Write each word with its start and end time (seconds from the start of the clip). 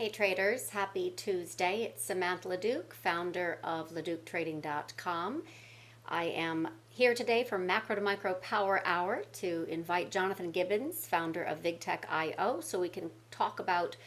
Hey 0.00 0.08
traders, 0.08 0.70
happy 0.70 1.10
Tuesday. 1.10 1.82
It's 1.82 2.02
Samantha 2.02 2.48
LeDuc, 2.48 2.94
founder 2.94 3.58
of 3.62 3.90
LeDucTrading.com. 3.90 5.42
I 6.08 6.24
am 6.24 6.68
here 6.88 7.12
today 7.12 7.44
for 7.44 7.58
Macro 7.58 7.96
to 7.96 8.00
Micro 8.00 8.32
Power 8.32 8.80
Hour 8.86 9.24
to 9.34 9.66
invite 9.68 10.10
Jonathan 10.10 10.52
Gibbons, 10.52 11.06
founder 11.06 11.42
of 11.42 11.62
VigTech.io, 11.62 12.62
so 12.62 12.80
we 12.80 12.88
can 12.88 13.10
talk 13.30 13.60
about 13.60 13.98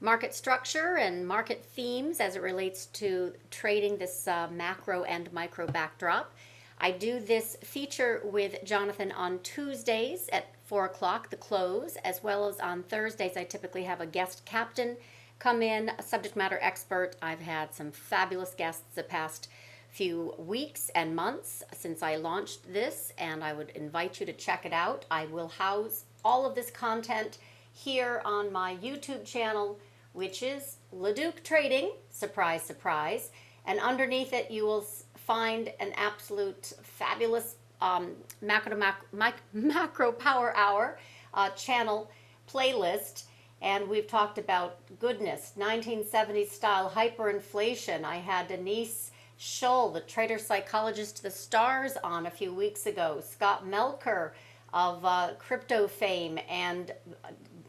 market 0.00 0.34
structure 0.34 0.96
and 0.96 1.24
market 1.24 1.64
themes 1.64 2.18
as 2.18 2.34
it 2.34 2.42
relates 2.42 2.86
to 2.86 3.32
trading 3.52 3.98
this 3.98 4.26
uh, 4.26 4.48
macro 4.50 5.04
and 5.04 5.32
micro 5.32 5.68
backdrop. 5.68 6.34
I 6.78 6.90
do 6.90 7.20
this 7.20 7.56
feature 7.62 8.20
with 8.24 8.64
Jonathan 8.64 9.12
on 9.12 9.38
Tuesdays 9.44 10.28
at 10.32 10.56
4 10.64 10.86
o'clock, 10.86 11.30
the 11.30 11.36
close, 11.36 11.94
as 12.04 12.24
well 12.24 12.48
as 12.48 12.58
on 12.58 12.82
Thursdays. 12.82 13.36
I 13.36 13.44
typically 13.44 13.84
have 13.84 14.00
a 14.00 14.06
guest 14.06 14.44
captain 14.44 14.96
come 15.38 15.62
in, 15.62 15.90
a 15.98 16.02
subject 16.02 16.36
matter 16.36 16.58
expert. 16.62 17.16
I've 17.20 17.40
had 17.40 17.74
some 17.74 17.92
fabulous 17.92 18.54
guests 18.54 18.84
the 18.94 19.02
past 19.02 19.48
few 19.90 20.34
weeks 20.38 20.90
and 20.94 21.16
months 21.16 21.62
since 21.72 22.02
I 22.02 22.16
launched 22.16 22.72
this, 22.72 23.12
and 23.18 23.42
I 23.42 23.52
would 23.52 23.70
invite 23.70 24.20
you 24.20 24.26
to 24.26 24.32
check 24.32 24.66
it 24.66 24.72
out. 24.72 25.04
I 25.10 25.26
will 25.26 25.48
house 25.48 26.04
all 26.24 26.44
of 26.44 26.54
this 26.54 26.70
content 26.70 27.38
here 27.72 28.20
on 28.24 28.52
my 28.52 28.76
YouTube 28.76 29.24
channel, 29.24 29.78
which 30.12 30.42
is 30.42 30.76
LeDuc 30.94 31.42
Trading, 31.42 31.92
surprise, 32.10 32.62
surprise. 32.62 33.30
And 33.66 33.80
underneath 33.80 34.32
it, 34.32 34.50
you 34.50 34.64
will 34.64 34.86
find 35.16 35.72
an 35.80 35.92
absolute 35.96 36.72
fabulous 36.82 37.56
um, 37.80 38.12
macro, 38.40 38.76
mac, 38.76 39.40
macro 39.52 40.12
power 40.12 40.56
hour 40.56 40.98
uh, 41.34 41.50
channel 41.50 42.10
playlist 42.48 43.24
and 43.62 43.88
we've 43.88 44.06
talked 44.06 44.38
about 44.38 44.78
goodness, 44.98 45.52
1970s 45.58 46.50
style 46.50 46.90
hyperinflation. 46.90 48.04
I 48.04 48.16
had 48.16 48.48
Denise 48.48 49.10
Shull, 49.38 49.90
the 49.90 50.00
trader 50.00 50.38
psychologist 50.38 51.16
to 51.16 51.22
the 51.22 51.30
stars, 51.30 51.96
on 52.02 52.26
a 52.26 52.30
few 52.30 52.52
weeks 52.52 52.86
ago. 52.86 53.20
Scott 53.22 53.66
Melker 53.66 54.32
of 54.72 55.04
uh, 55.04 55.30
crypto 55.38 55.86
fame, 55.86 56.38
and 56.48 56.92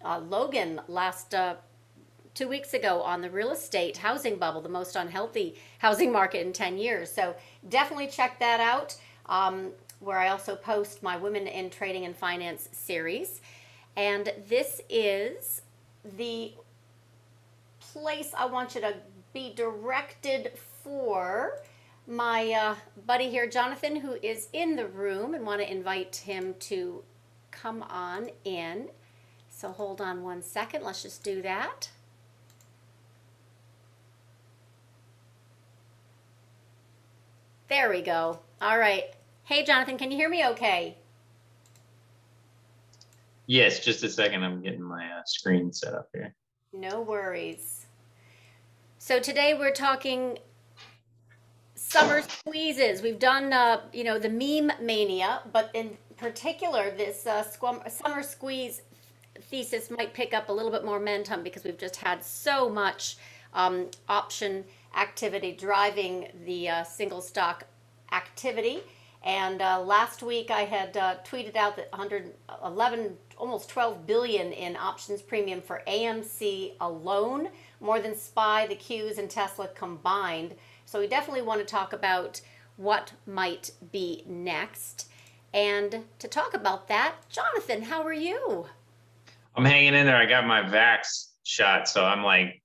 uh, 0.04 0.20
Logan 0.20 0.82
last 0.88 1.34
uh, 1.34 1.56
two 2.34 2.48
weeks 2.48 2.74
ago 2.74 3.02
on 3.02 3.22
the 3.22 3.30
real 3.30 3.52
estate 3.52 3.98
housing 3.98 4.38
bubble, 4.38 4.62
the 4.62 4.70
most 4.70 4.96
unhealthy 4.96 5.56
housing 5.80 6.12
market 6.12 6.46
in 6.46 6.54
10 6.54 6.78
years. 6.78 7.12
So 7.12 7.36
definitely 7.70 8.08
check 8.08 8.40
that 8.40 8.60
out, 8.60 8.96
um, 9.28 9.72
where 10.00 10.20
I 10.20 10.30
also 10.30 10.56
post 10.56 11.02
my 11.02 11.18
Women 11.18 11.48
in 11.48 11.70
Trading 11.70 12.06
and 12.06 12.16
Finance 12.16 12.70
series. 12.74 13.42
And 13.96 14.32
this 14.48 14.82
is 14.90 15.64
the 16.18 16.54
place 17.80 18.34
I 18.38 18.46
want 18.46 18.76
you 18.76 18.82
to 18.82 18.96
be 19.34 19.54
directed 19.54 20.52
for 20.84 21.60
my 22.08 22.52
uh, 22.52 22.76
buddy 23.06 23.30
here, 23.30 23.48
Jonathan, 23.48 23.98
who 23.98 24.14
is 24.24 24.48
in 24.54 24.76
the 24.76 24.88
room 24.88 25.34
and 25.34 25.46
want 25.46 25.62
to 25.62 25.70
invite 25.70 26.16
him 26.16 26.56
to 26.60 27.04
come 27.52 27.84
on 27.84 28.30
in. 28.46 28.90
So 29.50 29.72
hold 29.72 30.00
on 30.00 30.24
one 30.24 30.42
second. 30.42 30.84
Let's 30.84 31.04
just 31.04 31.24
do 31.24 31.42
that. 31.42 31.90
There 37.68 37.90
we 37.90 38.02
go. 38.02 38.40
All 38.62 38.80
right. 38.80 39.04
Hey, 39.44 39.66
Jonathan, 39.66 39.98
can 39.98 40.12
you 40.12 40.18
hear 40.18 40.30
me 40.30 40.46
okay? 40.48 40.98
Yes, 43.48 43.80
just 43.80 44.04
a 44.04 44.10
second. 44.10 44.44
I'm 44.44 44.62
getting 44.62 44.84
my 44.84 45.06
uh, 45.06 45.22
screen 45.26 45.72
set 45.72 45.94
up 45.94 46.10
here. 46.14 46.36
No 46.74 47.00
worries. 47.02 47.86
So 49.00 49.22
today 49.22 49.56
we're 49.58 49.72
talking 49.72 50.38
summer 51.74 52.22
squeezes. 52.22 53.02
We've 53.02 53.20
done, 53.20 53.54
uh, 53.54 53.82
you 53.94 54.04
know, 54.04 54.20
the 54.20 54.30
meme 54.30 54.74
mania, 54.82 55.42
but 55.54 55.72
in 55.74 55.98
particular, 56.18 56.92
this 56.92 57.26
uh, 57.26 57.44
summer 57.88 58.22
squeeze 58.22 58.82
thesis 59.44 59.90
might 59.90 60.14
pick 60.14 60.34
up 60.34 60.50
a 60.50 60.52
little 60.52 60.72
bit 60.72 60.84
more 60.84 61.00
momentum 61.00 61.42
because 61.42 61.64
we've 61.64 61.78
just 61.78 61.96
had 61.96 62.22
so 62.22 62.68
much 62.68 63.16
um, 63.54 63.88
option 64.10 64.66
activity 64.98 65.54
driving 65.54 66.28
the 66.46 66.68
uh, 66.68 66.84
single 66.84 67.22
stock 67.22 67.64
activity. 68.12 68.82
And 69.28 69.62
uh, 69.62 69.82
last 69.82 70.24
week 70.24 70.52
I 70.52 70.62
had 70.62 70.96
uh, 70.96 71.16
tweeted 71.26 71.58
out 71.58 71.76
that 71.76 71.92
111, 71.92 73.18
almost 73.38 73.68
12 73.68 74.08
billion 74.08 74.54
in 74.54 74.78
options 74.78 75.22
premium 75.22 75.62
for 75.62 75.84
AMC 75.86 76.76
alone, 76.80 77.50
more 77.82 78.00
than 78.00 78.16
SPY, 78.16 78.68
the 78.68 78.78
Qs, 78.78 79.18
and 79.18 79.30
Tesla 79.30 79.68
combined. 79.68 80.56
So 80.86 81.02
we 81.02 81.08
definitely 81.08 81.42
want 81.42 81.60
to 81.60 81.66
talk 81.66 81.92
about 81.92 82.40
what 82.78 83.12
might 83.26 83.72
be 83.92 84.24
next. 84.26 85.10
And 85.54 86.06
to 86.20 86.30
talk 86.30 86.54
about 86.54 86.88
that, 86.88 87.16
Jonathan, 87.28 87.82
how 87.82 88.04
are 88.04 88.14
you? 88.14 88.66
I'm 89.58 89.66
hanging 89.66 89.94
in 89.94 90.06
there. 90.06 90.16
I 90.16 90.26
got 90.26 90.48
my 90.48 90.62
Vax 90.62 91.32
shot, 91.44 91.90
so 91.90 92.06
I'm 92.06 92.24
like, 92.24 92.62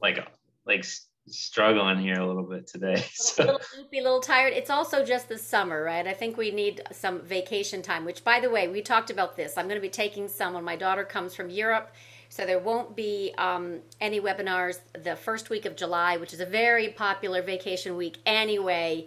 like, 0.00 0.24
like 0.64 0.84
struggling 1.28 1.98
here 1.98 2.20
a 2.20 2.26
little 2.26 2.44
bit 2.44 2.66
today. 2.66 3.04
So. 3.14 3.42
A 3.42 3.44
little 3.44 3.60
loopy, 3.76 3.98
a 3.98 4.02
little 4.02 4.20
tired. 4.20 4.52
It's 4.52 4.70
also 4.70 5.04
just 5.04 5.28
the 5.28 5.38
summer, 5.38 5.82
right? 5.82 6.06
I 6.06 6.14
think 6.14 6.36
we 6.36 6.50
need 6.50 6.82
some 6.92 7.20
vacation 7.20 7.82
time, 7.82 8.04
which, 8.04 8.24
by 8.24 8.40
the 8.40 8.48
way, 8.48 8.68
we 8.68 8.80
talked 8.80 9.10
about 9.10 9.36
this. 9.36 9.58
I'm 9.58 9.66
going 9.66 9.76
to 9.76 9.82
be 9.82 9.90
taking 9.90 10.28
some 10.28 10.54
when 10.54 10.64
my 10.64 10.76
daughter 10.76 11.04
comes 11.04 11.34
from 11.34 11.50
Europe. 11.50 11.92
So 12.30 12.46
there 12.46 12.58
won't 12.58 12.96
be 12.96 13.34
um, 13.38 13.80
any 14.00 14.20
webinars 14.20 14.80
the 15.02 15.16
first 15.16 15.50
week 15.50 15.66
of 15.66 15.76
July, 15.76 16.16
which 16.16 16.32
is 16.32 16.40
a 16.40 16.46
very 16.46 16.88
popular 16.88 17.42
vacation 17.42 17.96
week 17.96 18.18
anyway. 18.26 19.06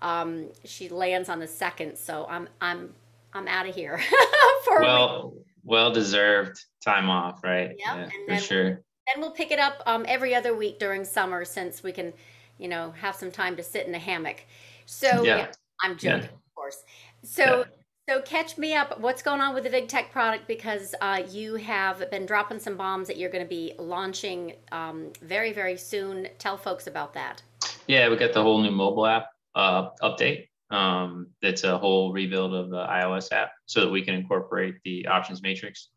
Um, 0.00 0.48
she 0.64 0.88
lands 0.88 1.28
on 1.28 1.38
the 1.38 1.46
second, 1.46 1.96
so 1.96 2.26
I'm 2.28 2.48
I'm 2.60 2.92
I'm 3.32 3.46
out 3.46 3.68
of 3.68 3.74
here 3.74 4.00
for 4.64 4.80
well 4.80 5.34
well 5.64 5.92
deserved 5.92 6.64
time 6.82 7.08
off, 7.08 7.44
right? 7.44 7.70
Yep, 7.78 7.78
yeah, 7.78 8.08
for 8.26 8.42
sure 8.42 8.82
then 9.06 9.20
we'll 9.20 9.32
pick 9.32 9.50
it 9.50 9.58
up 9.58 9.82
um, 9.86 10.04
every 10.08 10.34
other 10.34 10.54
week 10.54 10.78
during 10.78 11.04
summer 11.04 11.44
since 11.44 11.82
we 11.82 11.92
can, 11.92 12.12
you 12.58 12.68
know, 12.68 12.92
have 12.92 13.14
some 13.14 13.30
time 13.30 13.56
to 13.56 13.62
sit 13.62 13.86
in 13.86 13.94
a 13.94 13.98
hammock. 13.98 14.44
So 14.86 15.22
yeah, 15.22 15.36
yeah 15.36 15.52
I'm 15.82 15.96
joking, 15.96 16.22
yeah. 16.22 16.24
of 16.24 16.54
course. 16.54 16.84
So. 17.22 17.64
So 18.08 18.20
catch 18.20 18.58
me 18.58 18.74
up. 18.74 18.98
What's 18.98 19.22
going 19.22 19.40
on 19.40 19.54
with 19.54 19.62
the 19.62 19.70
VigTech 19.70 20.10
product? 20.10 20.48
Because 20.48 20.92
uh, 21.00 21.22
you 21.30 21.54
have 21.54 22.10
been 22.10 22.26
dropping 22.26 22.58
some 22.58 22.76
bombs 22.76 23.06
that 23.06 23.16
you're 23.16 23.30
going 23.30 23.44
to 23.44 23.48
be 23.48 23.74
launching 23.78 24.54
um, 24.72 25.12
very, 25.22 25.52
very 25.52 25.76
soon. 25.76 26.26
Tell 26.38 26.56
folks 26.56 26.88
about 26.88 27.14
that. 27.14 27.42
Yeah, 27.86 28.08
we 28.08 28.16
got 28.16 28.32
the 28.32 28.42
whole 28.42 28.60
new 28.60 28.72
mobile 28.72 29.06
app 29.06 29.26
uh, 29.54 29.90
update. 30.02 30.48
Um, 30.70 31.28
that's 31.42 31.62
a 31.62 31.78
whole 31.78 32.12
rebuild 32.12 32.54
of 32.54 32.70
the 32.70 32.84
iOS 32.84 33.30
app 33.30 33.52
so 33.66 33.80
that 33.82 33.90
we 33.90 34.02
can 34.02 34.14
incorporate 34.16 34.74
the 34.84 35.06
options 35.06 35.40
matrix 35.40 35.90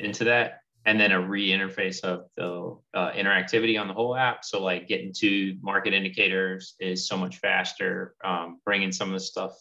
into 0.00 0.24
that 0.24 0.61
and 0.84 0.98
then 0.98 1.12
a 1.12 1.20
re-interface 1.20 2.00
of 2.00 2.26
the 2.36 2.76
uh, 2.94 3.12
interactivity 3.12 3.80
on 3.80 3.86
the 3.86 3.94
whole 3.94 4.16
app. 4.16 4.44
So 4.44 4.62
like 4.62 4.88
getting 4.88 5.12
to 5.18 5.56
market 5.62 5.92
indicators 5.92 6.74
is 6.80 7.06
so 7.06 7.16
much 7.16 7.36
faster. 7.38 8.14
Um, 8.24 8.60
bringing 8.64 8.90
some 8.90 9.08
of 9.08 9.14
the 9.14 9.20
stuff 9.20 9.52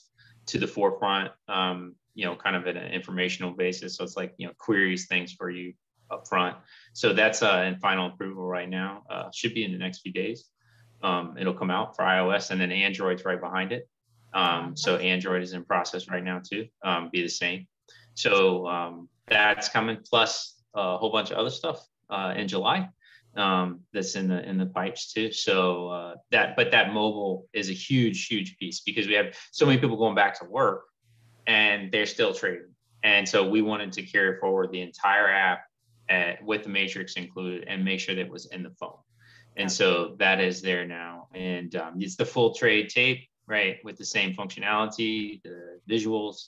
to 0.48 0.58
the 0.58 0.68
forefront, 0.68 1.31
um, 1.48 1.96
you 2.16 2.26
know, 2.26 2.36
kind 2.36 2.56
of 2.56 2.68
at 2.68 2.76
an 2.76 2.92
informational 2.92 3.52
basis. 3.52 3.98
So 3.98 4.04
it's 4.04 4.18
like 4.18 4.34
you 4.38 4.48
know 4.48 4.54
queries 4.58 5.08
things 5.08 5.34
for 5.34 5.50
you 5.50 5.74
up 6.10 6.28
front. 6.28 6.58
So 6.94 7.14
that's 7.14 7.42
uh, 7.42 7.66
in 7.68 7.78
final 7.78 8.08
approval 8.08 8.46
right 8.46 8.70
now. 8.70 9.04
Uh, 9.10 9.30
should 9.34 9.54
be 9.54 9.64
in 9.64 9.72
the 9.72 9.78
next 9.78 10.00
few 10.00 10.12
days. 10.12 10.46
Um, 11.04 11.36
it'll 11.40 11.54
come 11.54 11.72
out 11.72 11.96
for 11.96 12.04
iOS 12.04 12.52
and 12.52 12.62
then 12.62 12.72
Android's 12.72 13.26
right 13.26 13.40
behind 13.40 13.72
it. 13.72 13.88
Um, 14.34 14.78
so 14.78 14.98
Android 14.98 15.42
is 15.42 15.54
in 15.54 15.66
process 15.66 16.10
right 16.10 16.24
now 16.24 16.42
too. 16.48 16.68
Um, 16.84 17.10
be 17.12 17.22
the 17.22 17.30
same. 17.30 17.68
So 18.14 18.68
um, 18.68 19.10
that's 19.28 19.70
coming. 19.70 19.98
Plus 20.08 20.61
a 20.74 20.98
whole 20.98 21.12
bunch 21.12 21.32
of 21.32 21.38
other 21.38 21.50
stuff 21.50 21.86
uh, 22.09 22.34
in 22.36 22.48
July 22.48 22.90
um, 23.36 23.81
that's 23.94 24.16
in 24.16 24.28
the 24.28 24.48
in 24.48 24.57
the 24.57 24.66
pipes 24.66 25.13
too. 25.13 25.31
So 25.31 25.88
uh, 25.90 26.16
that, 26.31 26.56
but 26.56 26.72
that 26.72 26.94
mobile 26.94 27.48
is 27.54 27.69
a 27.69 27.74
huge, 27.74 28.28
huge 28.28 28.57
piece 28.57 28.81
because 28.81 29.07
we 29.07 29.13
have 29.13 29.36
so 29.51 29.66
many 29.66 29.80
people 29.80 29.98
going 29.98 30.16
back 30.16 30.40
to 30.40 30.45
work 30.45 30.84
and 31.48 31.92
they're 31.92 32.06
still 32.06 32.34
trading. 32.34 32.74
And 33.04 33.28
so 33.28 33.48
we 33.50 33.62
wanted 33.62 33.94
to 33.94 34.04
carry 34.04 34.40
forward 34.40 34.72
the 34.72 34.81
entire 34.81 35.30
app 35.30 35.63
at, 36.10 36.44
with 36.44 36.63
the 36.63 36.69
matrix 36.69 37.16
included 37.16 37.68
and 37.68 37.84
make 37.84 38.00
sure 38.00 38.13
that 38.16 38.22
it 38.22 38.31
was 38.31 38.45
in 38.48 38.63
the 38.63 38.72
phone. 38.72 38.98
And 39.57 39.72
so 39.72 40.16
that 40.19 40.40
is 40.40 40.62
there 40.62 40.86
now, 40.86 41.28
and 41.34 41.75
um, 41.75 41.95
it's 42.00 42.16
the 42.16 42.25
full 42.25 42.54
trade 42.54 42.88
tape, 42.88 43.28
right, 43.48 43.80
with 43.84 43.98
the 43.98 44.06
same 44.06 44.34
functionality, 44.34 45.42
the 45.44 45.80
visuals, 45.90 46.48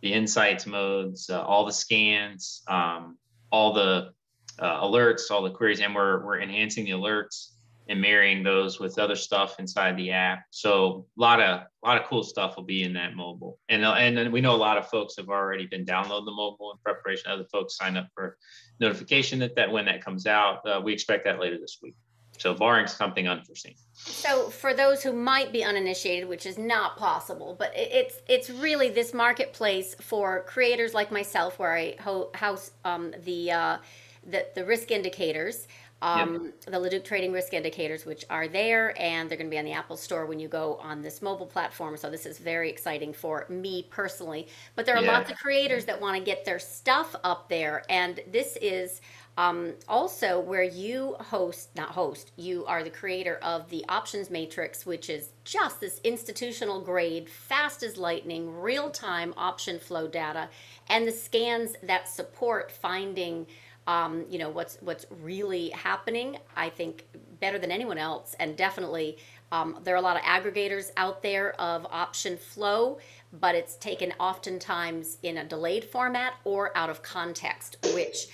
the 0.00 0.14
insights 0.14 0.66
modes, 0.66 1.28
uh, 1.28 1.42
all 1.42 1.66
the 1.66 1.72
scans. 1.72 2.62
Um, 2.66 3.18
all 3.50 3.72
the 3.72 4.10
uh, 4.58 4.82
alerts, 4.82 5.30
all 5.30 5.42
the 5.42 5.50
queries, 5.50 5.80
and 5.80 5.94
we're 5.94 6.24
we're 6.24 6.40
enhancing 6.40 6.84
the 6.84 6.92
alerts 6.92 7.52
and 7.88 8.00
marrying 8.00 8.42
those 8.42 8.78
with 8.78 8.98
other 8.98 9.16
stuff 9.16 9.58
inside 9.58 9.96
the 9.96 10.10
app. 10.10 10.44
So 10.50 11.06
a 11.16 11.20
lot 11.20 11.40
of 11.40 11.60
a 11.60 11.86
lot 11.86 12.00
of 12.00 12.06
cool 12.06 12.22
stuff 12.22 12.56
will 12.56 12.64
be 12.64 12.82
in 12.82 12.92
that 12.94 13.14
mobile. 13.14 13.58
And 13.68 13.84
uh, 13.84 13.94
and 13.94 14.32
we 14.32 14.40
know 14.40 14.54
a 14.54 14.56
lot 14.56 14.78
of 14.78 14.88
folks 14.88 15.16
have 15.16 15.28
already 15.28 15.66
been 15.66 15.84
downloading 15.84 16.26
the 16.26 16.32
mobile 16.32 16.72
in 16.72 16.78
preparation. 16.84 17.30
Other 17.30 17.46
folks 17.50 17.76
sign 17.76 17.96
up 17.96 18.08
for 18.14 18.36
notification 18.80 19.38
that 19.40 19.56
that 19.56 19.70
when 19.70 19.86
that 19.86 20.04
comes 20.04 20.26
out. 20.26 20.66
Uh, 20.66 20.80
we 20.82 20.92
expect 20.92 21.24
that 21.24 21.40
later 21.40 21.58
this 21.58 21.78
week. 21.82 21.94
So 22.38 22.54
barring 22.54 22.86
something 22.86 23.28
unforeseen. 23.28 23.74
So 23.94 24.48
for 24.48 24.74
those 24.74 25.02
who 25.02 25.12
might 25.12 25.52
be 25.52 25.64
uninitiated, 25.64 26.28
which 26.28 26.46
is 26.46 26.56
not 26.56 26.96
possible, 26.96 27.56
but 27.58 27.72
it's 27.74 28.20
it's 28.28 28.48
really 28.48 28.88
this 28.90 29.12
marketplace 29.12 29.94
for 30.00 30.44
creators 30.44 30.94
like 30.94 31.10
myself, 31.10 31.58
where 31.58 31.76
I 31.76 31.96
house 32.34 32.70
um, 32.84 33.12
the, 33.24 33.50
uh, 33.50 33.78
the 34.24 34.46
the 34.54 34.64
risk 34.64 34.90
indicators 34.90 35.66
um, 36.00 36.44
yep. 36.44 36.60
the 36.66 36.78
Leduc 36.78 37.04
Trading 37.04 37.32
Risk 37.32 37.54
Indicators, 37.54 38.06
which 38.06 38.24
are 38.30 38.46
there, 38.46 38.94
and 39.00 39.28
they're 39.28 39.36
going 39.36 39.48
to 39.48 39.54
be 39.54 39.58
on 39.58 39.64
the 39.64 39.72
Apple 39.72 39.96
Store 39.96 40.26
when 40.26 40.38
you 40.38 40.46
go 40.46 40.76
on 40.76 41.02
this 41.02 41.20
mobile 41.20 41.46
platform. 41.46 41.96
So 41.96 42.08
this 42.08 42.24
is 42.24 42.38
very 42.38 42.70
exciting 42.70 43.12
for 43.12 43.46
me 43.48 43.86
personally. 43.90 44.46
But 44.76 44.86
there 44.86 44.96
are 44.96 45.02
yeah. 45.02 45.12
lots 45.12 45.30
of 45.30 45.38
creators 45.38 45.84
that 45.86 46.00
want 46.00 46.16
to 46.16 46.22
get 46.22 46.44
their 46.44 46.60
stuff 46.60 47.16
up 47.24 47.48
there, 47.48 47.82
and 47.90 48.20
this 48.30 48.56
is 48.62 49.00
um, 49.38 49.74
also 49.88 50.40
where 50.40 50.64
you 50.64 51.14
host, 51.20 51.68
not 51.76 51.90
host, 51.90 52.32
you 52.34 52.66
are 52.66 52.82
the 52.82 52.90
creator 52.90 53.38
of 53.40 53.70
the 53.70 53.84
Options 53.88 54.30
Matrix, 54.30 54.84
which 54.84 55.08
is 55.08 55.30
just 55.44 55.80
this 55.80 56.00
institutional 56.02 56.80
grade, 56.80 57.30
fast 57.30 57.84
as 57.84 57.96
lightning, 57.96 58.52
real 58.60 58.90
time 58.90 59.32
option 59.36 59.78
flow 59.78 60.08
data, 60.08 60.48
and 60.88 61.06
the 61.06 61.12
scans 61.12 61.76
that 61.84 62.08
support 62.08 62.72
finding 62.72 63.46
um, 63.86 64.26
you 64.28 64.38
know 64.38 64.50
what's 64.50 64.76
what's 64.80 65.06
really 65.22 65.70
happening. 65.70 66.36
I 66.56 66.68
think 66.68 67.06
better 67.38 67.60
than 67.60 67.70
anyone 67.70 67.96
else, 67.96 68.34
and 68.40 68.56
definitely 68.56 69.18
um, 69.52 69.78
there 69.84 69.94
are 69.94 69.98
a 69.98 70.02
lot 70.02 70.16
of 70.16 70.22
aggregators 70.22 70.90
out 70.96 71.22
there 71.22 71.58
of 71.60 71.86
option 71.86 72.36
flow, 72.36 72.98
but 73.32 73.54
it's 73.54 73.76
taken 73.76 74.12
oftentimes 74.18 75.18
in 75.22 75.38
a 75.38 75.44
delayed 75.44 75.84
format 75.84 76.34
or 76.44 76.76
out 76.76 76.90
of 76.90 77.02
context, 77.02 77.76
which 77.94 78.26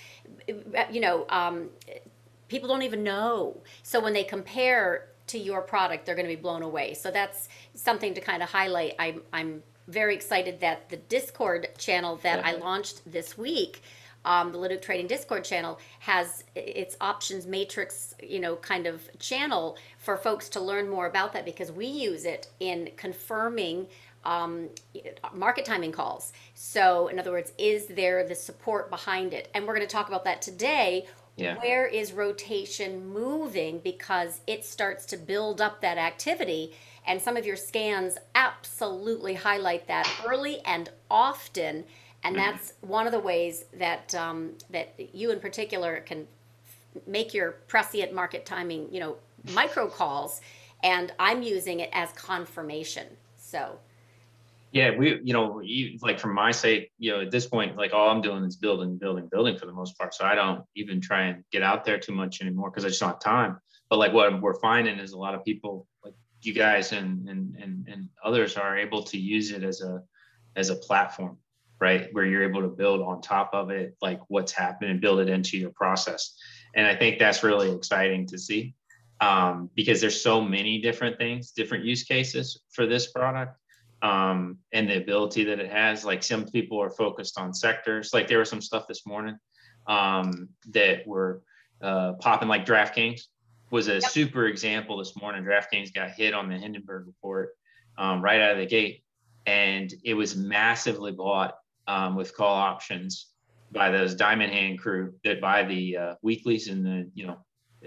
you 0.47 1.01
know 1.01 1.25
um, 1.29 1.69
people 2.47 2.67
don't 2.69 2.83
even 2.83 3.03
know. 3.03 3.57
So 3.83 3.99
when 3.99 4.13
they 4.13 4.23
compare 4.23 5.07
to 5.27 5.39
your 5.39 5.61
product, 5.61 6.05
they're 6.05 6.15
going 6.15 6.27
to 6.27 6.35
be 6.35 6.41
blown 6.41 6.61
away. 6.61 6.93
So 6.93 7.09
that's 7.11 7.49
something 7.73 8.13
to 8.13 8.21
kind 8.21 8.43
of 8.43 8.49
highlight. 8.49 8.95
I'm 8.99 9.21
I'm 9.33 9.63
very 9.87 10.15
excited 10.15 10.59
that 10.61 10.89
the 10.89 10.97
Discord 10.97 11.67
channel 11.77 12.17
that 12.23 12.43
I 12.43 12.53
launched 12.55 13.01
this 13.11 13.37
week 13.37 13.81
um, 14.25 14.51
the 14.51 14.57
Leduc 14.57 14.81
Trading 14.81 15.07
Discord 15.07 15.43
channel 15.43 15.79
has 15.99 16.43
its 16.55 16.97
options 16.99 17.45
matrix, 17.45 18.15
you 18.21 18.39
know, 18.39 18.55
kind 18.57 18.87
of 18.87 19.07
channel 19.19 19.77
for 19.99 20.17
folks 20.17 20.49
to 20.49 20.59
learn 20.59 20.89
more 20.89 21.05
about 21.05 21.31
that 21.33 21.45
because 21.45 21.71
we 21.71 21.85
use 21.85 22.25
it 22.25 22.47
in 22.59 22.89
confirming 22.97 23.87
um, 24.25 24.69
market 25.33 25.65
timing 25.65 25.91
calls. 25.91 26.33
So, 26.53 27.07
in 27.07 27.19
other 27.19 27.31
words, 27.31 27.53
is 27.57 27.87
there 27.87 28.27
the 28.27 28.35
support 28.35 28.89
behind 28.89 29.33
it? 29.33 29.49
And 29.53 29.65
we're 29.65 29.75
going 29.75 29.87
to 29.87 29.91
talk 29.91 30.07
about 30.07 30.23
that 30.25 30.41
today. 30.41 31.07
Yeah. 31.37 31.57
Where 31.57 31.85
is 31.85 32.13
rotation 32.13 33.09
moving 33.09 33.79
because 33.79 34.39
it 34.47 34.63
starts 34.63 35.05
to 35.07 35.17
build 35.17 35.59
up 35.59 35.81
that 35.81 35.97
activity? 35.97 36.73
And 37.05 37.21
some 37.21 37.37
of 37.37 37.45
your 37.45 37.57
scans 37.57 38.17
absolutely 38.33 39.35
highlight 39.35 39.87
that 39.87 40.09
early 40.25 40.61
and 40.65 40.89
often 41.11 41.83
and 42.25 42.35
mm-hmm. 42.35 42.51
that's 42.51 42.73
one 42.81 43.05
of 43.05 43.13
the 43.13 43.19
ways 43.19 43.65
that 43.77 44.13
um, 44.15 44.53
that 44.71 44.93
you 45.13 45.31
in 45.31 45.39
particular 45.39 46.01
can 46.01 46.27
make 47.07 47.33
your 47.33 47.51
prescient 47.67 48.13
market 48.13 48.45
timing 48.45 48.87
you 48.91 48.99
know 48.99 49.15
micro 49.53 49.87
calls 49.87 50.41
and 50.83 51.13
i'm 51.19 51.43
using 51.43 51.79
it 51.81 51.89
as 51.93 52.11
confirmation 52.13 53.05
so 53.37 53.77
yeah 54.75 54.95
we 54.95 55.19
you 55.23 55.33
know 55.33 55.61
like 56.01 56.19
from 56.19 56.35
my 56.35 56.51
sake 56.51 56.91
you 56.99 57.11
know 57.11 57.21
at 57.21 57.31
this 57.31 57.47
point 57.47 57.75
like 57.75 57.93
all 57.93 58.09
i'm 58.09 58.21
doing 58.21 58.43
is 58.43 58.57
building 58.57 58.97
building 58.97 59.27
building 59.31 59.57
for 59.57 59.65
the 59.65 59.73
most 59.73 59.97
part 59.97 60.13
so 60.13 60.25
i 60.25 60.35
don't 60.35 60.63
even 60.75 61.01
try 61.01 61.23
and 61.23 61.43
get 61.51 61.63
out 61.63 61.83
there 61.83 61.97
too 61.97 62.11
much 62.11 62.41
anymore 62.41 62.69
because 62.69 62.85
i 62.85 62.89
just 62.89 62.99
don't 62.99 63.09
have 63.09 63.19
time 63.19 63.57
but 63.89 63.97
like 63.97 64.13
what 64.13 64.41
we're 64.41 64.59
finding 64.59 64.99
is 64.99 65.13
a 65.13 65.17
lot 65.17 65.33
of 65.33 65.43
people 65.43 65.87
like 66.03 66.13
you 66.41 66.53
guys 66.53 66.91
and 66.91 67.27
and 67.27 67.55
and, 67.55 67.87
and 67.87 68.09
others 68.23 68.57
are 68.57 68.77
able 68.77 69.01
to 69.01 69.17
use 69.17 69.49
it 69.51 69.63
as 69.63 69.81
a 69.81 70.03
as 70.55 70.69
a 70.69 70.75
platform 70.75 71.37
right? 71.79 72.07
Where 72.13 72.25
you're 72.25 72.43
able 72.43 72.61
to 72.61 72.69
build 72.69 73.01
on 73.01 73.21
top 73.21 73.49
of 73.53 73.69
it, 73.69 73.97
like 74.01 74.21
what's 74.29 74.53
happened 74.53 74.91
and 74.91 75.01
build 75.01 75.19
it 75.19 75.27
into 75.27 75.57
your 75.57 75.71
process. 75.71 76.33
And 76.73 76.87
I 76.87 76.95
think 76.95 77.19
that's 77.19 77.43
really 77.43 77.69
exciting 77.69 78.25
to 78.27 78.37
see 78.37 78.75
um, 79.21 79.69
because 79.75 80.01
there's 80.01 80.21
so 80.21 80.41
many 80.41 80.79
different 80.79 81.17
things, 81.17 81.51
different 81.51 81.83
use 81.83 82.03
cases 82.03 82.61
for 82.71 82.85
this 82.85 83.11
product 83.11 83.57
um, 84.05 84.59
and 84.71 84.87
the 84.87 84.97
ability 84.97 85.43
that 85.45 85.59
it 85.59 85.71
has. 85.71 86.05
Like 86.05 86.21
some 86.21 86.45
people 86.45 86.79
are 86.81 86.91
focused 86.91 87.39
on 87.39 87.53
sectors. 87.53 88.13
Like 88.13 88.27
there 88.27 88.39
was 88.39 88.49
some 88.49 88.61
stuff 88.61 88.87
this 88.87 89.05
morning 89.07 89.35
um, 89.87 90.49
that 90.69 91.07
were 91.07 91.41
uh, 91.81 92.13
popping, 92.19 92.47
like 92.47 92.67
DraftKings 92.67 93.21
was 93.71 93.87
a 93.87 93.93
yep. 93.93 94.03
super 94.03 94.45
example 94.45 94.97
this 94.97 95.19
morning. 95.19 95.43
DraftKings 95.43 95.91
got 95.91 96.11
hit 96.11 96.35
on 96.35 96.49
the 96.49 96.55
Hindenburg 96.55 97.07
report 97.07 97.49
um, 97.97 98.21
right 98.21 98.41
out 98.41 98.51
of 98.51 98.57
the 98.59 98.67
gate, 98.67 99.03
and 99.47 99.91
it 100.03 100.13
was 100.13 100.35
massively 100.35 101.11
bought 101.11 101.55
um, 101.87 102.15
with 102.15 102.35
call 102.37 102.53
options 102.53 103.31
by 103.71 103.89
those 103.89 104.13
diamond 104.13 104.53
hand 104.53 104.79
crew 104.79 105.15
that 105.23 105.41
buy 105.41 105.63
the 105.63 105.97
uh, 105.97 106.15
weeklies 106.21 106.67
and 106.67 106.85
the 106.85 107.09
you 107.15 107.25
know 107.25 107.37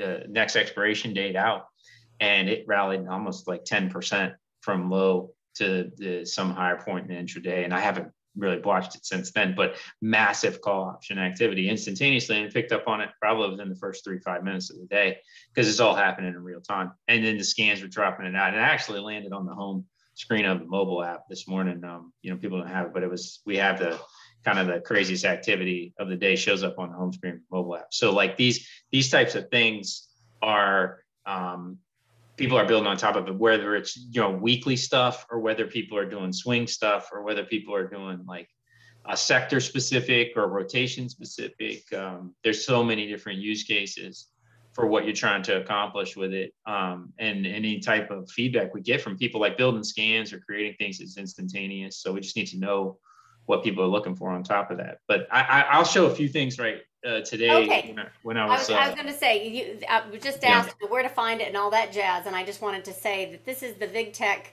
uh, 0.04 0.24
next 0.28 0.56
expiration 0.56 1.14
date 1.14 1.36
out, 1.36 1.66
and 2.18 2.48
it 2.48 2.64
rallied 2.66 3.06
almost 3.06 3.46
like 3.46 3.64
ten 3.64 3.88
percent 3.88 4.34
from 4.62 4.90
low 4.90 5.30
to 5.58 6.24
some 6.24 6.50
higher 6.50 6.76
point 6.76 7.10
in 7.10 7.16
the 7.16 7.22
intraday. 7.22 7.64
And 7.64 7.74
I 7.74 7.80
haven't 7.80 8.12
really 8.36 8.60
watched 8.60 8.94
it 8.94 9.04
since 9.04 9.32
then, 9.32 9.54
but 9.56 9.76
massive 10.00 10.60
call 10.60 10.84
option 10.84 11.18
activity 11.18 11.68
instantaneously 11.68 12.40
and 12.40 12.52
picked 12.52 12.72
up 12.72 12.86
on 12.86 13.00
it 13.00 13.10
probably 13.20 13.50
within 13.50 13.68
the 13.68 13.76
first 13.76 14.04
three, 14.04 14.18
five 14.20 14.44
minutes 14.44 14.70
of 14.70 14.78
the 14.78 14.86
day 14.86 15.18
because 15.52 15.68
it's 15.68 15.80
all 15.80 15.94
happening 15.94 16.32
in 16.32 16.42
real 16.42 16.60
time. 16.60 16.92
And 17.08 17.24
then 17.24 17.36
the 17.36 17.44
scans 17.44 17.82
were 17.82 17.88
dropping 17.88 18.26
it 18.26 18.36
out 18.36 18.48
and 18.48 18.56
it 18.56 18.60
actually 18.60 19.00
landed 19.00 19.32
on 19.32 19.46
the 19.46 19.54
home 19.54 19.84
screen 20.14 20.44
of 20.44 20.60
the 20.60 20.66
mobile 20.66 21.02
app 21.02 21.28
this 21.28 21.46
morning. 21.48 21.84
Um, 21.84 22.12
you 22.22 22.30
know, 22.30 22.36
people 22.36 22.58
don't 22.58 22.68
have 22.68 22.86
it, 22.86 22.94
but 22.94 23.02
it 23.02 23.10
was 23.10 23.40
we 23.44 23.56
have 23.56 23.78
the 23.78 23.98
kind 24.44 24.58
of 24.58 24.66
the 24.66 24.80
craziest 24.80 25.24
activity 25.24 25.92
of 25.98 26.08
the 26.08 26.16
day 26.16 26.36
shows 26.36 26.62
up 26.62 26.78
on 26.78 26.90
the 26.90 26.96
home 26.96 27.12
screen 27.12 27.40
mobile 27.50 27.76
app. 27.76 27.88
So 27.92 28.12
like 28.12 28.36
these 28.36 28.68
these 28.90 29.10
types 29.10 29.34
of 29.34 29.48
things 29.50 30.08
are 30.42 31.02
um, 31.26 31.78
people 32.38 32.56
are 32.56 32.64
building 32.64 32.86
on 32.86 32.96
top 32.96 33.16
of 33.16 33.28
it, 33.28 33.34
whether 33.34 33.76
it's 33.76 33.96
you 33.96 34.20
know 34.22 34.30
weekly 34.30 34.76
stuff 34.76 35.26
or 35.30 35.40
whether 35.40 35.66
people 35.66 35.98
are 35.98 36.08
doing 36.08 36.32
swing 36.32 36.66
stuff 36.66 37.10
or 37.12 37.22
whether 37.22 37.44
people 37.44 37.74
are 37.74 37.86
doing 37.86 38.24
like 38.26 38.48
a 39.06 39.16
sector 39.16 39.60
specific 39.60 40.32
or 40.36 40.48
rotation 40.48 41.08
specific. 41.08 41.92
Um, 41.92 42.34
there's 42.44 42.64
so 42.64 42.82
many 42.82 43.08
different 43.08 43.40
use 43.40 43.64
cases 43.64 44.28
for 44.72 44.86
what 44.86 45.04
you're 45.04 45.14
trying 45.14 45.42
to 45.42 45.60
accomplish 45.60 46.16
with 46.16 46.32
it. 46.32 46.54
Um, 46.66 47.12
and 47.18 47.46
any 47.46 47.80
type 47.80 48.10
of 48.10 48.30
feedback 48.30 48.74
we 48.74 48.80
get 48.80 49.00
from 49.00 49.18
people 49.18 49.40
like 49.40 49.56
building 49.56 49.82
scans 49.82 50.32
or 50.32 50.38
creating 50.38 50.74
things 50.78 51.00
is 51.00 51.16
instantaneous. 51.16 52.00
So 52.00 52.12
we 52.12 52.20
just 52.20 52.36
need 52.36 52.46
to 52.48 52.58
know 52.58 52.98
what 53.46 53.64
people 53.64 53.82
are 53.82 53.88
looking 53.88 54.14
for 54.14 54.30
on 54.30 54.44
top 54.44 54.70
of 54.70 54.76
that. 54.76 54.98
But 55.08 55.26
I, 55.32 55.76
will 55.78 55.84
show 55.84 56.06
a 56.06 56.14
few 56.14 56.28
things 56.28 56.58
right 56.58 56.82
uh, 57.06 57.20
today 57.20 57.50
okay. 57.50 57.88
when, 57.88 57.98
I, 57.98 58.08
when 58.22 58.36
I 58.36 58.46
was. 58.46 58.70
I 58.70 58.72
was, 58.72 58.88
uh, 58.88 58.90
was 58.90 58.94
going 58.94 59.12
to 59.12 59.18
say 59.18 59.48
you 59.48 59.78
I 59.88 60.02
just 60.20 60.44
asked 60.44 60.74
yeah. 60.80 60.88
where 60.88 61.02
to 61.02 61.08
find 61.08 61.40
it 61.40 61.48
and 61.48 61.56
all 61.56 61.70
that 61.70 61.92
jazz, 61.92 62.26
and 62.26 62.34
I 62.34 62.44
just 62.44 62.60
wanted 62.62 62.84
to 62.86 62.92
say 62.92 63.30
that 63.32 63.44
this 63.44 63.62
is 63.62 63.74
the 63.76 63.86
VigTech 63.86 64.46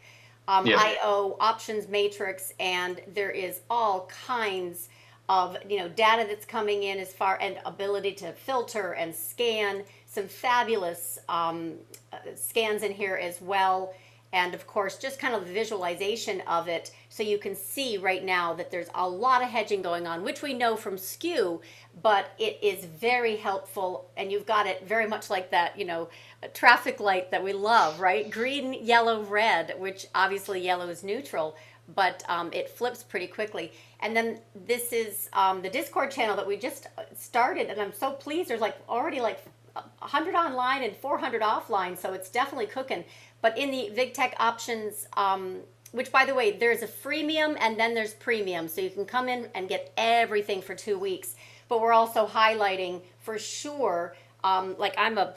um, 0.48 0.68
yeah. 0.68 0.78
IO 0.78 1.38
options 1.40 1.88
matrix, 1.88 2.54
and 2.60 3.02
there 3.14 3.32
is 3.32 3.62
all 3.70 4.10
kinds 4.26 4.90
of 5.28 5.58
you 5.68 5.78
know 5.78 5.90
data 5.90 6.26
that's 6.28 6.46
coming 6.46 6.84
in 6.84 7.00
as 7.00 7.12
far 7.12 7.40
and 7.42 7.58
ability 7.66 8.14
to 8.14 8.32
filter 8.32 8.94
and 8.94 9.14
scan 9.14 9.84
some 10.06 10.28
fabulous 10.28 11.20
um, 11.28 11.74
uh, 12.14 12.18
scans 12.36 12.84
in 12.84 12.92
here 12.92 13.16
as 13.16 13.42
well. 13.42 13.94
And 14.36 14.54
of 14.54 14.68
course, 14.68 14.98
just 14.98 15.18
kind 15.18 15.34
of 15.34 15.48
the 15.48 15.54
visualization 15.54 16.42
of 16.42 16.68
it 16.68 16.92
so 17.08 17.24
you 17.24 17.38
can 17.38 17.56
see 17.56 17.98
right 17.98 18.22
now 18.22 18.54
that 18.56 18.70
there's 18.70 18.90
a 18.94 19.08
lot 19.08 19.42
of 19.42 19.48
hedging 19.48 19.82
going 19.82 20.06
on, 20.06 20.24
which 20.24 20.42
we 20.42 20.54
know 20.54 20.76
from 20.76 20.98
skew, 20.98 21.62
but 22.04 22.32
it 22.38 22.60
is 22.62 22.84
very 22.84 23.38
helpful. 23.38 24.12
And 24.18 24.34
you've 24.34 24.46
got 24.46 24.68
it 24.68 24.86
very 24.86 25.08
much 25.08 25.30
like 25.30 25.52
that, 25.52 25.80
you 25.80 25.86
know, 25.86 26.10
traffic 26.54 27.00
light 27.00 27.32
that 27.32 27.46
we 27.46 27.54
love, 27.54 28.02
right? 28.02 28.30
Green, 28.30 28.74
yellow, 28.74 29.24
red, 29.24 29.74
which 29.80 30.06
obviously 30.14 30.60
yellow 30.60 30.90
is 30.90 31.02
neutral, 31.02 31.56
but 31.96 32.22
um, 32.28 32.52
it 32.52 32.70
flips 32.70 33.04
pretty 33.04 33.28
quickly. 33.28 33.72
And 34.02 34.14
then 34.18 34.42
this 34.68 34.92
is 34.92 35.30
um, 35.32 35.62
the 35.62 35.70
Discord 35.70 36.12
channel 36.12 36.36
that 36.36 36.46
we 36.46 36.58
just 36.58 36.88
started, 37.16 37.70
and 37.70 37.80
I'm 37.80 37.94
so 37.94 38.12
pleased. 38.12 38.50
There's 38.50 38.60
like 38.60 38.76
already 38.90 39.22
like 39.22 39.40
100 39.76 40.36
online 40.36 40.84
and 40.84 40.96
400 40.96 41.42
offline, 41.42 41.98
so 41.98 42.14
it's 42.14 42.30
definitely 42.30 42.68
cooking. 42.68 43.04
But 43.42 43.58
in 43.58 43.72
the 43.72 43.92
VigTech 43.96 44.34
options, 44.40 45.08
um, 45.16 45.60
which 45.92 46.12
by 46.12 46.26
the 46.26 46.34
way, 46.34 46.52
there's 46.52 46.82
a 46.82 46.88
freemium 46.88 47.58
and 47.60 47.80
then 47.80 47.94
there's 47.94 48.14
premium, 48.14 48.68
so 48.68 48.82
you 48.82 48.90
can 48.90 49.06
come 49.06 49.30
in 49.30 49.50
and 49.56 49.70
get 49.70 49.94
everything 49.98 50.62
for 50.62 50.76
two 50.76 50.98
weeks. 50.98 51.36
But 51.68 51.82
we're 51.82 51.94
also 51.94 52.28
highlighting 52.28 53.02
for 53.20 53.38
sure, 53.38 54.16
um, 54.44 54.76
like 54.78 54.96
I'm 54.98 55.18
a 55.18 55.36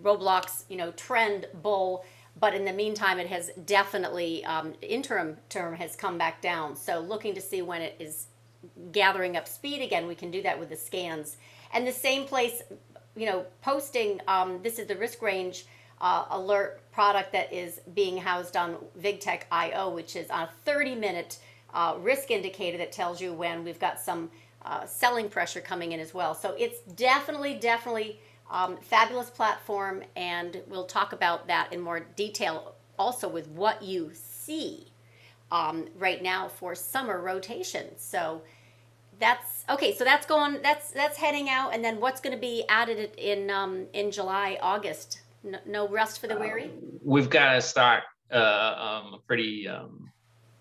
Roblox, 0.00 0.64
you 0.68 0.76
know, 0.76 0.92
trend 0.92 1.46
bull. 1.62 2.04
But 2.38 2.54
in 2.54 2.64
the 2.64 2.72
meantime, 2.72 3.18
it 3.18 3.26
has 3.26 3.50
definitely 3.64 4.44
um, 4.44 4.74
interim 4.82 5.36
term 5.48 5.74
has 5.74 5.96
come 5.96 6.18
back 6.18 6.40
down. 6.40 6.76
So 6.76 7.00
looking 7.00 7.34
to 7.34 7.40
see 7.40 7.62
when 7.62 7.82
it 7.82 7.96
is 7.98 8.26
gathering 8.92 9.36
up 9.36 9.48
speed 9.48 9.82
again. 9.82 10.06
We 10.06 10.14
can 10.14 10.30
do 10.30 10.42
that 10.42 10.58
with 10.58 10.68
the 10.68 10.76
scans. 10.76 11.36
And 11.72 11.86
the 11.86 11.92
same 11.92 12.24
place, 12.24 12.62
you 13.16 13.26
know, 13.26 13.44
posting. 13.62 14.20
Um, 14.28 14.60
this 14.62 14.78
is 14.78 14.86
the 14.86 14.96
risk 14.96 15.22
range 15.22 15.66
uh, 16.00 16.26
alert 16.30 16.80
product 16.92 17.32
that 17.32 17.52
is 17.52 17.80
being 17.94 18.16
housed 18.16 18.56
on 18.56 18.76
VigTech 19.00 19.42
IO, 19.50 19.90
which 19.90 20.16
is 20.16 20.28
a 20.30 20.48
30 20.64 20.94
minute 20.94 21.38
uh, 21.74 21.96
risk 22.00 22.30
indicator 22.30 22.78
that 22.78 22.92
tells 22.92 23.20
you 23.20 23.32
when 23.32 23.64
we've 23.64 23.78
got 23.78 24.00
some 24.00 24.30
uh, 24.64 24.86
selling 24.86 25.28
pressure 25.28 25.60
coming 25.60 25.92
in 25.92 26.00
as 26.00 26.14
well. 26.14 26.34
So 26.34 26.54
it's 26.58 26.80
definitely, 26.94 27.54
definitely 27.54 28.20
um, 28.50 28.76
fabulous 28.78 29.30
platform, 29.30 30.02
and 30.16 30.62
we'll 30.68 30.86
talk 30.86 31.12
about 31.12 31.46
that 31.48 31.72
in 31.72 31.80
more 31.80 32.00
detail 32.00 32.74
also 32.98 33.28
with 33.28 33.48
what 33.48 33.82
you 33.82 34.10
see 34.14 34.88
um, 35.52 35.86
right 35.96 36.22
now 36.22 36.48
for 36.48 36.74
summer 36.74 37.20
rotation. 37.20 37.86
So 37.96 38.42
that's 39.18 39.64
okay. 39.68 39.94
So 39.94 40.04
that's 40.04 40.26
going. 40.26 40.62
That's 40.62 40.90
that's 40.92 41.18
heading 41.18 41.48
out, 41.48 41.74
and 41.74 41.84
then 41.84 42.00
what's 42.00 42.20
going 42.20 42.34
to 42.34 42.40
be 42.40 42.64
added 42.68 43.12
in 43.16 43.50
um, 43.50 43.86
in 43.92 44.10
July, 44.10 44.58
August? 44.60 45.20
No, 45.42 45.58
no 45.66 45.88
rest 45.88 46.20
for 46.20 46.26
the 46.26 46.36
weary. 46.36 46.64
Um, 46.64 47.00
we've 47.02 47.30
got 47.30 47.56
a 47.56 47.60
stock, 47.60 48.04
uh, 48.32 48.34
um, 49.04 49.14
a 49.14 49.18
pretty 49.26 49.68
um, 49.68 50.10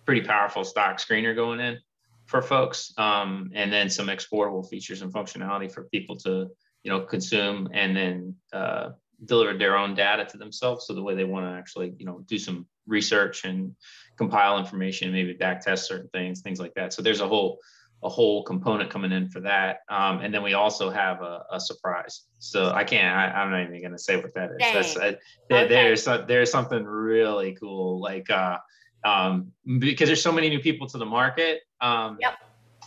pretty 0.06 0.22
powerful 0.22 0.64
stock 0.64 0.98
screener 0.98 1.36
going 1.36 1.60
in 1.60 1.78
for 2.26 2.42
folks, 2.42 2.94
um, 2.98 3.52
and 3.54 3.72
then 3.72 3.90
some 3.90 4.10
exportable 4.10 4.64
features 4.64 5.02
and 5.02 5.12
functionality 5.12 5.72
for 5.72 5.84
people 5.86 6.16
to 6.18 6.48
you 6.84 6.92
know 6.92 7.02
consume 7.02 7.70
and 7.74 7.96
then 7.96 8.36
uh, 8.54 8.90
deliver 9.26 9.58
their 9.58 9.78
own 9.78 9.96
data 9.96 10.26
to 10.26 10.38
themselves. 10.38 10.86
So 10.86 10.94
the 10.94 11.04
way 11.04 11.16
they 11.16 11.24
want 11.24 11.46
to 11.46 11.58
actually 11.58 11.94
you 11.98 12.06
know 12.06 12.22
do 12.28 12.38
some 12.38 12.68
research 12.86 13.46
and 13.46 13.76
compile 14.18 14.58
information, 14.58 15.12
maybe 15.12 15.34
back 15.34 15.62
test 15.62 15.88
certain 15.88 16.10
things, 16.10 16.42
things 16.42 16.60
like 16.60 16.74
that. 16.76 16.94
So 16.94 17.02
there's 17.02 17.22
a 17.22 17.28
whole 17.28 17.60
a 18.04 18.10
whole 18.10 18.44
component 18.44 18.90
coming 18.90 19.12
in 19.12 19.28
for 19.28 19.40
that. 19.40 19.80
Um, 19.90 20.20
and 20.20 20.34
then 20.34 20.44
we 20.44 20.54
also 20.54 20.90
have 20.90 21.22
a, 21.22 21.44
a 21.52 21.60
surprise. 21.60 22.24
So 22.40 22.72
I 22.72 22.84
can't, 22.84 23.16
I, 23.16 23.42
am 23.42 23.52
not 23.52 23.64
even 23.64 23.82
going 23.82 23.92
to 23.92 24.00
say 24.00 24.18
what 24.18 24.34
that 24.36 24.52
is. 24.52 24.58
That's, 24.60 24.96
uh, 24.96 25.14
there, 25.50 25.66
okay. 25.66 25.68
there's, 25.68 26.06
there's 26.28 26.52
something 26.52 26.84
really 26.84 27.56
cool. 27.60 28.00
Like, 28.00 28.30
uh, 28.30 28.58
um, 29.04 29.52
because 29.80 30.10
there's 30.10 30.22
so 30.22 30.32
many 30.32 30.50
new 30.50 30.60
people 30.60 30.88
to 30.88 30.98
the 30.98 31.06
market, 31.06 31.62
um, 31.82 32.18
yep. 32.22 32.36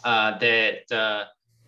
uh, 0.04 0.38
that, 0.38 0.92
uh, 0.92 1.24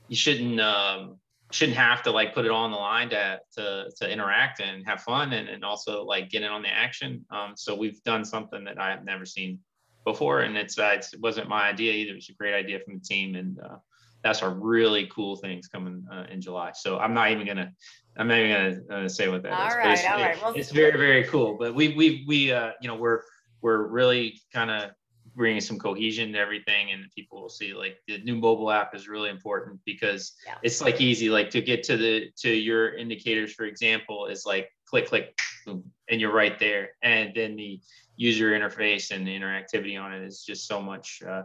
you 0.08 0.16
shouldn't, 0.16 0.60
um, 0.60 1.16
shouldn't 1.50 1.76
have 1.76 2.02
to 2.04 2.10
like 2.10 2.34
put 2.34 2.44
it 2.44 2.50
all 2.50 2.64
on 2.64 2.70
the 2.70 2.76
line 2.76 3.10
to, 3.10 3.40
to, 3.56 3.90
to 3.96 4.10
interact 4.10 4.60
and 4.60 4.86
have 4.86 5.02
fun 5.02 5.32
and, 5.32 5.48
and 5.48 5.64
also 5.64 6.04
like 6.04 6.30
get 6.30 6.42
in 6.42 6.48
on 6.48 6.62
the 6.62 6.68
action. 6.68 7.24
Um, 7.30 7.54
so 7.56 7.74
we've 7.74 8.02
done 8.04 8.24
something 8.24 8.64
that 8.64 8.80
I've 8.80 9.04
never 9.04 9.26
seen 9.26 9.58
before, 10.04 10.40
and 10.40 10.56
it's, 10.56 10.78
uh, 10.78 10.92
it's, 10.94 11.12
it 11.12 11.20
wasn't 11.20 11.48
my 11.48 11.68
idea 11.68 11.92
either. 11.92 12.12
It 12.12 12.16
was 12.16 12.28
a 12.28 12.34
great 12.34 12.54
idea 12.54 12.80
from 12.80 12.94
the 12.94 13.00
team, 13.00 13.34
and 13.34 13.58
uh, 13.60 13.76
that's 14.22 14.42
a 14.42 14.48
really 14.48 15.06
cool 15.08 15.36
things 15.36 15.68
coming 15.68 16.04
uh, 16.12 16.24
in 16.30 16.40
July. 16.40 16.72
So 16.74 16.98
I'm 16.98 17.14
not 17.14 17.30
even 17.30 17.46
gonna 17.46 17.72
I'm 18.16 18.28
not 18.28 18.38
even 18.38 18.82
gonna 18.88 19.04
uh, 19.04 19.08
say 19.08 19.28
what 19.28 19.42
that 19.42 19.52
all 19.52 19.68
is. 19.68 19.74
Right, 19.74 19.92
it's, 19.92 20.04
all 20.04 20.18
right, 20.18 20.42
Well, 20.42 20.54
it's 20.54 20.70
very 20.70 20.96
very 20.96 21.24
cool. 21.24 21.56
But 21.58 21.74
we 21.74 21.94
we 21.94 22.24
we 22.26 22.52
uh, 22.52 22.72
you 22.80 22.88
know 22.88 22.94
we're 22.94 23.22
we're 23.62 23.86
really 23.88 24.40
kind 24.52 24.70
of 24.70 24.90
bringing 25.34 25.60
some 25.60 25.78
cohesion 25.78 26.32
to 26.32 26.38
everything 26.38 26.92
and 26.92 27.10
people 27.14 27.40
will 27.40 27.48
see 27.48 27.72
like 27.72 27.96
the 28.06 28.18
new 28.18 28.36
mobile 28.36 28.70
app 28.70 28.94
is 28.94 29.08
really 29.08 29.30
important 29.30 29.80
because 29.86 30.34
yeah. 30.46 30.56
it's 30.62 30.82
like 30.82 31.00
easy 31.00 31.30
like 31.30 31.48
to 31.48 31.62
get 31.62 31.82
to 31.82 31.96
the 31.96 32.30
to 32.36 32.50
your 32.50 32.94
indicators 32.96 33.54
for 33.54 33.64
example 33.64 34.26
is 34.26 34.44
like 34.44 34.68
click 34.84 35.06
click 35.06 35.34
boom, 35.64 35.82
and 36.10 36.20
you're 36.20 36.34
right 36.34 36.58
there 36.58 36.90
and 37.02 37.32
then 37.34 37.56
the 37.56 37.80
user 38.16 38.52
interface 38.52 39.10
and 39.10 39.26
the 39.26 39.30
interactivity 39.30 40.00
on 40.00 40.12
it 40.12 40.22
is 40.22 40.44
just 40.44 40.66
so 40.66 40.80
much 40.80 41.22
uh, 41.26 41.42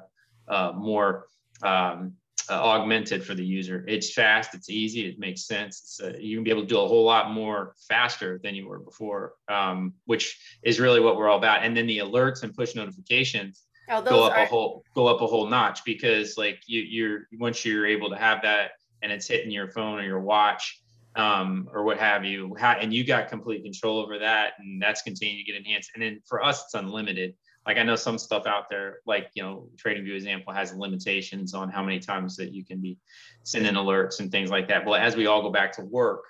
uh, 0.48 0.74
more 0.76 1.28
um, 1.64 2.14
uh, 2.50 2.54
augmented 2.54 3.24
for 3.26 3.34
the 3.34 3.46
user. 3.46 3.84
It's 3.88 4.14
fast, 4.14 4.54
it's 4.54 4.70
easy, 4.70 5.08
it 5.08 5.20
makes 5.20 5.46
sense. 5.46 6.00
Uh, 6.02 6.14
you 6.18 6.38
can 6.38 6.44
be 6.44 6.50
able 6.50 6.62
to 6.62 6.68
do 6.68 6.80
a 6.80 6.88
whole 6.88 7.04
lot 7.04 7.32
more 7.32 7.74
faster 7.88 8.40
than 8.42 8.56
you 8.56 8.68
were 8.68 8.80
before, 8.80 9.34
um, 9.50 9.94
which 10.06 10.40
is 10.64 10.80
really 10.80 11.00
what 11.00 11.18
we're 11.18 11.30
all 11.30 11.38
about. 11.38 11.64
And 11.64 11.76
then 11.76 11.88
the 11.88 12.00
alerts 12.00 12.44
and 12.44 12.54
push 12.54 12.76
notifications 12.76 13.64
oh, 13.90 14.02
go 14.02 14.26
up 14.26 14.38
are... 14.38 14.44
a 14.44 14.46
whole 14.46 14.84
go 14.96 15.08
up 15.08 15.22
a 15.22 15.28
whole 15.28 15.48
notch 15.48 15.84
because 15.84 16.38
like 16.38 16.62
you, 16.68 16.82
you're 16.82 17.28
once 17.40 17.66
you're 17.66 17.86
able 17.86 18.10
to 18.10 18.18
have 18.18 18.42
that 18.44 18.72
and 19.02 19.12
it's 19.12 19.28
hitting 19.28 19.52
your 19.52 19.70
phone 19.70 20.00
or 20.00 20.04
your 20.04 20.20
watch 20.20 20.82
um, 21.18 21.68
or 21.74 21.84
what 21.84 21.98
have 21.98 22.24
you. 22.24 22.56
How, 22.58 22.74
and 22.74 22.94
you 22.94 23.04
got 23.04 23.28
complete 23.28 23.64
control 23.64 24.00
over 24.00 24.20
that, 24.20 24.54
and 24.60 24.82
that's 24.82 25.02
continuing 25.02 25.44
to 25.44 25.52
get 25.52 25.58
enhanced. 25.58 25.92
And 25.96 26.04
then 26.04 26.22
for 26.26 26.44
us, 26.44 26.64
it's 26.64 26.76
unlimited. 26.76 27.34
Like 27.66 27.78
I 27.78 27.84
know 27.84 27.98
some 27.98 28.18
stuff 28.18 28.46
out 28.46 28.70
there, 28.70 29.00
like 29.06 29.30
you 29.34 29.44
know, 29.44 29.68
TradingView 29.76 30.16
example 30.16 30.54
has 30.54 30.74
limitations 30.74 31.54
on 31.54 31.70
how 31.70 31.84
many 31.84 32.00
times 32.00 32.38
that 32.38 32.54
you 32.54 32.64
can 32.64 32.80
be 32.80 32.98
sending 33.44 33.74
alerts 33.74 34.22
and 34.22 34.32
things 34.32 34.50
like 34.50 34.70
that. 34.70 34.86
But 34.86 35.02
as 35.02 35.18
we 35.18 35.26
all 35.26 35.42
go 35.42 35.52
back 35.52 35.74
to 35.74 35.82
work, 35.84 36.24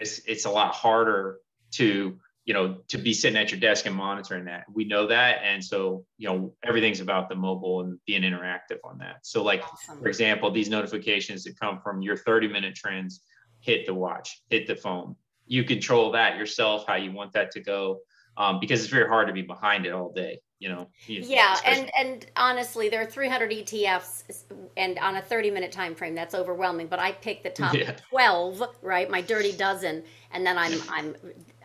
it's 0.00 0.18
it's 0.26 0.46
a 0.46 0.50
lot 0.50 0.74
harder 0.74 1.38
to 1.72 2.18
you 2.44 2.54
know 2.54 2.78
to 2.88 2.98
be 2.98 3.12
sitting 3.12 3.38
at 3.38 3.52
your 3.52 3.60
desk 3.60 3.86
and 3.86 3.94
monitoring 3.94 4.46
that 4.46 4.64
we 4.74 4.84
know 4.84 5.06
that 5.06 5.38
and 5.44 5.62
so 5.64 6.04
you 6.18 6.28
know 6.28 6.52
everything's 6.64 6.98
about 6.98 7.28
the 7.28 7.36
mobile 7.36 7.82
and 7.82 8.00
being 8.04 8.22
interactive 8.22 8.78
on 8.82 8.98
that 8.98 9.18
so 9.22 9.44
like 9.44 9.62
awesome. 9.62 10.00
for 10.00 10.08
example 10.08 10.50
these 10.50 10.68
notifications 10.68 11.44
that 11.44 11.58
come 11.60 11.80
from 11.80 12.02
your 12.02 12.16
30 12.16 12.48
minute 12.48 12.74
trends 12.74 13.20
hit 13.62 13.86
the 13.86 13.94
watch, 13.94 14.42
hit 14.50 14.66
the 14.66 14.76
phone. 14.76 15.16
You 15.46 15.64
control 15.64 16.12
that 16.12 16.36
yourself, 16.36 16.84
how 16.86 16.96
you 16.96 17.12
want 17.12 17.32
that 17.32 17.50
to 17.52 17.60
go, 17.60 18.00
um, 18.36 18.60
because 18.60 18.82
it's 18.82 18.90
very 18.90 19.08
hard 19.08 19.28
to 19.28 19.32
be 19.32 19.42
behind 19.42 19.86
it 19.86 19.92
all 19.92 20.12
day. 20.12 20.40
You 20.58 20.68
know. 20.68 20.88
Yeah, 21.06 21.54
especially. 21.54 21.80
and 21.80 21.90
and 21.98 22.26
honestly, 22.36 22.88
there 22.88 23.02
are 23.02 23.06
300 23.06 23.50
ETFs, 23.50 24.44
and 24.76 24.96
on 25.00 25.16
a 25.16 25.22
30 25.22 25.50
minute 25.50 25.72
time 25.72 25.94
frame, 25.94 26.14
that's 26.14 26.34
overwhelming. 26.34 26.86
But 26.86 27.00
I 27.00 27.12
picked 27.12 27.42
the 27.42 27.50
top 27.50 27.74
yeah. 27.74 27.96
12, 28.10 28.62
right? 28.80 29.10
My 29.10 29.22
dirty 29.22 29.52
dozen, 29.56 30.04
and 30.30 30.46
then 30.46 30.56
I'm 30.58 30.80
I'm 30.88 31.16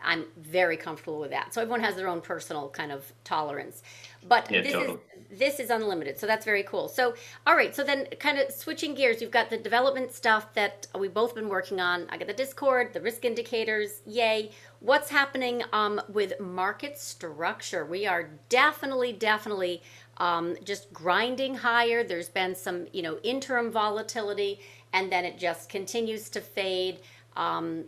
I'm 0.02 0.24
very 0.38 0.76
comfortable 0.76 1.20
with 1.20 1.30
that. 1.30 1.54
So 1.54 1.60
everyone 1.60 1.80
has 1.80 1.94
their 1.94 2.08
own 2.08 2.20
personal 2.20 2.68
kind 2.70 2.90
of 2.90 3.12
tolerance. 3.22 3.82
But 4.26 4.50
yeah, 4.50 4.62
this 4.62 4.72
totally. 4.72 4.94
is 4.94 5.00
this 5.38 5.60
is 5.60 5.68
unlimited 5.68 6.18
so 6.18 6.26
that's 6.26 6.44
very 6.44 6.62
cool. 6.62 6.88
So 6.88 7.14
all 7.46 7.54
right 7.54 7.74
so 7.74 7.84
then 7.84 8.06
kind 8.18 8.38
of 8.38 8.50
switching 8.52 8.94
gears 8.94 9.20
you've 9.20 9.30
got 9.30 9.50
the 9.50 9.58
development 9.58 10.12
stuff 10.12 10.52
that 10.54 10.86
we've 10.98 11.14
both 11.14 11.34
been 11.34 11.48
working 11.48 11.80
on. 11.80 12.06
I 12.10 12.16
got 12.16 12.28
the 12.28 12.34
discord 12.34 12.92
the 12.92 13.00
risk 13.00 13.24
indicators 13.24 14.00
yay. 14.06 14.50
What's 14.80 15.10
happening 15.10 15.62
um, 15.72 16.00
with 16.08 16.38
market 16.40 16.98
structure? 16.98 17.84
We 17.84 18.06
are 18.06 18.30
definitely 18.48 19.12
definitely 19.12 19.82
um, 20.18 20.56
just 20.64 20.92
grinding 20.92 21.54
higher. 21.54 22.02
There's 22.02 22.28
been 22.28 22.54
some 22.54 22.86
you 22.92 23.02
know 23.02 23.18
interim 23.22 23.70
volatility 23.70 24.60
and 24.92 25.12
then 25.12 25.24
it 25.24 25.38
just 25.38 25.68
continues 25.68 26.28
to 26.30 26.40
fade. 26.40 27.00
Um, 27.36 27.84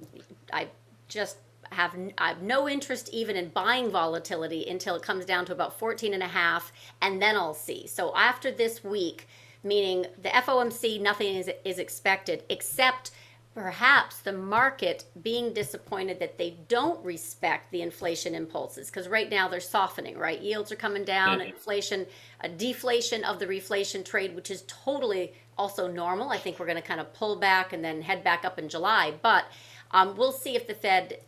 i 0.53 0.69
just 1.09 1.39
have, 1.71 1.97
I 2.19 2.29
have 2.29 2.43
no 2.43 2.69
interest 2.69 3.11
even 3.13 3.37
in 3.37 3.49
buying 3.49 3.91
volatility 3.91 4.67
until 4.69 4.95
it 4.95 5.03
comes 5.03 5.25
down 5.25 5.45
to 5.47 5.53
about 5.53 5.79
14 5.79 6.15
and 6.15 6.23
a 6.23 6.29
half, 6.29 6.73
and 7.01 7.21
then 7.21 7.37
I'll 7.37 7.55
see. 7.55 7.87
So 7.87 8.15
after 8.17 8.51
this 8.51 8.83
week, 8.83 9.29
meaning 9.63 10.07
the 10.21 10.31
FOMC, 10.31 11.01
nothing 11.01 11.37
is, 11.37 11.51
is 11.65 11.79
expected 11.79 12.45
except 12.49 13.13
perhaps 13.55 14.21
the 14.21 14.33
market 14.33 15.05
being 15.23 15.53
disappointed 15.53 16.21
that 16.21 16.39
they 16.39 16.57
don't 16.69 17.05
respect 17.05 17.71
the 17.73 17.83
inflation 17.83 18.35
impulses 18.35 18.87
because 18.87 19.09
right 19.09 19.29
now 19.29 19.49
they're 19.49 19.59
softening 19.59 20.17
right 20.17 20.41
yields 20.41 20.71
are 20.71 20.77
coming 20.77 21.05
down 21.05 21.41
mm-hmm. 21.41 21.49
inflation 21.49 22.07
a 22.43 22.49
deflation 22.49 23.25
of 23.25 23.41
the 23.41 23.47
reflation 23.47 24.05
trade 24.05 24.37
which 24.37 24.53
is 24.53 24.63
totally 24.69 25.33
also 25.59 25.91
normal 25.91 26.31
i 26.31 26.39
think 26.39 26.61
we're 26.61 26.67
going 26.67 26.81
to 26.81 26.83
kind 26.83 27.01
of 27.01 27.13
pull 27.13 27.35
back 27.35 27.73
and 27.73 27.85
then 27.85 28.01
head 28.01 28.23
back 28.23 28.45
up 28.45 28.57
in 28.57 28.69
july 28.69 29.13
but 29.21 29.47
um, 29.93 30.17
we'll 30.17 30.33
see 30.33 30.57
if 30.57 30.67
the 30.67 30.75
Fed, 30.75 31.19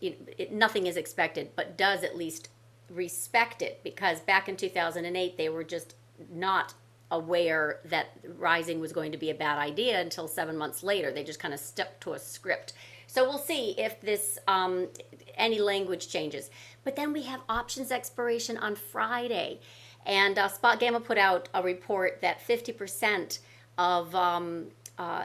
it, 0.00 0.34
it, 0.38 0.52
nothing 0.52 0.86
is 0.86 0.96
expected, 0.96 1.50
but 1.54 1.76
does 1.76 2.02
at 2.02 2.16
least 2.16 2.48
respect 2.90 3.62
it 3.62 3.80
because 3.84 4.20
back 4.20 4.48
in 4.48 4.56
2008 4.56 5.36
they 5.36 5.48
were 5.48 5.62
just 5.62 5.94
not 6.32 6.74
aware 7.10 7.80
that 7.84 8.08
rising 8.38 8.80
was 8.80 8.92
going 8.92 9.12
to 9.12 9.18
be 9.18 9.30
a 9.30 9.34
bad 9.34 9.58
idea 9.58 10.00
until 10.00 10.28
seven 10.28 10.56
months 10.56 10.82
later. 10.82 11.10
They 11.10 11.24
just 11.24 11.40
kind 11.40 11.52
of 11.52 11.60
stuck 11.60 11.98
to 12.00 12.12
a 12.12 12.18
script. 12.18 12.72
So 13.06 13.24
we'll 13.24 13.38
see 13.38 13.74
if 13.76 14.00
this 14.00 14.38
um, 14.46 14.88
any 15.34 15.58
language 15.58 16.08
changes. 16.08 16.50
But 16.84 16.96
then 16.96 17.12
we 17.12 17.22
have 17.22 17.40
options 17.48 17.90
expiration 17.90 18.56
on 18.56 18.76
Friday, 18.76 19.60
and 20.06 20.38
uh, 20.38 20.48
Spot 20.48 20.78
Gamma 20.78 21.00
put 21.00 21.18
out 21.18 21.48
a 21.52 21.62
report 21.62 22.20
that 22.22 22.46
50% 22.46 23.40
of 23.78 24.14
um, 24.14 24.66
uh, 24.96 25.24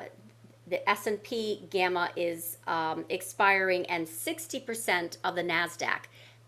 the 0.67 0.87
S&P 0.89 1.67
Gamma 1.69 2.09
is 2.15 2.57
um, 2.67 3.05
expiring 3.09 3.85
and 3.85 4.07
60% 4.07 5.17
of 5.23 5.35
the 5.35 5.43
NASDAQ. 5.43 6.01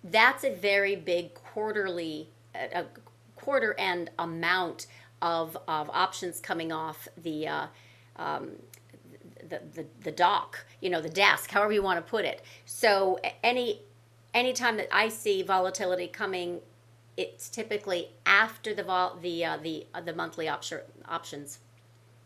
That's 0.04 0.44
a 0.44 0.54
very 0.54 0.96
big 0.96 1.34
quarterly, 1.34 2.30
a 2.56 2.86
quarter 3.36 3.76
end 3.78 4.10
amount 4.18 4.88
of, 5.22 5.58
of 5.68 5.90
options 5.92 6.40
coming 6.40 6.72
off 6.72 7.08
the, 7.22 7.48
uh, 7.48 7.68
um, 8.16 8.52
the, 9.48 9.62
the, 9.74 9.86
the 10.04 10.12
dock, 10.12 10.66
you 10.82 10.90
know, 10.90 11.02
the 11.02 11.10
desk, 11.10 11.52
however 11.52 11.74
you 11.74 11.84
want 11.84 12.04
to 12.04 12.10
put 12.10 12.26
it. 12.26 12.42
So 12.66 13.20
any 13.44 13.82
anytime 14.34 14.78
that 14.78 14.88
I 14.92 15.10
see 15.10 15.42
volatility 15.42 16.08
coming, 16.08 16.60
it's 17.16 17.50
typically 17.50 18.10
after 18.26 18.74
the 18.74 18.84
vol 18.84 19.18
the 19.22 19.44
uh, 19.44 19.58
the 19.58 19.88
uh, 19.94 20.02
the 20.02 20.14
monthly 20.14 20.48
option 20.48 20.82
options 21.08 21.60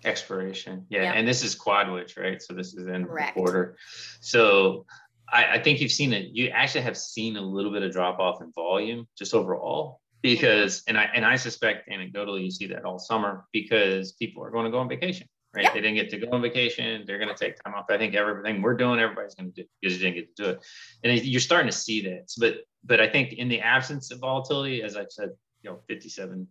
expiration. 0.03 0.85
Yeah, 0.89 1.03
yep. 1.03 1.15
and 1.15 1.27
this 1.27 1.43
is 1.43 1.55
Quadwich, 1.55 2.17
right? 2.17 2.41
So 2.41 2.53
this 2.53 2.73
is 2.73 2.87
in 2.87 3.05
Correct. 3.05 3.33
quarter. 3.33 3.77
So 4.19 4.85
I, 5.31 5.53
I, 5.53 5.59
think 5.59 5.79
you've 5.79 5.91
seen 5.91 6.13
it. 6.13 6.31
You 6.33 6.47
actually 6.49 6.81
have 6.81 6.97
seen 6.97 7.37
a 7.37 7.41
little 7.41 7.71
bit 7.71 7.83
of 7.83 7.91
drop 7.91 8.19
off 8.19 8.41
in 8.41 8.51
volume 8.51 9.07
just 9.17 9.33
overall 9.33 10.01
because, 10.21 10.83
and 10.87 10.97
I 10.97 11.09
and 11.15 11.25
I 11.25 11.35
suspect 11.35 11.89
anecdotally 11.89 12.43
you 12.43 12.51
see 12.51 12.67
that 12.67 12.85
all 12.85 12.99
summer 12.99 13.45
because 13.51 14.13
people 14.13 14.43
are 14.43 14.51
going 14.51 14.65
to 14.65 14.71
go 14.71 14.79
on 14.79 14.89
vacation, 14.89 15.27
right? 15.55 15.63
Yep. 15.63 15.73
They 15.73 15.81
didn't 15.81 15.95
get 15.95 16.09
to 16.11 16.17
go 16.17 16.31
on 16.31 16.41
vacation. 16.41 17.03
They're 17.05 17.19
going 17.19 17.33
to 17.33 17.35
take 17.35 17.61
time 17.63 17.73
off. 17.73 17.85
I 17.89 17.97
think 17.97 18.15
everything 18.15 18.61
we're 18.61 18.75
doing, 18.75 18.99
everybody's 18.99 19.35
going 19.35 19.51
to 19.51 19.61
do 19.63 19.67
because 19.81 19.97
you 19.97 20.03
didn't 20.03 20.15
get 20.15 20.35
to 20.37 20.43
do 20.43 20.49
it, 20.49 20.59
and 21.03 21.25
you're 21.25 21.41
starting 21.41 21.69
to 21.69 21.77
see 21.77 22.01
that. 22.03 22.31
But 22.37 22.57
but 22.83 22.99
I 22.99 23.09
think 23.09 23.33
in 23.33 23.47
the 23.47 23.61
absence 23.61 24.11
of 24.11 24.19
volatility, 24.19 24.83
as 24.83 24.97
I've 24.97 25.11
said, 25.11 25.29
you 25.61 25.69
know, 25.69 25.79
57 25.87 26.47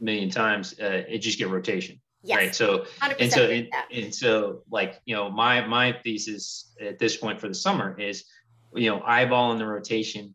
million 0.00 0.30
times, 0.30 0.78
uh, 0.80 1.02
it 1.08 1.18
just 1.18 1.38
get 1.38 1.48
rotation 1.48 2.00
Yes. 2.24 2.36
Right. 2.36 2.54
So 2.54 2.86
and 3.20 3.30
so 3.30 3.44
and, 3.44 3.68
and, 3.92 4.14
so 4.14 4.62
like 4.70 5.00
you 5.04 5.14
know 5.14 5.30
my 5.30 5.66
my 5.66 5.92
thesis 6.02 6.72
at 6.80 6.98
this 6.98 7.16
point 7.18 7.38
for 7.38 7.48
the 7.48 7.54
summer 7.54 7.98
is 8.00 8.24
you 8.74 8.90
know 8.90 9.00
eyeballing 9.00 9.58
the 9.58 9.66
rotation 9.66 10.34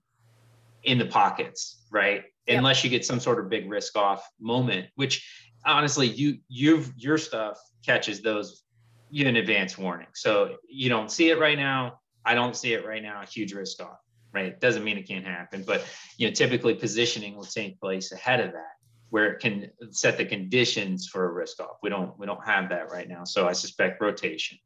in 0.84 1.00
the 1.00 1.08
pockets, 1.08 1.84
right? 1.92 2.24
Yep. 2.46 2.58
Unless 2.60 2.84
you 2.84 2.92
get 2.92 3.06
some 3.06 3.20
sort 3.20 3.40
of 3.40 3.50
big 3.50 3.70
risk 3.70 3.98
off 3.98 4.24
moment, 4.40 4.88
which 4.96 5.28
honestly 5.66 6.08
you 6.08 6.38
you've 6.48 6.94
your 6.96 7.18
stuff 7.18 7.60
catches 7.84 8.22
those 8.22 8.64
you 9.10 9.26
in 9.26 9.38
advance 9.38 9.76
warning. 9.76 10.08
So 10.14 10.58
you 10.70 10.90
don't 10.90 11.12
see 11.12 11.32
it 11.32 11.40
right 11.40 11.58
now. 11.58 12.00
I 12.24 12.36
don't 12.36 12.56
see 12.56 12.74
it 12.74 12.86
right 12.86 13.02
now. 13.02 13.24
A 13.24 13.26
huge 13.26 13.54
risk 13.54 13.82
off, 13.82 13.98
right? 14.32 14.60
Doesn't 14.60 14.84
mean 14.84 15.00
it 15.00 15.08
can't 15.08 15.26
happen, 15.26 15.64
but 15.66 15.84
you 16.18 16.28
know 16.28 16.34
typically 16.34 16.76
positioning 16.76 17.36
will 17.36 17.46
take 17.46 17.80
place 17.80 18.12
ahead 18.12 18.42
of 18.42 18.52
that 18.52 18.79
where 19.10 19.32
it 19.32 19.40
can 19.40 19.70
set 19.92 20.18
the 20.18 20.26
conditions 20.26 21.08
for 21.08 21.26
a 21.26 21.32
risk 21.32 21.60
off. 21.60 21.78
We 21.82 21.90
don't 21.90 22.18
we 22.20 22.26
don't 22.26 22.44
have 22.46 22.70
that 22.70 22.92
right 22.92 23.08
now. 23.08 23.24
So 23.24 23.48
I 23.48 23.54
suspect 23.54 24.02
rotation. 24.02 24.58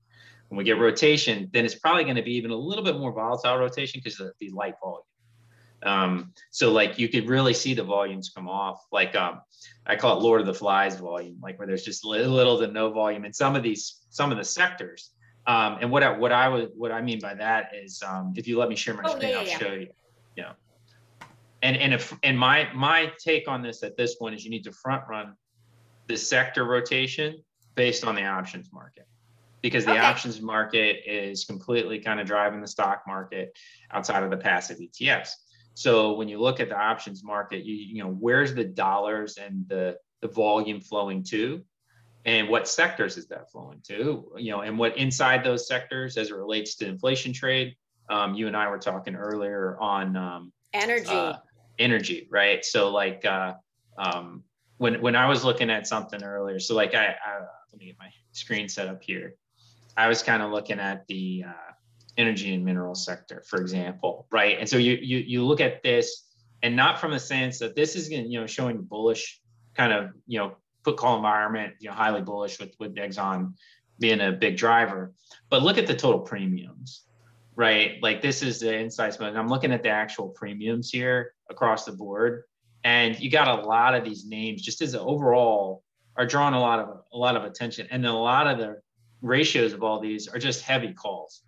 When 0.50 0.58
we 0.58 0.64
get 0.64 0.78
rotation, 0.78 1.50
then 1.54 1.66
it's 1.66 1.76
probably 1.76 2.04
going 2.04 2.18
to 2.18 2.22
be 2.22 2.34
even 2.34 2.52
a 2.52 2.56
little 2.56 2.84
bit 2.84 2.98
more 2.98 3.12
volatile 3.12 3.58
rotation 3.58 4.02
because 4.04 4.20
of 4.20 4.32
the 4.40 4.50
light 4.50 4.76
volume. 4.84 5.04
Um, 5.84 6.34
so 6.52 6.72
like 6.72 7.00
you 7.00 7.10
could 7.10 7.28
really 7.28 7.54
see 7.54 7.74
the 7.74 7.84
volumes 7.84 8.32
come 8.34 8.48
off. 8.48 8.86
Like 8.92 9.16
um, 9.16 9.42
I 9.86 9.96
call 9.96 10.18
it 10.18 10.24
Lord 10.24 10.42
of 10.42 10.48
the 10.48 10.54
Flies 10.54 10.96
volume, 10.96 11.40
like 11.42 11.58
where 11.58 11.68
there's 11.68 11.84
just 11.84 12.06
little, 12.06 12.34
little 12.34 12.60
to 12.60 12.68
no 12.68 12.92
volume 12.92 13.26
in 13.26 13.34
some 13.34 13.56
of 13.56 13.64
these 13.64 14.02
some 14.10 14.32
of 14.32 14.38
the 14.38 14.44
sectors. 14.44 15.12
Um, 15.46 15.80
and 15.82 15.92
what 15.92 16.04
I, 16.04 16.18
what 16.18 16.32
I 16.32 16.48
would 16.48 16.72
what 16.76 16.92
I 16.92 17.02
mean 17.02 17.20
by 17.20 17.34
that 17.36 17.72
is 17.74 18.02
um, 18.06 18.34
if 18.38 18.48
you 18.48 18.58
let 18.58 18.70
me 18.70 18.76
share 18.76 18.94
my 18.94 19.04
oh, 19.06 19.16
screen, 19.16 19.32
yeah, 19.32 19.38
I'll 19.38 19.48
yeah. 19.48 19.58
show 19.58 19.74
you. 19.74 19.88
Yeah 20.36 20.52
and 21.64 21.78
and 21.78 21.94
if 21.94 22.16
and 22.22 22.38
my 22.38 22.70
my 22.76 23.12
take 23.18 23.48
on 23.48 23.64
this 23.64 23.82
at 23.82 23.98
this 23.98 24.16
point 24.16 24.36
is 24.36 24.44
you 24.44 24.52
need 24.52 24.66
to 24.66 24.72
front 24.72 25.04
run 25.10 25.34
the 26.08 26.18
sector 26.18 26.66
rotation 26.66 27.42
based 27.76 28.06
on 28.06 28.14
the 28.14 28.24
options 28.24 28.72
market 28.72 29.08
because 29.62 29.86
the 29.86 29.92
okay. 29.92 30.00
options 30.02 30.42
market 30.42 31.10
is 31.10 31.46
completely 31.46 31.98
kind 31.98 32.20
of 32.20 32.28
driving 32.28 32.60
the 32.60 32.68
stock 32.68 33.04
market 33.08 33.58
outside 33.92 34.22
of 34.22 34.30
the 34.30 34.38
passive 34.38 34.78
ETFs. 34.78 35.32
So 35.74 36.14
when 36.14 36.28
you 36.28 36.40
look 36.40 36.60
at 36.60 36.68
the 36.68 36.78
options 36.78 37.24
market, 37.24 37.64
you 37.64 37.74
you 37.74 38.04
know 38.04 38.12
where's 38.12 38.54
the 38.54 38.66
dollars 38.66 39.38
and 39.38 39.68
the 39.70 39.98
the 40.22 40.28
volume 40.28 40.82
flowing 40.82 41.24
to, 41.24 41.64
and 42.26 42.50
what 42.50 42.68
sectors 42.68 43.18
is 43.18 43.28
that 43.28 43.50
flowing 43.52 43.80
to? 43.88 44.34
You 44.38 44.52
know, 44.52 44.62
and 44.62 44.78
what 44.78 44.98
inside 44.98 45.46
those 45.46 45.66
sectors 45.66 46.18
as 46.18 46.30
it 46.30 46.36
relates 46.36 46.76
to 46.76 46.86
inflation 46.86 47.34
trade. 47.34 47.76
Um, 48.10 48.36
you 48.36 48.48
and 48.48 48.56
I 48.56 48.70
were 48.70 48.78
talking 48.78 49.16
earlier 49.16 49.78
on 49.80 50.18
um, 50.18 50.52
energy. 50.74 51.10
Uh, 51.10 51.38
energy, 51.80 52.28
right? 52.32 52.64
So 52.64 52.90
like 52.92 53.26
uh, 53.26 53.54
um, 53.98 54.44
when 54.78 55.02
when 55.02 55.16
I 55.16 55.28
was 55.28 55.44
looking 55.44 55.70
at 55.70 55.88
something 55.88 56.24
earlier, 56.24 56.60
so 56.60 56.76
like 56.76 56.96
I, 56.96 57.16
I 57.26 57.40
let 57.72 57.80
me 57.80 57.88
get 57.88 57.96
my 58.00 58.10
screen 58.32 58.70
set 58.70 58.88
up 58.88 59.02
here. 59.04 59.36
I 59.96 60.08
was 60.08 60.24
kind 60.24 60.42
of 60.42 60.52
looking 60.52 60.80
at 60.80 61.06
the 61.08 61.46
uh, 61.48 61.74
energy 62.18 62.54
and 62.54 62.66
mineral 62.66 62.96
sector, 62.96 63.44
for 63.48 63.60
example, 63.60 64.28
right? 64.32 64.58
And 64.60 64.68
so 64.68 64.78
you 64.78 64.94
you 65.02 65.18
you 65.20 65.46
look 65.46 65.62
at 65.62 65.84
this, 65.84 66.26
and 66.62 66.76
not 66.76 67.00
from 67.00 67.12
the 67.12 67.20
sense 67.20 67.60
that 67.60 67.76
this 67.76 67.96
is 67.96 68.10
you 68.10 68.40
know 68.40 68.48
showing 68.48 68.82
bullish 68.82 69.42
kind 69.76 69.94
of 69.94 70.12
you 70.28 70.40
know 70.40 70.56
put 70.84 70.98
call 70.98 71.16
environment, 71.16 71.76
you 71.80 71.90
know 71.90 71.96
highly 71.96 72.22
bullish 72.22 72.60
with 72.60 72.76
with 72.80 72.96
Exxon 72.96 73.54
being 74.00 74.22
a 74.22 74.32
big 74.32 74.58
driver, 74.58 75.14
but 75.50 75.62
look 75.62 75.78
at 75.78 75.88
the 75.88 75.96
total 75.96 76.20
premiums, 76.20 77.04
right? 77.56 78.02
Like 78.02 78.22
this 78.22 78.42
is 78.42 78.60
the 78.60 78.78
insights, 78.78 79.18
but 79.18 79.36
I'm 79.36 79.48
looking 79.48 79.72
at 79.72 79.84
the 79.84 79.90
actual 79.90 80.30
premiums 80.30 80.90
here 80.90 81.34
across 81.50 81.86
the 81.86 81.92
board, 81.92 82.44
and 82.84 83.20
you 83.20 83.30
got 83.30 83.48
a 83.48 83.66
lot 83.66 83.96
of 83.96 84.04
these 84.04 84.26
names 84.26 84.62
just 84.62 84.82
as 84.82 84.96
overall 84.96 85.84
are 86.16 86.26
drawing 86.26 86.54
a 86.54 86.60
lot 86.60 86.80
of 86.80 87.02
a 87.12 87.18
lot 87.18 87.36
of 87.36 87.44
attention, 87.44 87.88
and 87.92 88.06
a 88.06 88.14
lot 88.14 88.48
of 88.48 88.58
the 88.58 88.82
ratios 89.22 89.74
of 89.74 89.84
all 89.84 90.00
these 90.00 90.28
are 90.28 90.40
just 90.40 90.64
heavy 90.64 90.94
calls, 90.94 91.44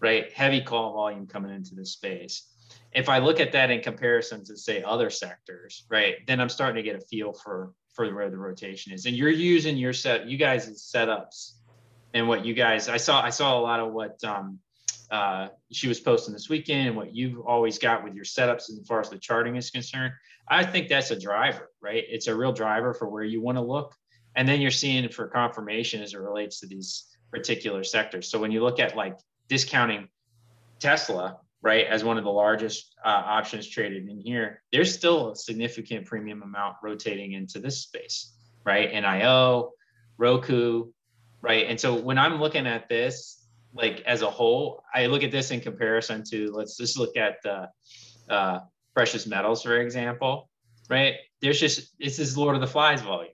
right? 0.00 0.32
Heavy 0.32 0.60
call 0.60 0.94
volume 0.94 1.26
coming 1.26 1.54
into 1.54 1.74
the 1.74 1.84
space. 1.84 2.46
If 2.92 3.08
I 3.08 3.18
look 3.18 3.38
at 3.38 3.52
that 3.52 3.70
in 3.70 3.82
comparison 3.82 4.44
to 4.46 4.56
say 4.56 4.82
other 4.82 5.10
sectors, 5.10 5.84
right, 5.90 6.16
then 6.26 6.40
I'm 6.40 6.48
starting 6.48 6.76
to 6.76 6.82
get 6.82 6.96
a 6.96 7.04
feel 7.04 7.32
for 7.32 7.72
for 7.94 8.12
where 8.14 8.30
the 8.30 8.38
rotation 8.38 8.92
is. 8.92 9.06
And 9.06 9.16
you're 9.16 9.28
using 9.28 9.76
your 9.76 9.92
set, 9.92 10.28
you 10.28 10.38
guys' 10.38 10.68
setups 10.94 11.54
and 12.14 12.28
what 12.28 12.44
you 12.44 12.54
guys 12.54 12.88
I 12.88 12.96
saw 12.96 13.22
I 13.22 13.30
saw 13.30 13.58
a 13.58 13.60
lot 13.60 13.80
of 13.80 13.92
what 13.92 14.22
um, 14.24 14.60
uh, 15.10 15.48
she 15.72 15.88
was 15.88 16.00
posting 16.00 16.34
this 16.34 16.48
weekend 16.48 16.88
and 16.88 16.96
what 16.96 17.14
you've 17.14 17.40
always 17.40 17.78
got 17.78 18.04
with 18.04 18.14
your 18.14 18.24
setups 18.24 18.70
as 18.70 18.80
far 18.86 19.00
as 19.00 19.10
the 19.10 19.18
charting 19.18 19.56
is 19.56 19.70
concerned. 19.70 20.12
I 20.48 20.64
think 20.64 20.88
that's 20.88 21.10
a 21.10 21.18
driver, 21.18 21.70
right? 21.80 22.04
It's 22.08 22.26
a 22.26 22.34
real 22.34 22.52
driver 22.52 22.94
for 22.94 23.08
where 23.08 23.24
you 23.24 23.40
want 23.40 23.56
to 23.56 23.62
look. 23.62 23.94
And 24.36 24.48
then 24.48 24.60
you're 24.60 24.70
seeing 24.70 25.08
for 25.08 25.26
confirmation 25.28 26.02
as 26.02 26.14
it 26.14 26.18
relates 26.18 26.60
to 26.60 26.66
these 26.66 27.06
particular 27.30 27.84
sectors. 27.84 28.30
So 28.30 28.38
when 28.38 28.52
you 28.52 28.62
look 28.62 28.78
at 28.80 28.96
like 28.96 29.18
discounting 29.48 30.08
Tesla, 30.78 31.38
right, 31.62 31.86
as 31.86 32.04
one 32.04 32.18
of 32.18 32.24
the 32.24 32.30
largest 32.30 32.94
uh, 33.04 33.08
options 33.08 33.66
traded 33.66 34.08
in 34.08 34.20
here, 34.20 34.62
there's 34.72 34.94
still 34.94 35.32
a 35.32 35.36
significant 35.36 36.06
premium 36.06 36.42
amount 36.42 36.76
rotating 36.82 37.32
into 37.32 37.58
this 37.58 37.80
space, 37.80 38.32
right? 38.64 38.92
NIO, 38.92 39.70
Roku, 40.18 40.90
right? 41.42 41.66
And 41.68 41.80
so 41.80 41.94
when 41.94 42.18
I'm 42.18 42.40
looking 42.40 42.66
at 42.66 42.88
this, 42.88 43.44
like 43.74 44.02
as 44.06 44.22
a 44.22 44.30
whole, 44.30 44.82
I 44.94 45.06
look 45.06 45.22
at 45.22 45.30
this 45.30 45.50
in 45.50 45.60
comparison 45.60 46.24
to 46.30 46.50
let's 46.52 46.76
just 46.76 46.98
look 46.98 47.16
at 47.16 47.42
the 47.42 47.68
uh, 48.28 48.60
precious 48.94 49.26
metals, 49.26 49.62
for 49.62 49.80
example, 49.80 50.48
right? 50.88 51.14
There's 51.40 51.60
just 51.60 51.98
this 51.98 52.18
is 52.18 52.36
Lord 52.36 52.54
of 52.54 52.60
the 52.60 52.66
Flies 52.66 53.00
volume, 53.00 53.32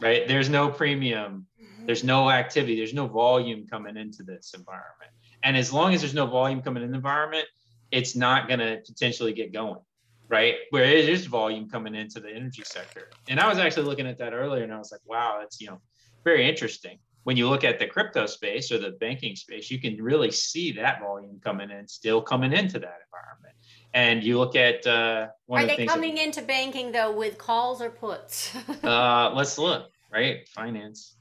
right? 0.00 0.28
There's 0.28 0.48
no 0.48 0.68
premium, 0.68 1.46
mm-hmm. 1.60 1.86
there's 1.86 2.04
no 2.04 2.30
activity, 2.30 2.76
there's 2.76 2.94
no 2.94 3.06
volume 3.06 3.66
coming 3.66 3.96
into 3.96 4.22
this 4.22 4.52
environment. 4.56 5.12
And 5.42 5.56
as 5.56 5.72
long 5.72 5.94
as 5.94 6.00
there's 6.00 6.14
no 6.14 6.26
volume 6.26 6.62
coming 6.62 6.82
in 6.82 6.90
the 6.90 6.96
environment, 6.96 7.46
it's 7.90 8.14
not 8.14 8.48
going 8.48 8.60
to 8.60 8.80
potentially 8.86 9.32
get 9.32 9.52
going, 9.52 9.80
right? 10.28 10.56
Where 10.70 10.84
it 10.84 11.08
is 11.08 11.26
volume 11.26 11.68
coming 11.70 11.94
into 11.94 12.20
the 12.20 12.30
energy 12.30 12.62
sector. 12.64 13.08
And 13.28 13.40
I 13.40 13.48
was 13.48 13.58
actually 13.58 13.86
looking 13.86 14.06
at 14.06 14.18
that 14.18 14.34
earlier, 14.34 14.64
and 14.64 14.72
I 14.72 14.78
was 14.78 14.92
like, 14.92 15.00
wow, 15.06 15.38
that's 15.40 15.60
you 15.60 15.68
know 15.68 15.80
very 16.24 16.48
interesting 16.48 16.98
when 17.28 17.36
you 17.36 17.46
look 17.46 17.62
at 17.62 17.78
the 17.78 17.86
crypto 17.86 18.24
space 18.24 18.72
or 18.72 18.78
the 18.78 18.92
banking 18.92 19.36
space, 19.36 19.70
you 19.70 19.78
can 19.78 20.02
really 20.02 20.30
see 20.30 20.72
that 20.72 20.98
volume 20.98 21.38
coming 21.44 21.70
in, 21.70 21.86
still 21.86 22.22
coming 22.22 22.54
into 22.54 22.78
that 22.78 23.00
environment. 23.04 23.54
And 23.92 24.24
you 24.24 24.38
look 24.38 24.56
at 24.56 24.86
uh, 24.86 25.26
one 25.44 25.60
Are 25.60 25.64
of 25.64 25.68
the 25.68 25.76
they 25.76 25.86
coming 25.86 26.14
that, 26.14 26.24
into 26.24 26.40
banking 26.40 26.90
though 26.90 27.14
with 27.14 27.36
calls 27.36 27.82
or 27.82 27.90
puts? 27.90 28.56
uh, 28.82 29.30
let's 29.34 29.58
look, 29.58 29.90
right? 30.10 30.48
Finance, 30.48 31.16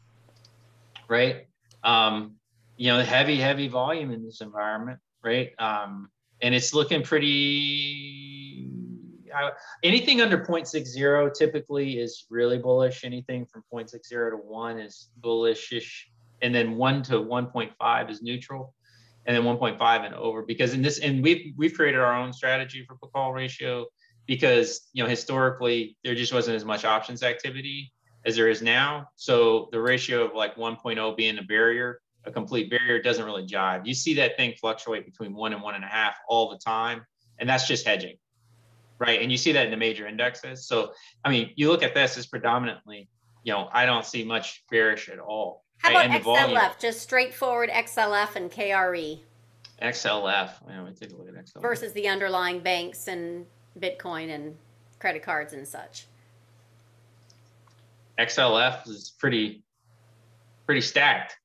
right? 1.10 1.46
Um, 1.84 2.36
you 2.78 2.88
know, 2.88 3.02
heavy, 3.02 3.36
heavy 3.36 3.68
volume 3.68 4.12
in 4.12 4.24
this 4.24 4.40
environment, 4.40 5.00
right? 5.26 5.52
Um, 5.60 6.10
and 6.42 6.56
it's 6.56 6.74
looking 6.74 7.04
pretty 7.04 8.72
I, 9.38 9.52
anything 9.84 10.22
under 10.22 10.38
0.60 10.38 11.34
typically 11.34 12.00
is 12.00 12.26
really 12.30 12.58
bullish. 12.58 13.04
Anything 13.04 13.46
from 13.46 13.64
0.60 13.74 14.32
to 14.32 14.38
1 14.38 14.80
is 14.80 15.10
bullishish. 15.22 16.04
And 16.42 16.54
then 16.54 16.76
1 16.76 17.04
to 17.04 17.14
1.5 17.16 18.10
is 18.10 18.22
neutral. 18.22 18.74
And 19.26 19.36
then 19.36 19.44
1.5 19.44 20.06
and 20.06 20.16
over. 20.16 20.44
Because 20.44 20.74
in 20.74 20.82
this, 20.82 21.00
and 21.00 21.24
we've, 21.24 21.54
we've 21.58 21.74
created 21.74 22.00
our 22.00 22.16
own 22.16 22.32
strategy 22.34 22.86
for 22.86 22.96
put 22.96 23.12
call 23.12 23.34
ratio 23.34 23.86
because, 24.26 24.90
you 24.94 25.04
know, 25.04 25.10
historically 25.10 25.98
there 26.04 26.16
just 26.16 26.34
wasn't 26.34 26.56
as 26.56 26.66
much 26.66 26.86
options 26.86 27.24
activity 27.24 27.92
as 28.26 28.36
there 28.36 28.50
is 28.50 28.62
now. 28.62 29.08
So 29.16 29.70
the 29.72 29.82
ratio 29.82 30.26
of 30.26 30.36
like 30.36 30.56
1.0 30.56 31.18
being 31.18 31.38
a 31.38 31.44
barrier, 31.44 32.02
a 32.26 32.32
complete 32.32 32.70
barrier 32.70 33.02
doesn't 33.02 33.24
really 33.24 33.46
jive. 33.48 33.86
You 33.86 33.94
see 33.94 34.14
that 34.16 34.36
thing 34.38 34.54
fluctuate 34.60 35.06
between 35.06 35.34
one 35.34 35.54
and 35.54 35.62
one 35.62 35.76
and 35.76 35.84
a 35.84 35.88
half 35.88 36.18
all 36.28 36.50
the 36.50 36.58
time. 36.58 37.06
And 37.40 37.50
that's 37.50 37.68
just 37.68 37.86
hedging 37.86 38.18
right? 39.00 39.22
And 39.22 39.32
you 39.32 39.38
see 39.38 39.52
that 39.52 39.66
in 39.66 39.72
the 39.72 39.78
major 39.78 40.08
indexes. 40.08 40.68
So, 40.68 40.92
I 41.24 41.30
mean, 41.30 41.52
you 41.56 41.70
look 41.70 41.84
at 41.84 41.94
this 41.94 42.18
as 42.18 42.26
predominantly, 42.28 43.10
you 43.44 43.54
know, 43.54 43.70
I 43.72 43.86
don't 43.86 44.06
see 44.06 44.24
much 44.24 44.64
bearish 44.70 45.10
at 45.10 45.20
all 45.20 45.64
How 45.78 45.94
right? 45.94 46.06
about 46.10 46.24
volume- 46.24 46.58
XLF? 46.58 46.80
Just 46.80 47.02
straightforward 47.02 47.70
XLF 47.70 48.36
and 48.36 48.52
KRE 48.52 49.20
XLF. 49.82 50.52
Yeah, 50.68 50.82
let 50.82 50.86
me 50.90 50.94
take 51.00 51.12
a 51.12 51.16
look 51.16 51.28
at 51.28 51.36
XLF. 51.36 51.62
versus 51.62 51.94
the 51.94 52.08
underlying 52.08 52.60
banks 52.60 53.08
and 53.08 53.46
Bitcoin 53.80 54.34
and 54.34 54.56
credit 55.00 55.22
cards 55.22 55.54
and 55.54 55.68
such. 55.68 56.08
XLF 58.18 58.88
is 58.88 59.14
pretty 59.20 59.64
pretty 60.66 60.82
stacked. 60.82 61.38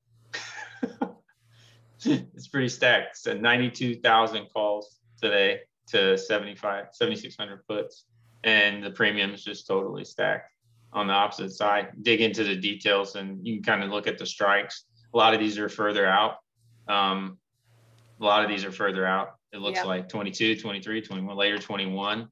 it's 2.05 2.49
pretty 2.49 2.69
stacked. 2.69 3.19
So 3.19 3.35
92,000 3.35 4.47
calls 4.53 4.99
today 5.21 5.61
to 5.89 6.17
75 6.17 6.87
7600 6.93 7.67
puts 7.67 8.05
and 8.45 8.83
the 8.83 8.91
premium 8.91 9.33
is 9.33 9.45
just 9.45 9.67
totally 9.67 10.05
stacked 10.05 10.51
on 10.93 11.07
the 11.07 11.13
opposite 11.13 11.51
side. 11.53 11.89
Dig 12.03 12.21
into 12.21 12.45
the 12.45 12.57
details 12.57 13.17
and 13.17 13.47
you 13.47 13.55
can 13.57 13.63
kind 13.63 13.83
of 13.83 13.91
look 13.91 14.07
at 14.07 14.19
the 14.19 14.27
strikes. 14.27 14.85
A 15.15 15.17
lot 15.17 15.33
of 15.35 15.41
these 15.41 15.59
are 15.59 15.69
further 15.69 16.07
out. 16.07 16.37
Um, 16.89 17.39
a 18.21 18.25
lot 18.25 18.43
of 18.45 18.49
these 18.51 18.65
are 18.65 18.73
further 18.73 19.07
out. 19.07 19.37
It 19.53 19.59
looks 19.59 19.79
Yeah. 19.79 19.85
like 19.85 20.09
22, 20.09 20.57
23, 20.61 21.01
21, 21.03 21.37
later 21.37 21.59
21. 21.59 22.29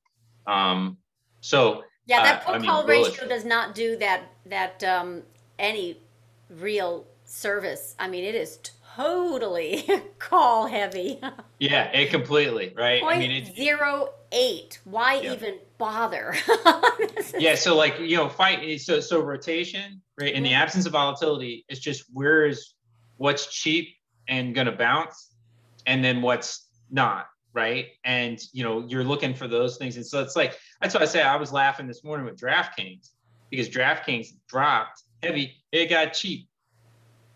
Um, 0.46 0.98
so 1.40 1.84
Yeah, 2.06 2.22
that 2.22 2.42
Uh, 2.46 2.50
I 2.50 2.52
put 2.52 2.60
mean, 2.62 2.70
call 2.70 2.84
ratio 2.84 3.28
does 3.28 3.44
not 3.44 3.74
do 3.74 3.96
that 3.98 4.22
that 4.46 4.82
um, 4.82 5.22
any 5.58 6.00
real 6.48 7.06
service. 7.24 7.94
I 7.98 8.08
mean, 8.08 8.24
it 8.24 8.34
is 8.34 8.58
totally 8.96 9.85
call 10.18 10.66
heavy. 10.66 11.20
Yeah, 11.59 11.85
it 11.92 12.11
completely, 12.11 12.72
right? 12.76 13.03
I 13.03 13.18
mean, 13.18 13.31
Point 13.31 13.48
it's 13.48 13.57
zero 13.57 14.11
eight. 14.33 14.81
Why 14.85 15.20
Yeah. 15.20 15.33
even 15.33 15.59
bother? 15.79 16.35
Yeah. 17.38 17.55
So 17.55 17.76
like 17.76 17.98
you 17.98 18.16
know, 18.16 18.29
fight. 18.29 18.81
So 18.81 19.00
so 19.00 19.20
rotation, 19.20 20.03
right? 20.18 20.35
In 20.35 20.42
the 20.42 20.50
Mhm. 20.50 20.57
absence 20.57 20.85
of 20.85 20.92
volatility, 20.92 21.64
it's 21.68 21.81
just 21.81 22.05
where 22.12 22.44
is 22.46 22.74
what's 23.16 23.46
cheap 23.46 23.88
and 24.29 24.55
going 24.55 24.66
to 24.66 24.72
bounce, 24.72 25.33
and 25.87 26.05
then 26.05 26.20
what's 26.22 26.68
not, 26.90 27.26
right? 27.55 27.87
And 28.05 28.38
you 28.53 28.62
know, 28.64 28.85
you're 28.87 29.05
looking 29.05 29.33
for 29.35 29.48
those 29.48 29.79
things, 29.79 29.96
and 29.96 30.05
so 30.05 30.20
it's 30.22 30.37
like 30.37 30.59
that's 30.83 30.94
why 30.94 31.00
I 31.03 31.05
say 31.07 31.22
I 31.22 31.37
was 31.37 31.50
laughing 31.53 31.87
this 31.87 32.05
morning 32.05 32.26
with 32.26 32.37
DraftKings 32.38 33.09
because 33.50 33.68
DraftKings 33.70 34.29
dropped 34.48 35.03
heavy, 35.22 35.62
it 35.72 35.87
got 35.88 36.12
cheap, 36.12 36.48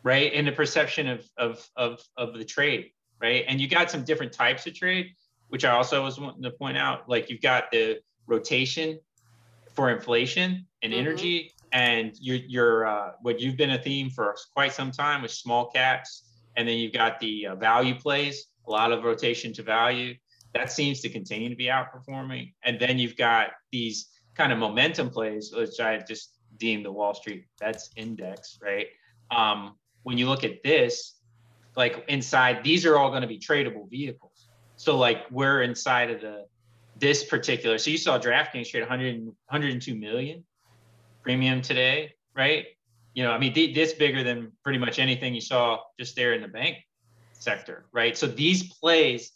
right? 0.05 0.33
In 0.33 0.45
the 0.45 0.53
perception 0.53 1.09
of 1.09 1.29
of 1.37 1.67
of 1.77 2.01
of 2.17 2.35
the 2.35 2.45
trade, 2.45 2.91
right? 3.21 3.45
And 3.49 3.61
you 3.61 3.69
got 3.69 3.91
some 3.91 4.05
different 4.05 4.33
types 4.33 4.67
of 4.67 4.75
trade, 4.75 5.07
which 5.49 5.65
I 5.65 5.71
also 5.73 6.05
was 6.05 6.21
wanting 6.21 6.43
to 6.43 6.51
point 6.53 6.77
out. 6.77 7.09
Like 7.09 7.31
you've 7.31 7.41
got 7.41 7.71
the 7.73 7.99
rotation 8.27 9.01
for 9.75 9.91
inflation 9.91 10.69
and 10.83 10.93
Mhm. 10.93 10.99
energy, 10.99 11.53
and 11.73 12.15
your 12.21 12.37
your 12.37 12.87
uh, 12.87 13.13
what 13.23 13.41
you've 13.41 13.57
been 13.57 13.71
a 13.71 13.83
theme 13.83 14.11
for 14.11 14.37
quite 14.55 14.73
some 14.73 14.93
time 14.93 15.23
with 15.23 15.33
small 15.33 15.71
caps, 15.71 16.31
and 16.57 16.69
then 16.69 16.79
you've 16.79 16.93
got 16.93 17.19
the 17.19 17.49
uh, 17.49 17.55
value 17.57 17.95
plays, 17.99 18.47
a 18.69 18.71
lot 18.71 18.93
of 18.93 19.03
rotation 19.03 19.53
to 19.55 19.63
value. 19.63 20.15
That 20.53 20.71
seems 20.71 21.01
to 21.01 21.09
continue 21.09 21.49
to 21.49 21.57
be 21.57 21.65
outperforming, 21.65 22.53
and 22.63 22.79
then 22.79 22.99
you've 22.99 23.17
got 23.17 23.51
these 23.73 24.11
kind 24.37 24.53
of 24.53 24.59
momentum 24.59 25.11
plays, 25.11 25.53
which 25.53 25.81
I 25.81 25.99
just 25.99 26.39
deem 26.59 26.83
the 26.85 26.93
Wall 26.93 27.15
Street 27.15 27.47
bets 27.59 27.91
index, 27.97 28.59
right? 28.63 28.87
Um, 29.31 29.77
when 30.05 30.17
you 30.17 30.29
look 30.29 30.45
at 30.45 30.63
this, 30.63 31.17
like 31.77 32.05
inside, 32.09 32.63
these 32.63 32.87
are 32.87 32.97
all 32.97 33.11
going 33.11 33.23
to 33.23 33.29
be 33.29 33.39
tradable 33.39 33.91
vehicles. 33.91 34.49
So 34.77 34.97
like 34.97 35.29
we're 35.31 35.63
inside 35.63 36.11
of 36.11 36.21
the 36.21 36.47
this 36.97 37.25
particular. 37.25 37.77
So 37.79 37.91
you 37.91 37.99
saw 37.99 38.19
DraftKings 38.21 38.71
trade 38.71 38.83
100, 38.83 39.25
102 39.25 39.95
million 39.97 40.45
premium 41.23 41.61
today, 41.61 42.15
right? 42.37 42.67
You 43.15 43.25
know, 43.25 43.33
I 43.33 43.39
mean, 43.39 43.53
th- 43.53 43.75
this 43.75 43.93
bigger 43.95 44.23
than 44.23 44.53
pretty 44.63 44.79
much 44.79 45.01
anything 45.01 45.35
you 45.35 45.41
saw 45.41 45.81
just 45.99 46.15
there 46.15 46.35
in 46.35 46.43
the 46.43 46.49
bank 46.49 46.77
sector, 47.33 47.87
right? 47.93 48.17
So 48.17 48.29
these 48.29 48.73
plays 48.75 49.33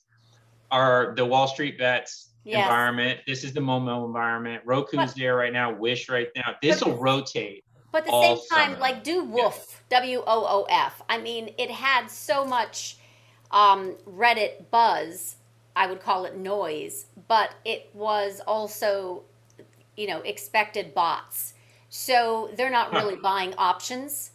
are 0.71 1.15
the 1.17 1.25
Wall 1.25 1.49
Street 1.49 1.79
bets 1.79 2.27
Yes. 2.45 2.63
environment. 2.63 3.21
This 3.27 3.45
is 3.45 3.53
the 3.53 3.61
Momo 3.61 4.07
environment. 4.07 4.63
Roku's 4.65 4.95
But- 4.95 5.15
there 5.17 5.35
right 5.37 5.53
now. 5.53 5.73
Wish 5.73 6.09
right 6.09 6.29
now. 6.37 6.55
This 6.63 6.83
will 6.83 6.97
rotate. 6.97 7.65
But 7.91 8.03
at 8.03 8.07
the 8.07 8.21
same 8.21 8.37
time, 8.51 8.71
summer. 8.73 8.81
like 8.81 9.03
do 9.03 9.25
woof, 9.25 9.83
W 9.89 10.23
O 10.27 10.47
O 10.47 10.67
F. 10.69 11.03
I 11.09 11.19
mean, 11.19 11.55
it 11.59 11.71
had 11.71 12.11
so 12.11 12.45
much 12.45 12.99
um, 13.51 13.97
Reddit 14.07 14.71
buzz. 14.71 15.37
I 15.75 15.87
would 15.87 16.01
call 16.01 16.25
it 16.25 16.37
noise, 16.37 17.07
but 17.29 17.55
it 17.65 17.89
was 17.95 18.41
also, 18.47 19.23
you 19.97 20.07
know, 20.09 20.21
expected 20.23 20.93
bots. 20.93 21.55
So 21.89 22.51
they're 22.57 22.71
not 22.71 22.91
Huh. 22.91 22.99
really 22.99 23.17
buying 23.23 23.55
options. 23.57 24.33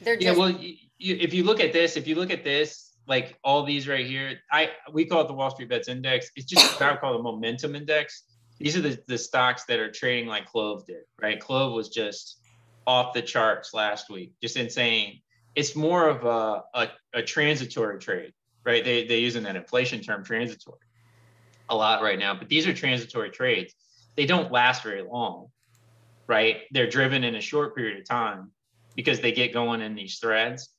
They're 0.00 0.16
just. 0.16 0.24
Yeah, 0.24 0.32
well, 0.32 0.50
you, 0.50 0.76
you, 0.98 1.16
if 1.20 1.32
you 1.34 1.44
look 1.44 1.60
at 1.60 1.72
this, 1.72 1.96
if 1.96 2.06
you 2.08 2.14
look 2.14 2.30
at 2.30 2.42
this, 2.42 2.92
like 3.06 3.38
all 3.44 3.62
these 3.64 3.86
right 3.88 4.06
here, 4.06 4.38
I 4.52 4.70
we 4.92 5.04
call 5.04 5.22
it 5.22 5.28
the 5.28 5.34
Wall 5.34 5.50
Street 5.50 5.68
Bets 5.68 5.88
Index. 5.88 6.30
It's 6.36 6.46
just 6.46 6.72
what 6.74 6.82
I 6.82 6.90
would 6.92 7.00
call 7.00 7.12
the 7.16 7.22
momentum 7.22 7.74
index. 7.74 8.22
These 8.58 8.76
are 8.76 8.80
the, 8.80 8.98
the 9.06 9.18
stocks 9.18 9.64
that 9.64 9.78
are 9.78 9.90
trading 9.90 10.28
like 10.28 10.46
Clove 10.46 10.86
did, 10.86 11.02
right? 11.20 11.38
Clove 11.38 11.72
was 11.72 11.88
just 11.88 12.40
off 12.86 13.14
the 13.14 13.22
charts 13.22 13.72
last 13.74 14.10
week, 14.10 14.32
just 14.42 14.56
insane. 14.56 15.20
It's 15.54 15.76
more 15.76 16.08
of 16.08 16.24
a, 16.24 16.62
a, 16.74 16.88
a 17.14 17.22
transitory 17.22 17.98
trade, 17.98 18.32
right? 18.64 18.84
They 18.84 19.06
they 19.06 19.18
using 19.18 19.42
that 19.44 19.56
inflation 19.56 20.00
term 20.00 20.24
transitory 20.24 20.78
a 21.68 21.76
lot 21.76 22.02
right 22.02 22.18
now, 22.18 22.34
but 22.34 22.48
these 22.48 22.66
are 22.66 22.72
transitory 22.72 23.30
trades. 23.30 23.74
They 24.16 24.26
don't 24.26 24.50
last 24.50 24.82
very 24.82 25.02
long, 25.02 25.48
right? 26.26 26.62
They're 26.72 26.88
driven 26.88 27.24
in 27.24 27.34
a 27.34 27.40
short 27.40 27.76
period 27.76 28.00
of 28.00 28.08
time 28.08 28.52
because 28.96 29.20
they 29.20 29.32
get 29.32 29.52
going 29.52 29.80
in 29.80 29.94
these 29.94 30.18
threads. 30.18 30.70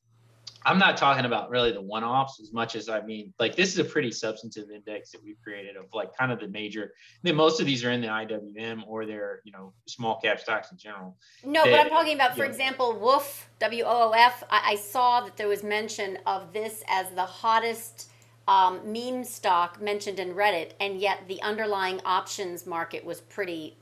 I'm 0.66 0.78
not 0.78 0.98
talking 0.98 1.26
about 1.26 1.50
really 1.50 1.72
the 1.72 1.82
one-offs 1.82 2.40
as 2.42 2.52
much 2.52 2.76
as 2.76 2.90
I 2.90 3.02
mean, 3.02 3.34
like 3.40 3.56
this 3.56 3.72
is 3.72 3.80
a 3.80 3.84
pretty 3.84 4.12
substantive 4.12 4.70
index 4.70 5.12
that 5.12 5.24
we've 5.24 5.42
created 5.42 5.78
of 5.78 5.86
like 5.94 6.16
kind 6.18 6.32
of 6.32 6.40
the 6.40 6.48
major. 6.48 6.94
Then 7.24 7.36
most 7.36 7.60
of 7.60 7.66
these 7.66 7.84
are 7.86 7.92
in 7.92 8.02
the 8.02 8.08
IWM 8.08 8.84
or 8.86 9.06
they're 9.06 9.42
you 9.46 9.52
know 9.52 9.74
small 9.88 10.20
cap 10.20 10.40
stocks 10.40 10.72
in 10.72 10.78
general. 10.78 11.16
No, 11.44 11.64
but 11.64 11.80
I'm 11.80 11.90
talking 11.90 12.16
about, 12.16 12.36
for 12.36 12.44
yeah. 12.44 12.50
example, 12.50 12.98
Woof, 13.00 13.50
W 13.60 13.84
O 13.86 14.10
O 14.10 14.12
F. 14.12 14.44
I, 14.50 14.72
I 14.72 14.76
saw 14.76 15.22
that 15.22 15.38
there 15.38 15.48
was 15.48 15.64
mention 15.64 16.18
of 16.26 16.52
this 16.52 16.84
as 16.88 17.10
the 17.12 17.26
hottest 17.26 18.10
um, 18.50 18.80
meme 18.92 19.24
stock 19.24 19.82
mentioned 19.82 20.20
in 20.20 20.34
Reddit, 20.34 20.72
and 20.80 21.00
yet 21.00 21.20
the 21.28 21.42
underlying 21.42 22.02
options 22.04 22.66
market 22.66 23.06
was 23.06 23.22
pretty, 23.22 23.78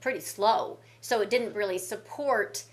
pretty 0.00 0.20
slow. 0.20 0.78
So 1.00 1.22
it 1.22 1.30
didn't 1.30 1.54
really 1.54 1.78
support 1.78 2.64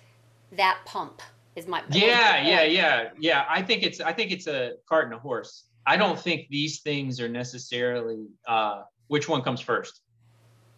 that 0.52 0.80
pump. 0.86 1.22
Is 1.56 1.68
my 1.68 1.84
Yeah, 1.90 2.42
yeah, 2.48 2.64
yeah, 2.64 3.10
yeah. 3.20 3.46
I 3.50 3.62
think 3.62 3.84
it's 3.84 4.00
I 4.00 4.14
think 4.14 4.32
it's 4.32 4.48
a 4.48 4.74
cart 4.88 5.06
and 5.06 5.14
a 5.14 5.20
horse. 5.20 5.66
I 5.86 5.98
don't 5.98 6.18
think 6.18 6.48
these 6.50 6.82
things 6.82 7.20
are 7.20 7.28
necessarily 7.28 8.28
uh, 8.48 8.84
which 9.08 9.28
one 9.28 9.42
comes 9.42 9.60
first, 9.60 10.02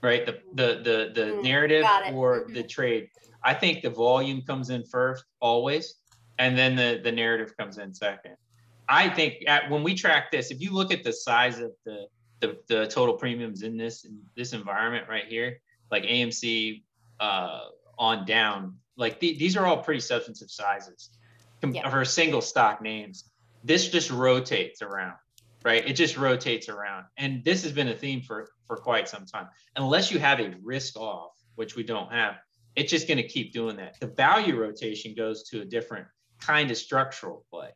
right? 0.02 0.26
The 0.26 0.40
the 0.54 0.68
the 0.84 1.12
the 1.14 1.26
Mm, 1.34 1.44
narrative 1.44 1.86
or 2.14 2.46
Mhm. 2.46 2.54
the 2.54 2.64
trade. 2.64 3.10
I 3.44 3.54
think 3.54 3.84
the 3.84 3.90
volume 3.90 4.42
comes 4.42 4.70
in 4.70 4.84
first 4.86 5.26
always, 5.40 5.96
and 6.40 6.58
then 6.58 6.76
the 6.76 7.02
the 7.04 7.12
narrative 7.12 7.56
comes 7.58 7.78
in 7.78 7.94
second. 7.94 8.36
I 8.90 9.10
think 9.10 9.44
at, 9.48 9.70
when 9.70 9.84
we 9.84 9.94
track 9.96 10.32
this, 10.32 10.52
if 10.52 10.60
you 10.60 10.72
look 10.74 10.92
at 10.92 11.04
the 11.04 11.14
size 11.14 11.60
of 11.60 11.72
the 11.86 12.08
the, 12.42 12.58
the 12.68 12.88
total 12.88 13.16
premiums 13.16 13.62
in 13.62 13.78
this 13.78 14.06
in 14.06 14.20
this 14.36 14.54
environment 14.54 15.08
right 15.08 15.26
here, 15.28 15.62
like 15.92 16.04
AMC 16.04 16.84
uh, 17.20 17.66
on 17.98 18.26
down, 18.26 18.78
like 18.98 19.20
the, 19.20 19.38
these 19.38 19.56
are 19.58 19.66
all 19.66 19.78
pretty 19.78 20.00
substantive 20.00 20.50
sizes 20.52 21.10
com- 21.62 21.74
Yeah. 21.74 21.90
for 21.90 22.04
single 22.06 22.42
stock 22.42 22.82
names. 22.82 23.26
This 23.64 23.90
just 23.90 24.12
rotates 24.12 24.82
around, 24.82 25.16
right? 25.64 25.88
It 25.88 25.94
just 25.94 26.18
rotates 26.18 26.68
around, 26.70 27.06
and 27.18 27.44
this 27.44 27.64
has 27.64 27.72
been 27.72 27.88
a 27.90 27.96
theme 27.96 28.22
for 28.22 28.50
for 28.68 28.76
quite 28.78 29.08
some 29.08 29.26
time. 29.26 29.48
Unless 29.76 30.12
you 30.12 30.20
have 30.20 30.40
a 30.40 30.54
risk 30.62 30.98
off, 30.98 31.32
which 31.56 31.76
we 31.76 31.84
don't 31.84 32.12
have, 32.12 32.36
it's 32.76 32.92
just 32.92 33.08
going 33.08 33.18
to 33.18 33.28
keep 33.28 33.54
doing 33.54 33.76
that. 33.78 34.00
The 34.00 34.08
value 34.08 34.60
rotation 34.60 35.14
goes 35.16 35.44
to 35.50 35.62
a 35.62 35.66
different 35.66 36.08
kind 36.40 36.70
of 36.72 36.78
structural 36.78 37.46
play. 37.50 37.70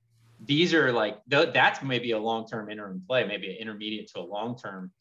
These 0.46 0.74
are 0.74 0.92
like 0.92 1.20
th- 1.32 1.54
that's 1.54 1.82
maybe 1.82 2.12
a 2.12 2.20
long 2.20 2.48
term 2.48 2.70
interim 2.70 3.02
play, 3.08 3.26
maybe 3.26 3.50
an 3.50 3.58
intermediate 3.58 4.08
to 4.14 4.20
a 4.20 4.22
long 4.22 4.58
term 4.58 4.92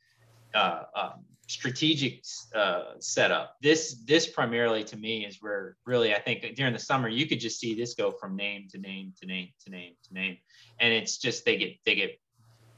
uh, 0.56 0.84
um, 0.94 1.24
strategic 1.48 2.24
uh, 2.54 2.94
setup. 2.98 3.56
This 3.62 4.02
this 4.04 4.26
primarily 4.26 4.82
to 4.84 4.96
me 4.96 5.24
is 5.24 5.38
where 5.40 5.76
really 5.86 6.14
I 6.14 6.20
think 6.20 6.44
during 6.56 6.72
the 6.72 6.78
summer 6.78 7.08
you 7.08 7.26
could 7.26 7.40
just 7.40 7.60
see 7.60 7.74
this 7.74 7.94
go 7.94 8.10
from 8.10 8.36
name 8.36 8.66
to 8.72 8.78
name 8.78 9.12
to 9.20 9.26
name 9.26 9.48
to 9.64 9.70
name 9.70 9.92
to 10.08 10.14
name, 10.14 10.38
and 10.80 10.92
it's 10.92 11.18
just 11.18 11.44
they 11.44 11.56
get 11.56 11.76
they 11.84 11.94
get 11.94 12.18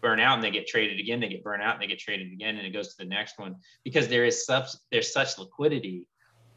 burn 0.00 0.20
out 0.20 0.34
and 0.34 0.44
they 0.44 0.50
get 0.50 0.66
traded 0.66 1.00
again, 1.00 1.18
they 1.20 1.28
get 1.28 1.42
burnt 1.42 1.62
out 1.62 1.74
and 1.74 1.82
they 1.82 1.86
get 1.86 1.98
traded 1.98 2.32
again, 2.32 2.56
and 2.56 2.66
it 2.66 2.70
goes 2.70 2.88
to 2.88 2.96
the 2.98 3.04
next 3.04 3.38
one 3.38 3.56
because 3.84 4.08
there 4.08 4.24
is 4.24 4.44
such 4.44 4.68
there's 4.92 5.12
such 5.12 5.38
liquidity 5.38 6.06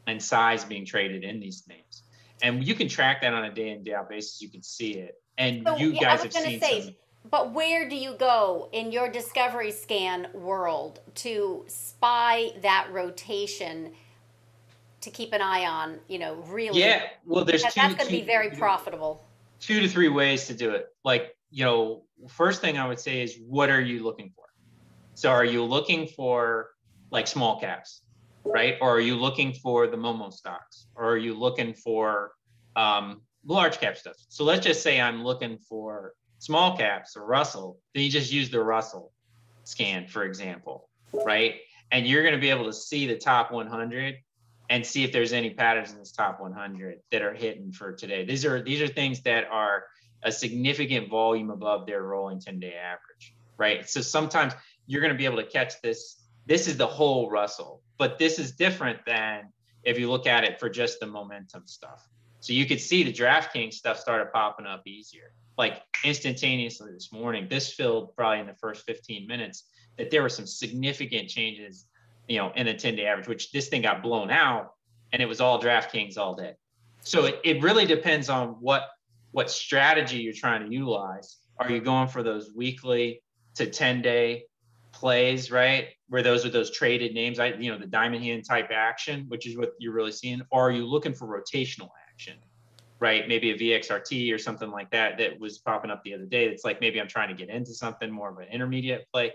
and 0.06 0.22
size 0.22 0.64
being 0.64 0.84
traded 0.84 1.24
in 1.24 1.40
these 1.40 1.64
names, 1.68 2.02
and 2.42 2.64
you 2.64 2.74
can 2.74 2.88
track 2.88 3.22
that 3.22 3.32
on 3.32 3.44
a 3.44 3.54
day 3.54 3.70
in 3.70 3.82
day 3.84 3.94
out 3.94 4.10
basis. 4.10 4.42
You 4.42 4.50
can 4.50 4.62
see 4.62 4.92
it, 4.94 5.14
and 5.38 5.62
So, 5.66 5.76
you 5.76 5.92
yeah, 5.92 6.00
guys 6.00 6.22
have 6.24 6.32
seen 6.32 6.60
say, 6.60 6.80
some. 6.82 6.94
But 7.30 7.52
where 7.52 7.88
do 7.88 7.96
you 7.96 8.14
go 8.14 8.68
in 8.72 8.92
your 8.92 9.08
discovery 9.08 9.70
scan 9.70 10.28
world 10.34 11.00
to 11.16 11.64
spy 11.68 12.50
that 12.62 12.88
rotation 12.90 13.92
to 15.00 15.10
keep 15.10 15.32
an 15.32 15.40
eye 15.40 15.64
on? 15.64 16.00
You 16.08 16.18
know, 16.18 16.34
really. 16.48 16.80
Yeah, 16.80 17.02
well, 17.24 17.44
there's 17.44 17.62
that's 17.62 17.74
two, 17.74 17.80
going 17.80 17.96
to 17.96 18.06
be 18.08 18.22
very 18.22 18.50
profitable. 18.50 19.24
two 19.60 19.80
to 19.80 19.88
three 19.88 20.08
ways 20.08 20.46
to 20.48 20.54
do 20.54 20.72
it. 20.72 20.86
Like, 21.04 21.36
you 21.50 21.64
know, 21.64 22.02
first 22.28 22.60
thing 22.60 22.76
I 22.76 22.86
would 22.86 22.98
say 22.98 23.22
is 23.22 23.38
what 23.46 23.70
are 23.70 23.80
you 23.80 24.02
looking 24.02 24.30
for? 24.34 24.44
So 25.14 25.30
are 25.30 25.44
you 25.44 25.62
looking 25.64 26.06
for 26.08 26.70
like 27.10 27.26
small 27.26 27.60
caps, 27.60 28.02
right? 28.44 28.76
Or 28.80 28.96
are 28.96 29.00
you 29.00 29.16
looking 29.16 29.52
for 29.52 29.86
the 29.86 29.96
Momo 29.96 30.32
stocks? 30.32 30.86
Or 30.96 31.04
are 31.04 31.18
you 31.18 31.34
looking 31.34 31.74
for 31.74 32.32
um, 32.74 33.22
large 33.46 33.78
cap 33.78 33.96
stuff? 33.96 34.16
So 34.28 34.44
let's 34.44 34.64
just 34.64 34.82
say 34.82 35.00
I'm 35.00 35.22
looking 35.22 35.58
for 35.68 36.14
small 36.42 36.76
caps 36.76 37.16
or 37.16 37.24
Russell, 37.24 37.78
then 37.94 38.02
you 38.02 38.10
just 38.10 38.32
use 38.32 38.50
the 38.50 38.60
Russell 38.60 39.12
scan, 39.62 40.08
for 40.08 40.24
example, 40.24 40.88
right? 41.12 41.54
And 41.92 42.04
you're 42.04 42.22
going 42.22 42.34
to 42.34 42.40
be 42.40 42.50
able 42.50 42.64
to 42.64 42.72
see 42.72 43.06
the 43.06 43.16
top 43.16 43.52
100 43.52 44.16
and 44.68 44.84
see 44.84 45.04
if 45.04 45.12
there's 45.12 45.32
any 45.32 45.50
patterns 45.50 45.92
in 45.92 45.98
this 45.98 46.10
top 46.10 46.40
100 46.40 46.98
that 47.12 47.22
are 47.22 47.32
hitting 47.32 47.70
for 47.70 47.92
today. 47.92 48.24
These 48.24 48.44
are 48.44 48.60
these 48.60 48.82
are 48.82 48.88
things 48.88 49.20
that 49.20 49.44
are 49.52 49.84
a 50.24 50.32
significant 50.32 51.08
volume 51.08 51.50
above 51.50 51.86
their 51.86 52.02
rolling 52.02 52.40
10-day 52.40 52.74
average, 52.74 53.36
right? 53.56 53.88
So 53.88 54.00
sometimes 54.00 54.52
you're 54.88 55.00
going 55.00 55.12
to 55.12 55.18
be 55.18 55.26
able 55.26 55.36
to 55.36 55.46
catch 55.48 55.80
this. 55.80 56.24
This 56.46 56.66
is 56.66 56.76
the 56.76 56.88
whole 56.88 57.30
Russell, 57.30 57.82
but 57.98 58.18
this 58.18 58.40
is 58.40 58.50
different 58.50 58.98
than 59.06 59.52
if 59.84 59.96
you 59.96 60.10
look 60.10 60.26
at 60.26 60.42
it 60.42 60.58
for 60.58 60.68
just 60.68 60.98
the 60.98 61.06
momentum 61.06 61.66
stuff. 61.66 62.08
So 62.40 62.52
you 62.52 62.66
could 62.66 62.80
see 62.80 63.04
the 63.04 63.12
DraftKings 63.12 63.74
stuff 63.74 64.00
started 64.00 64.32
popping 64.32 64.66
up 64.66 64.82
easier, 64.88 65.32
like 65.58 65.82
instantaneously 66.04 66.92
this 66.92 67.12
morning. 67.12 67.46
This 67.48 67.72
filled 67.72 68.14
probably 68.16 68.40
in 68.40 68.46
the 68.46 68.54
first 68.54 68.84
15 68.86 69.26
minutes 69.26 69.64
that 69.98 70.10
there 70.10 70.22
were 70.22 70.28
some 70.28 70.46
significant 70.46 71.28
changes, 71.28 71.86
you 72.28 72.38
know, 72.38 72.52
in 72.56 72.66
the 72.66 72.74
10-day 72.74 73.04
average, 73.04 73.28
which 73.28 73.52
this 73.52 73.68
thing 73.68 73.82
got 73.82 74.02
blown 74.02 74.30
out, 74.30 74.72
and 75.12 75.20
it 75.20 75.26
was 75.26 75.40
all 75.40 75.60
DraftKings 75.60 76.16
all 76.16 76.34
day. 76.34 76.54
So 77.02 77.26
it, 77.26 77.40
it 77.44 77.62
really 77.62 77.86
depends 77.86 78.28
on 78.28 78.50
what 78.60 78.88
what 79.32 79.50
strategy 79.50 80.18
you're 80.18 80.34
trying 80.34 80.68
to 80.68 80.74
utilize. 80.74 81.38
Are 81.58 81.70
you 81.70 81.80
going 81.80 82.06
for 82.08 82.22
those 82.22 82.52
weekly 82.54 83.22
to 83.54 83.66
10-day 83.66 84.44
plays, 84.92 85.50
right? 85.50 85.88
Where 86.08 86.22
those 86.22 86.44
are 86.44 86.50
those 86.50 86.70
traded 86.70 87.14
names, 87.14 87.38
I 87.38 87.48
you 87.54 87.72
know, 87.72 87.78
the 87.78 87.86
diamond 87.86 88.22
hand 88.22 88.44
type 88.46 88.68
action, 88.70 89.24
which 89.28 89.46
is 89.46 89.56
what 89.56 89.72
you're 89.78 89.94
really 89.94 90.12
seeing, 90.12 90.42
or 90.50 90.68
are 90.68 90.70
you 90.70 90.86
looking 90.86 91.14
for 91.14 91.26
rotational 91.26 91.88
action? 92.10 92.34
Right, 93.02 93.26
maybe 93.26 93.50
a 93.50 93.58
VXRT 93.58 94.32
or 94.32 94.38
something 94.38 94.70
like 94.70 94.88
that 94.92 95.18
that 95.18 95.40
was 95.40 95.58
popping 95.58 95.90
up 95.90 96.04
the 96.04 96.14
other 96.14 96.24
day. 96.24 96.46
It's 96.46 96.64
like 96.64 96.80
maybe 96.80 97.00
I'm 97.00 97.08
trying 97.08 97.30
to 97.30 97.34
get 97.34 97.48
into 97.48 97.74
something 97.74 98.08
more 98.08 98.30
of 98.30 98.38
an 98.38 98.46
intermediate 98.46 99.08
play. 99.12 99.32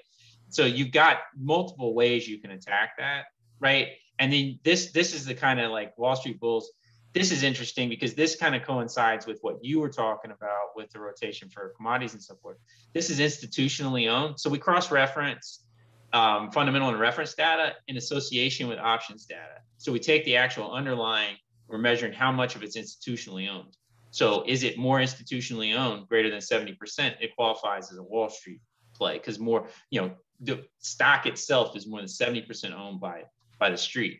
So 0.48 0.64
you've 0.64 0.94
got 0.94 1.18
multiple 1.38 1.94
ways 1.94 2.30
you 2.30 2.40
can 2.40 2.52
attack 2.52 2.92
that, 2.98 3.26
right? 3.60 3.90
And 4.20 4.32
then 4.32 4.60
this 4.64 4.94
this 4.94 5.14
is 5.14 5.26
the 5.26 5.36
kind 5.36 5.60
of 5.60 5.72
like 5.72 5.98
Wall 5.98 6.16
Street 6.16 6.40
Bulls. 6.40 6.72
This 7.12 7.30
is 7.30 7.44
interesting 7.44 7.90
because 7.90 8.14
this 8.14 8.38
kind 8.38 8.56
of 8.56 8.64
coincides 8.64 9.28
with 9.28 9.40
what 9.42 9.58
you 9.62 9.82
were 9.82 9.90
talking 9.90 10.32
about 10.32 10.68
with 10.78 10.90
the 10.92 11.02
rotation 11.02 11.50
for 11.50 11.74
commodities 11.76 12.14
and 12.14 12.24
so 12.24 12.36
forth. 12.36 12.56
This 12.94 13.10
is 13.10 13.20
institutionally 13.20 14.10
owned, 14.10 14.40
so 14.40 14.50
we 14.50 14.60
cross-reference 14.60 15.66
um, 16.14 16.52
fundamental 16.52 16.88
and 16.88 17.00
reference 17.02 17.34
data 17.34 17.74
in 17.90 17.98
association 17.98 18.70
with 18.70 18.80
options 18.80 19.26
data. 19.26 19.60
So 19.78 19.92
we 19.92 20.00
take 20.00 20.24
the 20.24 20.38
actual 20.38 20.72
underlying, 20.72 21.36
we're 21.68 21.78
measuring 21.78 22.14
how 22.14 22.32
much 22.32 22.56
of 22.56 22.64
it's 22.64 22.78
institutionally 22.78 23.50
owned. 23.50 23.76
So 24.12 24.44
is 24.48 24.64
it 24.64 24.78
more 24.78 25.00
institutionally 25.00 25.78
owned, 25.78 26.08
greater 26.08 26.30
than 26.30 26.40
70%? 26.40 26.78
It 27.20 27.36
qualifies 27.36 27.92
as 27.92 27.98
a 27.98 28.04
Wall 28.04 28.30
Street 28.30 28.62
play 28.96 29.18
because 29.18 29.38
more, 29.38 29.68
you 29.90 30.02
know, 30.02 30.12
the 30.40 30.64
stock 30.80 31.26
itself 31.26 31.76
is 31.76 31.88
more 31.88 32.00
than 32.00 32.08
70% 32.08 32.74
owned 32.74 33.00
by 33.00 33.24
by 33.60 33.70
the 33.70 33.78
street. 33.78 34.20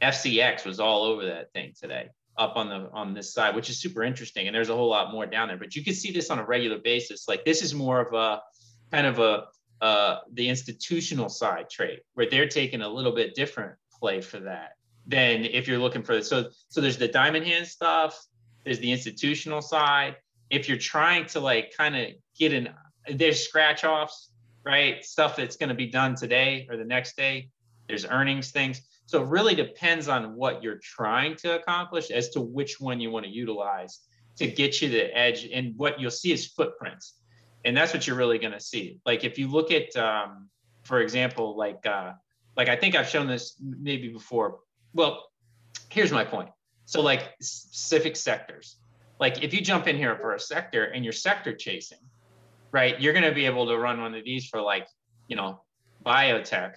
FCX 0.00 0.64
was 0.64 0.80
all 0.80 1.02
over 1.04 1.26
that 1.26 1.52
thing 1.52 1.72
today, 1.78 2.08
up 2.36 2.56
on 2.56 2.68
the 2.68 2.90
on 2.92 3.14
this 3.14 3.32
side, 3.32 3.54
which 3.54 3.68
is 3.68 3.80
super 3.80 4.02
interesting. 4.02 4.46
And 4.46 4.54
there's 4.54 4.70
a 4.70 4.74
whole 4.74 4.88
lot 4.88 5.12
more 5.12 5.26
down 5.26 5.48
there. 5.48 5.58
But 5.58 5.76
you 5.76 5.84
can 5.84 5.94
see 5.94 6.10
this 6.10 6.30
on 6.30 6.38
a 6.38 6.44
regular 6.44 6.78
basis. 6.78 7.28
Like 7.28 7.44
this 7.44 7.62
is 7.62 7.74
more 7.74 8.00
of 8.00 8.14
a 8.14 8.40
kind 8.90 9.06
of 9.06 9.18
a 9.18 9.46
uh, 9.80 10.18
the 10.32 10.48
institutional 10.48 11.28
side 11.28 11.70
trade 11.70 12.00
where 12.14 12.28
they're 12.28 12.48
taking 12.48 12.80
a 12.80 12.88
little 12.88 13.12
bit 13.12 13.34
different 13.34 13.74
play 14.00 14.20
for 14.20 14.40
that 14.40 14.72
than 15.08 15.44
if 15.44 15.66
you're 15.66 15.78
looking 15.78 16.02
for 16.02 16.14
this. 16.14 16.28
so 16.28 16.50
so 16.68 16.80
there's 16.80 16.98
the 16.98 17.08
diamond 17.08 17.46
hand 17.46 17.66
stuff 17.66 18.26
there's 18.64 18.78
the 18.80 18.92
institutional 18.92 19.62
side. 19.62 20.16
If 20.50 20.68
you're 20.68 20.78
trying 20.78 21.26
to 21.26 21.40
like 21.40 21.72
kind 21.76 21.96
of 21.96 22.08
get 22.38 22.52
an 22.52 22.68
there's 23.10 23.42
scratch 23.42 23.84
offs 23.84 24.30
right? 24.64 25.02
Stuff 25.02 25.36
that's 25.36 25.56
going 25.56 25.70
to 25.70 25.74
be 25.74 25.86
done 25.86 26.14
today 26.14 26.66
or 26.68 26.76
the 26.76 26.84
next 26.84 27.16
day. 27.16 27.48
There's 27.88 28.04
earnings 28.04 28.50
things. 28.50 28.82
So 29.06 29.22
it 29.22 29.28
really 29.28 29.54
depends 29.54 30.08
on 30.08 30.34
what 30.36 30.62
you're 30.62 30.80
trying 30.82 31.36
to 31.36 31.58
accomplish 31.58 32.10
as 32.10 32.28
to 32.30 32.42
which 32.42 32.78
one 32.78 33.00
you 33.00 33.10
want 33.10 33.24
to 33.24 33.30
utilize 33.30 34.00
to 34.36 34.46
get 34.46 34.82
you 34.82 34.90
the 34.90 35.16
edge. 35.16 35.48
And 35.50 35.74
what 35.78 35.98
you'll 35.98 36.10
see 36.10 36.32
is 36.32 36.48
footprints. 36.48 37.14
And 37.64 37.74
that's 37.74 37.94
what 37.94 38.06
you're 38.06 38.16
really 38.16 38.38
going 38.38 38.52
to 38.52 38.60
see. 38.60 38.98
Like 39.06 39.24
if 39.24 39.38
you 39.38 39.48
look 39.48 39.70
at 39.70 39.96
um, 39.96 40.50
for 40.88 41.00
example 41.00 41.56
like 41.56 41.84
uh, 41.86 42.12
like 42.56 42.68
i 42.68 42.74
think 42.76 42.94
i've 42.94 43.08
shown 43.08 43.26
this 43.26 43.56
maybe 43.60 44.08
before 44.08 44.60
well 44.98 45.28
here's 45.88 46.12
my 46.12 46.24
point. 46.24 46.50
So 46.84 47.00
like 47.00 47.34
specific 47.40 48.16
sectors. 48.16 48.76
Like 49.20 49.42
if 49.42 49.54
you 49.54 49.60
jump 49.60 49.86
in 49.86 49.96
here 49.96 50.16
for 50.16 50.34
a 50.34 50.40
sector 50.40 50.84
and 50.84 51.04
you're 51.04 51.12
sector 51.12 51.54
chasing 51.54 51.98
right 52.70 53.00
you're 53.00 53.14
going 53.14 53.24
to 53.24 53.32
be 53.32 53.46
able 53.46 53.66
to 53.66 53.78
run 53.78 53.98
one 53.98 54.14
of 54.14 54.22
these 54.24 54.46
for 54.46 54.60
like 54.60 54.86
you 55.26 55.36
know 55.36 55.62
biotech 56.04 56.74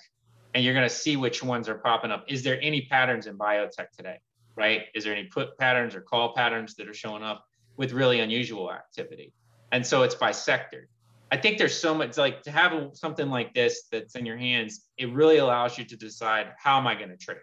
and 0.53 0.63
you're 0.63 0.73
going 0.73 0.87
to 0.87 0.95
see 1.03 1.17
which 1.17 1.43
ones 1.43 1.67
are 1.67 1.75
popping 1.75 2.11
up. 2.11 2.23
Is 2.29 2.43
there 2.43 2.59
any 2.61 2.81
patterns 2.83 3.27
in 3.27 3.37
biotech 3.37 3.89
today 3.97 4.19
right? 4.55 4.83
Is 4.93 5.03
there 5.05 5.13
any 5.13 5.25
put 5.25 5.57
patterns 5.57 5.95
or 5.95 6.01
call 6.01 6.35
patterns 6.35 6.75
that 6.75 6.87
are 6.87 6.93
showing 6.93 7.23
up 7.23 7.43
with 7.77 7.93
really 7.93 8.19
unusual 8.19 8.71
activity? 8.71 9.33
And 9.71 9.85
so 9.85 10.03
it's 10.03 10.13
by 10.13 10.31
sector. 10.31 10.89
I 11.31 11.37
think 11.37 11.57
there's 11.57 11.73
so 11.73 11.93
much 11.95 12.17
like 12.17 12.43
to 12.43 12.51
have 12.51 12.89
something 12.93 13.29
like 13.29 13.53
this 13.53 13.83
that's 13.89 14.15
in 14.15 14.25
your 14.25 14.37
hands 14.37 14.87
it 14.97 15.11
really 15.13 15.37
allows 15.37 15.77
you 15.77 15.85
to 15.85 15.95
decide 15.95 16.47
how 16.57 16.77
am 16.77 16.85
i 16.85 16.93
going 16.93 17.09
to 17.09 17.17
trade 17.17 17.37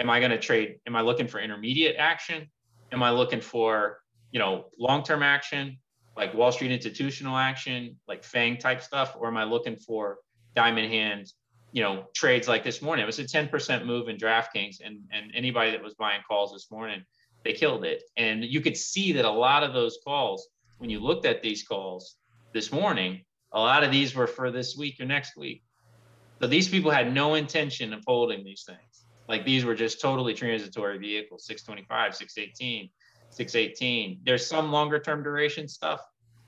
am 0.00 0.10
i 0.10 0.18
going 0.18 0.30
to 0.30 0.38
trade 0.38 0.76
am 0.86 0.96
i 0.96 1.00
looking 1.00 1.28
for 1.28 1.38
intermediate 1.38 1.96
action? 1.98 2.50
Am 2.92 3.02
i 3.02 3.10
looking 3.10 3.40
for 3.40 4.00
you 4.32 4.40
know 4.40 4.64
long-term 4.78 5.22
action 5.22 5.76
like 6.16 6.34
wall 6.34 6.50
street 6.50 6.72
institutional 6.72 7.36
action 7.36 7.96
like 8.08 8.24
fang 8.24 8.56
type 8.56 8.82
stuff? 8.82 9.16
Or 9.18 9.28
am 9.28 9.36
i 9.36 9.44
looking 9.44 9.76
for 9.76 10.18
diamond 10.56 10.90
hand 10.90 11.32
you 11.72 11.82
know 11.82 12.06
trades 12.16 12.48
like 12.48 12.64
this 12.64 12.82
morning? 12.82 13.04
It 13.04 13.06
was 13.06 13.20
a 13.20 13.24
10% 13.24 13.86
move 13.86 14.08
in 14.08 14.16
draftkings 14.16 14.76
and 14.84 15.00
and 15.12 15.30
anybody 15.34 15.70
that 15.70 15.82
was 15.82 15.94
buying 15.94 16.22
calls 16.26 16.52
this 16.52 16.70
morning 16.70 17.04
they 17.42 17.52
killed 17.54 17.86
it. 17.86 18.02
And 18.18 18.44
you 18.44 18.60
could 18.60 18.76
see 18.76 19.12
that 19.12 19.24
a 19.24 19.30
lot 19.30 19.62
of 19.62 19.72
those 19.72 19.98
calls 20.04 20.48
when 20.76 20.90
you 20.90 21.00
looked 21.00 21.24
at 21.24 21.42
these 21.42 21.62
calls 21.62 22.16
this 22.52 22.70
morning 22.70 23.22
a 23.52 23.58
lot 23.58 23.82
of 23.82 23.90
these 23.90 24.14
were 24.14 24.26
for 24.26 24.50
this 24.50 24.76
week 24.76 25.00
or 25.00 25.06
next 25.06 25.36
week. 25.36 25.64
So 26.40 26.46
these 26.46 26.68
people 26.68 26.90
had 26.90 27.12
no 27.12 27.34
intention 27.34 27.92
of 27.92 28.02
holding 28.06 28.44
these 28.44 28.62
things 28.64 28.89
like 29.30 29.44
these 29.46 29.64
were 29.64 29.74
just 29.74 30.00
totally 30.00 30.34
transitory 30.34 30.98
vehicles 30.98 31.46
625 31.46 32.14
618 32.14 32.90
618 33.30 34.20
there's 34.24 34.46
some 34.46 34.70
longer 34.70 34.98
term 34.98 35.22
duration 35.22 35.66
stuff 35.66 36.00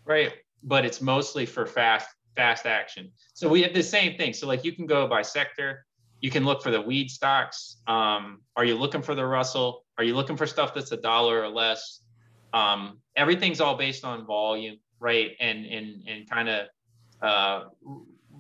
right? 0.05 0.33
But 0.63 0.85
it's 0.85 1.01
mostly 1.01 1.47
for 1.47 1.67
fast 1.67 2.09
fast 2.37 2.65
action. 2.67 3.11
So 3.35 3.49
we 3.49 3.63
have 3.63 3.75
the 3.75 3.83
same 3.83 4.17
thing. 4.17 4.33
So 4.33 4.47
like 4.47 4.65
you 4.65 4.73
can 4.73 4.87
go 4.87 5.07
by 5.07 5.23
sector. 5.23 5.85
You 6.21 6.31
can 6.31 6.45
look 6.45 6.63
for 6.63 6.71
the 6.71 6.81
weed 6.81 7.11
stocks. 7.11 7.79
Um, 7.87 8.41
are 8.57 8.65
you 8.65 8.77
looking 8.77 9.03
for 9.03 9.15
the 9.15 9.27
russell? 9.27 9.85
Are 9.99 10.05
you 10.05 10.15
looking 10.15 10.37
for 10.37 10.47
stuff 10.47 10.73
that's 10.73 10.93
a 10.93 10.97
dollar 10.97 11.43
or 11.43 11.49
less? 11.49 12.01
Um, 12.55 13.01
everything's 13.17 13.61
all 13.61 13.77
based 13.77 14.05
on 14.05 14.27
volume 14.27 14.79
right? 15.01 15.33
And 15.41 15.67
and 15.67 16.09
and 16.09 16.31
kind 16.31 16.49
of 16.49 16.67
uh, 17.21 17.65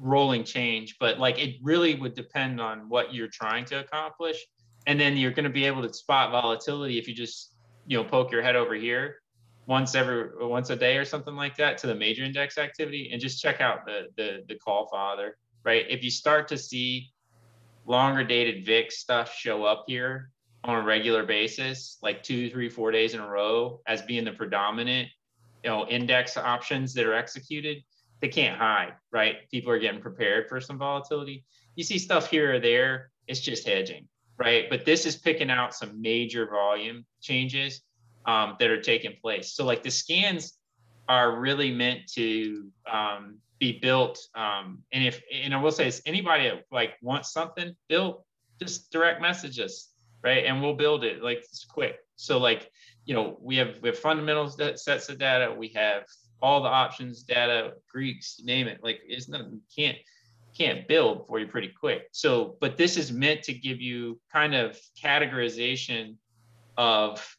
rolling 0.03 0.43
change 0.43 0.97
but 0.99 1.21
like 1.21 1.39
it 1.39 1.57
really 1.63 1.95
would 1.95 2.15
depend 2.15 2.61
on 2.61 2.89
what 2.89 3.15
you're 3.15 3.29
trying 3.29 3.65
to 3.65 3.79
accomplish. 3.79 4.45
And 4.89 4.99
then 4.99 5.17
you're 5.17 5.31
going 5.31 5.45
to 5.45 5.51
be 5.51 5.65
able 5.65 5.87
to 5.87 5.95
spot 5.95 6.33
volatility 6.33 6.99
if 6.99 7.07
you 7.07 7.15
just 7.15 7.55
you 7.87 7.97
know 7.97 8.05
poke 8.05 8.33
your 8.33 8.43
head 8.43 8.57
over 8.57 8.75
here 8.75 9.23
once 9.67 9.95
every 9.95 10.29
once 10.45 10.71
a 10.71 10.77
day 10.77 10.97
or 10.97 11.05
something 11.05 11.37
like 11.37 11.57
that 11.57 11.79
to 11.79 11.87
the 11.87 11.95
major 11.95 12.25
index 12.25 12.59
activity 12.59 13.11
and 13.13 13.23
just 13.23 13.41
check 13.41 13.61
out 13.61 13.87
the 13.87 14.09
the, 14.17 14.45
the 14.49 14.57
call 14.57 14.89
father 14.89 15.37
right? 15.65 15.87
If 15.89 16.03
you 16.03 16.11
start 16.11 16.49
to 16.49 16.59
see 16.59 17.11
longer 17.87 18.25
dated 18.25 18.67
vix 18.67 18.99
stuff 18.99 19.35
show 19.35 19.65
up 19.65 19.85
here 19.87 20.31
on 20.65 20.77
a 20.77 20.83
regular 20.83 21.25
basis 21.25 21.99
like 22.03 22.23
two 22.23 22.51
three 22.51 22.69
four 22.69 22.91
days 22.93 23.15
in 23.15 23.21
a 23.21 23.29
row 23.29 23.81
as 23.87 24.03
being 24.03 24.25
the 24.25 24.33
predominant 24.33 25.09
you 25.65 25.71
know 25.71 25.87
index 25.89 26.37
options 26.37 26.95
that 26.95 27.05
are 27.05 27.15
executed 27.15 27.83
they 28.23 28.29
can't 28.29 28.59
hide 28.59 28.95
right 29.13 29.51
people 29.51 29.71
are 29.71 29.79
getting 29.79 30.01
prepared 30.01 30.49
for 30.49 30.61
some 30.61 30.79
volatility 30.79 31.45
you 31.77 31.85
see 31.85 31.99
stuff 31.99 32.31
here 32.31 32.55
or 32.55 32.61
there 32.61 33.11
it's 33.27 33.41
just 33.41 33.67
hedging 33.67 34.09
right 34.39 34.71
but 34.71 34.87
this 34.87 35.05
is 35.05 35.17
picking 35.17 35.51
out 35.51 35.75
some 35.75 36.01
major 36.01 36.49
volume 36.49 37.05
changes 37.21 37.83
um, 38.27 38.57
that 38.59 38.71
are 38.71 38.81
taking 38.81 39.17
place. 39.21 39.55
So 39.55 39.65
like 39.65 39.83
the 39.83 39.91
scans 39.91 40.59
are 41.09 41.39
really 41.41 41.73
meant 41.73 42.07
to 42.15 42.69
um, 42.91 43.39
be 43.59 43.79
built. 43.81 44.19
Um, 44.35 44.83
and 44.93 45.05
if 45.05 45.21
and 45.33 45.55
I 45.55 45.61
will 45.61 45.73
say, 45.73 45.89
is 45.89 46.03
anybody 46.07 46.49
that 46.49 46.65
like 46.71 46.95
wants 47.03 47.33
something 47.33 47.75
built, 47.89 48.25
just 48.61 48.91
direct 48.93 49.21
message 49.21 49.59
us. 49.59 49.91
right? 50.23 50.45
And 50.45 50.63
we'll 50.63 50.75
build 50.75 51.05
it 51.05 51.23
like 51.23 51.39
it's 51.39 51.65
quick. 51.65 51.97
So 52.17 52.39
like, 52.39 52.71
you 53.05 53.15
know, 53.15 53.37
we 53.41 53.57
have 53.57 53.77
we 53.83 53.89
have 53.89 53.99
fundamentals 53.99 54.57
that 54.59 54.79
sets 54.79 55.09
of 55.09 55.19
data. 55.19 55.53
We 55.53 55.69
have 55.69 56.05
all 56.43 56.63
the 56.63 56.69
options 56.69 57.23
data, 57.23 57.75
Greeks, 57.91 58.41
name 58.45 58.67
it. 58.67 58.81
Like 58.83 59.01
it's 59.07 59.29
not 59.29 59.51
you 59.51 59.61
can't 59.75 59.97
can't 60.57 60.87
build 60.87 61.27
for 61.27 61.39
you 61.39 61.47
pretty 61.47 61.69
quick. 61.69 62.09
So, 62.13 62.57
but 62.61 62.77
this 62.77 62.97
is 62.97 63.11
meant 63.13 63.43
to 63.45 63.55
give 63.55 63.81
you 63.81 64.21
kind 64.31 64.55
of 64.55 64.79
categorization 65.03 66.17
of 66.77 67.37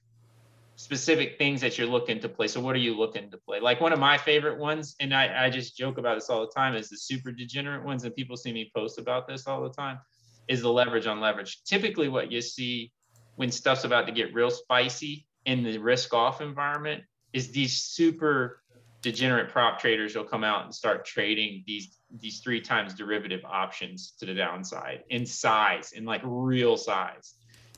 specific 0.75 1.37
things 1.37 1.61
that 1.61 1.77
you're 1.77 1.87
looking 1.87 2.19
to 2.19 2.29
play. 2.29 2.47
So 2.47 2.59
what 2.59 2.75
are 2.75 2.79
you 2.79 2.97
looking 2.97 3.29
to 3.29 3.37
play? 3.37 3.59
Like 3.59 3.79
one 3.81 3.93
of 3.93 3.99
my 3.99 4.17
favorite 4.17 4.57
ones, 4.57 4.95
and 4.99 5.13
I, 5.13 5.45
I 5.45 5.49
just 5.49 5.77
joke 5.77 5.97
about 5.97 6.15
this 6.15 6.29
all 6.29 6.41
the 6.41 6.51
time, 6.51 6.75
is 6.75 6.89
the 6.89 6.97
super 6.97 7.31
degenerate 7.31 7.85
ones, 7.85 8.03
and 8.03 8.15
people 8.15 8.35
see 8.35 8.51
me 8.51 8.71
post 8.75 8.97
about 8.97 9.27
this 9.27 9.45
all 9.47 9.61
the 9.61 9.69
time, 9.69 9.99
is 10.47 10.61
the 10.61 10.71
leverage 10.71 11.05
on 11.05 11.21
leverage. 11.21 11.63
Typically 11.63 12.09
what 12.09 12.31
you 12.31 12.41
see 12.41 12.91
when 13.35 13.51
stuff's 13.51 13.83
about 13.83 14.07
to 14.07 14.11
get 14.11 14.33
real 14.33 14.49
spicy 14.49 15.27
in 15.45 15.63
the 15.63 15.77
risk 15.77 16.13
off 16.13 16.41
environment 16.41 17.03
is 17.33 17.51
these 17.51 17.81
super 17.81 18.62
degenerate 19.03 19.49
prop 19.49 19.79
traders 19.79 20.15
will 20.15 20.23
come 20.23 20.43
out 20.43 20.63
and 20.63 20.73
start 20.73 21.05
trading 21.05 21.63
these 21.67 21.99
these 22.19 22.39
three 22.39 22.61
times 22.61 22.93
derivative 22.95 23.41
options 23.45 24.13
to 24.19 24.25
the 24.25 24.33
downside 24.33 25.03
in 25.09 25.25
size 25.25 25.91
in 25.91 26.05
like 26.05 26.21
real 26.23 26.77
size. 26.77 27.35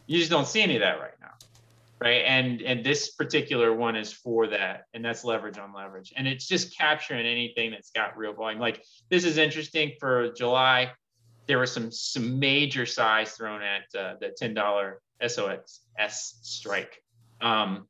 You 0.08 0.20
just 0.20 0.30
don't 0.30 0.48
see 0.48 0.62
any 0.62 0.76
of 0.76 0.82
that 0.82 1.00
right 1.00 1.20
now 1.20 1.32
right? 2.02 2.24
And 2.26 2.62
and 2.62 2.84
this 2.84 3.12
particular 3.12 3.74
one 3.74 3.96
is 3.96 4.12
for 4.12 4.48
that 4.48 4.86
and 4.94 5.04
that's 5.04 5.24
leverage 5.24 5.58
on 5.58 5.74
leverage. 5.74 6.14
And 6.16 6.28
it's 6.28 6.48
just 6.48 6.78
capturing 6.78 7.26
anything 7.26 7.72
that's 7.72 7.92
got 7.92 8.18
real 8.18 8.34
volume. 8.34 8.60
Like 8.60 8.84
this 9.10 9.26
is 9.26 9.38
interesting. 9.38 9.94
For 10.00 10.32
july 10.34 10.92
there 11.48 11.60
was 11.60 11.72
some 11.72 11.92
some 11.92 12.40
major 12.40 12.86
size 12.86 13.32
thrown 13.32 13.62
at 13.62 13.84
uh, 13.98 14.16
the 14.20 14.36
$10 14.40 14.96
sox 15.28 15.82
S 15.98 16.40
strike. 16.42 17.02
Um, 17.42 17.88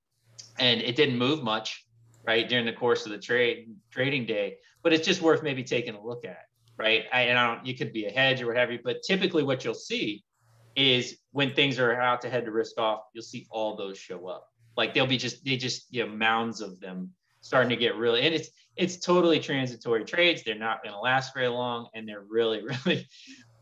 and 0.60 0.82
it 0.82 0.96
didn't 0.96 1.18
move 1.18 1.44
much 1.44 1.85
right 2.28 2.50
during 2.50 2.66
the 2.66 2.74
course 2.74 3.06
of 3.06 3.12
the 3.12 3.18
trade 3.18 3.70
trading 3.92 4.26
day 4.26 4.58
but 4.84 4.94
it's 4.94 5.06
just 5.06 5.22
worth 5.22 5.44
maybe 5.44 5.64
taking 5.64 5.96
a 5.96 6.04
look 6.04 6.26
at 6.26 6.46
right? 6.78 7.06
I, 7.14 7.22
and 7.24 7.38
i 7.38 7.56
don't 7.56 7.66
you 7.66 7.76
could 7.76 7.94
be 7.94 8.06
a 8.06 8.12
hedge 8.12 8.42
or 8.42 8.48
what 8.48 8.58
have 8.58 8.72
you 8.72 8.80
but 8.84 8.98
typically 9.04 9.44
what 9.44 9.64
you'll 9.64 9.74
see 9.74 10.24
is 10.76 11.18
when 11.32 11.54
things 11.54 11.80
are 11.80 12.00
out 12.00 12.22
to 12.22 12.30
head 12.30 12.46
to 12.46 12.52
risk 12.52 12.78
off 12.78 13.02
you'll 13.14 13.24
see 13.24 13.48
all 13.50 13.76
those 13.76 13.98
show 13.98 14.28
up. 14.28 14.48
Like 14.78 14.94
they'll 14.94 15.08
be 15.08 15.18
just 15.18 15.44
they 15.46 15.58
just 15.58 15.94
you 15.94 16.06
know 16.06 16.12
mounds 16.14 16.62
of 16.62 16.80
them 16.80 17.12
starting 17.42 17.70
to 17.70 17.76
get 17.76 17.96
really 17.96 18.22
and 18.22 18.34
it's 18.34 18.50
it's 18.76 18.98
totally 18.98 19.40
transitory 19.40 20.04
trades. 20.04 20.44
They're 20.44 20.56
not 20.56 20.84
going 20.84 20.94
to 20.94 21.00
last 21.00 21.34
very 21.34 21.48
long 21.48 21.88
and 21.94 22.08
they're 22.08 22.26
really 22.28 22.62
really 22.86 23.08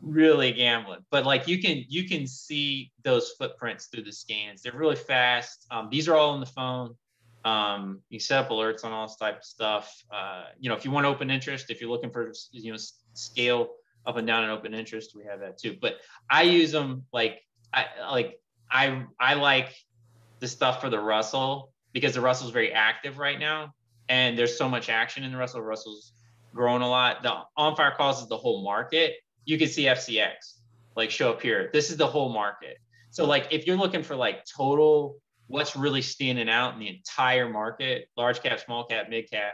really 0.01 0.51
gambling. 0.51 1.01
But 1.11 1.25
like 1.25 1.47
you 1.47 1.61
can 1.61 1.85
you 1.87 2.07
can 2.07 2.25
see 2.25 2.91
those 3.03 3.31
footprints 3.37 3.87
through 3.87 4.03
the 4.03 4.11
scans. 4.11 4.63
They're 4.63 4.73
really 4.73 4.95
fast. 4.95 5.67
Um, 5.69 5.89
these 5.91 6.07
are 6.07 6.15
all 6.15 6.31
on 6.31 6.39
the 6.39 6.47
phone 6.47 6.95
um, 7.45 7.99
you 8.09 8.19
set 8.19 8.45
up 8.45 8.49
alerts 8.49 8.85
on 8.85 8.91
all 8.91 9.07
this 9.07 9.17
type 9.17 9.37
of 9.37 9.43
stuff. 9.43 9.93
Uh, 10.11 10.45
you 10.59 10.69
know, 10.69 10.75
if 10.75 10.85
you 10.85 10.91
want 10.91 11.05
open 11.05 11.29
interest, 11.29 11.69
if 11.69 11.81
you're 11.81 11.89
looking 11.89 12.09
for 12.09 12.31
you 12.51 12.71
know 12.71 12.77
scale 13.13 13.69
up 14.05 14.17
and 14.17 14.27
down 14.27 14.43
in 14.43 14.49
open 14.49 14.73
interest, 14.73 15.15
we 15.15 15.23
have 15.25 15.39
that 15.41 15.57
too. 15.57 15.77
But 15.79 15.97
I 16.29 16.43
use 16.43 16.71
them 16.71 17.03
like 17.11 17.41
I 17.73 17.85
like 18.09 18.39
I 18.71 19.03
I 19.19 19.33
like 19.35 19.73
the 20.39 20.47
stuff 20.47 20.81
for 20.81 20.89
the 20.89 20.99
Russell 20.99 21.71
because 21.91 22.13
the 22.13 22.21
Russell's 22.21 22.51
very 22.51 22.71
active 22.71 23.17
right 23.17 23.39
now, 23.39 23.73
and 24.09 24.37
there's 24.37 24.57
so 24.57 24.69
much 24.69 24.89
action 24.89 25.23
in 25.23 25.31
the 25.31 25.37
Russell. 25.37 25.61
Russell's 25.61 26.13
grown 26.53 26.81
a 26.81 26.89
lot. 26.89 27.23
The 27.23 27.41
on 27.57 27.75
fire 27.75 27.93
calls 27.95 28.21
is 28.21 28.29
the 28.29 28.37
whole 28.37 28.63
market. 28.63 29.15
You 29.45 29.57
can 29.57 29.67
see 29.67 29.83
FCX 29.85 30.59
like 30.95 31.11
show 31.11 31.31
up 31.31 31.41
here. 31.41 31.69
This 31.73 31.89
is 31.89 31.97
the 31.97 32.07
whole 32.07 32.29
market. 32.29 32.77
So 33.11 33.25
like 33.25 33.47
if 33.51 33.67
you're 33.67 33.77
looking 33.77 34.03
for 34.03 34.15
like 34.15 34.45
total 34.45 35.17
what's 35.53 35.75
really 35.75 36.01
standing 36.01 36.49
out 36.49 36.73
in 36.73 36.79
the 36.79 36.87
entire 36.87 37.47
market, 37.47 38.09
large 38.17 38.41
cap, 38.41 38.59
small 38.59 38.85
cap, 38.85 39.07
mid 39.07 39.29
cap, 39.29 39.53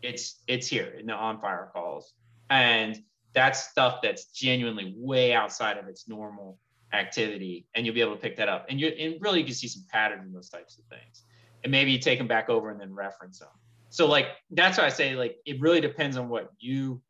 it's 0.00 0.42
it's 0.46 0.68
here 0.68 0.94
in 0.96 1.06
the 1.06 1.12
on 1.12 1.40
fire 1.40 1.68
calls. 1.72 2.12
And 2.50 2.96
that's 3.34 3.68
stuff 3.68 3.98
that's 4.00 4.26
genuinely 4.26 4.94
way 4.96 5.34
outside 5.34 5.76
of 5.76 5.88
its 5.88 6.06
normal 6.06 6.56
activity. 6.92 7.66
And 7.74 7.84
you'll 7.84 7.96
be 7.96 8.00
able 8.00 8.14
to 8.14 8.20
pick 8.20 8.36
that 8.36 8.48
up. 8.48 8.66
And 8.68 8.78
you 8.78 8.88
and 8.90 9.20
really 9.20 9.40
you 9.40 9.44
can 9.44 9.54
see 9.54 9.66
some 9.66 9.82
pattern 9.90 10.20
in 10.24 10.32
those 10.32 10.48
types 10.48 10.78
of 10.78 10.84
things. 10.84 11.24
And 11.64 11.72
maybe 11.72 11.90
you 11.90 11.98
take 11.98 12.18
them 12.18 12.28
back 12.28 12.48
over 12.48 12.70
and 12.70 12.80
then 12.80 12.94
reference 12.94 13.40
them. 13.40 13.48
So 13.88 14.06
like 14.06 14.26
that's 14.52 14.78
why 14.78 14.84
I 14.84 14.88
say 14.88 15.16
like 15.16 15.38
it 15.44 15.60
really 15.60 15.80
depends 15.80 16.16
on 16.16 16.28
what 16.28 16.52
you 16.60 17.02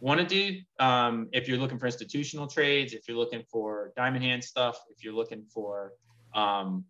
want 0.00 0.18
to 0.20 0.26
do. 0.26 0.58
Um, 0.84 1.28
if 1.30 1.46
you're 1.46 1.58
looking 1.58 1.78
for 1.78 1.86
institutional 1.86 2.48
trades, 2.48 2.92
if 2.92 3.06
you're 3.06 3.16
looking 3.16 3.44
for 3.52 3.92
diamond 3.96 4.24
hand 4.24 4.42
stuff, 4.42 4.80
if 4.90 5.04
you're 5.04 5.14
looking 5.14 5.44
for 5.44 5.92
um, 6.34 6.84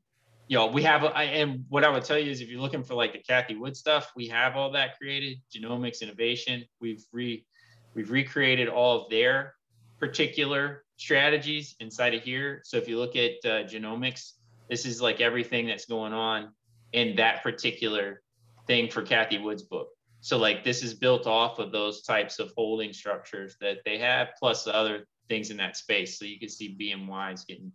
you 0.49 0.59
know, 0.59 0.67
we 0.67 0.83
have, 0.83 1.05
and 1.05 1.65
what 1.69 1.85
I 1.85 1.89
would 1.89 2.05
tell 2.05 2.19
you 2.19 2.31
is 2.31 2.41
if 2.41 2.49
you're 2.49 2.61
looking 2.61 2.83
for 2.83 2.95
like 2.95 3.13
the 3.13 3.19
Cathie 3.19 3.57
Wood 3.57 3.77
stuff, 3.77 4.13
we 4.15 4.29
have 4.29 4.57
all 4.57 4.71
that 4.73 4.99
created, 4.99 5.39
genomics 5.55 6.03
innovation. 6.03 6.65
We've 6.81 7.03
re, 7.13 7.47
we've 7.95 8.11
recreated 8.11 8.69
all 8.69 9.03
of 9.03 9.11
their 9.11 9.55
particular 9.99 10.85
strategies 10.97 11.77
inside 11.81 12.15
of 12.15 12.23
here. 12.23 12.61
So 12.65 12.77
if 12.77 12.89
you 12.89 12.99
look 12.99 13.17
at 13.17 13.33
uh, 13.45 13.65
genomics, 13.65 14.33
this 14.69 14.85
is 14.85 15.01
like 15.01 15.21
everything 15.21 15.67
that's 15.67 15.87
going 15.87 16.13
on 16.13 16.51
in 16.93 17.17
that 17.17 17.43
particular 17.43 18.23
thing 18.67 18.91
for 18.91 19.03
Cathie 19.03 19.39
Wood's 19.39 19.63
book. 19.63 19.89
So 20.21 20.39
like 20.39 20.65
this 20.65 20.83
is 20.83 20.95
built 20.95 21.27
off 21.27 21.59
of 21.59 21.73
those 21.73 22.03
types 22.03 22.39
of 22.39 22.53
holding 22.57 22.93
structures 22.93 23.57
that 23.61 23.79
they 23.85 23.99
have, 23.99 24.29
plus 24.39 24.65
the 24.65 24.75
other 24.75 25.07
things 25.29 25.51
in 25.51 25.57
that 25.59 25.77
space. 25.77 26.19
So 26.19 26.25
you 26.25 26.39
can 26.39 26.49
see 26.49 26.77
BMYs 26.81 27.47
getting 27.47 27.73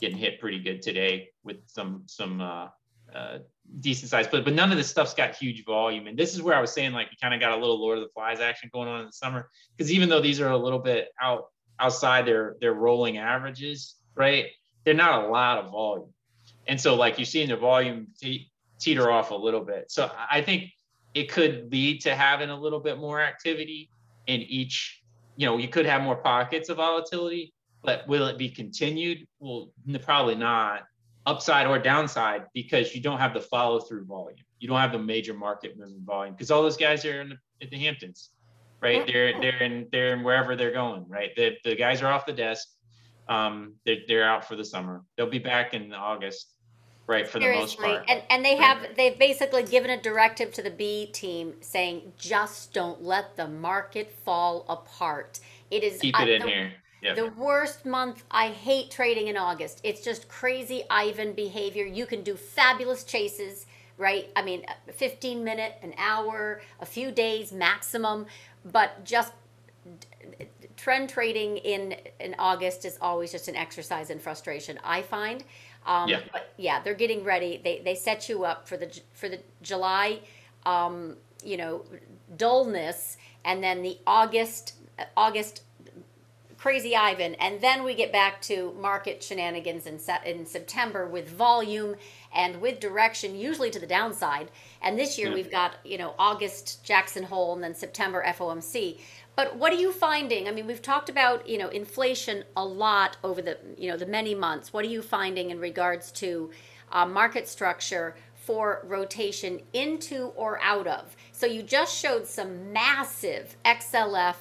getting 0.00 0.16
hit 0.16 0.40
pretty 0.40 0.60
good 0.60 0.82
today 0.82 1.30
with 1.42 1.56
some 1.66 2.02
some 2.06 2.40
uh, 2.40 2.68
uh, 3.14 3.38
decent 3.80 4.10
size, 4.10 4.26
but 4.26 4.44
but 4.44 4.54
none 4.54 4.70
of 4.70 4.76
this 4.76 4.88
stuff's 4.88 5.14
got 5.14 5.34
huge 5.34 5.64
volume. 5.64 6.06
And 6.06 6.18
this 6.18 6.34
is 6.34 6.42
where 6.42 6.54
I 6.54 6.60
was 6.60 6.72
saying 6.72 6.92
like 6.92 7.08
you 7.10 7.16
kind 7.20 7.34
of 7.34 7.40
got 7.40 7.52
a 7.52 7.56
little 7.56 7.80
Lord 7.80 7.98
of 7.98 8.04
the 8.04 8.10
Flies 8.10 8.40
action 8.40 8.70
going 8.72 8.88
on 8.88 9.00
in 9.00 9.06
the 9.06 9.12
summer 9.12 9.48
because 9.76 9.92
even 9.92 10.08
though 10.08 10.20
these 10.20 10.40
are 10.40 10.50
a 10.50 10.56
little 10.56 10.78
bit 10.78 11.08
out 11.20 11.46
outside 11.78 12.26
their 12.26 12.56
their 12.60 12.74
rolling 12.74 13.18
averages, 13.18 13.96
right? 14.14 14.46
They're 14.84 14.94
not 14.94 15.24
a 15.24 15.28
lot 15.28 15.58
of 15.58 15.70
volume, 15.70 16.12
and 16.66 16.80
so 16.80 16.94
like 16.94 17.18
you're 17.18 17.26
seeing 17.26 17.48
the 17.48 17.56
volume 17.56 18.08
te- 18.20 18.50
teeter 18.78 19.10
off 19.10 19.30
a 19.30 19.34
little 19.34 19.64
bit. 19.64 19.90
So 19.90 20.10
I 20.30 20.42
think 20.42 20.70
it 21.14 21.30
could 21.30 21.70
lead 21.70 22.00
to 22.02 22.14
having 22.14 22.50
a 22.50 22.56
little 22.56 22.80
bit 22.80 22.98
more 22.98 23.20
activity 23.20 23.88
in 24.26 24.42
each. 24.42 25.02
You 25.36 25.46
know, 25.46 25.56
you 25.56 25.68
could 25.68 25.86
have 25.86 26.02
more 26.02 26.16
pockets 26.16 26.68
of 26.68 26.76
volatility, 26.76 27.53
but 27.84 28.06
will 28.08 28.26
it 28.26 28.38
be 28.38 28.48
continued? 28.48 29.26
Well, 29.38 29.70
probably 30.02 30.34
not 30.34 30.84
upside 31.26 31.66
or 31.66 31.78
downside 31.78 32.44
because 32.52 32.94
you 32.94 33.00
don't 33.00 33.18
have 33.18 33.34
the 33.34 33.40
follow 33.40 33.80
through 33.80 34.04
volume. 34.04 34.38
You 34.58 34.68
don't 34.68 34.80
have 34.80 34.92
the 34.92 34.98
major 34.98 35.34
market 35.34 35.78
moving 35.78 36.02
volume 36.04 36.34
because 36.34 36.50
all 36.50 36.62
those 36.62 36.76
guys 36.76 37.04
are 37.04 37.20
in 37.20 37.30
the, 37.30 37.36
at 37.62 37.70
the 37.70 37.78
Hamptons, 37.78 38.30
right? 38.80 39.06
They're 39.06 39.38
they're 39.40 39.62
in 39.62 39.88
they're 39.92 40.14
in 40.14 40.22
wherever 40.22 40.56
they're 40.56 40.72
going, 40.72 41.06
right? 41.08 41.30
The 41.36 41.56
the 41.64 41.74
guys 41.74 42.02
are 42.02 42.10
off 42.10 42.26
the 42.26 42.32
desk. 42.32 42.68
Um, 43.28 43.74
they're 43.84 43.98
they're 44.06 44.24
out 44.24 44.46
for 44.46 44.56
the 44.56 44.64
summer. 44.64 45.02
They'll 45.16 45.30
be 45.30 45.38
back 45.38 45.74
in 45.74 45.92
August, 45.92 46.54
right? 47.06 47.26
For 47.26 47.40
Seriously. 47.40 47.54
the 47.54 47.60
most 47.60 47.78
part. 47.78 48.04
And 48.08 48.22
and 48.30 48.44
they 48.44 48.56
have 48.56 48.86
they've 48.96 49.18
basically 49.18 49.64
given 49.64 49.90
a 49.90 50.00
directive 50.00 50.52
to 50.54 50.62
the 50.62 50.70
B 50.70 51.06
team 51.12 51.54
saying 51.60 52.12
just 52.18 52.72
don't 52.72 53.02
let 53.02 53.36
the 53.36 53.48
market 53.48 54.14
fall 54.24 54.64
apart. 54.68 55.40
It 55.70 55.82
is 55.82 56.00
keep 56.00 56.18
it 56.20 56.28
in 56.28 56.42
the, 56.42 56.48
here 56.48 56.72
Yep. 57.04 57.16
The 57.16 57.28
worst 57.40 57.84
month. 57.84 58.24
I 58.30 58.48
hate 58.48 58.90
trading 58.90 59.28
in 59.28 59.36
August. 59.36 59.80
It's 59.84 60.00
just 60.00 60.26
crazy 60.26 60.84
Ivan 60.88 61.34
behavior. 61.34 61.84
You 61.84 62.06
can 62.06 62.22
do 62.22 62.34
fabulous 62.34 63.04
chases, 63.04 63.66
right? 63.98 64.30
I 64.34 64.42
mean, 64.42 64.64
15 64.90 65.44
minute, 65.44 65.74
an 65.82 65.92
hour, 65.98 66.62
a 66.80 66.86
few 66.86 67.12
days 67.12 67.52
maximum, 67.52 68.24
but 68.64 69.04
just 69.04 69.34
trend 70.76 71.10
trading 71.10 71.58
in 71.58 71.94
in 72.20 72.34
August 72.38 72.86
is 72.86 72.96
always 73.02 73.30
just 73.30 73.48
an 73.48 73.56
exercise 73.56 74.08
in 74.08 74.18
frustration. 74.18 74.78
I 74.82 75.02
find. 75.02 75.44
Um, 75.84 76.08
yeah. 76.08 76.20
But 76.32 76.54
yeah, 76.56 76.82
they're 76.82 76.94
getting 76.94 77.22
ready. 77.22 77.60
They 77.62 77.80
they 77.84 77.94
set 77.94 78.30
you 78.30 78.44
up 78.44 78.66
for 78.66 78.78
the 78.78 78.98
for 79.12 79.28
the 79.28 79.40
July, 79.60 80.20
um, 80.64 81.16
you 81.44 81.58
know, 81.58 81.84
dullness, 82.38 83.18
and 83.44 83.62
then 83.62 83.82
the 83.82 83.98
August 84.06 84.74
August 85.16 85.62
Crazy 86.64 86.96
Ivan, 86.96 87.34
and 87.34 87.60
then 87.60 87.84
we 87.84 87.92
get 87.94 88.10
back 88.10 88.40
to 88.40 88.72
market 88.80 89.22
shenanigans 89.22 89.84
in, 89.86 90.00
in 90.24 90.46
September 90.46 91.06
with 91.06 91.28
volume 91.28 91.94
and 92.34 92.58
with 92.58 92.80
direction, 92.80 93.36
usually 93.36 93.70
to 93.70 93.78
the 93.78 93.86
downside. 93.86 94.50
And 94.80 94.98
this 94.98 95.18
year 95.18 95.30
we've 95.30 95.50
got 95.50 95.74
you 95.84 95.98
know 95.98 96.14
August 96.18 96.82
Jackson 96.82 97.24
Hole 97.24 97.52
and 97.52 97.62
then 97.62 97.74
September 97.74 98.24
FOMC. 98.26 98.98
But 99.36 99.56
what 99.58 99.74
are 99.74 99.76
you 99.76 99.92
finding? 99.92 100.48
I 100.48 100.52
mean, 100.52 100.66
we've 100.66 100.80
talked 100.80 101.10
about 101.10 101.46
you 101.46 101.58
know 101.58 101.68
inflation 101.68 102.44
a 102.56 102.64
lot 102.64 103.18
over 103.22 103.42
the 103.42 103.58
you 103.76 103.90
know 103.90 103.98
the 103.98 104.06
many 104.06 104.34
months. 104.34 104.72
What 104.72 104.86
are 104.86 104.88
you 104.88 105.02
finding 105.02 105.50
in 105.50 105.60
regards 105.60 106.10
to 106.12 106.50
uh, 106.90 107.04
market 107.04 107.46
structure 107.46 108.16
for 108.36 108.80
rotation 108.84 109.60
into 109.74 110.28
or 110.34 110.58
out 110.62 110.86
of? 110.86 111.14
So 111.30 111.44
you 111.44 111.62
just 111.62 111.94
showed 111.94 112.26
some 112.26 112.72
massive 112.72 113.54
XLF 113.66 114.36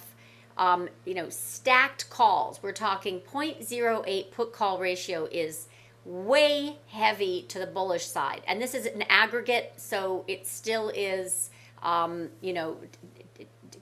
um, 0.57 0.89
you 1.05 1.13
know, 1.13 1.29
stacked 1.29 2.09
calls. 2.09 2.61
We're 2.61 2.71
talking 2.73 3.21
0.08 3.21 4.31
put 4.31 4.53
call 4.53 4.79
ratio 4.79 5.27
is 5.31 5.67
way 6.05 6.77
heavy 6.87 7.43
to 7.49 7.59
the 7.59 7.67
bullish 7.67 8.05
side. 8.05 8.41
And 8.47 8.61
this 8.61 8.73
is 8.73 8.85
an 8.85 9.03
aggregate, 9.03 9.73
so 9.77 10.25
it 10.27 10.45
still 10.47 10.89
is, 10.89 11.49
um, 11.81 12.29
you 12.41 12.53
know, 12.53 12.77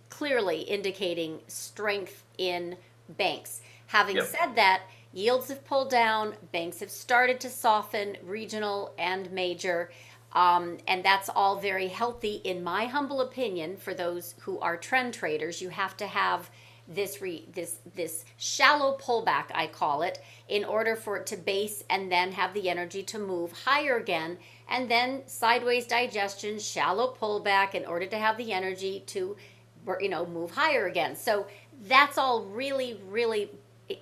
clearly 0.09 0.61
indicating 0.61 1.39
strength 1.47 2.23
in 2.37 2.77
banks. 3.09 3.61
Having 3.87 4.17
Yep. 4.17 4.25
said 4.25 4.55
that, 4.55 4.83
yields 5.13 5.49
have 5.49 5.65
pulled 5.65 5.89
down, 5.89 6.35
banks 6.51 6.79
have 6.79 6.91
started 6.91 7.39
to 7.41 7.49
soften, 7.49 8.17
regional 8.23 8.93
and 8.97 9.31
major. 9.31 9.91
Um, 10.33 10.77
and 10.87 11.03
that's 11.03 11.27
all 11.29 11.59
very 11.59 11.87
healthy, 11.89 12.35
in 12.45 12.63
my 12.63 12.85
humble 12.85 13.19
opinion, 13.21 13.75
for 13.77 13.93
those 13.93 14.35
who 14.41 14.59
are 14.59 14.77
trend 14.77 15.13
traders. 15.13 15.61
You 15.61 15.69
have 15.69 15.97
to 15.97 16.07
have 16.07 16.49
this 16.93 17.21
re, 17.21 17.47
this 17.53 17.79
this 17.95 18.25
shallow 18.37 18.97
pullback, 18.97 19.45
I 19.53 19.67
call 19.67 20.01
it, 20.01 20.21
in 20.47 20.63
order 20.63 20.95
for 20.95 21.17
it 21.17 21.25
to 21.27 21.37
base 21.37 21.83
and 21.89 22.11
then 22.11 22.31
have 22.31 22.53
the 22.53 22.69
energy 22.69 23.03
to 23.03 23.19
move 23.19 23.51
higher 23.51 23.97
again, 23.97 24.37
and 24.69 24.89
then 24.89 25.23
sideways 25.27 25.85
digestion, 25.85 26.59
shallow 26.59 27.15
pullback, 27.19 27.75
in 27.75 27.85
order 27.85 28.05
to 28.07 28.17
have 28.17 28.37
the 28.37 28.51
energy 28.51 29.03
to, 29.07 29.35
you 29.99 30.09
know, 30.09 30.25
move 30.25 30.51
higher 30.51 30.87
again. 30.87 31.15
So 31.15 31.47
that's 31.87 32.17
all 32.17 32.43
really, 32.43 32.99
really 33.09 33.49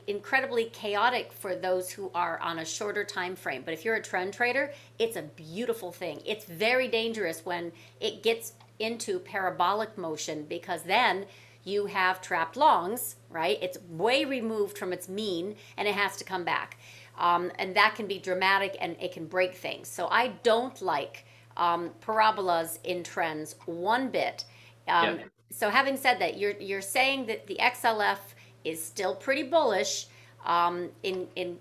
incredibly 0.07 0.65
chaotic 0.65 1.31
for 1.31 1.55
those 1.55 1.89
who 1.89 2.11
are 2.13 2.39
on 2.41 2.59
a 2.59 2.65
shorter 2.65 3.03
time 3.03 3.35
frame 3.35 3.63
but 3.65 3.73
if 3.73 3.83
you're 3.83 3.95
a 3.95 4.01
trend 4.01 4.31
trader 4.31 4.71
it's 4.99 5.15
a 5.15 5.21
beautiful 5.21 5.91
thing 5.91 6.21
it's 6.27 6.45
very 6.45 6.87
dangerous 6.87 7.43
when 7.43 7.71
it 7.99 8.21
gets 8.21 8.53
into 8.77 9.19
parabolic 9.19 9.97
motion 9.97 10.45
because 10.47 10.83
then 10.83 11.25
you 11.69 11.85
have 11.85 12.21
trapped 12.21 12.57
longs 12.57 13.15
right 13.29 13.57
it's 13.61 13.77
way 13.89 14.25
removed 14.25 14.77
from 14.77 14.91
its 14.93 15.07
mean 15.07 15.55
and 15.77 15.87
it 15.87 15.93
has 15.93 16.17
to 16.17 16.23
come 16.23 16.43
back 16.43 16.77
um, 17.17 17.51
and 17.59 17.75
that 17.75 17.95
can 17.95 18.07
be 18.07 18.17
dramatic 18.17 18.77
and 18.79 18.95
it 18.99 19.11
can 19.11 19.25
break 19.25 19.53
things 19.55 19.87
so 19.87 20.07
i 20.07 20.27
don't 20.43 20.81
like 20.81 21.25
um, 21.57 21.89
parabolas 22.01 22.79
in 22.83 23.03
trends 23.03 23.55
one 23.65 24.09
bit 24.09 24.45
um, 24.87 25.19
so 25.51 25.69
having 25.69 25.97
said 25.97 26.19
that 26.19 26.37
you're 26.37 26.57
you're 26.59 26.81
saying 26.81 27.25
that 27.25 27.45
the 27.47 27.57
xlf 27.59 28.19
is 28.63 28.83
still 28.83 29.15
pretty 29.15 29.43
bullish 29.43 30.07
um, 30.45 30.89
in 31.03 31.27
in 31.35 31.57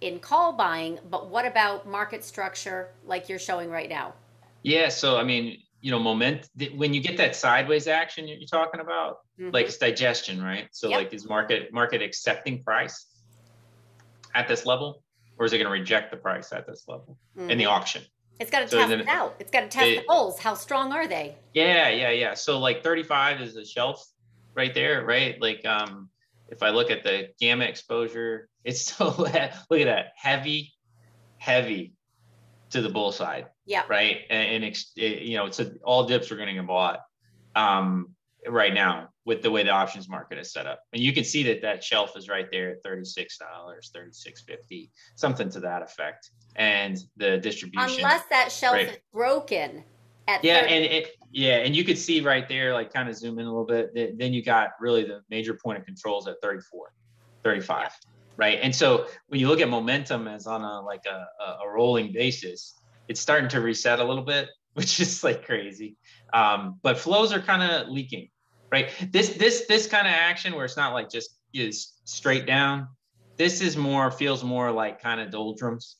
in 0.00 0.18
call 0.20 0.52
buying, 0.52 0.98
but 1.10 1.28
what 1.28 1.46
about 1.46 1.86
market 1.86 2.24
structure 2.24 2.88
like 3.06 3.28
you're 3.28 3.38
showing 3.38 3.70
right 3.70 3.88
now? 3.88 4.14
Yeah. 4.62 4.88
So 4.88 5.16
I 5.16 5.24
mean, 5.24 5.58
you 5.80 5.90
know, 5.90 5.98
moment 5.98 6.48
when 6.74 6.92
you 6.92 7.00
get 7.00 7.16
that 7.16 7.36
sideways 7.36 7.86
action 7.86 8.26
you're 8.26 8.40
talking 8.50 8.80
about, 8.80 9.18
Mhm. 9.38 9.52
like 9.52 9.66
it's 9.66 9.78
digestion, 9.78 10.42
right? 10.42 10.68
So 10.72 10.88
Yep. 10.88 10.98
like 10.98 11.12
is 11.14 11.28
market 11.28 11.72
market 11.72 12.02
accepting 12.02 12.64
price 12.64 13.06
at 14.34 14.48
this 14.48 14.66
level, 14.66 15.02
or 15.38 15.46
is 15.46 15.52
it 15.52 15.58
going 15.58 15.66
to 15.66 15.72
reject 15.72 16.10
the 16.10 16.16
price 16.16 16.52
at 16.52 16.66
this 16.66 16.84
level 16.88 17.18
in 17.36 17.58
the 17.58 17.66
auction? 17.66 18.04
it's 18.40 18.52
got 18.52 18.60
to 18.60 18.68
so 18.68 18.78
test 18.78 18.92
it 18.92 19.08
out. 19.08 19.34
It's 19.40 19.50
got 19.50 19.62
to 19.62 19.68
test 19.68 19.86
it- 19.88 19.96
the 19.96 20.04
bulls. 20.06 20.38
How 20.38 20.54
strong 20.54 20.92
are 20.92 21.08
they? 21.08 21.36
Yeah, 21.54 21.88
yeah, 21.88 22.10
yeah. 22.10 22.34
So 22.34 22.60
like 22.60 22.84
35 22.84 23.40
is 23.40 23.56
a 23.56 23.64
shelf 23.64 24.06
right 24.54 24.72
there, 24.72 25.04
right? 25.04 25.40
Like 25.40 25.64
um 25.66 26.10
if 26.48 26.62
I 26.62 26.70
look 26.70 26.90
at 26.90 27.02
the 27.04 27.30
gamma 27.40 27.64
exposure, 27.64 28.48
it's 28.64 28.80
so 28.96 29.06
look 29.18 29.34
at 29.34 29.66
that 29.70 30.12
heavy, 30.16 30.72
heavy 31.38 31.94
to 32.70 32.82
the 32.82 32.88
bull 32.88 33.12
side, 33.12 33.46
Yeah. 33.66 33.82
right? 33.88 34.18
And, 34.30 34.64
and 34.64 34.76
it- 34.96 35.22
you 35.22 35.36
know, 35.36 35.46
it's 35.46 35.60
a, 35.60 35.72
all 35.84 36.04
dips 36.04 36.30
are 36.30 36.36
going 36.36 36.48
to 36.48 36.54
get 36.54 36.66
bought 36.66 37.00
um 37.56 38.14
right 38.46 38.72
now 38.72 39.08
with 39.24 39.42
the 39.42 39.50
way 39.50 39.62
the 39.62 39.70
options 39.70 40.08
market 40.08 40.38
is 40.38 40.52
set 40.52 40.66
up. 40.66 40.80
And 40.92 41.02
you 41.02 41.12
can 41.12 41.24
see 41.24 41.42
that 41.44 41.60
that 41.62 41.82
shelf 41.82 42.16
is 42.16 42.28
right 42.28 42.46
there 42.50 42.70
at 42.70 42.82
$36, 42.84 43.26
36.50, 43.94 44.90
something 45.16 45.50
to 45.50 45.60
that 45.60 45.82
effect. 45.82 46.30
And 46.56 46.96
the 47.16 47.38
distribution 47.38 47.98
Unless 48.04 48.24
that 48.30 48.52
shelf 48.52 48.74
Right. 48.74 48.88
is 48.90 48.98
broken 49.12 49.84
at 50.28 50.44
yeah 50.44 50.60
30. 50.60 50.74
and 50.74 50.84
it 50.84 51.08
yeah 51.32 51.56
and 51.56 51.74
you 51.74 51.84
could 51.84 51.96
see 51.96 52.20
right 52.20 52.46
there 52.50 52.74
like 52.74 52.92
kind 52.92 53.08
of 53.08 53.16
zoom 53.16 53.38
in 53.38 53.46
a 53.46 53.48
little 53.48 53.64
bit 53.64 53.90
then 54.18 54.34
you 54.34 54.42
got 54.42 54.70
really 54.78 55.02
the 55.02 55.22
major 55.30 55.54
point 55.54 55.78
of 55.78 55.86
controls 55.86 56.28
at 56.28 56.36
34 56.42 56.92
35 57.44 57.90
right 58.38 58.60
and 58.62 58.74
so 58.74 59.06
when 59.26 59.40
you 59.40 59.48
look 59.48 59.60
at 59.60 59.68
momentum 59.68 60.26
as 60.26 60.46
on 60.46 60.62
a 60.62 60.80
like 60.80 61.04
a, 61.06 61.26
a, 61.64 61.68
rolling 61.68 62.12
basis 62.12 62.74
it's 63.08 63.20
starting 63.20 63.48
to 63.48 63.60
reset 63.60 64.00
a 64.00 64.04
little 64.04 64.24
bit 64.24 64.48
which 64.74 65.00
is 65.00 65.22
like 65.22 65.44
crazy 65.44 65.96
um, 66.32 66.78
but 66.82 66.98
flows 66.98 67.32
are 67.32 67.40
kind 67.40 67.62
of 67.62 67.88
leaking 67.88 68.28
right 68.70 68.90
this 69.10 69.30
this 69.30 69.66
this 69.66 69.86
kind 69.86 70.06
of 70.06 70.12
action 70.12 70.54
where 70.54 70.64
it's 70.64 70.76
not 70.76 70.92
like 70.92 71.10
just 71.10 71.38
is 71.52 71.94
straight 72.04 72.46
down 72.46 72.86
this 73.38 73.60
is 73.60 73.76
more 73.76 74.10
feels 74.10 74.44
more 74.44 74.70
like 74.70 75.00
kind 75.00 75.20
of 75.20 75.30
doldrums 75.30 75.96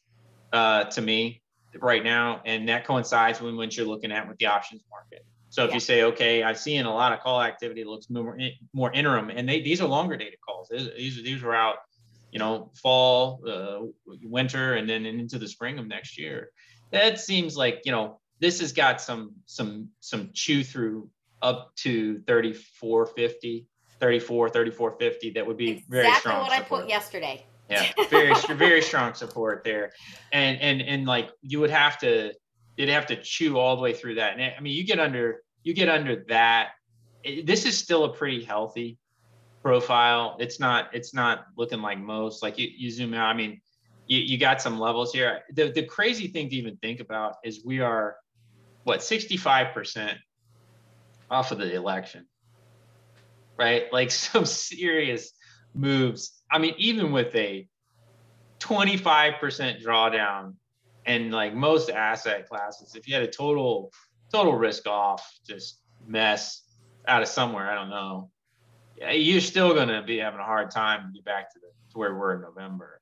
uh, 0.52 0.84
to 0.84 1.00
me 1.00 1.42
right 1.80 2.02
now, 2.02 2.42
and 2.44 2.68
that 2.68 2.86
coincides 2.86 3.40
with 3.40 3.54
what 3.54 3.76
you're 3.76 3.86
looking 3.86 4.12
at 4.12 4.28
with 4.28 4.38
the 4.38 4.46
options 4.46 4.82
market. 4.90 5.24
So 5.50 5.64
if 5.64 5.70
Yeah. 5.70 5.74
you 5.74 5.80
say, 5.80 6.02
okay, 6.02 6.42
I've 6.42 6.58
seen 6.58 6.84
a 6.84 6.92
lot 6.92 7.12
of 7.12 7.20
call 7.20 7.40
activity 7.42 7.82
that 7.82 7.88
looks 7.88 8.10
more 8.10 8.38
more 8.72 8.92
interim, 8.92 9.30
and 9.30 9.48
they 9.48 9.62
these 9.62 9.80
are 9.80 9.88
longer 9.88 10.16
dated 10.16 10.40
calls. 10.40 10.68
These 10.68 10.90
these, 10.96 11.22
these 11.22 11.42
were 11.42 11.54
out, 11.54 11.78
you 12.30 12.38
know, 12.38 12.70
fall, 12.80 13.40
uh, 13.48 13.86
winter, 14.22 14.74
and 14.74 14.88
then 14.88 15.06
into 15.06 15.38
the 15.38 15.48
spring 15.48 15.78
of 15.78 15.86
next 15.86 16.18
year. 16.18 16.50
That 16.90 17.20
seems 17.20 17.56
like 17.56 17.82
you 17.84 17.92
know 17.92 18.20
this 18.40 18.60
has 18.60 18.72
got 18.72 19.00
some 19.00 19.32
some 19.46 19.88
some 20.00 20.30
chew 20.32 20.62
through 20.64 21.08
up 21.42 21.74
to 21.76 22.20
3450 22.26 23.66
34 24.00 24.48
3450 24.50 25.30
that 25.30 25.46
would 25.46 25.56
be 25.56 25.84
very 25.88 26.06
exactly 26.06 26.30
strong 26.30 26.42
what 26.42 26.52
I 26.52 26.60
put 26.62 26.88
yesterday. 26.88 27.44
yeah 27.68 27.86
very 28.10 28.34
very 28.54 28.82
strong 28.82 29.14
support 29.14 29.64
there. 29.64 29.92
And 30.32 30.60
and 30.60 30.82
and 30.82 31.06
like 31.06 31.30
you 31.42 31.60
would 31.60 31.70
have 31.70 31.98
to 31.98 32.32
you'd 32.76 32.88
have 32.88 33.06
to 33.06 33.16
chew 33.22 33.58
all 33.58 33.76
the 33.76 33.82
way 33.82 33.92
through 33.92 34.16
that. 34.16 34.38
And 34.38 34.54
i 34.56 34.60
mean 34.60 34.74
you 34.74 34.84
get 34.84 35.00
under 35.00 35.42
you 35.62 35.74
get 35.74 35.88
under 35.88 36.24
that. 36.28 36.70
It- 37.24 37.46
this 37.46 37.66
is 37.66 37.76
still 37.76 38.04
a 38.04 38.12
pretty 38.12 38.44
healthy 38.44 38.98
profile 39.62 40.36
it's 40.38 40.60
not 40.60 40.88
it's 40.92 41.12
not 41.12 41.46
looking 41.56 41.82
like 41.82 41.98
most 41.98 42.42
like 42.42 42.58
you, 42.58 42.68
you 42.76 42.90
zoom 42.90 43.12
out 43.12 43.28
i 43.28 43.34
mean 43.34 43.60
you, 44.08 44.20
you 44.20 44.38
got 44.38 44.60
some 44.60 44.80
levels 44.80 45.12
here. 45.12 45.42
The, 45.52 45.70
the 45.70 45.84
crazy 45.84 46.28
thing 46.28 46.48
to 46.48 46.56
even 46.56 46.76
think 46.78 47.00
about 47.00 47.36
is 47.44 47.64
we 47.64 47.80
are 47.80 48.16
what 48.84 49.00
65% 49.00 50.14
off 51.30 51.52
of 51.52 51.58
the 51.58 51.74
election 51.74 52.26
right? 53.58 53.92
Like 53.92 54.10
some 54.12 54.46
serious 54.46 55.32
moves. 55.74 56.40
I 56.50 56.58
mean 56.58 56.74
even 56.78 57.12
with 57.12 57.34
a 57.34 57.68
25% 58.60 59.84
drawdown 59.84 60.54
and 61.06 61.30
like 61.30 61.54
most 61.54 61.90
asset 61.90 62.48
classes 62.48 62.94
if 62.96 63.06
you 63.06 63.14
had 63.14 63.22
a 63.22 63.30
total 63.30 63.92
total 64.32 64.54
risk 64.54 64.86
off 64.86 65.26
just 65.46 65.80
mess 66.06 66.64
out 67.06 67.22
of 67.22 67.28
somewhere 67.28 67.70
i 67.70 67.74
don't 67.76 67.88
know 67.88 68.30
you're 69.12 69.40
still 69.40 69.74
going 69.74 69.88
to 69.88 70.02
be 70.02 70.18
having 70.18 70.40
a 70.40 70.44
hard 70.44 70.70
time 70.70 71.06
to 71.06 71.12
get 71.12 71.24
back 71.24 71.52
to, 71.52 71.58
the, 71.60 71.68
to 71.92 71.98
where 71.98 72.12
we 72.12 72.18
were 72.18 72.34
in 72.34 72.40
november 72.40 73.00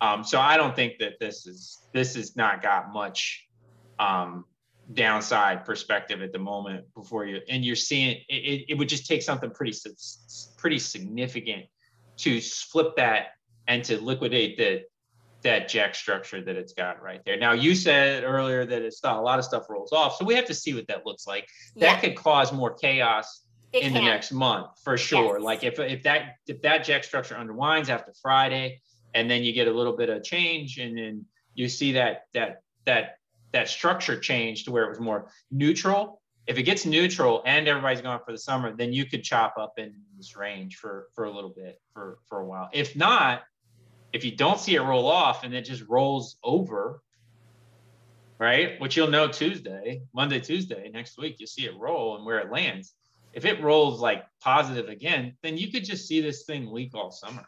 um, 0.00 0.24
so 0.24 0.40
i 0.40 0.56
don't 0.56 0.76
think 0.76 0.98
that 0.98 1.14
this 1.20 1.46
is 1.46 1.82
this 1.92 2.14
has 2.14 2.36
not 2.36 2.62
got 2.62 2.92
much 2.92 3.46
um, 3.98 4.44
downside 4.92 5.64
perspective 5.64 6.22
at 6.22 6.32
the 6.32 6.38
moment 6.38 6.84
before 6.94 7.26
you 7.26 7.40
and 7.48 7.64
you're 7.64 7.74
seeing 7.74 8.16
it, 8.28 8.34
it, 8.34 8.64
it 8.68 8.74
would 8.78 8.88
just 8.88 9.06
take 9.06 9.22
something 9.22 9.50
pretty 9.50 9.76
pretty 10.58 10.78
significant 10.78 11.64
to 12.16 12.40
flip 12.40 12.94
that 12.96 13.28
and 13.66 13.84
to 13.84 14.00
liquidate 14.00 14.56
the 14.56 14.82
that 15.42 15.68
jack 15.68 15.94
structure 15.94 16.42
that 16.42 16.56
it's 16.56 16.72
got 16.72 17.00
right 17.00 17.20
there. 17.24 17.38
Now 17.38 17.52
you 17.52 17.74
said 17.74 18.24
earlier 18.24 18.64
that 18.64 18.82
it's 18.82 19.02
not 19.04 19.16
a 19.16 19.20
lot 19.20 19.38
of 19.38 19.44
stuff 19.44 19.68
rolls 19.68 19.92
off, 19.92 20.16
so 20.16 20.24
we 20.24 20.34
have 20.34 20.46
to 20.46 20.54
see 20.54 20.74
what 20.74 20.88
that 20.88 21.06
looks 21.06 21.26
like. 21.26 21.46
That 21.76 21.96
Yeah, 21.96 22.00
could 22.00 22.16
cause 22.16 22.52
more 22.52 22.74
chaos 22.74 23.45
it 23.76 23.82
in 23.84 23.92
can. 23.92 24.04
the 24.04 24.10
next 24.10 24.32
month 24.32 24.68
for 24.82 24.96
sure. 24.96 25.38
Yes. 25.38 25.44
Like 25.44 25.64
if 25.64 25.78
if 25.78 26.02
that 26.04 26.36
if 26.46 26.62
that 26.62 26.84
jack 26.84 27.04
structure 27.04 27.34
unwinds 27.34 27.88
after 27.88 28.12
Friday, 28.20 28.80
and 29.14 29.30
then 29.30 29.44
you 29.44 29.52
get 29.52 29.68
a 29.68 29.72
little 29.72 29.96
bit 29.96 30.08
of 30.08 30.22
change, 30.22 30.78
and 30.78 30.96
then 30.96 31.24
you 31.54 31.68
see 31.68 31.92
that 31.92 32.24
that 32.34 32.62
that 32.84 33.18
that 33.52 33.68
structure 33.68 34.18
change 34.18 34.64
to 34.64 34.72
where 34.72 34.84
it 34.84 34.88
was 34.88 35.00
more 35.00 35.28
neutral. 35.50 36.20
If 36.46 36.58
it 36.58 36.62
gets 36.62 36.86
neutral 36.86 37.42
and 37.44 37.66
everybody's 37.66 38.02
going 38.02 38.20
for 38.24 38.32
the 38.32 38.38
summer, 38.38 38.74
then 38.74 38.92
you 38.92 39.06
could 39.06 39.24
chop 39.24 39.54
up 39.58 39.74
in 39.78 39.94
this 40.16 40.36
range 40.36 40.76
for 40.76 41.08
for 41.14 41.24
a 41.24 41.30
little 41.30 41.50
bit 41.50 41.80
for 41.92 42.18
for 42.28 42.40
a 42.40 42.46
while. 42.46 42.68
If 42.72 42.94
not, 42.96 43.42
if 44.12 44.24
you 44.24 44.36
don't 44.36 44.60
see 44.60 44.74
it 44.74 44.80
roll 44.80 45.06
off 45.06 45.44
and 45.44 45.54
it 45.54 45.62
just 45.62 45.82
rolls 45.88 46.36
over, 46.42 47.02
right? 48.38 48.80
Which 48.80 48.96
you'll 48.96 49.10
know 49.10 49.28
Tuesday, 49.28 50.02
Monday, 50.14 50.40
Tuesday 50.40 50.90
next 50.92 51.18
week, 51.18 51.36
you'll 51.38 51.48
see 51.48 51.64
it 51.66 51.76
roll 51.78 52.16
and 52.16 52.24
where 52.24 52.38
it 52.38 52.50
lands. 52.50 52.94
If 53.36 53.44
it 53.44 53.62
rolls 53.62 54.00
like 54.00 54.24
positive 54.40 54.88
again, 54.88 55.36
then 55.42 55.58
you 55.58 55.70
could 55.70 55.84
just 55.84 56.08
see 56.08 56.20
this 56.20 56.44
thing 56.44 56.72
leak 56.72 56.92
all 56.94 57.10
summer. 57.10 57.46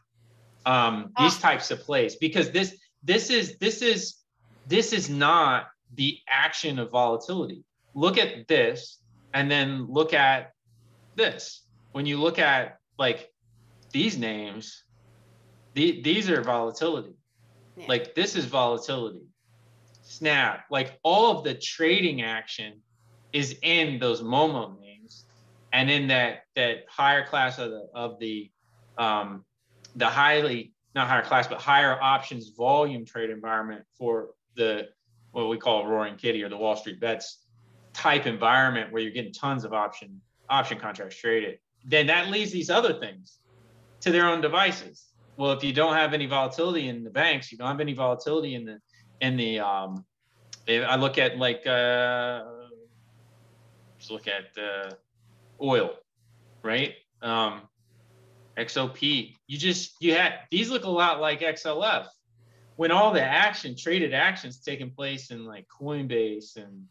Um, 0.67 1.13
these 1.19 1.37
Ah. 1.39 1.49
types 1.49 1.71
of 1.71 1.81
plays 1.81 2.15
because 2.17 2.51
this 2.51 2.77
this 3.03 3.31
is 3.31 3.57
this 3.59 3.81
is 3.81 4.01
this 4.67 4.93
is 4.93 5.09
not 5.09 5.69
the 5.95 6.19
action 6.29 6.79
of 6.79 6.91
volatility. 6.91 7.65
Look 7.95 8.19
at 8.19 8.47
this 8.49 9.01
and 9.33 9.51
then 9.51 9.87
look 9.89 10.13
at 10.13 10.53
this. 11.17 11.67
When 11.93 12.05
you 12.05 12.21
look 12.21 12.39
at 12.39 12.77
like 12.99 13.33
these 13.91 14.19
names, 14.19 14.85
the, 15.75 16.03
these 16.03 16.29
are 16.29 16.43
volatility 16.43 17.15
Yeah. 17.77 17.87
Like 17.89 18.15
this 18.15 18.37
is 18.37 18.45
volatility. 18.45 19.25
Snap. 20.03 20.65
Like 20.71 20.99
all 21.03 21.39
of 21.39 21.45
the 21.45 21.55
trading 21.55 22.21
action 22.23 22.83
is 23.33 23.57
in 23.63 23.99
those 23.99 24.21
Momo 24.21 24.79
names, 24.81 24.98
and 25.73 25.91
in 25.91 26.09
that 26.09 26.45
that 26.57 26.85
higher 26.89 27.27
class 27.27 27.59
of 27.59 27.71
the 27.71 27.89
of 27.95 28.19
the 28.19 28.51
um, 28.97 29.45
the 29.97 30.07
highly 30.07 30.73
not 30.95 31.09
higher 31.09 31.23
class 31.23 31.47
but 31.47 31.61
higher 31.61 32.01
options 32.03 32.51
volume 32.51 33.05
trade 33.05 33.31
environment 33.31 33.85
for 33.97 34.31
the 34.57 34.89
what 35.33 35.49
we 35.49 35.57
call 35.57 35.87
roaring 35.87 36.17
kitty 36.17 36.43
or 36.43 36.49
the 36.49 36.57
Wall 36.57 36.77
Street 36.77 37.01
bets 37.01 37.45
type 37.93 38.27
environment 38.27 38.93
where 38.93 39.03
you're 39.03 39.13
getting 39.13 39.33
tons 39.33 39.65
of 39.65 39.73
option 39.73 40.21
option 40.49 40.79
contracts 40.79 41.17
traded, 41.17 41.59
then 41.85 42.07
that 42.07 42.29
leaves 42.29 42.51
these 42.51 42.71
other 42.71 42.99
things 42.99 43.39
to 44.01 44.11
their 44.11 44.27
own 44.27 44.41
devices. 44.41 45.09
Well, 45.37 45.53
if 45.53 45.63
you 45.63 45.73
don't 45.73 45.95
have 45.95 46.15
any 46.15 46.27
volatility 46.27 46.89
in 46.89 47.05
the 47.05 47.11
banks, 47.11 47.53
you 47.53 47.59
don't 47.59 47.69
have 47.69 47.81
any 47.81 47.93
volatility 47.93 48.55
in 48.55 48.65
the 48.65 48.81
in 49.21 49.37
the 49.37 49.61
um, 49.61 50.05
I 50.69 50.97
look 50.97 51.19
at 51.19 51.39
like 51.39 51.67
uh, 51.67 52.45
just 53.99 54.11
look 54.11 54.27
at 54.27 54.47
uh, 54.61 54.91
oil, 55.61 55.95
right? 56.63 56.95
Um, 57.23 57.63
XOP. 58.57 59.35
You 59.47 59.59
just 59.59 59.95
you 60.01 60.15
had 60.15 60.41
these 60.51 60.71
look 60.71 60.85
a 60.85 60.91
lot 60.91 61.21
like 61.21 61.41
XLF 61.41 62.07
when 62.77 62.91
all 62.91 63.13
the 63.13 63.23
action 63.23 63.75
traded 63.77 64.15
actions 64.15 64.61
taking 64.61 64.91
place 64.91 65.31
in 65.31 65.45
like 65.45 65.67
Coinbase 65.69 66.57
and 66.57 66.87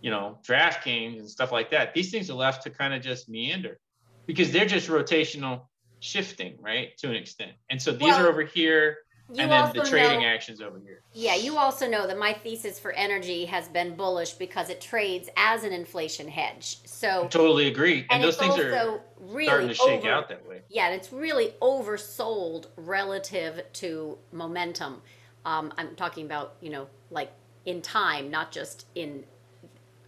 you 0.00 0.10
know 0.10 0.38
DraftKings 0.46 1.18
and 1.18 1.28
stuff 1.28 1.52
like 1.52 1.70
that. 1.70 1.94
These 1.94 2.10
things 2.10 2.30
are 2.30 2.34
left 2.34 2.62
to 2.64 2.70
kind 2.70 2.94
of 2.94 3.02
just 3.02 3.28
meander 3.28 3.78
because 4.26 4.50
they're 4.50 4.66
just 4.66 4.88
rotational 4.88 5.66
shifting, 6.00 6.56
right, 6.60 6.96
to 6.98 7.08
an 7.08 7.16
extent. 7.16 7.52
And 7.70 7.80
so 7.80 7.92
these 7.92 8.02
Well, 8.02 8.26
are 8.26 8.28
over 8.28 8.42
here, 8.42 8.98
You 9.32 9.42
and 9.42 9.50
then 9.50 9.72
the 9.74 9.82
trading 9.82 10.20
know, 10.20 10.26
actions 10.28 10.60
over 10.60 10.78
here. 10.78 11.02
yeah, 11.12 11.34
you 11.34 11.56
also 11.58 11.88
know 11.88 12.06
that 12.06 12.16
my 12.16 12.32
thesis 12.32 12.78
for 12.78 12.92
energy 12.92 13.44
has 13.46 13.66
been 13.68 13.96
bullish 13.96 14.32
because 14.34 14.70
it 14.70 14.80
trades 14.80 15.28
as 15.36 15.64
an 15.64 15.72
inflation 15.72 16.28
hedge. 16.28 16.78
So 16.86 17.26
Totally 17.28 17.66
agree. 17.66 18.00
And, 18.02 18.12
and 18.12 18.24
those 18.24 18.36
things 18.36 18.56
are 18.56 19.00
really 19.18 19.46
starting 19.46 19.68
to 19.68 19.74
shake 19.74 20.00
over- 20.04 20.10
out 20.12 20.28
that 20.28 20.46
way. 20.48 20.62
Yeah, 20.68 20.86
and 20.86 20.94
it's 20.94 21.12
really 21.12 21.54
oversold 21.60 22.66
relative 22.76 23.62
to 23.74 24.16
momentum. 24.30 25.02
Um, 25.44 25.72
I'm 25.76 25.96
talking 25.96 26.24
about, 26.26 26.54
you 26.60 26.70
know, 26.70 26.86
like 27.10 27.32
in 27.64 27.82
time, 27.82 28.30
not 28.30 28.52
just 28.52 28.86
in 28.94 29.24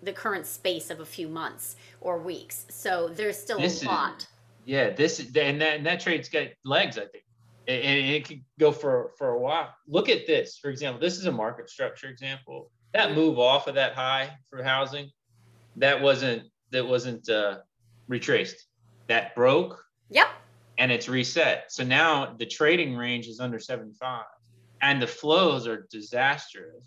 the 0.03 0.13
current 0.13 0.47
space 0.47 0.91
of 0.91 1.01
a 1.01 1.05
few 1.05 1.27
months 1.29 1.75
or 2.01 2.19
weeks. 2.19 2.67
So 2.71 3.09
there's 3.09 3.37
still 3.37 3.59
This 3.59 3.81
a 3.83 3.85
is- 3.85 3.87
lot. 3.87 4.27
Yeah, 4.65 4.91
this 4.91 5.19
and 5.19 5.33
that 5.63 5.77
and 5.79 5.87
that 5.87 5.99
trade's 5.99 6.29
got 6.29 6.49
legs, 6.63 6.99
I 6.99 7.07
think, 7.07 7.25
and, 7.69 7.99
it 7.99 8.27
could 8.27 8.43
go 8.59 8.73
for 8.73 9.13
for 9.19 9.31
a 9.31 9.39
while. 9.39 9.75
Look 9.87 10.09
at 10.09 10.27
this, 10.27 10.59
for 10.59 10.71
example. 10.71 11.01
This 11.01 11.19
is 11.19 11.27
a 11.27 11.33
market 11.33 11.69
structure 11.69 12.09
example. 12.09 12.71
That 12.95 13.15
move 13.15 13.39
off 13.39 13.67
of 13.67 13.75
that 13.75 13.95
high 13.95 14.31
for 14.49 14.63
housing, 14.63 15.11
that 15.77 16.01
wasn't 16.01 16.45
that 16.71 16.87
wasn't 16.87 17.29
uh, 17.29 17.59
retraced. 18.09 18.67
That 19.09 19.35
broke 19.35 19.85
Yep. 20.11 20.29
and 20.79 20.91
it's 20.93 21.09
reset. 21.09 21.71
So 21.71 21.85
now 21.85 22.35
the 22.39 22.47
trading 22.47 22.97
range 22.97 23.27
is 23.27 23.41
under 23.41 23.59
75, 23.59 24.25
and 24.81 25.01
the 25.01 25.07
flows 25.07 25.67
are 25.67 25.87
disastrous, 25.91 26.85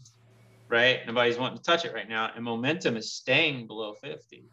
right? 0.67 0.99
Nobody's 1.07 1.37
wanting 1.37 1.57
to 1.57 1.63
touch 1.63 1.85
it 1.85 1.93
right 1.93 2.07
now, 2.09 2.31
and 2.35 2.43
momentum 2.43 2.97
is 2.97 3.13
staying 3.13 3.67
below 3.67 3.93
50. 3.93 4.45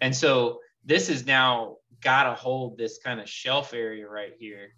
And 0.00 0.14
so 0.14 0.60
this 0.84 1.08
is 1.08 1.26
now 1.26 1.76
got 2.00 2.24
to 2.24 2.34
hold 2.34 2.78
this 2.78 2.98
kind 2.98 3.20
of 3.20 3.28
shelf 3.28 3.74
area 3.74 4.08
right 4.08 4.32
here, 4.38 4.74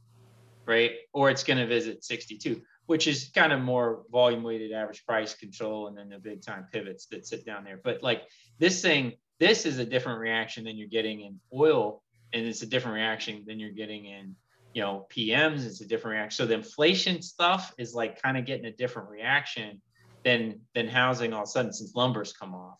right? 0.66 0.92
Or 1.12 1.30
it's 1.30 1.44
going 1.44 1.58
to 1.58 1.66
visit 1.66 2.04
62, 2.04 2.60
which 2.86 3.06
is 3.06 3.30
kind 3.34 3.52
of 3.52 3.60
more 3.60 4.02
volume 4.10 4.42
weighted 4.42 4.72
average 4.72 5.04
price 5.06 5.34
control 5.34 5.88
and 5.88 5.96
then 5.96 6.08
the 6.08 6.18
big 6.18 6.42
time 6.42 6.66
pivots 6.72 7.06
that 7.06 7.26
sit 7.26 7.44
down 7.44 7.64
there. 7.64 7.80
But 7.82 8.02
like 8.02 8.22
this 8.58 8.80
thing, 8.82 9.14
this 9.38 9.66
is 9.66 9.78
a 9.78 9.84
different 9.84 10.20
reaction 10.20 10.64
than 10.64 10.76
you're 10.76 10.88
getting 10.88 11.20
in 11.20 11.40
oil, 11.52 12.02
and 12.32 12.46
it's 12.46 12.62
a 12.62 12.66
different 12.66 12.94
reaction 12.94 13.44
than 13.46 13.58
you're 13.58 13.70
getting 13.70 14.06
in 14.06 14.36
you 14.74 14.82
know 14.82 15.06
PMs. 15.10 15.66
It's 15.66 15.80
a 15.80 15.86
different 15.86 16.16
reaction. 16.16 16.44
So 16.44 16.46
the 16.46 16.54
inflation 16.54 17.22
stuff 17.22 17.72
is 17.78 17.94
like 17.94 18.22
kind 18.22 18.36
of 18.36 18.44
getting 18.44 18.66
a 18.66 18.72
different 18.72 19.08
reaction 19.08 19.80
than 20.24 20.60
than 20.74 20.88
housing 20.88 21.32
all 21.32 21.42
of 21.42 21.48
a 21.48 21.50
sudden 21.50 21.72
since 21.72 21.94
lumber's 21.94 22.32
come 22.32 22.54
off. 22.54 22.78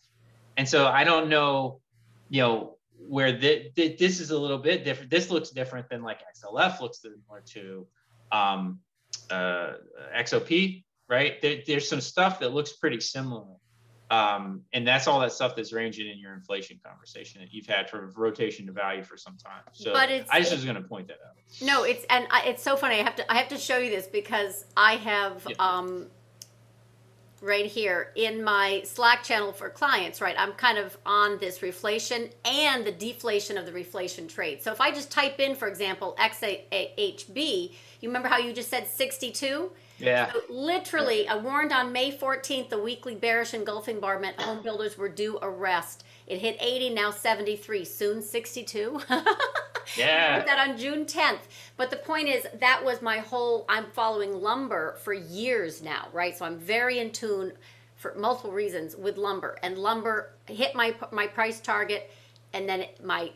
And 0.57 0.67
so 0.67 0.87
I 0.87 1.03
don't 1.03 1.29
know, 1.29 1.81
you 2.29 2.41
know, 2.41 2.77
where 2.97 3.31
the, 3.31 3.69
the, 3.75 3.95
this 3.99 4.19
is 4.19 4.31
a 4.31 4.37
little 4.37 4.57
bit 4.57 4.83
different. 4.85 5.09
This 5.09 5.29
looks 5.29 5.49
different 5.49 5.89
than 5.89 6.01
like 6.03 6.19
XLF 6.37 6.79
looks 6.79 7.01
similar 7.01 7.41
to 7.53 7.87
um, 8.31 8.79
uh, 9.29 9.73
XOP, 10.15 10.83
right? 11.09 11.41
There, 11.41 11.59
there's 11.67 11.87
some 11.87 12.01
stuff 12.01 12.39
that 12.39 12.53
looks 12.53 12.73
pretty 12.73 12.99
similar. 12.99 13.45
Um, 14.11 14.61
and 14.73 14.85
that's 14.87 15.07
all 15.07 15.19
that 15.21 15.31
stuff 15.31 15.55
that's 15.55 15.73
ranging 15.73 16.07
in 16.07 16.19
your 16.19 16.33
inflation 16.33 16.79
conversation 16.85 17.41
that 17.41 17.51
you've 17.51 17.65
had 17.65 17.89
for 17.89 18.11
rotation 18.15 18.67
to 18.67 18.71
value 18.71 19.01
for 19.03 19.17
some 19.17 19.37
time. 19.37 19.63
So 19.71 19.91
But 19.91 20.11
it's- 20.11 20.27
I 20.31 20.39
just 20.39 20.53
was 20.53 20.63
going 20.65 20.75
to 20.75 20.83
point 20.83 21.07
that 21.07 21.17
out. 21.25 21.33
No, 21.61 21.83
it's 21.83 22.05
and 22.09 22.27
I, 22.29 22.43
it's 22.47 22.61
so 22.61 22.75
funny. 22.75 22.99
I 22.99 23.03
have 23.03 23.15
to 23.15 23.31
I 23.31 23.37
have 23.37 23.47
to 23.49 23.57
show 23.57 23.77
you 23.77 23.89
this 23.89 24.07
because 24.07 24.65
I 24.77 24.95
have 24.97 25.45
Yeah. 25.49 25.55
um 25.59 26.09
right 27.43 27.65
here 27.65 28.11
in 28.15 28.41
my 28.41 28.81
Slack 28.85 29.21
channel 29.21 29.51
for 29.51 29.69
clients, 29.69 30.21
right? 30.21 30.35
I'm 30.37 30.53
kind 30.53 30.77
of 30.77 30.97
on 31.05 31.37
this 31.39 31.59
reflation 31.59 32.31
and 32.45 32.85
the 32.85 32.91
deflation 32.91 33.57
of 33.57 33.65
the 33.65 33.71
reflation 33.71 34.29
trade. 34.29 34.63
So 34.63 34.71
if 34.71 34.79
I 34.79 34.91
just 34.91 35.11
type 35.11 35.39
in, 35.41 35.53
for 35.53 35.67
example, 35.67 36.15
XHB, 36.19 37.73
you 37.99 38.09
remember 38.09 38.29
how 38.29 38.37
you 38.37 38.53
just 38.53 38.69
said 38.69 38.87
62? 38.87 39.71
Yeah. 39.99 40.31
So 40.31 40.41
literally, 40.49 41.27
I 41.27 41.35
warned 41.35 41.73
on 41.73 41.91
May 41.91 42.17
14th 42.17 42.69
the 42.69 42.79
weekly 42.79 43.15
bearish 43.15 43.53
engulfing 43.53 43.99
bar 43.99 44.19
meant 44.19 44.39
home 44.39 44.63
builders 44.63 44.97
were 44.97 45.09
due 45.09 45.37
a 45.41 45.49
rest. 45.49 46.05
It 46.27 46.39
hit 46.39 46.55
80, 46.61 46.91
now 46.91 47.11
73, 47.11 47.83
soon 47.83 48.21
62. 48.21 49.01
Yeah. 49.97 50.43
That 50.43 50.69
on 50.69 50.77
June 50.77 51.05
10th. 51.05 51.41
But 51.77 51.89
the 51.89 51.97
point 51.97 52.27
is, 52.27 52.45
that 52.59 52.83
was 52.83 53.01
my 53.01 53.19
whole. 53.19 53.65
I'm 53.69 53.85
following 53.91 54.33
lumber 54.41 54.95
for 55.03 55.13
years 55.13 55.81
now, 55.81 56.07
right? 56.13 56.37
So 56.37 56.45
I'm 56.45 56.59
very 56.59 56.99
in 56.99 57.11
tune 57.11 57.53
for 57.95 58.13
multiple 58.15 58.51
reasons 58.51 58.95
with 58.95 59.17
lumber. 59.17 59.57
And 59.63 59.77
lumber 59.77 60.33
hit 60.47 60.75
my 60.75 60.95
my 61.11 61.27
price 61.27 61.59
target, 61.59 62.11
and 62.53 62.67
then 62.67 62.81
it, 62.81 63.03
my 63.03 63.31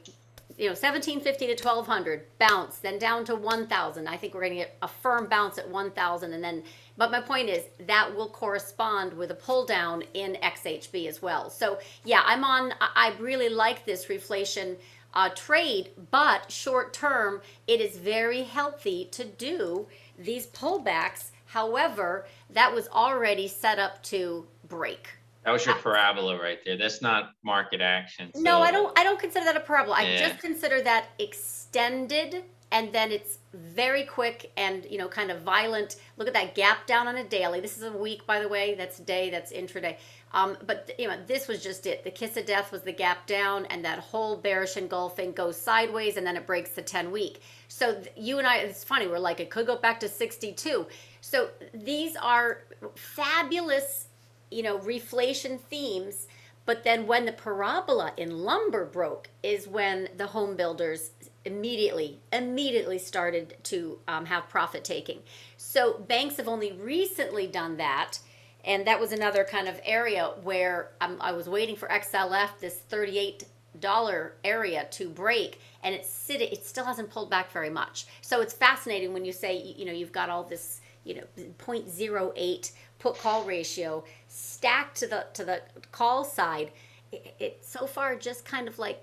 you 0.57 0.65
know 0.65 0.71
1750 0.71 1.47
to 1.47 1.63
1200 1.63 2.25
bounce 2.39 2.77
then 2.77 2.97
down 2.97 3.23
to 3.25 3.35
1000 3.35 4.07
i 4.07 4.17
think 4.17 4.33
we're 4.33 4.41
going 4.41 4.53
to 4.53 4.57
get 4.57 4.77
a 4.81 4.87
firm 4.87 5.27
bounce 5.27 5.57
at 5.57 5.69
1000 5.69 6.33
and 6.33 6.43
then 6.43 6.63
but 6.97 7.11
my 7.11 7.21
point 7.21 7.47
is 7.47 7.65
that 7.85 8.15
will 8.15 8.29
correspond 8.29 9.13
with 9.13 9.29
a 9.29 9.35
pull 9.35 9.65
down 9.65 10.03
in 10.13 10.35
xhb 10.41 11.07
as 11.07 11.21
well 11.21 11.49
so 11.49 11.77
yeah 12.05 12.21
i'm 12.25 12.43
on 12.43 12.73
I 12.79 13.13
really 13.19 13.49
like 13.49 13.85
this 13.85 14.05
reflation 14.07 14.77
uh, 15.17 15.29
trade 15.29 15.89
but 16.11 16.51
short 16.51 16.93
term 16.93 17.41
it 17.65 17.81
is 17.81 17.97
very 17.97 18.43
healthy 18.43 19.03
to 19.05 19.25
do 19.25 19.87
these 20.19 20.45
pullbacks 20.47 21.31
however 21.45 22.27
that 22.51 22.71
was 22.73 22.87
already 22.89 23.47
set 23.47 23.79
up 23.79 24.01
to 24.03 24.45
break 24.69 25.09
That 25.43 25.53
was 25.53 25.65
your 25.65 25.75
parabola 25.75 26.37
right 26.37 26.59
there. 26.65 26.77
That's 26.77 27.01
not 27.01 27.31
market 27.41 27.79
action. 27.81 28.31
no, 28.35 28.59
I 28.61 28.69
don't. 28.69 28.91
I 28.99 29.03
don't 29.07 29.17
consider 29.25 29.45
that 29.45 29.55
a 29.55 29.61
parabola. 29.61 29.95
I 29.95 30.17
just 30.17 30.39
consider 30.47 30.81
that 30.81 31.05
extended, 31.19 32.43
and 32.75 32.91
then 32.91 33.13
it's 33.13 33.39
very 33.53 34.03
quick 34.03 34.51
and 34.57 34.85
you 34.91 34.97
know 34.97 35.07
kind 35.07 35.31
of 35.31 35.37
violent. 35.43 35.95
Look 36.17 36.27
at 36.27 36.33
that 36.33 36.53
gap 36.53 36.85
down 36.85 37.07
on 37.07 37.15
a 37.15 37.23
daily. 37.23 37.59
This 37.61 37.77
is 37.77 37.83
a 37.83 37.95
week, 38.07 38.21
by 38.27 38.37
the 38.43 38.49
way. 38.49 38.75
That's 38.75 38.97
day. 38.99 39.29
That's 39.29 39.53
intraday. 39.53 39.95
Um, 40.33 40.57
but 40.65 40.91
you 40.99 41.07
know, 41.07 41.17
this 41.25 41.47
was 41.47 41.63
just 41.63 41.85
it. 41.85 42.03
The 42.03 42.11
kiss 42.11 42.37
of 42.37 42.45
death 42.45 42.71
was 42.71 42.81
the 42.81 42.91
gap 42.91 43.25
down, 43.27 43.65
and 43.67 43.83
that 43.85 43.99
whole 43.99 44.35
bearish 44.35 44.77
engulfing 44.77 45.31
goes 45.31 45.57
sideways, 45.57 46.17
and 46.17 46.27
then 46.27 46.35
it 46.35 46.45
breaks 46.45 46.71
the 46.71 46.81
ten 46.81 47.11
week. 47.11 47.41
So 47.67 48.01
you 48.15 48.37
and 48.37 48.47
I, 48.47 48.57
it's 48.57 48.83
funny. 48.83 49.07
We're 49.07 49.19
like, 49.19 49.39
it 49.39 49.49
could 49.49 49.65
go 49.65 49.77
back 49.77 49.99
to 50.01 50.09
sixty 50.09 50.51
two. 50.51 50.87
So 51.21 51.49
these 51.73 52.15
are 52.15 52.63
fabulous 52.95 54.07
you 54.49 54.63
know, 54.63 54.79
reflation 54.79 55.59
themes. 55.59 56.27
But 56.65 56.83
then 56.83 57.07
when 57.07 57.25
the 57.25 57.31
parabola 57.31 58.11
in 58.17 58.43
lumber 58.43 58.85
broke 58.85 59.29
is 59.41 59.67
when 59.67 60.09
the 60.17 60.27
home 60.27 60.57
builders 60.57 61.11
immediately, 61.45 62.19
immediately 62.33 62.97
started 62.97 63.55
to 63.63 63.99
um, 64.07 64.25
have 64.25 64.49
profit 64.49 64.83
taking. 64.83 65.19
So 65.55 65.99
banks 65.99 66.37
have 66.37 66.47
only 66.47 66.73
recently 66.73 67.47
done 67.47 67.77
that. 67.77 68.19
And 68.67 68.85
that 68.85 68.99
was 68.99 69.13
another 69.13 69.45
kind 69.45 69.69
of 69.69 69.79
area 69.85 70.33
where 70.43 70.91
um, 70.99 71.17
I 71.21 71.31
was 71.31 71.47
waiting 71.47 71.77
for 71.77 71.87
XLF, 71.87 72.49
this 72.59 72.81
$38 72.91 74.31
area 74.43 74.87
to 74.91 75.09
break 75.09 75.61
and 75.83 75.95
it's 75.95 76.09
sitting 76.09 76.49
it 76.51 76.65
still 76.65 76.83
hasn't 76.83 77.09
pulled 77.09 77.29
back 77.29 77.51
very 77.51 77.69
much. 77.69 78.07
So 78.21 78.41
it's 78.41 78.53
fascinating 78.53 79.13
when 79.13 79.23
you 79.23 79.31
say 79.31 79.55
you 79.77 79.85
know 79.85 79.93
you've 79.93 80.11
got 80.11 80.29
all 80.29 80.43
this 80.43 80.81
you 81.05 81.15
know 81.15 81.23
0.08 81.37 82.71
put 82.99 83.17
call 83.17 83.43
ratio 83.45 84.03
stacked 84.27 84.97
to 84.97 85.07
the 85.07 85.27
to 85.33 85.45
the 85.45 85.61
call 85.91 86.25
side. 86.25 86.71
It, 87.11 87.35
it 87.39 87.59
so 87.65 87.87
far 87.87 88.15
just 88.17 88.43
kind 88.43 88.67
of 88.67 88.79
like 88.79 89.01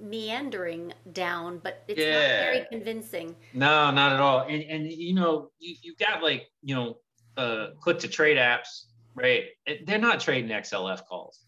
meandering 0.00 0.92
down 1.12 1.58
but 1.58 1.82
it's 1.88 1.98
not 1.98 2.06
very 2.06 2.66
convincing. 2.70 3.34
No, 3.52 3.90
not 3.90 4.12
at 4.12 4.20
all. 4.20 4.40
And 4.48 4.62
and 4.62 4.90
you 4.90 5.14
know, 5.14 5.50
you 5.58 5.74
you 5.82 5.94
got 5.96 6.22
like 6.22 6.48
you 6.62 6.74
know, 6.74 6.98
uh, 7.38 7.68
click 7.80 7.98
to 8.00 8.08
trade 8.08 8.36
apps, 8.36 8.84
right? 9.14 9.44
It, 9.66 9.86
they're 9.86 9.98
not 9.98 10.20
trading 10.20 10.50
XLF 10.50 11.06
calls, 11.06 11.44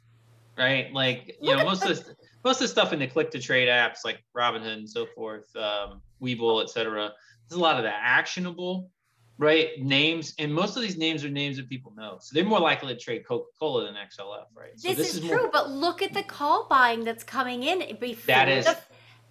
right? 0.56 0.92
Like 0.92 1.36
you 1.42 1.56
know, 1.56 1.64
most 1.64 1.84
of 1.84 1.96
the, 1.96 2.14
most 2.44 2.56
of 2.56 2.62
the 2.62 2.68
stuff 2.68 2.92
in 2.92 3.00
the 3.00 3.06
click 3.06 3.30
to 3.32 3.38
trade 3.40 3.68
apps 3.68 3.98
like 4.04 4.22
Robinhood 4.36 4.78
and 4.78 4.88
so 4.88 5.06
forth, 5.06 5.54
um, 5.56 6.00
Webull, 6.22 6.62
etc. 6.62 7.12
There's 7.48 7.58
a 7.58 7.62
lot 7.62 7.76
of 7.76 7.82
the 7.82 7.92
actionable, 7.92 8.88
right? 9.36 9.70
Names, 9.80 10.34
and 10.38 10.54
most 10.54 10.76
of 10.76 10.82
these 10.82 10.96
names 10.96 11.24
are 11.24 11.28
names 11.28 11.56
that 11.56 11.68
people 11.68 11.92
know, 11.96 12.18
so 12.20 12.34
they're 12.34 12.44
more 12.44 12.60
likely 12.60 12.94
to 12.94 13.00
trade 13.00 13.26
Coca-Cola 13.26 13.86
than 13.86 13.94
XLF, 13.94 14.44
right? 14.54 14.70
So 14.76 14.88
this, 14.88 14.98
this, 14.98 15.08
is, 15.16 15.22
is 15.24 15.28
true, 15.28 15.38
more, 15.42 15.50
but 15.52 15.70
look 15.70 16.02
at 16.02 16.14
the 16.14 16.22
call 16.22 16.66
buying 16.68 17.04
that's 17.04 17.24
coming 17.24 17.64
in 17.64 17.96
before 17.98 18.26
That 18.26 18.48
is- 18.48 18.64
the, 18.64 18.78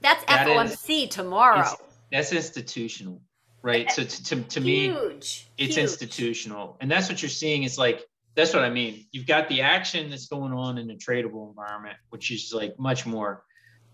that's 0.01 0.23
that 0.25 0.47
FOMC 0.47 1.09
tomorrow. 1.09 1.65
that's 2.11 2.31
institutional, 2.31 3.21
right? 3.61 3.91
So 3.91 4.03
to, 4.03 4.23
to, 4.23 4.41
to 4.41 4.61
me, 4.61 4.87
huge. 4.89 5.49
it's 5.57 5.75
huge. 5.75 5.77
institutional 5.77 6.77
and 6.81 6.89
that's 6.89 7.09
what 7.09 7.21
you're 7.21 7.29
seeing 7.29 7.63
is 7.63 7.77
like 7.77 8.05
that's 8.35 8.53
what 8.53 8.63
i 8.63 8.69
mean 8.69 9.05
you've 9.11 9.27
got 9.27 9.49
the 9.49 9.61
action 9.61 10.09
that's 10.09 10.27
going 10.27 10.53
on 10.53 10.77
in 10.77 10.89
a 10.91 10.95
tradable 10.95 11.49
environment 11.49 11.97
which 12.09 12.31
is 12.31 12.53
like 12.53 12.77
much 12.79 13.05
more 13.05 13.43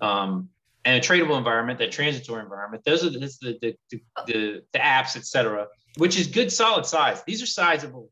um 0.01 0.49
and 0.83 1.03
a 1.03 1.05
tradable 1.05 1.37
environment 1.37 1.79
that 1.79 1.91
transitory 1.91 2.43
environment 2.43 2.83
those 2.85 3.03
are 3.03 3.09
the 3.09 3.19
the 3.19 3.57
the, 3.61 3.75
the, 3.89 4.01
the, 4.27 4.61
the 4.73 4.79
apps 4.79 5.15
etc 5.15 5.67
which 5.97 6.19
is 6.19 6.27
good 6.27 6.51
solid 6.51 6.85
size 6.85 7.23
these 7.25 7.41
are 7.41 7.47
sizable 7.47 8.09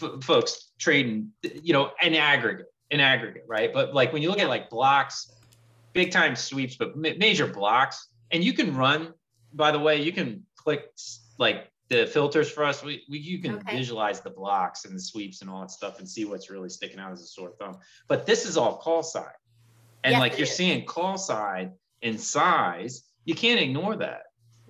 f- 0.00 0.22
folks 0.22 0.70
trading 0.78 1.30
you 1.62 1.72
know 1.72 1.90
in 2.02 2.14
aggregate 2.14 2.66
in 2.90 3.00
aggregate 3.00 3.44
right 3.48 3.72
but 3.72 3.94
like 3.94 4.12
when 4.12 4.22
you 4.22 4.28
look 4.28 4.40
at 4.40 4.48
like 4.48 4.70
blocks 4.70 5.32
big 5.94 6.10
time 6.10 6.36
sweeps 6.36 6.76
but 6.76 6.96
ma- 6.96 7.16
major 7.18 7.46
blocks 7.46 8.08
and 8.30 8.44
you 8.44 8.52
can 8.52 8.76
run 8.76 9.12
by 9.54 9.70
the 9.70 9.78
way 9.78 10.00
you 10.00 10.12
can 10.12 10.44
click 10.62 10.90
like 11.38 11.68
the 11.88 12.06
filters 12.06 12.50
for 12.50 12.64
us 12.64 12.82
we, 12.82 13.02
we 13.10 13.18
you 13.18 13.38
can 13.40 13.56
Okay. 13.56 13.76
visualize 13.76 14.20
the 14.20 14.30
blocks 14.30 14.84
and 14.84 14.94
the 14.94 15.00
sweeps 15.00 15.40
and 15.42 15.50
all 15.50 15.60
that 15.60 15.70
stuff 15.70 15.98
and 15.98 16.08
see 16.08 16.24
what's 16.24 16.50
really 16.50 16.68
sticking 16.68 16.98
out 16.98 17.12
as 17.12 17.20
a 17.22 17.26
sore 17.26 17.52
thumb 17.58 17.78
but 18.08 18.26
this 18.26 18.46
is 18.46 18.56
all 18.56 18.76
call 18.78 19.02
side 19.02 19.26
and 20.04 20.12
Yes, 20.12 20.20
like 20.20 20.38
you're 20.38 20.46
is. 20.46 20.56
seeing 20.56 20.84
call 20.84 21.18
side 21.18 21.72
in 22.02 22.18
size 22.18 23.04
you 23.24 23.34
can't 23.34 23.60
ignore 23.60 23.96
that 23.96 24.22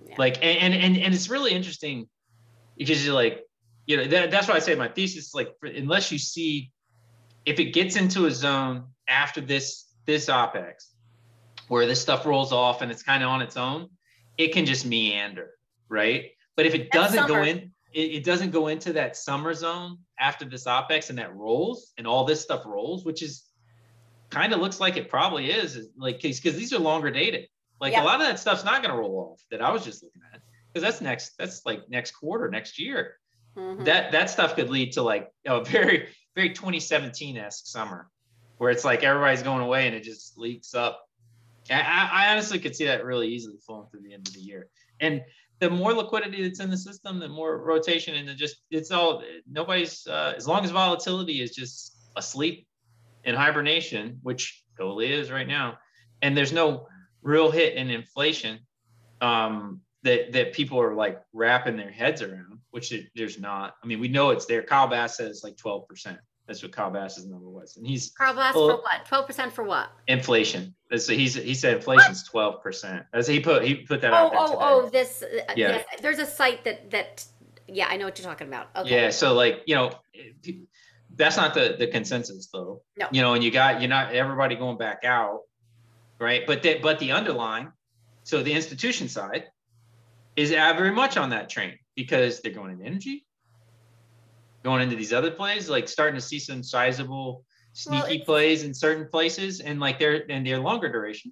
Yeah. 0.05 0.15
like 0.17 0.43
and, 0.43 0.73
and 0.73 0.97
and 0.97 1.13
it's 1.13 1.29
really 1.29 1.51
interesting 1.51 2.07
because 2.77 3.05
you're 3.05 3.15
like 3.15 3.43
you 3.85 3.97
know 3.97 4.05
that, 4.05 4.31
that's 4.31 4.47
why 4.47 4.55
i 4.55 4.59
say 4.59 4.75
my 4.75 4.87
thesis 4.87 5.27
is 5.27 5.33
like 5.33 5.49
for, 5.59 5.67
unless 5.67 6.11
you 6.11 6.17
see 6.17 6.71
if 7.45 7.59
it 7.59 7.73
gets 7.73 7.95
into 7.95 8.25
a 8.25 8.31
zone 8.31 8.85
after 9.07 9.41
this 9.41 9.85
this 10.05 10.25
opex 10.27 10.75
where 11.67 11.85
this 11.85 12.01
stuff 12.01 12.25
rolls 12.25 12.51
off 12.51 12.81
and 12.81 12.91
it's 12.91 13.03
kind 13.03 13.23
of 13.23 13.29
on 13.29 13.41
its 13.41 13.55
own 13.57 13.87
it 14.37 14.49
can 14.53 14.65
just 14.65 14.85
meander 14.85 15.51
right? 15.93 16.31
But 16.55 16.65
if 16.65 16.73
it 16.75 16.89
That's 16.91 17.13
doesn't 17.13 17.27
go 17.27 17.43
in 17.43 17.71
it, 17.93 18.01
it 18.17 18.23
doesn't 18.23 18.51
go 18.51 18.67
into 18.67 18.93
that 18.93 19.15
summer 19.15 19.53
zone 19.53 19.99
after 20.19 20.45
this 20.45 20.65
opex 20.65 21.09
and 21.09 21.19
that 21.19 21.35
rolls 21.35 21.93
and 21.97 22.07
all 22.07 22.25
this 22.25 22.41
stuff 22.41 22.63
rolls 22.65 23.05
which 23.05 23.21
is 23.21 23.45
kind 24.31 24.51
of 24.51 24.59
looks 24.59 24.79
like 24.79 24.97
it 24.97 25.09
probably 25.09 25.51
is, 25.51 25.75
is 25.75 25.89
like 25.95 26.19
because 26.21 26.55
these 26.55 26.73
are 26.73 26.79
longer 26.79 27.11
dated. 27.11 27.47
Like 27.79 27.93
Yeah. 27.93 28.03
a 28.03 28.05
lot 28.05 28.19
of 28.21 28.27
that 28.27 28.39
stuff's 28.39 28.63
not 28.65 28.81
going 28.81 28.93
to 28.93 28.99
roll 28.99 29.31
off 29.33 29.41
that 29.51 29.61
i 29.61 29.71
was 29.71 29.83
just 29.85 30.03
looking 30.03 30.21
at 30.33 30.41
because 30.73 30.83
that's 30.83 31.01
next 31.01 31.37
that's 31.37 31.65
like 31.65 31.87
next 31.89 32.11
quarter 32.11 32.49
next 32.49 32.79
year. 32.79 33.17
Mhm. 33.55 33.85
that 33.85 34.11
that 34.11 34.31
stuff 34.31 34.55
could 34.55 34.69
lead 34.71 34.93
to 34.93 35.03
like 35.03 35.29
a 35.45 35.63
very 35.75 36.07
very 36.35 36.49
2017-esque 36.49 37.67
summer 37.67 38.09
where 38.57 38.71
it's 38.71 38.83
like 38.83 39.03
everybody's 39.03 39.43
going 39.43 39.61
away 39.61 39.85
and 39.87 39.95
it 39.95 40.03
just 40.03 40.35
leaks 40.37 40.73
up. 40.73 41.07
I 41.69 42.09
I 42.11 42.31
honestly 42.31 42.57
could 42.59 42.75
see 42.75 42.85
that 42.85 43.05
really 43.05 43.27
easily 43.27 43.57
flowing 43.65 43.87
through 43.89 44.01
the 44.01 44.13
end 44.13 44.27
of 44.27 44.33
the 44.33 44.39
year. 44.39 44.69
And 44.99 45.21
the 45.63 45.69
more 45.69 45.93
liquidity 45.93 46.43
that's 46.43 46.59
in 46.59 46.69
the 46.69 46.77
system 46.77 47.19
the 47.19 47.29
more 47.29 47.57
rotation 47.57 48.15
and 48.15 48.37
just 48.37 48.57
it's 48.69 48.91
all 48.91 49.23
nobody's 49.49 50.05
uh, 50.07 50.33
as 50.35 50.47
long 50.47 50.63
as 50.63 50.71
volatility 50.71 51.41
is 51.41 51.51
just 51.55 51.97
asleep 52.15 52.67
in 53.23 53.33
hibernation 53.33 54.19
which 54.23 54.63
totally 54.77 55.11
is 55.11 55.31
right 55.31 55.47
now 55.47 55.77
and 56.21 56.35
there's 56.35 56.53
no 56.53 56.87
real 57.21 57.49
hit 57.49 57.75
in 57.75 57.89
inflation 57.89 58.59
um, 59.21 59.81
that 60.03 60.33
that 60.33 60.53
people 60.53 60.79
are 60.79 60.93
like 60.93 61.21
wrapping 61.33 61.77
their 61.77 61.91
heads 61.91 62.21
around, 62.21 62.59
which 62.71 62.93
there's 63.15 63.39
not. 63.39 63.75
I 63.83 63.87
mean, 63.87 63.99
we 63.99 64.09
know 64.09 64.29
it's 64.31 64.45
there. 64.45 64.61
Kyle 64.61 64.87
Bass 64.87 65.17
says 65.17 65.41
like 65.43 65.55
12%. 65.55 66.17
That's 66.47 66.61
what 66.61 66.73
Kyle 66.73 66.91
Bass's 66.91 67.25
number 67.25 67.47
was, 67.47 67.77
and 67.77 67.87
he's 67.87 68.11
Carl 68.17 68.33
Bass 68.35 68.53
Well- 68.53 68.69
for 68.69 68.75
what? 68.81 69.05
Twelve 69.07 69.25
percent 69.27 69.53
for 69.53 69.63
what? 69.63 69.89
inflation. 70.07 70.75
That's 70.89 71.07
he's 71.07 71.35
he 71.35 71.53
said 71.55 71.77
inflation's 71.77 72.27
12%. 72.29 73.05
As 73.13 73.27
he 73.27 73.39
put 73.39 73.63
he 73.63 73.75
put 73.75 74.01
that 74.01 74.11
Oh, 74.13 74.15
out 74.15 74.31
there 74.31 74.39
oh, 74.41 74.47
today. 74.47 74.57
oh! 74.61 74.89
This. 74.89 75.23
Uh, 75.23 75.53
Yeah. 75.55 75.69
yes, 75.69 75.85
there's 76.01 76.19
a 76.19 76.25
site 76.25 76.63
that 76.65 76.91
that. 76.91 77.25
Yeah, 77.67 77.87
I 77.89 77.95
know 77.95 78.05
what 78.05 78.19
you're 78.19 78.27
talking 78.27 78.47
about. 78.47 78.67
Okay. 78.75 78.89
Yeah, 79.03 79.09
so 79.09 79.33
like 79.33 79.63
you 79.67 79.75
know, 79.75 79.91
that's 81.15 81.37
not 81.37 81.53
the 81.53 81.75
the 81.79 81.87
consensus 81.87 82.47
though. 82.51 82.81
No. 82.97 83.07
You 83.11 83.21
know, 83.21 83.33
and 83.35 83.43
you 83.43 83.49
got 83.49 83.79
you're 83.79 83.89
not 83.89 84.13
everybody 84.13 84.55
going 84.55 84.77
back 84.77 85.05
out, 85.05 85.41
right? 86.19 86.45
But 86.45 86.61
that 86.63 86.81
but 86.81 86.99
the 86.99 87.13
underlying, 87.13 87.71
so 88.23 88.43
the 88.43 88.53
institution 88.53 89.07
side, 89.07 89.45
is 90.35 90.49
very 90.51 90.91
much 90.91 91.15
on 91.15 91.29
that 91.29 91.49
train 91.49 91.79
because 91.95 92.41
they're 92.41 92.51
going 92.51 92.71
in 92.73 92.85
energy, 92.85 93.25
going 94.63 94.81
into 94.81 94.95
these 94.95 95.13
other 95.13 95.31
plays, 95.31 95.69
like 95.69 95.87
starting 95.87 96.15
to 96.15 96.21
see 96.25 96.39
some 96.39 96.63
sizable 96.63 97.43
sneaky 97.73 98.15
it's- 98.15 98.25
plays 98.25 98.63
in 98.63 98.73
certain 98.73 99.07
places, 99.07 99.59
and 99.59 99.79
like 99.79 99.99
they're 99.99 100.23
and 100.29 100.45
they're 100.45 100.59
longer 100.59 100.89
duration. 100.91 101.31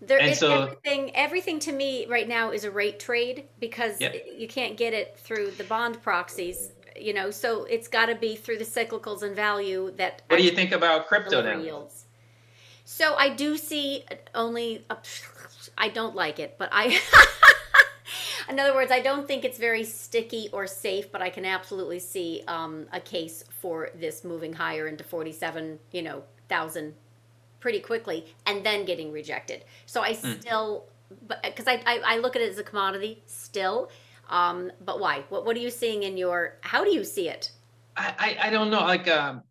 There 0.00 0.18
And 0.20 0.30
is 0.30 0.38
so- 0.38 0.62
everything. 0.62 1.14
Everything 1.16 1.58
to 1.60 1.72
me 1.72 2.06
right 2.06 2.28
now 2.28 2.50
is 2.52 2.62
a 2.64 2.70
rate 2.70 3.00
trade 3.00 3.48
because 3.58 4.00
Yep. 4.00 4.26
you 4.36 4.46
can't 4.46 4.76
get 4.76 4.92
it 4.94 5.18
through 5.18 5.50
the 5.52 5.64
bond 5.64 6.00
proxies. 6.02 6.72
You 6.96 7.12
know, 7.14 7.30
so 7.30 7.64
it's 7.64 7.86
got 7.88 8.06
to 8.06 8.14
be 8.14 8.34
through 8.36 8.58
the 8.58 8.64
cyclicals 8.64 9.22
and 9.22 9.34
value 9.34 9.92
that. 9.96 10.22
What 10.28 10.36
do 10.38 10.44
you 10.44 10.50
think 10.50 10.72
about 10.72 11.06
crypto 11.08 11.42
now? 11.42 11.58
yields. 11.60 12.04
So 12.84 13.14
I 13.16 13.28
do 13.28 13.56
see 13.56 14.04
only. 14.34 14.84
I 15.76 15.88
don't 15.88 16.14
like 16.16 16.38
it, 16.38 16.56
but 16.58 16.68
I. 16.72 17.00
In 18.48 18.58
other 18.58 18.74
words, 18.74 18.90
I 18.90 19.00
don't 19.00 19.26
think 19.26 19.44
it's 19.44 19.58
very 19.58 19.84
sticky 19.84 20.48
or 20.52 20.66
safe, 20.66 21.12
but 21.12 21.20
I 21.22 21.30
can 21.30 21.44
absolutely 21.44 21.98
see 21.98 22.42
um, 22.48 22.86
a 22.92 23.00
case 23.00 23.44
for 23.60 23.90
this 23.94 24.24
moving 24.24 24.54
higher 24.54 24.86
into 24.88 25.04
forty-seven, 25.04 25.78
you 25.92 26.02
know, 26.02 26.22
thousand, 26.48 26.94
pretty 27.60 27.80
quickly, 27.80 28.26
and 28.46 28.64
then 28.64 28.84
getting 28.84 29.12
rejected. 29.12 29.64
So 29.86 30.00
I 30.02 30.12
Mm. 30.22 30.40
still, 30.40 30.86
but 31.26 31.42
because 31.42 31.66
I, 31.68 31.82
I 31.86 32.00
I 32.14 32.18
look 32.18 32.36
at 32.36 32.42
it 32.42 32.50
as 32.50 32.58
a 32.58 32.64
commodity 32.64 33.22
still, 33.26 33.90
um, 34.30 34.72
but 34.84 34.98
why? 35.00 35.24
What 35.28 35.44
what 35.44 35.56
are 35.56 35.60
you 35.60 35.70
seeing 35.70 36.02
in 36.02 36.16
your? 36.16 36.56
How 36.62 36.84
do 36.84 36.90
you 36.90 37.04
see 37.04 37.28
it? 37.28 37.50
I, 37.96 38.14
I 38.40 38.46
I 38.48 38.50
don't 38.50 38.70
know. 38.70 38.80
Like 38.80 39.08
um, 39.08 39.42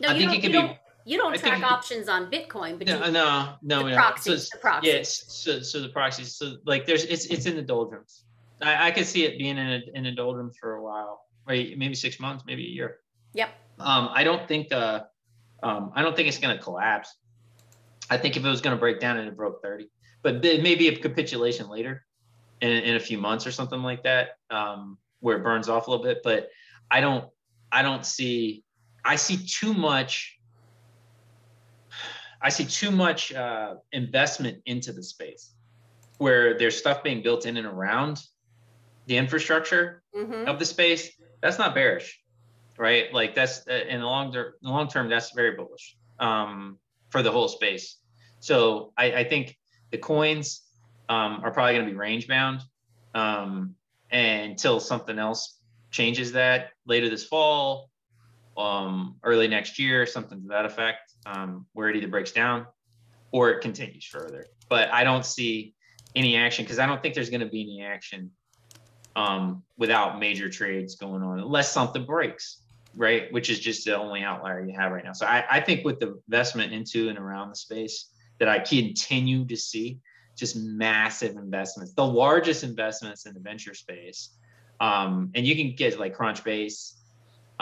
No, 0.00 0.08
I 0.08 0.14
you 0.14 0.18
think 0.18 0.26
don't. 0.26 0.32
it 0.32 0.42
could 0.42 0.52
be-. 0.52 0.78
You 1.04 1.18
don't 1.18 1.34
I 1.34 1.36
track 1.36 1.62
options 1.62 2.08
on 2.08 2.30
Bitcoin, 2.30 2.78
but 2.78 2.86
you, 2.86 2.94
no, 2.94 3.10
no, 3.10 3.54
no, 3.62 3.82
the 3.82 3.90
no. 3.90 3.94
proxies, 3.96 4.48
So- 4.48 4.56
the 4.56 4.60
proxies. 4.60 4.92
Yes, 4.92 5.24
so 5.28 5.60
so 5.60 5.80
the 5.80 5.88
proxies. 5.88 6.36
So 6.36 6.56
like 6.64 6.86
there's 6.86 7.04
it's 7.04 7.26
it's 7.26 7.46
in 7.46 7.56
the 7.56 7.62
doldrums. 7.62 8.24
I, 8.60 8.88
I 8.88 8.90
could 8.92 9.06
see 9.06 9.24
it 9.24 9.38
being 9.38 9.58
in 9.58 9.66
a 9.66 9.80
in 9.94 10.06
a 10.06 10.14
doldrums 10.14 10.56
for 10.58 10.76
a 10.76 10.82
while, 10.82 11.26
right? 11.46 11.76
Maybe 11.76 11.94
six 11.94 12.20
months, 12.20 12.44
maybe 12.46 12.64
a 12.64 12.70
year. 12.70 12.98
Yep. 13.34 13.50
Um, 13.80 14.10
I 14.12 14.22
don't 14.24 14.46
think 14.46 14.72
uh 14.72 15.00
um 15.62 15.92
I 15.94 16.02
don't 16.02 16.14
think 16.14 16.28
it's 16.28 16.38
gonna 16.38 16.58
collapse. 16.58 17.16
I 18.10 18.16
think 18.16 18.36
if 18.36 18.44
it 18.44 18.48
was 18.48 18.60
gonna 18.60 18.76
break 18.76 19.00
down 19.00 19.16
and 19.16 19.26
it 19.28 19.36
broke 19.36 19.62
30, 19.62 19.88
but 20.22 20.42
there 20.42 20.60
may 20.62 20.74
be 20.74 20.88
a 20.88 20.96
capitulation 20.96 21.68
later 21.68 22.04
in, 22.60 22.70
in 22.70 22.96
a 22.96 23.00
few 23.00 23.18
months 23.18 23.46
or 23.46 23.50
something 23.50 23.82
like 23.82 24.02
that, 24.04 24.36
um, 24.50 24.98
where 25.20 25.36
it 25.36 25.42
burns 25.42 25.68
off 25.68 25.86
a 25.86 25.90
little 25.90 26.04
bit. 26.04 26.20
But 26.22 26.48
I 26.90 27.00
don't 27.00 27.24
I 27.72 27.82
don't 27.82 28.06
see 28.06 28.64
I 29.04 29.16
see 29.16 29.36
too 29.36 29.74
much 29.74 30.38
I 32.42 32.48
see 32.48 32.64
too 32.64 32.90
much 32.90 33.32
uh, 33.32 33.74
investment 33.92 34.62
into 34.66 34.92
the 34.92 35.02
space 35.02 35.52
where 36.18 36.58
there's 36.58 36.76
stuff 36.76 37.02
being 37.02 37.22
built 37.22 37.46
in 37.46 37.56
and 37.56 37.66
around 37.66 38.20
the 39.06 39.16
infrastructure 39.16 40.02
hmm 40.14 40.46
of 40.46 40.58
the 40.58 40.64
space. 40.64 41.10
That's 41.40 41.58
not 41.58 41.74
bearish, 41.74 42.20
right? 42.78 43.12
Like 43.12 43.34
that's 43.34 43.66
uh, 43.68 43.84
in 43.88 44.00
the 44.00 44.06
long 44.06 44.32
term. 44.32 44.46
In 44.62 44.68
the 44.68 44.70
long 44.70 44.88
term, 44.88 45.08
that's 45.08 45.32
very 45.32 45.52
bullish 45.56 45.96
um, 46.18 46.78
for 47.10 47.22
the 47.22 47.30
whole 47.30 47.48
space. 47.48 47.98
So 48.40 48.92
I, 48.96 49.12
I 49.12 49.24
think 49.24 49.56
the 49.92 49.98
coins 49.98 50.62
um, 51.08 51.40
are 51.44 51.52
probably 51.52 51.74
going 51.74 51.86
to 51.86 51.92
be 51.92 51.96
range 51.96 52.26
bound 52.26 52.62
um, 53.14 53.74
until 54.10 54.80
something 54.80 55.18
else 55.18 55.58
changes 55.90 56.32
that 56.32 56.70
later 56.86 57.08
this 57.08 57.24
fall, 57.24 57.90
um, 58.56 59.16
early 59.22 59.46
next 59.48 59.78
year, 59.78 60.06
something 60.06 60.42
to 60.42 60.48
that 60.48 60.64
effect, 60.64 61.11
um, 61.26 61.66
where 61.72 61.88
it 61.88 61.96
either 61.96 62.08
breaks 62.08 62.32
down 62.32 62.66
or 63.30 63.50
it 63.50 63.60
continues 63.60 64.04
further. 64.04 64.46
But 64.68 64.92
I 64.92 65.04
don't 65.04 65.24
see 65.24 65.74
any 66.14 66.36
action 66.36 66.64
because 66.64 66.78
I 66.78 66.86
don't 66.86 67.02
think 67.02 67.14
there's 67.14 67.30
going 67.30 67.40
to 67.40 67.46
be 67.46 67.62
any 67.62 67.82
action 67.82 68.30
um, 69.16 69.62
without 69.76 70.18
major 70.18 70.48
trades 70.48 70.96
going 70.96 71.22
on, 71.22 71.38
unless 71.38 71.70
something 71.72 72.04
breaks, 72.04 72.62
right? 72.96 73.32
Which 73.32 73.50
is 73.50 73.60
just 73.60 73.84
the 73.84 73.96
only 73.96 74.22
outlier 74.22 74.64
you 74.66 74.74
have 74.78 74.92
right 74.92 75.04
now. 75.04 75.12
So 75.12 75.26
I, 75.26 75.44
I 75.50 75.60
think 75.60 75.84
with 75.84 76.00
the 76.00 76.20
investment 76.28 76.72
into 76.72 77.08
and 77.08 77.18
around 77.18 77.50
the 77.50 77.56
space 77.56 78.10
that 78.38 78.48
I 78.48 78.58
continue 78.58 79.44
to 79.46 79.56
see, 79.56 79.98
just 80.36 80.56
massive 80.56 81.36
investments, 81.36 81.92
the 81.94 82.06
largest 82.06 82.64
investments 82.64 83.26
in 83.26 83.34
the 83.34 83.40
venture 83.40 83.74
space 83.74 84.30
Um, 84.80 85.30
and 85.34 85.46
you 85.46 85.54
can 85.54 85.76
get 85.76 86.00
like 86.00 86.16
Crunchbase 86.16 86.94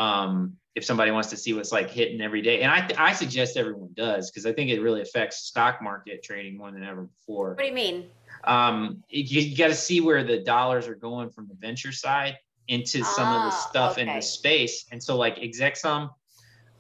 um, 0.01 0.57
if 0.74 0.84
somebody 0.84 1.11
wants 1.11 1.28
to 1.28 1.36
see 1.36 1.53
what's 1.53 1.72
like 1.72 1.90
hitting 1.90 2.22
every 2.22 2.40
day. 2.40 2.62
And 2.62 2.70
I, 2.72 2.88
I 3.11 3.12
suggest 3.12 3.57
everyone 3.57 3.90
does 3.94 4.30
because 4.30 4.46
I 4.46 4.53
think 4.53 4.70
it 4.70 4.80
really 4.80 5.03
affects 5.03 5.44
stock 5.44 5.82
market 5.82 6.22
trading 6.22 6.57
more 6.57 6.70
than 6.70 6.82
ever 6.82 7.03
before. 7.03 7.51
What 7.51 7.59
do 7.59 7.66
you 7.66 7.74
mean? 7.74 8.07
Um, 8.44 9.05
you, 9.11 9.40
you 9.42 9.57
got 9.57 9.66
to 9.66 9.74
see 9.74 10.01
where 10.01 10.24
the 10.24 10.38
dollars 10.38 10.88
are 10.88 10.94
going 10.94 11.30
from 11.30 11.48
the 11.48 11.55
venture 11.55 11.92
side 11.92 12.38
into 12.68 13.05
some 13.05 13.26
ah, 13.26 13.36
of 13.36 13.51
the 13.51 13.57
ah, 13.57 13.66
stuff 13.68 13.92
okay. 13.92 14.03
in 14.03 14.16
the 14.16 14.22
space. 14.22 14.86
And 14.90 15.03
so 15.03 15.16
like 15.16 15.36
Execsum 15.36 16.09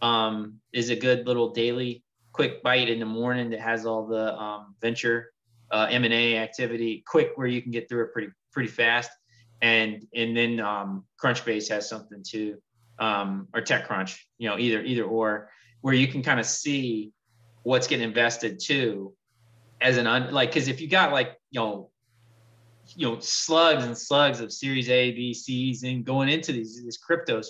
um, 0.00 0.54
is 0.72 0.88
a 0.88 0.96
good 0.96 1.26
little 1.26 1.50
daily 1.50 2.02
quick 2.32 2.62
bite 2.62 2.88
in 2.88 3.00
the 3.00 3.06
morning 3.06 3.50
that 3.50 3.60
has 3.60 3.84
all 3.84 4.06
the 4.06 4.34
um, 4.34 4.74
venture 4.80 5.32
uh, 5.72 5.88
M&A 5.90 6.38
activity 6.38 7.04
quick 7.06 7.32
where 7.34 7.46
you 7.46 7.60
can 7.60 7.70
get 7.70 7.86
through 7.88 8.04
it 8.04 8.12
pretty 8.14 8.28
pretty 8.50 8.70
fast. 8.70 9.10
And 9.60 10.06
and 10.14 10.34
then 10.34 10.58
um, 10.58 11.04
Crunchbase 11.22 11.68
has 11.68 11.86
something 11.86 12.24
too 12.26 12.56
um, 13.00 13.48
or 13.54 13.62
TechCrunch, 13.62 14.18
you 14.38 14.48
know, 14.48 14.58
either 14.58 14.82
either 14.82 15.04
or, 15.04 15.50
where 15.80 15.94
you 15.94 16.06
can 16.06 16.22
kind 16.22 16.38
of 16.38 16.46
see 16.46 17.12
what's 17.62 17.86
getting 17.86 18.06
invested 18.06 18.60
too, 18.60 19.14
as 19.80 19.96
an 19.96 20.06
un, 20.06 20.32
like 20.32 20.50
because 20.50 20.68
if 20.68 20.80
you 20.80 20.88
got 20.88 21.12
like 21.12 21.38
you 21.50 21.60
know, 21.60 21.90
you 22.94 23.08
know 23.08 23.18
slugs 23.20 23.84
and 23.84 23.96
slugs 23.96 24.40
of 24.40 24.52
Series 24.52 24.88
A, 24.90 25.12
B, 25.12 25.34
C's 25.34 25.82
and 25.82 26.04
going 26.04 26.28
into 26.28 26.52
these 26.52 26.82
these 26.82 26.98
cryptos, 26.98 27.46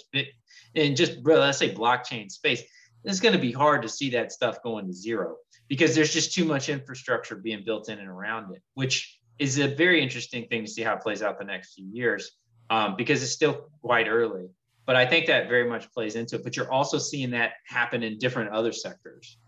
and 0.75 0.97
just 0.97 1.23
bro, 1.23 1.41
let's 1.41 1.59
say 1.59 1.75
blockchain 1.75 2.31
space, 2.31 2.63
it's 3.05 3.21
going 3.21 3.35
to 3.35 3.41
be 3.41 3.53
hard 3.53 3.83
to 3.83 3.89
see 3.89 4.11
that 4.11 4.33
stuff 4.33 4.63
going 4.63 4.87
to 4.87 4.93
zero 4.93 5.37
because 5.69 5.95
there's 5.95 6.13
just 6.13 6.35
too 6.35 6.45
much 6.45 6.69
infrastructure 6.69 7.37
being 7.37 7.65
built 7.65 7.89
in 7.89 7.99
and 7.99 8.09
around 8.09 8.55
it, 8.55 8.63
which 8.75 9.19
is 9.39 9.59
a 9.59 9.75
very 9.75 10.03
interesting 10.03 10.47
thing 10.49 10.65
to 10.65 10.71
see 10.71 10.83
how 10.83 10.95
it 10.95 11.01
plays 11.01 11.23
out 11.23 11.39
the 11.39 11.45
next 11.45 11.75
few 11.75 11.87
years 11.93 12.33
um, 12.69 12.95
because 12.97 13.23
it's 13.23 13.33
still 13.33 13.69
quite 13.83 14.07
early. 14.07 14.49
But 14.91 14.97
I 14.97 15.07
think 15.07 15.27
that 15.27 15.49
very 15.49 15.69
much 15.69 15.89
plays 15.93 16.17
into 16.17 16.35
it. 16.35 16.43
But 16.43 16.57
you're 16.57 16.69
also 16.69 16.99
seeing 16.99 17.31
that 17.31 17.53
happen 17.65 18.03
in 18.03 18.19
different 18.19 18.51
other 18.51 18.73
sectors. 18.73 19.39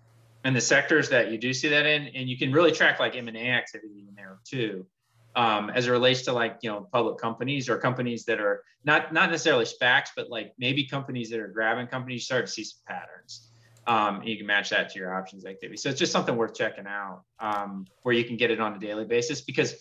And 0.45 0.55
the 0.55 0.61
sectors 0.61 1.09
that 1.09 1.32
you 1.32 1.36
do 1.36 1.53
see 1.53 1.68
that 1.70 1.84
in, 1.84 2.07
and 2.14 2.28
you 2.28 2.38
can 2.38 2.53
really 2.53 2.70
track 2.70 3.01
like 3.01 3.16
M&A 3.16 3.51
activity 3.51 4.07
in 4.09 4.14
there 4.14 4.38
too, 4.45 4.86
um, 5.34 5.68
as 5.70 5.88
it 5.88 5.90
relates 5.90 6.22
to 6.26 6.32
like, 6.32 6.59
you 6.62 6.70
know, 6.70 6.86
public 6.93 7.18
companies 7.18 7.68
or 7.68 7.76
companies 7.76 8.24
that 8.26 8.38
are 8.38 8.62
not, 8.84 9.12
not 9.12 9.32
necessarily 9.32 9.64
SPACs, 9.64 10.11
but 10.14 10.30
like 10.30 10.53
maybe 10.59 10.86
companies 10.86 11.28
that 11.30 11.40
are 11.40 11.49
grabbing 11.49 11.88
companies, 11.88 12.20
You 12.20 12.24
start 12.24 12.47
to 12.47 12.53
see 12.53 12.62
some 12.62 12.78
patterns. 12.86 13.51
Um, 13.88 14.22
you 14.22 14.36
can 14.36 14.47
match 14.47 14.70
that 14.70 14.90
to 14.90 14.99
your 15.01 15.12
options 15.12 15.45
activity. 15.45 15.76
So 15.76 15.88
it's 15.88 15.99
just 15.99 16.12
something 16.12 16.36
worth 16.36 16.55
checking 16.55 16.86
out 16.86 17.24
um, 17.40 17.88
where 18.05 18.14
you 18.14 18.22
can 18.22 18.36
get 18.36 18.53
it 18.53 18.61
on 18.61 18.76
a 18.76 18.78
daily 18.78 19.07
basis 19.07 19.40
because 19.40 19.74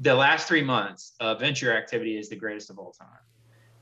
the 0.00 0.12
last 0.12 0.48
three 0.48 0.64
months 0.64 1.12
of 1.20 1.38
venture 1.38 1.72
activity 1.72 2.18
is 2.18 2.28
the 2.28 2.34
greatest 2.34 2.68
of 2.68 2.80
all 2.80 2.90
time. 2.90 3.08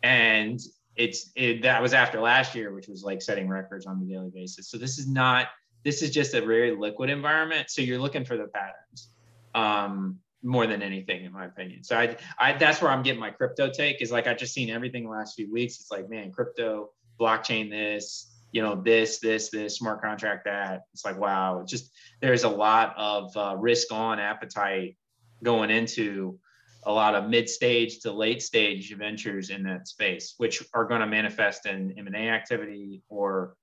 And 0.02 0.60
it's 0.96 1.30
it, 1.36 1.62
that 1.62 1.80
was 1.80 1.94
after 1.94 2.20
last 2.20 2.54
year, 2.54 2.72
which 2.74 2.88
was 2.88 3.02
like 3.02 3.22
setting 3.22 3.48
records 3.48 3.86
on 3.86 4.00
a 4.02 4.04
daily 4.04 4.30
basis. 4.30 4.68
So 4.68 4.78
this 4.78 4.98
is 4.98 5.08
not 5.08 5.48
this 5.84 6.02
is 6.02 6.10
just 6.10 6.34
a 6.34 6.40
very 6.40 6.76
liquid 6.76 7.10
environment. 7.10 7.70
So 7.70 7.82
you're 7.82 7.98
looking 7.98 8.24
for 8.24 8.36
the 8.36 8.46
patterns 8.46 9.10
um, 9.54 10.18
more 10.42 10.66
than 10.66 10.82
anything, 10.82 11.24
in 11.24 11.32
my 11.32 11.46
opinion. 11.46 11.82
So 11.82 11.96
I, 11.96 12.16
I 12.38 12.52
that's 12.52 12.82
where 12.82 12.90
I'm 12.90 13.02
getting 13.02 13.20
my 13.20 13.30
crypto 13.30 13.70
take 13.70 14.02
is 14.02 14.12
like 14.12 14.26
I've 14.26 14.38
just 14.38 14.54
seen 14.54 14.70
everything 14.70 15.04
the 15.04 15.10
last 15.10 15.34
few 15.34 15.50
weeks. 15.50 15.80
It's 15.80 15.90
like 15.90 16.08
man, 16.08 16.30
crypto, 16.30 16.90
blockchain, 17.18 17.70
this, 17.70 18.30
you 18.52 18.62
know, 18.62 18.80
this, 18.82 19.18
this, 19.18 19.48
this, 19.50 19.76
smart 19.76 20.02
contract, 20.02 20.44
that. 20.44 20.82
It's 20.92 21.04
like 21.04 21.18
wow, 21.18 21.60
it's 21.60 21.70
just 21.70 21.90
there's 22.20 22.44
a 22.44 22.48
lot 22.48 22.94
of 22.96 23.36
uh, 23.36 23.56
risk 23.58 23.92
on 23.92 24.20
appetite 24.20 24.96
going 25.42 25.70
into 25.70 26.38
a 26.84 26.92
lot 26.92 27.14
of 27.14 27.28
mid 27.28 27.48
stage 27.48 28.00
to 28.00 28.12
late 28.12 28.42
stage 28.42 28.94
ventures 28.96 29.50
in 29.50 29.62
that 29.64 29.88
space, 29.88 30.34
which 30.38 30.62
are 30.74 30.84
going 30.84 31.00
to 31.00 31.06
manifest 31.06 31.66
in 31.66 31.92
M&A 31.98 32.28
activity 32.28 33.02
or 33.08 33.56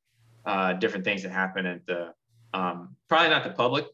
uh, 0.45 0.73
different 0.73 1.03
things 1.03 1.23
that 1.23 1.31
happen 1.31 1.65
at 1.65 1.85
the 1.85 2.13
um, 2.53 2.95
probably 3.07 3.29
not 3.29 3.43
the 3.43 3.51
public 3.51 3.85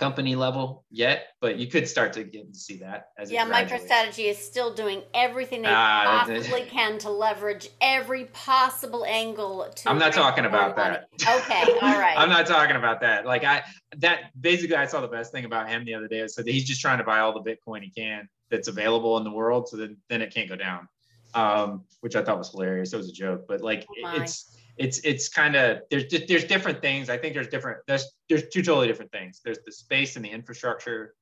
company 0.00 0.34
level 0.34 0.84
yet, 0.90 1.26
but 1.42 1.58
you 1.58 1.66
could 1.66 1.86
start 1.86 2.14
to 2.14 2.24
get 2.24 2.52
to 2.52 2.58
see 2.58 2.78
that. 2.78 3.10
As 3.18 3.30
yeah, 3.30 3.46
MicroStrategy 3.46 4.30
is 4.30 4.38
still 4.38 4.72
doing 4.72 5.02
everything 5.12 5.60
they 5.60 5.68
uh, 5.68 6.24
possibly 6.24 6.62
can 6.62 6.98
to 7.00 7.10
leverage 7.10 7.68
every 7.82 8.24
possible 8.32 9.04
angle. 9.04 9.70
To 9.70 9.90
I'm 9.90 9.98
not 9.98 10.14
talking 10.14 10.46
about 10.46 10.74
that. 10.76 11.08
Okay, 11.20 11.62
all 11.82 11.98
right. 11.98 12.14
I'm 12.16 12.30
not 12.30 12.46
talking 12.46 12.76
about 12.76 13.02
that. 13.02 13.26
Like 13.26 13.44
I, 13.44 13.62
that 13.98 14.30
basically, 14.40 14.76
I 14.76 14.86
saw 14.86 15.02
the 15.02 15.08
best 15.08 15.32
thing 15.32 15.44
about 15.44 15.68
him 15.68 15.84
the 15.84 15.94
other 15.94 16.08
day. 16.08 16.26
So 16.28 16.42
he's 16.42 16.64
just 16.64 16.80
trying 16.80 16.98
to 16.98 17.04
buy 17.04 17.20
all 17.20 17.32
the 17.32 17.42
Bitcoin 17.42 17.82
he 17.82 17.90
can 17.90 18.26
that's 18.50 18.68
available 18.68 19.18
in 19.18 19.24
the 19.24 19.30
world, 19.30 19.68
so 19.68 19.76
then 19.76 19.98
then 20.08 20.22
it 20.22 20.32
can't 20.34 20.48
go 20.48 20.56
down. 20.56 20.88
Um, 21.34 21.84
which 22.00 22.16
I 22.16 22.24
thought 22.24 22.38
was 22.38 22.50
hilarious. 22.50 22.94
It 22.94 22.96
was 22.96 23.10
a 23.10 23.12
joke, 23.12 23.44
but 23.46 23.60
like 23.60 23.86
oh 24.04 24.14
it's 24.14 24.56
it's 24.80 24.98
it's 25.00 25.28
kind 25.28 25.56
of 25.56 25.82
there's 25.90 26.04
there's 26.26 26.44
different 26.44 26.80
things. 26.80 27.10
I 27.10 27.18
think 27.18 27.34
there's 27.34 27.48
different 27.48 27.80
there's 27.86 28.10
there's 28.30 28.48
two 28.48 28.62
totally 28.62 28.86
different 28.86 29.12
things. 29.12 29.42
There's 29.44 29.58
the 29.66 29.70
space 29.70 30.16
and 30.16 30.24
the 30.24 30.30
infrastructure 30.30 31.14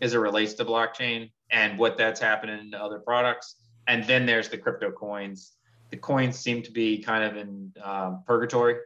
as 0.00 0.14
it 0.14 0.18
relates 0.18 0.54
to 0.54 0.64
blockchain 0.64 1.32
and 1.50 1.76
what 1.76 1.98
that's 1.98 2.20
happening 2.20 2.70
to 2.70 2.80
other 2.80 3.00
products, 3.00 3.56
and 3.88 4.04
then 4.04 4.26
there's 4.26 4.48
the 4.48 4.56
crypto 4.56 4.92
coins. 4.92 5.56
The 5.90 5.96
coins 5.96 6.38
seem 6.38 6.62
to 6.62 6.70
be 6.70 7.02
kind 7.02 7.24
of 7.24 7.36
in 7.36 7.72
um, 7.82 8.22
purgatory 8.24 8.76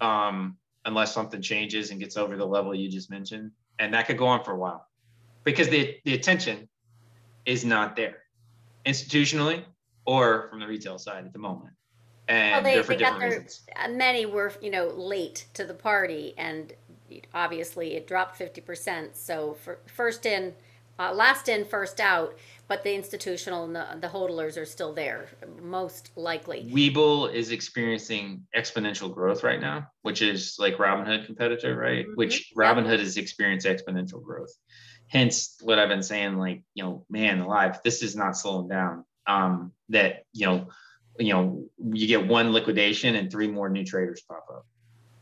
um, 0.00 0.56
unless 0.84 1.14
something 1.14 1.40
changes 1.40 1.92
and 1.92 2.00
gets 2.00 2.16
over 2.16 2.36
the 2.36 2.44
level 2.44 2.74
you 2.74 2.90
just 2.90 3.10
mentioned, 3.10 3.52
and 3.78 3.94
that 3.94 4.08
could 4.08 4.18
go 4.18 4.26
on 4.26 4.42
for 4.42 4.50
a 4.50 4.58
while 4.58 4.88
because 5.44 5.68
the 5.68 5.96
the 6.04 6.14
attention 6.14 6.68
is 7.46 7.64
not 7.64 7.94
there 7.94 8.24
institutionally 8.84 9.62
or 10.04 10.48
from 10.50 10.58
the 10.58 10.66
retail 10.66 10.98
side 10.98 11.24
at 11.24 11.32
the 11.32 11.38
moment 11.38 11.77
and 12.28 12.52
well, 12.52 12.62
they, 12.62 12.74
they're 12.74 12.84
for 12.84 12.92
they 12.92 12.98
different 12.98 13.20
their, 13.20 13.28
reasons. 13.30 13.62
Uh, 13.76 13.88
many 13.88 14.26
were, 14.26 14.52
you 14.60 14.70
know, 14.70 14.88
late 14.88 15.46
to 15.54 15.64
the 15.64 15.74
party, 15.74 16.34
and 16.36 16.72
obviously 17.34 17.94
it 17.94 18.06
dropped 18.06 18.36
fifty 18.36 18.60
percent. 18.60 19.16
So 19.16 19.56
for 19.64 19.78
first 19.86 20.26
in, 20.26 20.54
uh, 20.98 21.12
last 21.12 21.48
in, 21.48 21.64
first 21.64 22.00
out. 22.00 22.36
But 22.68 22.84
the 22.84 22.94
institutional 22.94 23.64
and 23.64 23.74
the, 23.74 23.86
the 23.98 24.08
hodlers 24.08 24.60
are 24.60 24.66
still 24.66 24.92
there, 24.92 25.30
most 25.62 26.10
likely. 26.16 26.70
Webull 26.70 27.32
is 27.32 27.50
experiencing 27.50 28.46
exponential 28.54 29.10
growth 29.10 29.42
right 29.42 29.58
now, 29.58 29.86
which 30.02 30.20
is 30.20 30.56
like 30.58 30.76
Robinhood 30.76 31.24
competitor, 31.24 31.74
right? 31.74 32.04
Mm-hmm. 32.04 32.16
Which 32.16 32.52
Robinhood 32.54 32.98
has 32.98 33.16
experienced 33.16 33.66
exponential 33.66 34.22
growth. 34.22 34.52
Hence, 35.06 35.56
what 35.62 35.78
I've 35.78 35.88
been 35.88 36.02
saying, 36.02 36.36
like 36.36 36.62
you 36.74 36.84
know, 36.84 37.06
man, 37.08 37.40
alive, 37.40 37.80
this 37.82 38.02
is 38.02 38.14
not 38.14 38.36
slowing 38.36 38.68
down. 38.68 39.06
Um, 39.26 39.72
that 39.88 40.24
you 40.34 40.44
know 40.44 40.68
you 41.18 41.32
know 41.32 41.64
you 41.92 42.06
get 42.06 42.26
one 42.26 42.52
liquidation 42.52 43.16
and 43.16 43.30
three 43.30 43.48
more 43.48 43.68
new 43.68 43.84
traders 43.84 44.22
pop 44.22 44.46
up 44.52 44.66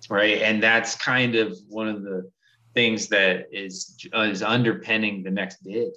right? 0.08 0.42
And 0.42 0.62
that's 0.62 0.94
kind 0.94 1.34
of 1.34 1.58
one 1.68 1.88
of 1.88 2.02
the 2.02 2.30
things 2.74 3.08
that 3.08 3.46
is 3.50 3.96
is 4.14 4.42
underpinning 4.42 5.22
the 5.22 5.30
next 5.30 5.62
bid 5.64 5.92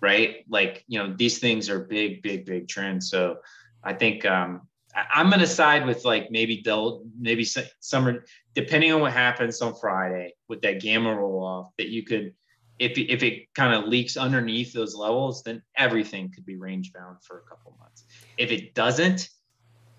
right? 0.00 0.44
Like 0.48 0.84
you 0.88 0.98
know 0.98 1.14
these 1.16 1.38
things 1.38 1.70
are 1.70 1.80
big 1.80 2.22
big 2.22 2.44
big 2.44 2.68
trends. 2.68 3.08
So 3.08 3.38
i 3.84 3.92
think 3.92 4.24
um 4.24 4.62
i'm 4.94 5.28
going 5.28 5.40
to 5.40 5.46
side 5.46 5.86
with 5.86 6.04
like 6.04 6.30
maybe 6.30 6.62
they'll 6.64 7.04
maybe 7.18 7.44
some 7.44 8.20
depending 8.54 8.92
on 8.92 9.00
what 9.00 9.12
happens 9.12 9.60
on 9.62 9.74
friday 9.74 10.34
with 10.48 10.60
that 10.62 10.80
gamma 10.80 11.14
roll 11.14 11.42
off 11.44 11.70
that 11.78 11.88
you 11.88 12.02
could 12.02 12.34
if, 12.82 12.98
if 12.98 13.22
it 13.22 13.54
kind 13.54 13.74
of 13.74 13.88
leaks 13.88 14.16
underneath 14.16 14.72
those 14.72 14.94
levels, 14.94 15.42
then 15.42 15.62
everything 15.76 16.32
could 16.34 16.44
be 16.44 16.56
range 16.56 16.92
bound 16.92 17.18
for 17.22 17.38
a 17.38 17.42
couple 17.48 17.76
months. 17.78 18.04
If 18.36 18.50
it 18.50 18.74
doesn't, 18.74 19.28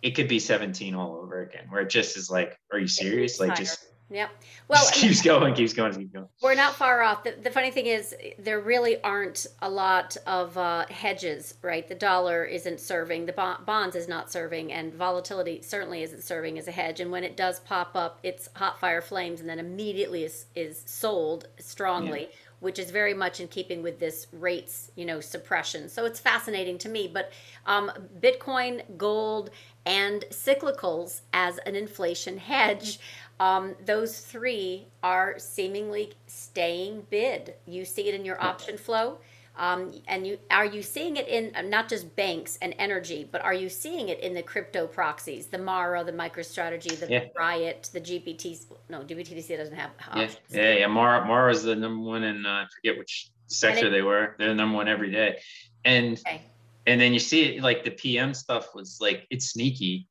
it 0.02 0.12
could 0.12 0.28
be 0.28 0.40
17 0.40 0.94
all 0.94 1.16
over 1.16 1.42
again, 1.44 1.66
where 1.70 1.82
it 1.82 1.90
just 1.90 2.18
is 2.18 2.30
like, 2.30 2.58
are 2.72 2.80
you 2.80 2.88
serious? 2.88 3.40
Like 3.40 3.56
just 3.56 3.88
Yep. 4.14 4.30
Well, 4.68 4.80
just 4.80 4.94
keeps 4.94 5.22
going, 5.24 5.56
keeps 5.56 5.74
going, 5.74 5.94
keeps 5.94 6.12
going. 6.12 6.28
We're 6.42 6.54
not 6.54 6.76
far 6.76 7.02
off. 7.02 7.24
The, 7.24 7.36
the 7.42 7.50
funny 7.50 7.72
thing 7.72 7.88
is, 7.88 8.16
there 8.38 8.60
really 8.60 9.02
aren't 9.02 9.48
a 9.62 9.70
lot 9.70 10.16
of 10.28 10.56
uh, 10.56 10.86
hedges, 10.88 11.56
right? 11.64 11.88
The 11.88 11.96
dollar 11.96 12.46
isn't 12.46 12.80
serving, 12.80 13.26
the 13.26 13.58
bonds 13.66 13.96
is 13.96 14.08
not 14.08 14.32
serving, 14.32 14.72
and 14.72 14.94
volatility 14.94 15.62
certainly 15.64 16.04
isn't 16.04 16.22
serving 16.22 16.60
as 16.60 16.68
a 16.68 16.72
hedge. 16.72 17.00
And 17.00 17.12
when 17.12 17.24
it 17.24 17.36
does 17.36 17.60
pop 17.62 17.96
up, 17.96 18.20
it's 18.22 18.50
hot 18.56 18.80
fire 18.80 19.02
flames, 19.02 19.40
and 19.40 19.50
then 19.50 19.58
immediately 19.58 20.24
is 20.24 20.46
is 20.54 20.84
sold 20.86 21.48
strongly. 21.58 22.22
Yeah 22.30 22.38
which 22.64 22.80
is 22.80 22.92
very 22.92 23.14
much 23.14 23.42
in 23.42 23.48
keeping 23.48 23.84
with 23.84 24.00
this 24.00 24.28
rates, 24.32 24.90
you 24.96 25.06
know, 25.06 25.20
suppression. 25.20 25.90
So 25.90 26.06
it's 26.06 26.20
fascinating 26.20 26.78
to 26.80 26.90
me. 26.90 27.12
But 27.14 27.32
um, 27.66 27.92
Bitcoin, 28.22 28.82
gold, 28.98 29.50
and 29.86 30.24
cyclicals 30.32 31.22
as 31.34 31.58
an 31.60 31.76
inflation 31.76 32.38
hedge, 32.38 33.00
um, 33.42 33.76
those 33.86 34.20
three 34.20 34.88
are 35.04 35.38
seemingly 35.38 36.14
staying 36.28 37.06
bid. 37.10 37.56
You 37.68 37.84
see 37.84 38.08
it 38.08 38.16
in 38.16 38.24
your 38.24 38.42
option 38.42 38.78
flow. 38.78 39.18
Um, 39.56 39.94
and 40.08 40.26
you 40.26 40.40
are 40.50 40.66
you 40.66 40.82
seeing 40.82 41.16
it 41.16 41.28
in 41.28 41.56
uh, 41.56 41.62
not 41.62 41.88
just 41.88 42.16
banks 42.16 42.58
and 42.62 42.74
energy, 42.80 43.28
but 43.32 43.42
are 43.44 43.54
you 43.54 43.70
seeing 43.70 44.10
it 44.10 44.20
in 44.20 44.34
the 44.34 44.42
crypto 44.42 44.88
proxies, 44.88 45.46
the 45.46 45.60
Mara, 45.60 46.04
the 46.04 46.12
MicroStrategy, 46.12 47.00
the 47.00 47.08
yeah. 47.08 47.26
Riot, 47.38 47.90
the 47.94 48.02
GBTC? 48.02 48.66
No, 48.90 49.02
GBTC 49.02 49.56
doesn't 49.56 49.76
have. 49.76 49.92
Yeah, 50.16 50.30
yeah, 50.50 50.74
yeah. 50.80 50.88
Mara, 50.88 51.24
Mara 51.26 51.52
is 51.52 51.62
the 51.62 51.76
number 51.76 52.04
one, 52.04 52.24
and 52.24 52.48
uh, 52.48 52.50
I 52.50 52.66
forget 52.76 52.98
which 52.98 53.30
sector 53.46 53.88
it, 53.88 53.90
they 53.92 54.02
were. 54.02 54.36
They're 54.40 54.50
the 54.50 54.56
number 54.56 54.76
one 54.76 54.88
every 54.88 55.12
day. 55.12 55.40
And 55.86 56.18
okay. 56.18 56.42
and 56.88 57.00
then 57.00 57.14
you 57.14 57.20
see 57.20 57.44
it 57.44 57.62
like 57.62 57.84
the 57.84 57.92
PM 57.92 58.34
stuff 58.34 58.74
was 58.74 58.98
like 59.00 59.28
it's 59.30 59.52
sneaky. 59.52 60.08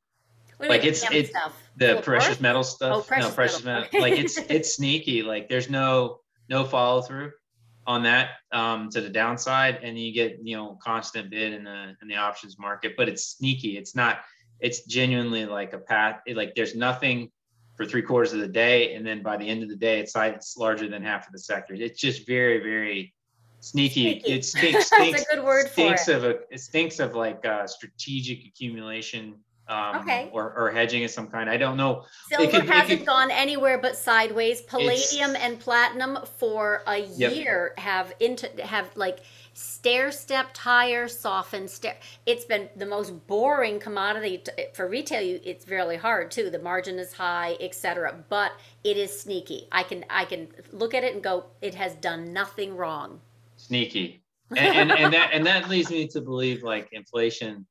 What 0.55 0.67
do 0.67 0.73
you 0.73 0.79
Like 0.79 0.87
it's 0.87 1.11
it 1.11 1.27
stuff? 1.31 1.53
the 1.75 1.95
Full 1.95 2.01
precious 2.01 2.29
worth? 2.29 2.41
metal 2.41 2.63
stuff. 2.63 2.95
Oh, 2.95 3.01
precious 3.01 3.29
no, 3.29 3.35
precious 3.35 3.63
metal. 3.65 3.81
metal. 3.91 4.01
like 4.01 4.17
it's 4.17 4.37
it's 4.49 4.75
sneaky. 4.75 5.21
Like 5.21 5.49
there's 5.49 5.69
no 5.69 6.21
no 6.47 6.63
follow 6.63 7.01
through 7.01 7.33
on 7.85 8.03
that 8.03 8.31
um, 8.51 8.89
to 8.89 9.01
the 9.01 9.09
downside, 9.09 9.79
and 9.83 9.97
you 9.97 10.13
get 10.13 10.39
you 10.43 10.55
know 10.55 10.77
constant 10.81 11.29
bid 11.29 11.53
in 11.53 11.63
the 11.63 11.95
in 12.01 12.07
the 12.07 12.15
options 12.15 12.57
market. 12.59 12.93
But 12.97 13.09
it's 13.09 13.25
sneaky. 13.25 13.77
It's 13.77 13.95
not. 13.95 14.19
It's 14.59 14.85
genuinely 14.85 15.45
like 15.45 15.73
a 15.73 15.79
path. 15.79 16.21
It, 16.25 16.37
like 16.37 16.55
there's 16.55 16.75
nothing 16.75 17.31
for 17.75 17.85
three 17.85 18.01
quarters 18.01 18.33
of 18.33 18.39
the 18.39 18.47
day, 18.47 18.93
and 18.93 19.05
then 19.05 19.21
by 19.23 19.37
the 19.37 19.47
end 19.47 19.63
of 19.63 19.69
the 19.69 19.75
day, 19.75 19.99
it's 19.99 20.15
like 20.15 20.35
it's 20.35 20.55
larger 20.57 20.87
than 20.87 21.03
half 21.03 21.27
of 21.27 21.33
the 21.33 21.39
sector. 21.39 21.73
It's 21.73 21.99
just 21.99 22.25
very 22.27 22.59
very 22.59 23.13
sneaky. 23.59 24.21
Sneaky. 24.21 24.33
It 24.33 24.45
stinks. 24.45 24.89
That's 24.89 25.23
a 25.23 25.35
good 25.35 25.43
word 25.43 25.67
for 25.67 25.73
stinks 25.73 26.07
it. 26.07 26.15
of 26.15 26.23
a 26.23 26.39
it 26.51 26.59
stinks 26.59 26.99
of 26.99 27.15
like 27.15 27.45
uh, 27.45 27.67
strategic 27.67 28.45
accumulation 28.45 29.35
um, 29.67 29.95
Okay. 30.01 30.29
or, 30.33 30.53
or 30.57 30.71
hedging 30.71 31.03
of 31.05 31.11
some 31.11 31.27
kind. 31.27 31.49
I 31.49 31.57
don't 31.57 31.77
know. 31.77 32.05
Silver 32.27 32.51
could- 32.51 32.63
it 32.65 32.69
hasn't 32.69 32.99
could- 32.99 33.07
gone 33.07 33.31
anywhere 33.31 33.77
but 33.77 33.95
sideways. 33.95 34.61
Palladium 34.61 35.35
and 35.35 35.59
platinum 35.59 36.19
for 36.37 36.83
a 36.87 36.97
Yep. 36.97 37.35
year 37.35 37.73
have 37.77 38.13
into 38.19 38.49
have 38.65 38.89
like 38.95 39.19
stair 39.53 40.11
stepped 40.11 40.57
higher, 40.57 41.07
softened 41.07 41.69
stair. 41.69 41.95
It's 42.25 42.43
been 42.43 42.69
the 42.75 42.85
most 42.85 43.11
boring 43.27 43.79
commodity 43.79 44.39
to, 44.39 44.73
for 44.73 44.87
retail. 44.89 45.21
You, 45.21 45.39
it's 45.43 45.67
really 45.67 45.95
hard 45.95 46.31
too. 46.31 46.49
The 46.49 46.59
margin 46.59 46.99
is 46.99 47.13
high, 47.13 47.55
etc. 47.61 48.15
But 48.29 48.51
it 48.83 48.97
is 48.97 49.17
sneaky. 49.17 49.67
I 49.71 49.83
can 49.83 50.03
I 50.09 50.25
can 50.25 50.49
look 50.71 50.93
at 50.93 51.03
it 51.03 51.13
and 51.13 51.23
go, 51.23 51.45
it 51.61 51.75
has 51.75 51.93
done 51.95 52.33
nothing 52.33 52.75
wrong. 52.75 53.21
sneaky 53.55 54.19
and, 54.57 54.91
and 54.91 54.91
and 54.91 55.13
that 55.13 55.29
and 55.31 55.45
that 55.45 55.69
leads 55.69 55.89
me 55.89 56.05
to 56.07 56.19
believe 56.21 56.63
like 56.63 56.89
inflation 56.91 57.65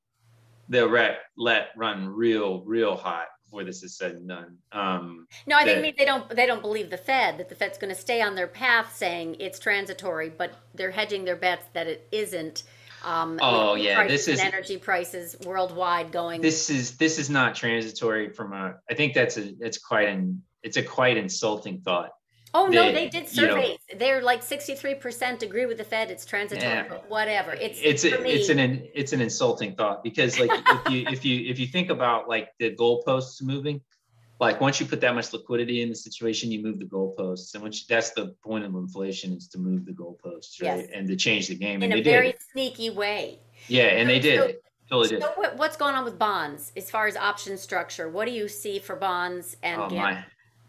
they'll 0.69 0.89
let 0.89 1.19
let 1.37 1.69
run 1.77 2.07
real 2.09 2.63
real 2.65 2.97
hot 2.97 3.27
before 3.45 3.65
this 3.65 3.83
is 3.83 3.97
said 3.97 4.13
and 4.13 4.29
done 4.29 4.57
um 4.73 5.27
No, 5.47 5.57
I 5.57 5.65
think 5.65 5.77
that- 5.77 5.83
maybe 5.83 5.97
they 5.99 6.05
don't 6.05 6.29
they 6.31 6.47
don't 6.47 6.63
believe 6.63 6.91
the 6.91 6.97
Fed 6.97 7.39
that 7.39 7.49
the 7.49 7.55
Fed's 7.55 7.79
going 7.79 7.95
to 7.95 8.01
stay 8.01 8.23
on 8.23 8.35
their 8.35 8.47
path 8.47 8.95
saying 8.97 9.37
it's 9.41 9.59
transitory, 9.59 10.31
but 10.31 10.53
they're 10.75 10.91
hedging 10.91 11.25
their 11.25 11.37
bets 11.37 11.67
that 11.75 11.87
it 11.87 12.07
isn't. 12.13 12.63
Um, 13.05 13.39
Oh, 13.43 13.75
yeah, 13.75 14.07
this 14.07 14.29
is- 14.29 14.39
energy 14.39 14.79
prices 14.79 15.37
worldwide 15.45 16.13
going. 16.13 16.41
this 16.41 16.71
is 16.71 16.97
this 16.99 17.19
is 17.19 17.29
not 17.29 17.55
transitory 17.57 18.33
from 18.33 18.53
a 18.53 18.77
i 18.89 18.95
think 18.95 19.13
that's 19.13 19.37
a 19.37 19.53
it's 19.61 19.79
quite 19.79 20.09
an 20.09 20.43
it's 20.63 20.77
a 20.77 20.83
quite 20.83 21.17
insulting 21.17 21.81
thought 21.81 22.11
oh 22.55 22.67
no, 22.67 22.93
they- 22.93 23.09
did 23.09 23.35
you 23.35 23.43
know- 23.47 23.55
surveys. 23.55 23.79
They're 23.99 24.23
like 24.23 24.43
sixty 24.43 24.75
three 24.75 24.95
percent 24.95 25.43
agree 25.43 25.67
with 25.67 25.79
the 25.79 25.85
Fed. 25.85 26.11
It's 26.11 26.25
transitory, 26.25 26.65
Yeah. 26.73 26.99
whatever. 27.09 27.53
It's 27.53 27.79
it's 27.83 28.07
for 28.07 28.17
a, 28.17 28.21
me. 28.21 28.31
it's 28.33 28.49
an 28.49 28.59
it's 28.95 29.13
an 29.13 29.21
insulting 29.21 29.75
thought 29.75 30.03
because 30.03 30.39
like 30.39 30.51
if 30.53 30.91
you 30.91 31.07
if 31.11 31.25
you 31.25 31.51
if 31.51 31.59
you 31.59 31.67
think 31.67 31.91
about 31.91 32.29
like 32.29 32.49
the 32.59 32.75
goalposts 32.75 33.43
moving 33.43 33.81
like 34.41 34.61
once 34.61 34.81
you 34.81 34.87
put 34.87 35.01
that 35.01 35.15
much 35.15 35.33
liquidity 35.33 35.83
in 35.83 35.89
the 35.89 35.95
situation 35.95 36.51
you 36.51 36.61
move 36.63 36.79
the 36.79 36.85
goalposts 36.85 37.55
and 37.55 37.63
which 37.63 37.87
that's 37.87 38.11
the 38.11 38.35
point 38.43 38.65
of 38.65 38.75
inflation 38.75 39.33
is 39.35 39.47
to 39.47 39.59
move 39.59 39.85
the 39.85 39.93
goalposts 39.93 40.61
right 40.61 40.79
Yes. 40.81 40.89
and 40.93 41.07
to 41.07 41.15
change 41.17 41.47
the 41.49 41.55
game 41.55 41.81
in 41.83 41.91
they 41.91 42.01
a 42.01 42.03
very 42.03 42.33
did 42.33 42.41
sneaky 42.53 42.91
way. 42.91 43.39
yeah 43.69 43.85
and 43.85 44.09
they 44.09 44.19
did 44.19 44.41
So- 44.41 44.53
totally 44.89 45.09
did 45.11 45.23
So 45.23 45.29
what, 45.37 45.57
what's 45.59 45.77
going 45.77 45.95
on 45.95 46.05
with 46.05 46.19
bonds 46.19 46.73
as 46.77 46.91
far 46.91 47.07
as 47.07 47.17
option 47.17 47.57
structure? 47.57 48.09
What 48.11 48.25
do 48.27 48.33
you 48.33 48.49
see 48.49 48.79
for 48.81 48.97
bonds 48.97 49.57
and 49.63 49.81
oh 49.81 49.89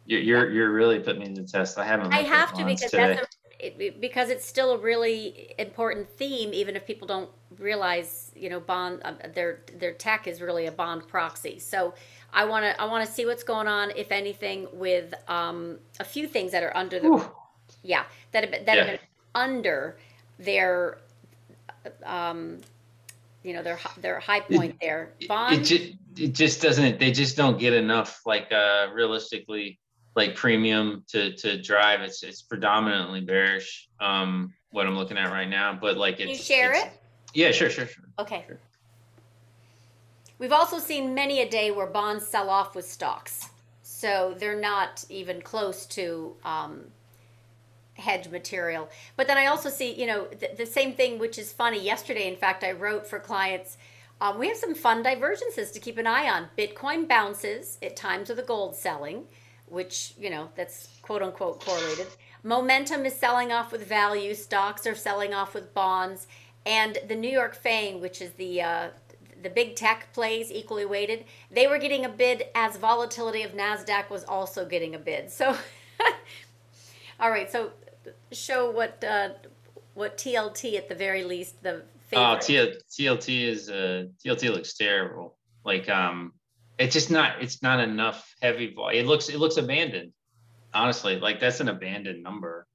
you're, 0.05 0.19
you're 0.21 0.51
you're 0.51 0.71
really 0.71 0.99
putting 0.99 1.21
me 1.21 1.33
to 1.33 1.41
the 1.41 1.47
test 1.47 1.77
i 1.77 1.85
haven't 1.85 2.11
I 2.11 2.19
have 2.19 2.53
to 2.55 2.65
because 2.65 2.91
today. 2.91 3.15
that's 3.15 3.21
a, 3.61 3.65
it, 3.65 3.75
it- 3.79 4.01
because 4.01 4.29
it's 4.29 4.45
still 4.45 4.71
a 4.71 4.77
really 4.77 5.53
important 5.57 6.09
theme, 6.09 6.53
even 6.53 6.75
if 6.75 6.85
people 6.85 7.07
don't 7.07 7.29
realize, 7.59 8.31
you 8.35 8.49
know, 8.49 8.59
bond 8.59 9.01
uh, 9.03 9.13
their 9.33 9.61
their 9.79 9.93
tech 9.93 10.27
is 10.27 10.41
really 10.41 10.65
a 10.65 10.71
bond 10.71 11.07
proxy. 11.07 11.59
So 11.59 11.93
I 12.33 12.45
want 12.45 12.65
to 12.65 12.79
I 12.81 12.85
want 12.85 13.05
to 13.07 13.11
see 13.11 13.25
what's 13.25 13.43
going 13.43 13.67
on, 13.67 13.91
if 13.95 14.11
anything, 14.11 14.67
with 14.73 15.13
um, 15.29 15.79
a 15.99 16.03
few 16.03 16.27
things 16.27 16.51
that 16.51 16.63
are 16.63 16.75
under 16.75 16.99
the 16.99 17.09
Whew. 17.09 17.31
yeah 17.83 18.03
that 18.31 18.43
have 18.43 18.51
been, 18.51 18.65
that 18.65 18.77
have 18.77 18.87
been 18.87 18.99
under 19.35 19.97
their 20.39 20.97
um, 22.05 22.59
you 23.43 23.53
know 23.53 23.63
their 23.63 23.79
their 23.97 24.19
high 24.19 24.39
point 24.39 24.75
there. 24.81 25.13
it 25.19 25.27
Bonds. 25.27 25.69
just 25.69 25.83
it 26.17 26.33
just 26.33 26.61
doesn't 26.61 26.99
they 26.99 27.11
just 27.11 27.35
don't 27.35 27.59
get 27.59 27.73
enough 27.73 28.21
like 28.25 28.51
uh 28.51 28.87
realistically 28.93 29.79
like 30.15 30.35
premium 30.35 31.03
to 31.07 31.33
to 31.35 31.61
drive 31.61 32.01
it's 32.01 32.21
it's 32.23 32.41
predominantly 32.41 33.21
bearish 33.21 33.89
um 33.99 34.53
what 34.71 34.85
i'm 34.85 34.95
looking 34.95 35.17
at 35.17 35.31
right 35.31 35.49
now 35.49 35.77
but 35.79 35.97
like 35.97 36.17
Can 36.17 36.29
it's 36.29 36.39
you 36.39 36.55
share 36.55 36.71
it's- 36.71 36.85
it? 36.93 36.99
yeah 37.33 37.51
sure 37.51 37.69
sure 37.69 37.87
sure 37.87 38.03
Okay. 38.19 38.43
Sure. 38.47 38.59
We've 40.37 40.51
also 40.51 40.77
seen 40.77 41.15
many 41.15 41.41
a 41.41 41.49
day 41.49 41.71
where 41.71 41.87
bonds 41.87 42.27
sell 42.27 42.47
off 42.49 42.75
with 42.75 42.85
stocks. 42.85 43.49
So 43.81 44.35
they're 44.37 44.59
not 44.59 45.03
even 45.09 45.41
close 45.41 45.85
to 45.87 46.35
um, 46.43 46.81
hedge 47.95 48.29
material. 48.29 48.87
But 49.15 49.25
then 49.25 49.37
I 49.37 49.47
also 49.47 49.69
see, 49.69 49.93
you 49.93 50.05
know, 50.05 50.27
the, 50.27 50.49
the 50.57 50.65
same 50.67 50.93
thing, 50.93 51.17
which 51.17 51.39
is 51.39 51.51
funny. 51.53 51.79
Yesterday, 51.83 52.27
in 52.27 52.35
fact, 52.35 52.63
I 52.63 52.71
wrote 52.73 53.07
for 53.07 53.19
clients. 53.19 53.77
Um, 54.21 54.37
we 54.37 54.47
have 54.47 54.57
some 54.57 54.75
fun 54.75 55.01
divergences 55.01 55.71
to 55.71 55.79
keep 55.79 55.97
an 55.97 56.05
eye 56.05 56.29
on. 56.29 56.49
Bitcoin 56.57 57.07
bounces 57.07 57.77
at 57.81 57.95
times 57.95 58.29
of 58.29 58.37
the 58.37 58.43
gold 58.43 58.75
selling, 58.75 59.25
which, 59.67 60.13
you 60.19 60.29
know, 60.29 60.49
that's 60.55 60.87
quote 61.01 61.21
unquote 61.21 61.63
correlated. 61.63 62.07
Momentum 62.43 63.05
is 63.05 63.13
selling 63.13 63.51
off 63.51 63.71
with 63.71 63.87
value, 63.87 64.33
stocks 64.33 64.85
are 64.85 64.95
selling 64.95 65.33
off 65.33 65.53
with 65.53 65.73
bonds, 65.73 66.27
and 66.65 66.97
the 67.07 67.15
New 67.15 67.29
York 67.29 67.55
FANG, 67.55 68.01
which 68.01 68.21
is 68.21 68.31
the 68.33 68.61
uh, 68.61 68.89
the 69.41 69.49
big 69.49 69.75
tech 69.75 70.11
plays 70.13 70.51
equally 70.51 70.85
weighted, 70.85 71.25
they 71.51 71.67
were 71.67 71.77
getting 71.77 72.05
a 72.05 72.09
bid 72.09 72.45
as 72.55 72.77
volatility 72.77 73.43
of 73.43 73.51
Nasdaq 73.51 74.09
was 74.09 74.23
also 74.23 74.65
getting 74.65 74.95
a 74.95 74.99
bid. 74.99 75.29
So, 75.29 75.57
all 77.19 77.29
right, 77.29 77.51
so 77.51 77.71
show 78.31 78.71
what 78.71 79.03
uh, 79.03 79.29
what 79.93 80.17
TLT 80.17 80.75
at 80.77 80.89
the 80.89 80.95
very 80.95 81.23
least 81.23 81.61
the 81.61 81.83
oh 82.13 82.39
favorite. 82.39 82.83
TL, 82.89 83.17
tlt 83.19 83.47
is 83.47 83.69
uh 83.69 84.05
tlt 84.25 84.49
looks 84.49 84.73
terrible 84.73 85.35
like 85.65 85.89
um 85.89 86.33
it's 86.77 86.93
just 86.93 87.11
not 87.11 87.41
it's 87.41 87.61
not 87.61 87.79
enough 87.79 88.33
heavy 88.41 88.73
vol- 88.73 88.89
it 88.89 89.03
looks 89.05 89.29
it 89.29 89.37
looks 89.37 89.57
abandoned 89.57 90.11
honestly 90.73 91.19
like 91.19 91.39
that's 91.39 91.59
an 91.59 91.69
abandoned 91.69 92.23
number 92.23 92.65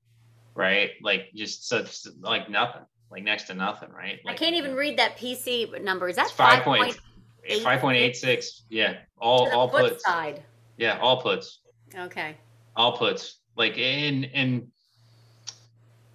right 0.54 0.90
like 1.02 1.26
just 1.34 1.68
such 1.68 2.06
like 2.20 2.48
nothing 2.48 2.82
like 3.10 3.22
next 3.24 3.44
to 3.44 3.54
nothing 3.54 3.90
right 3.90 4.20
I 4.26 4.34
can't 4.34 4.54
even 4.54 4.74
read 4.74 4.98
that 4.98 5.16
PC 5.16 5.82
number. 5.82 6.08
Is 6.08 6.16
that 6.16 6.30
five 6.30 6.62
point 6.62 6.98
five 7.62 7.80
point 7.80 7.96
eight 7.96 8.16
six. 8.16 8.64
Yeah, 8.68 8.98
all 9.18 9.50
all 9.50 9.68
put 9.68 9.92
puts. 9.92 10.04
side? 10.04 10.42
Yeah, 10.76 10.98
all 11.00 11.22
puts. 11.22 11.60
Okay. 11.96 12.36
All 12.76 12.96
puts. 12.96 13.40
Like 13.56 13.78
and 13.78 14.28
and 14.34 14.68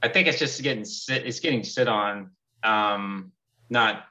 I 0.02 0.10
think 0.10 0.28
it's 0.28 0.40
just 0.40 0.62
getting 0.62 0.86
sit. 0.86 1.26
It's 1.26 1.40
getting 1.40 1.64
sit 1.64 1.88
on. 1.88 2.32
Um, 2.64 3.32
not, 3.70 4.06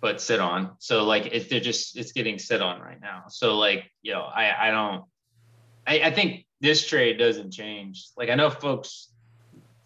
but 0.00 0.20
sit 0.20 0.40
on. 0.40 0.72
So 0.78 1.04
like 1.04 1.26
it, 1.26 1.50
they're 1.50 1.60
just 1.60 1.96
it's 1.96 2.12
getting 2.12 2.38
sit 2.38 2.62
on 2.62 2.80
right 2.80 3.00
now. 3.00 3.24
So 3.28 3.56
like 3.58 3.90
you 4.02 4.12
know 4.12 4.22
I 4.22 4.68
I 4.68 4.70
don't. 4.70 5.04
I 5.86 6.00
I 6.08 6.10
think 6.10 6.46
this 6.60 6.86
trade 6.86 7.18
doesn't 7.18 7.52
change. 7.52 8.08
Like 8.16 8.30
I 8.30 8.34
know 8.34 8.50
folks 8.50 9.08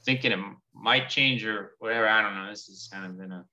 thinking 0.05 0.33
it 0.33 0.39
might 0.75 1.09
change 1.09 1.45
or 1.45 1.73
whatever. 1.79 2.09
I 2.09 2.23
don't 2.23 2.35
know. 2.35 2.51
This 2.51 2.69
is 2.69 2.89
kind 2.93 3.07
of 3.07 3.21
in 3.21 3.33
a 3.33 3.45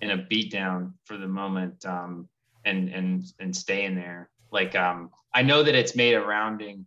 in 0.00 0.10
a 0.10 0.18
beatdown 0.18 0.92
for 1.04 1.16
the 1.16 1.28
moment 1.28 1.84
um, 1.86 2.28
and 2.64 2.88
and 2.88 3.24
and 3.38 3.54
staying 3.54 3.94
there. 3.94 4.28
Like 4.50 4.74
um, 4.74 5.10
I 5.34 5.42
know 5.42 5.62
that 5.62 5.74
it's 5.74 5.94
made 5.94 6.14
a 6.14 6.20
rounding 6.20 6.86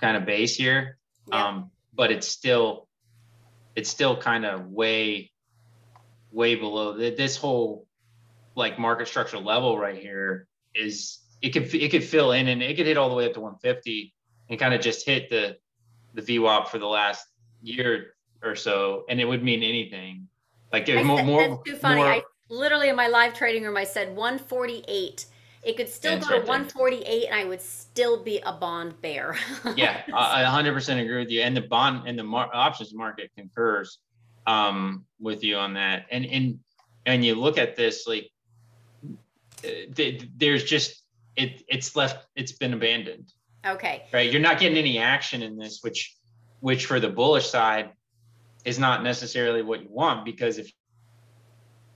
kind 0.00 0.16
of 0.16 0.26
base 0.26 0.54
here, 0.54 0.98
Yeah. 1.28 1.46
um, 1.46 1.70
but 1.94 2.12
it's 2.12 2.28
still 2.28 2.86
it's 3.74 3.88
still 3.88 4.16
kind 4.16 4.44
of 4.44 4.66
way 4.66 5.32
way 6.30 6.54
below 6.56 6.92
this 6.92 7.36
whole 7.36 7.86
like 8.58 8.78
market 8.78 9.08
structure 9.08 9.38
level 9.38 9.78
right 9.78 9.96
here 9.98 10.46
is 10.74 11.20
it 11.40 11.50
could 11.50 11.72
it 11.74 11.90
could 11.90 12.04
fill 12.04 12.32
in 12.32 12.48
and 12.48 12.62
it 12.62 12.76
could 12.76 12.86
hit 12.86 12.98
all 12.98 13.08
the 13.08 13.14
way 13.14 13.24
up 13.24 13.32
to 13.32 13.40
150 13.40 14.12
and 14.50 14.58
kind 14.58 14.74
of 14.74 14.80
just 14.80 15.06
hit 15.06 15.30
the 15.30 15.56
the 16.14 16.20
VWAP 16.22 16.66
for 16.66 16.78
the 16.78 16.86
last 16.86 17.24
year 17.62 18.14
or 18.42 18.56
so 18.56 19.04
and 19.08 19.20
it 19.20 19.24
would 19.24 19.42
mean 19.42 19.62
anything 19.62 20.26
like 20.72 20.88
I 20.90 21.02
more 21.02 21.22
more 21.22 21.48
that's 21.48 21.62
too 21.64 21.76
funny. 21.76 21.96
more- 21.96 22.06
I 22.06 22.22
literally 22.50 22.88
in 22.88 22.96
my 22.96 23.06
live 23.06 23.32
trading 23.32 23.62
room 23.62 23.76
I 23.76 23.84
said 23.84 24.14
148. 24.14 25.26
It 25.64 25.76
could 25.76 25.88
still 25.88 26.18
go 26.18 26.26
to 26.26 26.34
right 26.34 26.46
there. 26.46 26.46
148 26.46 27.26
and 27.26 27.34
I 27.34 27.44
would 27.44 27.60
still 27.60 28.22
be 28.22 28.38
a 28.40 28.52
bond 28.52 29.00
bear. 29.02 29.36
yeah, 29.76 30.02
I 30.14 30.44
I 30.44 30.62
100% 30.62 31.02
agree 31.02 31.18
with 31.18 31.30
you. 31.30 31.42
And 31.42 31.56
the 31.56 31.62
bond 31.62 32.06
and 32.06 32.18
the 32.18 32.22
mar- 32.22 32.48
options 32.54 32.94
market 32.94 33.30
concurs 33.36 33.98
um, 34.46 35.04
with 35.20 35.42
you 35.42 35.56
on 35.56 35.74
that. 35.74 36.06
And 36.10 36.24
and 36.26 36.58
and 37.06 37.24
you 37.24 37.34
look 37.34 37.58
at 37.58 37.74
this 37.74 38.06
like 38.06 38.30
there's 40.36 40.64
just 40.64 41.02
it 41.36 41.62
it's 41.68 41.94
left 41.96 42.26
it's 42.36 42.52
been 42.52 42.72
abandoned 42.74 43.32
okay. 43.66 44.04
right 44.12 44.30
you're 44.30 44.40
not 44.40 44.58
getting 44.58 44.78
any 44.78 44.98
action 44.98 45.42
in 45.42 45.56
this 45.56 45.80
which 45.82 46.14
which 46.60 46.86
for 46.86 47.00
the 47.00 47.08
bullish 47.08 47.48
side 47.48 47.90
is 48.64 48.78
not 48.78 49.02
necessarily 49.02 49.62
what 49.62 49.82
you 49.82 49.88
want 49.90 50.24
because 50.24 50.58
if 50.58 50.70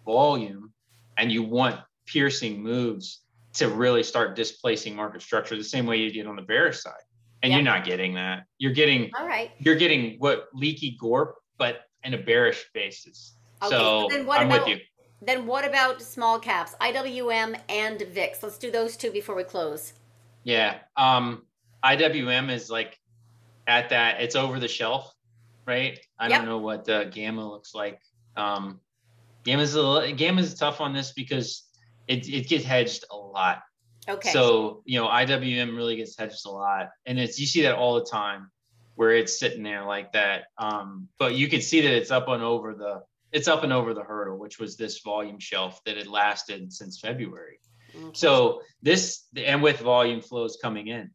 volume 0.04 0.72
and 1.16 1.30
you 1.30 1.42
want 1.42 1.78
piercing 2.06 2.62
moves 2.62 3.20
to 3.54 3.68
really 3.68 4.02
start 4.02 4.34
displacing 4.34 4.96
market 4.96 5.22
structure 5.22 5.56
the 5.56 5.62
same 5.64 5.86
way 5.86 5.96
you 5.98 6.10
did 6.10 6.26
on 6.26 6.36
the 6.36 6.42
bearish 6.42 6.80
side. 6.80 6.94
And 7.42 7.50
Yeah. 7.50 7.58
you're 7.58 7.64
not 7.64 7.84
getting 7.84 8.14
that. 8.14 8.44
You're 8.58 8.72
getting 8.72 9.10
All 9.18 9.26
right. 9.26 9.50
you're 9.58 9.74
getting 9.74 10.16
what 10.18 10.48
leaky 10.54 10.96
gorp, 10.98 11.36
but 11.58 11.82
in 12.04 12.14
a 12.14 12.18
bearish 12.18 12.64
basis. 12.72 13.36
Okay, 13.62 13.70
so 13.70 14.08
so 14.08 14.08
then 14.10 14.26
what 14.26 14.40
I'm 14.40 14.46
about- 14.46 14.66
with 14.66 14.78
you. 14.78 14.84
Then 15.24 15.46
what 15.46 15.64
about 15.64 16.02
small 16.02 16.40
caps? 16.40 16.74
IWM 16.80 17.56
and 17.68 18.02
VIX. 18.02 18.42
Let's 18.42 18.58
do 18.58 18.72
those 18.72 18.96
two 18.96 19.12
before 19.12 19.36
we 19.36 19.44
close. 19.44 19.92
Yeah. 20.42 20.78
Um, 20.96 21.44
IWM 21.84 22.50
is 22.50 22.68
like 22.68 22.98
at 23.68 23.90
that, 23.90 24.20
it's 24.20 24.34
over 24.34 24.58
the 24.58 24.66
shelf, 24.66 25.14
right? 25.64 25.98
I 26.18 26.28
Yep. 26.28 26.38
don't 26.38 26.48
know 26.48 26.58
what 26.58 26.88
uh, 26.88 27.04
gamma 27.04 27.48
looks 27.48 27.72
like. 27.72 28.00
Um, 28.36 28.80
gamma's 29.44 29.74
a 29.74 29.82
little, 29.82 30.12
gamma's 30.16 30.54
tough 30.54 30.80
on 30.80 30.92
this 30.92 31.12
because 31.12 31.68
it, 32.08 32.28
it 32.28 32.48
gets 32.48 32.64
hedged 32.64 33.04
a 33.12 33.16
lot. 33.16 33.62
Okay. 34.08 34.30
So, 34.32 34.82
you 34.84 34.98
know, 34.98 35.06
IWM 35.06 35.76
really 35.76 35.94
gets 35.94 36.18
hedged 36.18 36.44
a 36.46 36.50
lot. 36.50 36.88
And 37.06 37.16
it's, 37.20 37.38
you 37.38 37.46
see 37.46 37.62
that 37.62 37.76
all 37.76 37.94
the 37.94 38.04
time 38.04 38.50
where 38.96 39.12
it's 39.12 39.38
sitting 39.38 39.62
there 39.62 39.84
like 39.84 40.12
that. 40.14 40.46
Um, 40.58 41.06
but 41.20 41.36
you 41.36 41.46
can 41.48 41.60
see 41.60 41.80
that 41.82 41.92
it's 41.92 42.10
up 42.10 42.26
and 42.26 42.42
over 42.42 42.74
the, 42.74 43.02
it's 43.32 43.48
up 43.48 43.64
and 43.64 43.72
over 43.72 43.94
the 43.94 44.02
hurdle, 44.02 44.38
which 44.38 44.58
was 44.58 44.76
this 44.76 45.00
volume 45.00 45.38
shelf 45.38 45.80
that 45.84 45.96
had 45.96 46.06
lasted 46.06 46.72
since 46.72 47.00
February. 47.00 47.58
Okay. 47.94 48.10
So 48.12 48.62
this, 48.82 49.24
and 49.36 49.62
with 49.62 49.80
volume 49.80 50.20
flows 50.20 50.58
coming 50.60 50.88
in, 50.88 51.10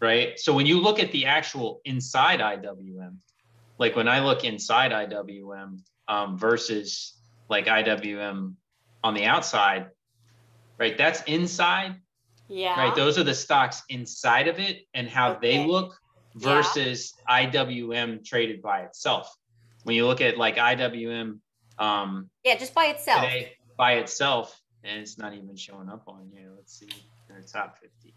right? 0.00 0.38
So 0.38 0.52
when 0.54 0.66
you 0.66 0.80
look 0.80 0.98
at 1.00 1.12
the 1.12 1.26
actual 1.26 1.80
inside 1.84 2.40
IWM, 2.40 3.16
like 3.78 3.96
when 3.96 4.08
I 4.08 4.20
look 4.20 4.44
inside 4.44 4.92
IWM 4.92 5.80
um, 6.08 6.38
versus 6.38 7.16
like 7.48 7.66
IWM 7.66 8.54
on 9.02 9.14
the 9.14 9.24
outside, 9.24 9.88
right? 10.78 10.96
That's 10.96 11.22
inside, 11.22 11.96
yeah. 12.48 12.78
right? 12.78 12.94
Those 12.94 13.18
are 13.18 13.24
the 13.24 13.34
stocks 13.34 13.82
inside 13.88 14.48
of 14.48 14.58
it 14.58 14.82
and 14.94 15.08
how 15.08 15.34
they 15.34 15.60
Okay. 15.60 15.66
look 15.66 15.98
Yeah. 16.36 16.54
versus 16.54 17.14
IWM 17.28 18.24
traded 18.24 18.62
by 18.62 18.82
itself. 18.82 19.34
When 19.84 19.96
you 19.96 20.06
look 20.06 20.20
at 20.20 20.36
like 20.36 20.56
IWM 20.56 21.38
um, 21.80 22.28
yeah, 22.44 22.56
just 22.58 22.74
by 22.74 22.86
itself. 22.86 23.22
today 23.22 23.52
by 23.76 23.94
itself, 23.94 24.60
and 24.84 25.00
it's 25.00 25.16
not 25.16 25.32
even 25.32 25.56
showing 25.56 25.88
up 25.88 26.04
on 26.06 26.28
you. 26.30 26.52
Let's 26.54 26.78
see, 26.78 26.88
in 27.30 27.40
the 27.40 27.48
top 27.48 27.78
50 27.78 28.14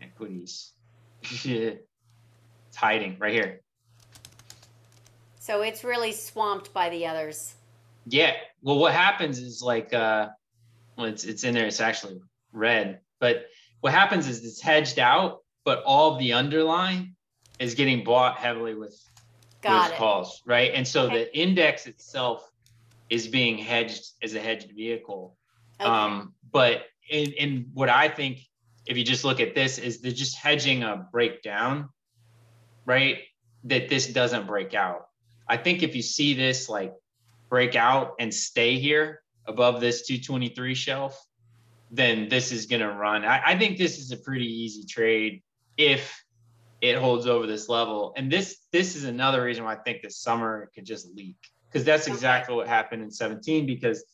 equities. 0.00 0.72
it's 1.44 2.76
hiding 2.76 3.16
right 3.18 3.32
here. 3.32 3.60
So 5.40 5.62
it's 5.62 5.82
really 5.82 6.12
swamped 6.12 6.72
by 6.72 6.88
the 6.90 7.06
others. 7.06 7.54
Yeah. 8.06 8.34
Well, 8.62 8.78
what 8.78 8.92
happens 8.92 9.40
is 9.40 9.60
like, 9.60 9.92
uh, 9.92 10.28
well, 10.96 11.06
it's 11.06 11.24
it's 11.24 11.42
in 11.42 11.54
there. 11.54 11.66
It's 11.66 11.80
actually 11.80 12.20
red, 12.52 13.00
but 13.18 13.46
what 13.80 13.92
happens 13.92 14.28
is 14.28 14.44
it's 14.44 14.60
hedged 14.60 15.00
out, 15.00 15.38
but 15.64 15.82
all 15.84 16.12
of 16.12 16.20
the 16.20 16.34
underlying 16.34 17.16
is 17.58 17.74
getting 17.74 18.04
bought 18.04 18.36
heavily 18.36 18.74
with 18.74 18.96
Got 19.62 19.92
it. 19.92 19.96
calls, 19.96 20.42
right? 20.46 20.72
And 20.74 20.86
so 20.86 21.04
Okay. 21.06 21.24
the 21.24 21.38
index 21.38 21.86
itself 21.86 22.50
is 23.10 23.28
being 23.28 23.58
hedged 23.58 24.12
as 24.22 24.34
a 24.34 24.40
hedged 24.40 24.70
vehicle. 24.74 25.36
Okay. 25.80 25.90
Um, 25.90 26.34
but 26.50 26.86
in, 27.10 27.32
in 27.32 27.70
what 27.74 27.88
I 27.88 28.08
think, 28.08 28.40
if 28.86 28.96
you 28.96 29.04
just 29.04 29.24
look 29.24 29.40
at 29.40 29.54
this, 29.54 29.78
is 29.78 30.00
they're 30.00 30.12
just 30.12 30.36
hedging 30.36 30.82
a 30.82 31.06
breakdown, 31.12 31.90
right? 32.86 33.18
That 33.64 33.88
this 33.88 34.06
doesn't 34.06 34.46
break 34.46 34.74
out. 34.74 35.06
I 35.48 35.56
think 35.56 35.82
if 35.82 35.94
you 35.94 36.02
see 36.02 36.34
this 36.34 36.68
like 36.68 36.94
break 37.48 37.74
out 37.74 38.14
and 38.18 38.32
stay 38.32 38.78
here 38.78 39.22
above 39.46 39.80
this 39.80 40.06
223 40.06 40.74
shelf, 40.74 41.20
then 41.90 42.28
this 42.28 42.52
is 42.52 42.66
going 42.66 42.80
to 42.80 42.92
run. 42.92 43.24
I, 43.24 43.42
I 43.44 43.58
think 43.58 43.76
this 43.76 43.98
is 43.98 44.12
a 44.12 44.16
pretty 44.16 44.46
easy 44.46 44.84
trade 44.86 45.42
if 45.76 46.22
it 46.80 46.96
holds 46.96 47.26
over 47.26 47.46
this 47.46 47.68
level. 47.68 48.12
And 48.16 48.30
this 48.30 48.58
this 48.72 48.96
is 48.96 49.04
another 49.04 49.42
reason 49.42 49.64
why 49.64 49.74
I 49.74 49.76
think 49.76 50.02
this 50.02 50.18
summer 50.18 50.64
it 50.64 50.74
could 50.74 50.86
just 50.86 51.14
leak 51.14 51.36
because 51.68 51.84
that's 51.84 52.06
exactly 52.06 52.54
what 52.54 52.66
happened 52.66 53.02
in 53.02 53.10
17 53.10 53.66
because 53.66 54.04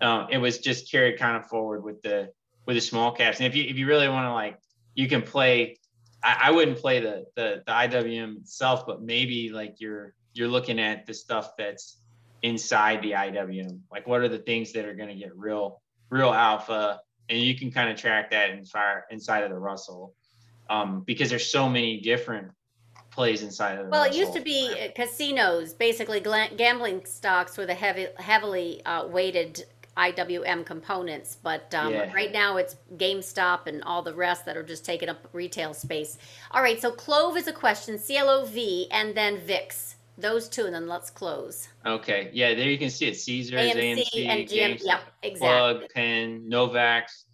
um, 0.00 0.26
it 0.30 0.38
was 0.38 0.58
just 0.58 0.90
carried 0.90 1.18
kind 1.18 1.36
of 1.36 1.46
forward 1.46 1.82
with 1.82 2.02
the 2.02 2.30
with 2.66 2.76
the 2.76 2.80
small 2.80 3.12
caps. 3.12 3.38
And 3.38 3.46
if 3.46 3.54
you 3.54 3.64
if 3.64 3.76
you 3.76 3.86
really 3.86 4.08
want 4.08 4.26
to 4.26 4.32
like, 4.32 4.58
you 4.94 5.08
can 5.08 5.22
play. 5.22 5.78
I, 6.22 6.44
I 6.44 6.50
wouldn't 6.50 6.78
play 6.78 7.00
the, 7.00 7.26
the 7.36 7.62
the 7.66 7.72
IWM 7.72 8.38
itself, 8.38 8.86
but 8.86 9.02
maybe 9.02 9.50
like 9.50 9.76
you're 9.78 10.14
you're 10.34 10.48
looking 10.48 10.80
at 10.80 11.06
the 11.06 11.14
stuff 11.14 11.52
that's 11.56 11.98
inside 12.42 13.02
the 13.02 13.12
IWM. 13.12 13.80
Like 13.90 14.06
what 14.06 14.20
are 14.20 14.28
the 14.28 14.38
things 14.38 14.72
that 14.72 14.84
are 14.84 14.94
going 14.94 15.08
to 15.08 15.14
get 15.14 15.36
real 15.36 15.80
real 16.10 16.32
alpha, 16.32 17.00
and 17.28 17.38
you 17.38 17.56
can 17.56 17.70
kind 17.70 17.90
of 17.90 17.96
track 17.96 18.30
that 18.30 18.50
in 18.50 18.64
fire 18.64 19.04
inside 19.10 19.44
of 19.44 19.50
the 19.50 19.58
Russell, 19.58 20.14
um, 20.68 21.02
because 21.06 21.30
there's 21.30 21.50
so 21.50 21.68
many 21.68 22.00
different 22.00 22.50
plays 23.10 23.42
inside 23.42 23.78
of 23.78 23.88
Well, 23.88 24.04
it 24.04 24.14
used 24.14 24.34
to 24.34 24.40
be 24.40 24.90
casinos, 24.94 25.72
basically 25.72 26.20
gambling 26.20 27.04
stocks 27.06 27.56
with 27.56 27.70
a 27.70 27.74
heavy, 27.74 28.08
heavily 28.18 28.84
uh, 28.84 29.06
weighted 29.06 29.64
IWM 29.96 30.66
components. 30.66 31.38
But 31.42 31.74
um, 31.74 31.92
Yeah. 31.92 32.12
right 32.12 32.30
now 32.30 32.58
it's 32.58 32.76
GameStop 32.96 33.66
and 33.66 33.82
all 33.84 34.02
the 34.02 34.14
rest 34.14 34.44
that 34.44 34.56
are 34.56 34.62
just 34.62 34.84
taking 34.84 35.08
up 35.08 35.26
retail 35.32 35.72
space. 35.72 36.18
All 36.50 36.62
right, 36.62 36.80
so 36.80 36.90
Clove 36.90 37.36
is 37.36 37.48
a 37.48 37.52
question, 37.52 37.98
CLOV, 37.98 38.88
and 38.90 39.14
then 39.14 39.38
VIX. 39.38 39.94
Those 40.18 40.48
two, 40.48 40.64
and 40.64 40.74
then 40.74 40.88
let's 40.88 41.10
close. 41.10 41.68
Okay, 41.84 42.30
yeah, 42.32 42.54
there 42.54 42.70
you 42.70 42.78
can 42.78 42.88
see 42.88 43.06
it. 43.06 43.16
Caesars, 43.16 43.60
AMC 43.60 44.06
AMC, 44.14 44.26
and 44.26 44.48
GM. 44.48 44.78
GameStop, 44.78 44.84
Yep, 44.84 45.00
exactly. 45.22 45.48
Plug, 45.48 45.90
Penn, 45.94 46.48
Novaks, 46.48 47.24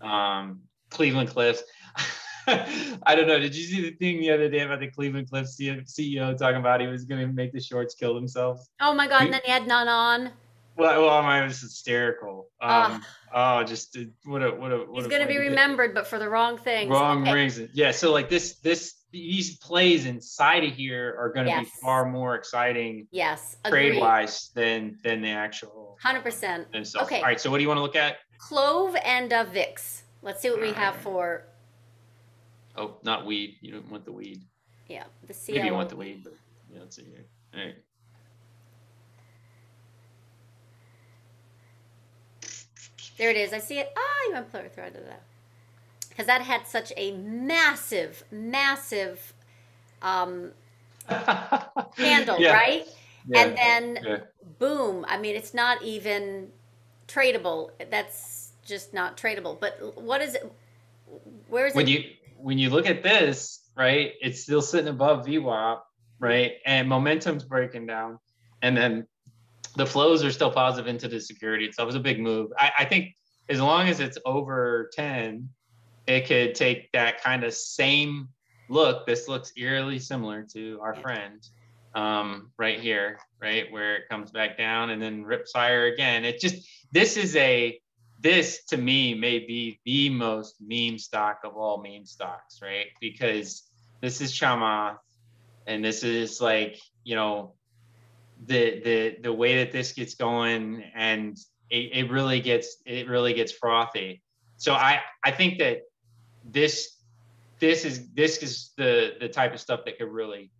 um, 0.00 0.60
Cleveland 0.90 1.28
Cliffs. 1.28 1.62
I 3.04 3.14
don't 3.14 3.26
know. 3.26 3.38
Did 3.38 3.54
you 3.54 3.64
see 3.64 3.82
the 3.82 3.96
thing 3.96 4.20
the 4.20 4.30
other 4.30 4.48
day 4.48 4.60
about 4.60 4.80
the 4.80 4.88
Cleveland 4.88 5.30
Cliffs 5.30 5.56
CEO 5.58 6.36
talking 6.36 6.56
about 6.60 6.80
he 6.80 6.86
was 6.86 7.04
going 7.04 7.20
to 7.20 7.32
make 7.32 7.52
the 7.52 7.60
shorts 7.60 7.94
kill 7.94 8.14
themselves? 8.14 8.68
Oh 8.80 8.94
my 8.94 9.06
God, 9.08 9.24
and 9.24 9.32
then 9.34 9.40
he 9.44 9.50
had 9.50 9.66
none 9.66 9.88
on. 9.88 10.30
Well, 10.76 11.02
well, 11.02 11.10
I 11.10 11.44
was 11.44 11.60
hysterical. 11.60 12.48
Um, 12.60 13.04
oh, 13.34 13.62
just 13.62 13.96
uh, 13.96 14.00
what 14.24 14.42
a 14.42 14.50
what 14.50 14.72
a 14.72 14.78
what 14.78 14.96
He's 15.04 15.06
a 15.06 15.08
going 15.10 15.20
to 15.22 15.28
be 15.28 15.36
remembered, 15.38 15.92
but 15.94 16.06
for 16.06 16.18
the 16.18 16.28
wrong 16.28 16.56
things. 16.56 16.90
Wrong 16.90 17.22
Okay. 17.22 17.32
reason. 17.32 17.68
Yeah. 17.74 17.90
So 17.90 18.10
like 18.10 18.30
this 18.30 18.54
this 18.60 18.94
these 19.12 19.58
plays 19.58 20.06
inside 20.06 20.64
of 20.64 20.72
here 20.72 21.14
are 21.20 21.30
going 21.30 21.44
to 21.44 21.52
Yes. 21.52 21.64
be 21.66 21.70
far 21.82 22.06
more 22.10 22.34
exciting 22.34 23.06
Yes, 23.10 23.58
Trade 23.66 24.00
wise 24.00 24.48
than 24.54 24.96
than 25.04 25.20
the 25.20 25.28
actual 25.28 25.98
100%. 26.02 26.72
themselves. 26.72 27.06
Okay. 27.06 27.18
All 27.18 27.24
right. 27.24 27.38
So 27.38 27.50
what 27.50 27.58
do 27.58 27.62
you 27.62 27.68
want 27.68 27.76
to 27.78 27.82
look 27.82 27.96
at? 27.96 28.16
Clove 28.38 28.96
and 29.04 29.30
uh, 29.30 29.44
VIX. 29.44 30.04
Let's 30.22 30.40
see 30.40 30.48
what 30.50 30.60
we 30.62 30.72
have 30.72 30.96
for, 30.96 31.44
Oh, 32.76 32.96
not 33.02 33.26
weed. 33.26 33.56
You 33.60 33.72
don't 33.72 33.90
want 33.90 34.04
the 34.04 34.12
weed. 34.12 34.42
yeah, 34.88 35.04
the 35.26 35.34
CLO. 35.34 35.54
Maybe 35.54 35.66
you 35.68 35.74
want 35.74 35.88
the 35.90 35.96
weed, 35.96 36.24
but 36.24 36.34
yeah, 36.72 36.80
let's 36.80 36.96
see 36.96 37.04
here. 37.04 37.24
All 37.54 37.60
right. 37.60 37.74
There 43.18 43.30
it 43.30 43.36
is. 43.36 43.52
I 43.52 43.58
see 43.58 43.78
it. 43.78 43.92
Ah, 43.96 44.00
you 44.26 44.32
went 44.32 44.50
play 44.50 44.68
thread 44.74 44.94
to 44.94 45.00
that. 45.00 45.22
Because 46.08 46.26
that 46.26 46.42
had 46.42 46.66
such 46.66 46.92
a 46.96 47.12
massive, 47.12 48.24
massive 48.30 49.32
um, 50.02 50.50
handle, 51.96 52.40
Yeah, 52.40 52.52
right? 52.52 52.86
Yeah. 53.26 53.40
And 53.40 53.56
then 53.56 53.98
yeah. 54.04 54.18
boom. 54.58 55.04
I 55.08 55.18
mean, 55.18 55.36
it's 55.36 55.54
not 55.54 55.82
even 55.82 56.48
tradable. 57.08 57.70
That's 57.90 58.52
just 58.66 58.92
not 58.92 59.16
tradable. 59.16 59.58
But 59.60 59.96
what 60.00 60.20
is 60.20 60.34
it? 60.34 60.52
Where 61.48 61.66
is 61.66 61.74
when 61.74 61.86
it? 61.86 61.90
you 61.90 62.04
when 62.42 62.58
you 62.58 62.70
look 62.70 62.86
at 62.86 63.02
this, 63.02 63.70
right, 63.76 64.12
it's 64.20 64.42
still 64.42 64.62
sitting 64.62 64.88
above 64.88 65.26
VWAP, 65.26 65.80
right, 66.18 66.52
and 66.66 66.88
momentum's 66.88 67.44
breaking 67.44 67.86
down, 67.86 68.18
and 68.62 68.76
then 68.76 69.06
the 69.76 69.86
flows 69.86 70.22
are 70.24 70.30
still 70.30 70.50
positive 70.50 70.88
into 70.88 71.08
the 71.08 71.20
security 71.20 71.64
itself. 71.64 71.88
It's 71.88 71.96
a 71.96 72.00
big 72.00 72.20
move. 72.20 72.50
I, 72.58 72.72
I 72.80 72.84
think 72.84 73.14
as 73.48 73.60
long 73.60 73.88
as 73.88 74.00
it's 74.00 74.18
over 74.26 74.90
ten, 74.92 75.48
it 76.06 76.26
could 76.26 76.54
take 76.54 76.90
that 76.92 77.22
kind 77.22 77.44
of 77.44 77.54
same 77.54 78.28
look. 78.68 79.06
This 79.06 79.28
looks 79.28 79.52
eerily 79.56 79.98
similar 79.98 80.44
to 80.52 80.78
our 80.82 80.94
friend 80.94 81.46
um, 81.94 82.50
right 82.58 82.80
here, 82.80 83.18
right 83.40 83.70
where 83.70 83.96
it 83.96 84.08
comes 84.08 84.30
back 84.30 84.58
down 84.58 84.90
and 84.90 85.00
then 85.00 85.24
rips 85.24 85.52
higher 85.54 85.86
again. 85.86 86.24
It 86.24 86.40
just 86.40 86.68
this 86.90 87.16
is 87.16 87.36
a 87.36 87.78
this 88.22 88.64
to 88.66 88.76
me 88.76 89.14
may 89.14 89.40
be 89.40 89.80
the 89.84 90.08
most 90.08 90.56
meme 90.60 90.98
stock 90.98 91.40
of 91.44 91.56
all 91.56 91.82
meme 91.82 92.06
stocks, 92.06 92.60
right? 92.62 92.86
Because 93.00 93.64
this 94.00 94.20
is 94.20 94.32
Chamath, 94.32 94.98
and 95.66 95.84
this 95.84 96.04
is 96.04 96.40
like 96.40 96.78
you 97.04 97.16
know 97.16 97.54
the 98.46 98.80
the 98.84 99.16
the 99.22 99.32
way 99.32 99.58
that 99.58 99.72
this 99.72 99.92
gets 99.92 100.14
going, 100.14 100.84
and 100.94 101.36
it, 101.68 101.90
it 101.92 102.10
really 102.10 102.40
gets 102.40 102.76
it 102.86 103.08
really 103.08 103.34
gets 103.34 103.52
frothy. 103.52 104.22
So 104.56 104.74
I 104.74 105.00
I 105.24 105.32
think 105.32 105.58
that 105.58 105.82
this 106.44 106.96
this 107.58 107.84
is 107.84 108.08
this 108.12 108.38
is 108.38 108.72
the 108.76 109.14
the 109.20 109.28
type 109.28 109.52
of 109.52 109.60
stuff 109.60 109.80
that 109.84 109.98
could 109.98 110.10
really 110.10 110.50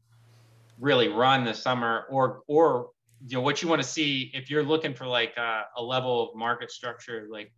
really 0.80 1.08
run 1.08 1.44
the 1.44 1.54
summer 1.54 2.06
or 2.10 2.42
or 2.48 2.90
you 3.26 3.36
know, 3.36 3.42
what 3.42 3.62
you 3.62 3.68
want 3.68 3.82
to 3.82 3.88
see 3.88 4.30
if 4.34 4.50
you're 4.50 4.62
looking 4.62 4.94
for 4.94 5.06
like 5.06 5.36
a, 5.36 5.64
a 5.76 5.82
level 5.82 6.28
of 6.28 6.36
market 6.36 6.70
structure, 6.70 7.26
like, 7.30 7.52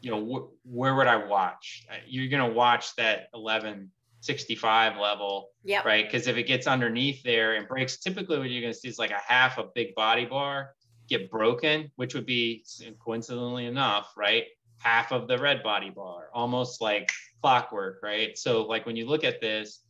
you 0.00 0.10
know, 0.10 0.24
wh- 0.24 0.66
where 0.74 0.94
would 0.94 1.06
I 1.06 1.16
watch? 1.16 1.86
Uh, 1.90 1.96
You're 2.06 2.28
gonna 2.28 2.52
watch 2.52 2.94
that 2.96 3.28
1165 3.32 4.96
level, 4.96 5.50
yeah 5.64 5.82
right? 5.84 6.04
Because 6.06 6.26
if 6.28 6.36
it 6.36 6.44
gets 6.44 6.66
underneath 6.66 7.22
there 7.22 7.56
and 7.56 7.66
breaks, 7.66 7.98
typically 7.98 8.38
what 8.38 8.48
you're 8.50 8.62
gonna 8.62 8.74
see 8.74 8.88
is 8.88 8.98
like 8.98 9.10
a 9.10 9.20
half 9.26 9.58
a 9.58 9.64
big 9.74 9.94
body 9.94 10.24
bar 10.24 10.74
get 11.08 11.30
broken, 11.30 11.90
which 11.96 12.14
would 12.14 12.26
be 12.26 12.64
coincidentally 13.04 13.66
enough, 13.66 14.12
right? 14.16 14.44
Half 14.78 15.10
of 15.10 15.26
the 15.26 15.38
red 15.38 15.62
body 15.62 15.90
bar, 15.90 16.28
almost 16.32 16.80
like 16.80 17.10
clockwork, 17.42 18.00
right? 18.02 18.36
So 18.38 18.62
like 18.66 18.86
when 18.86 18.94
you 18.94 19.06
look 19.06 19.24
at 19.24 19.40
this, 19.40 19.80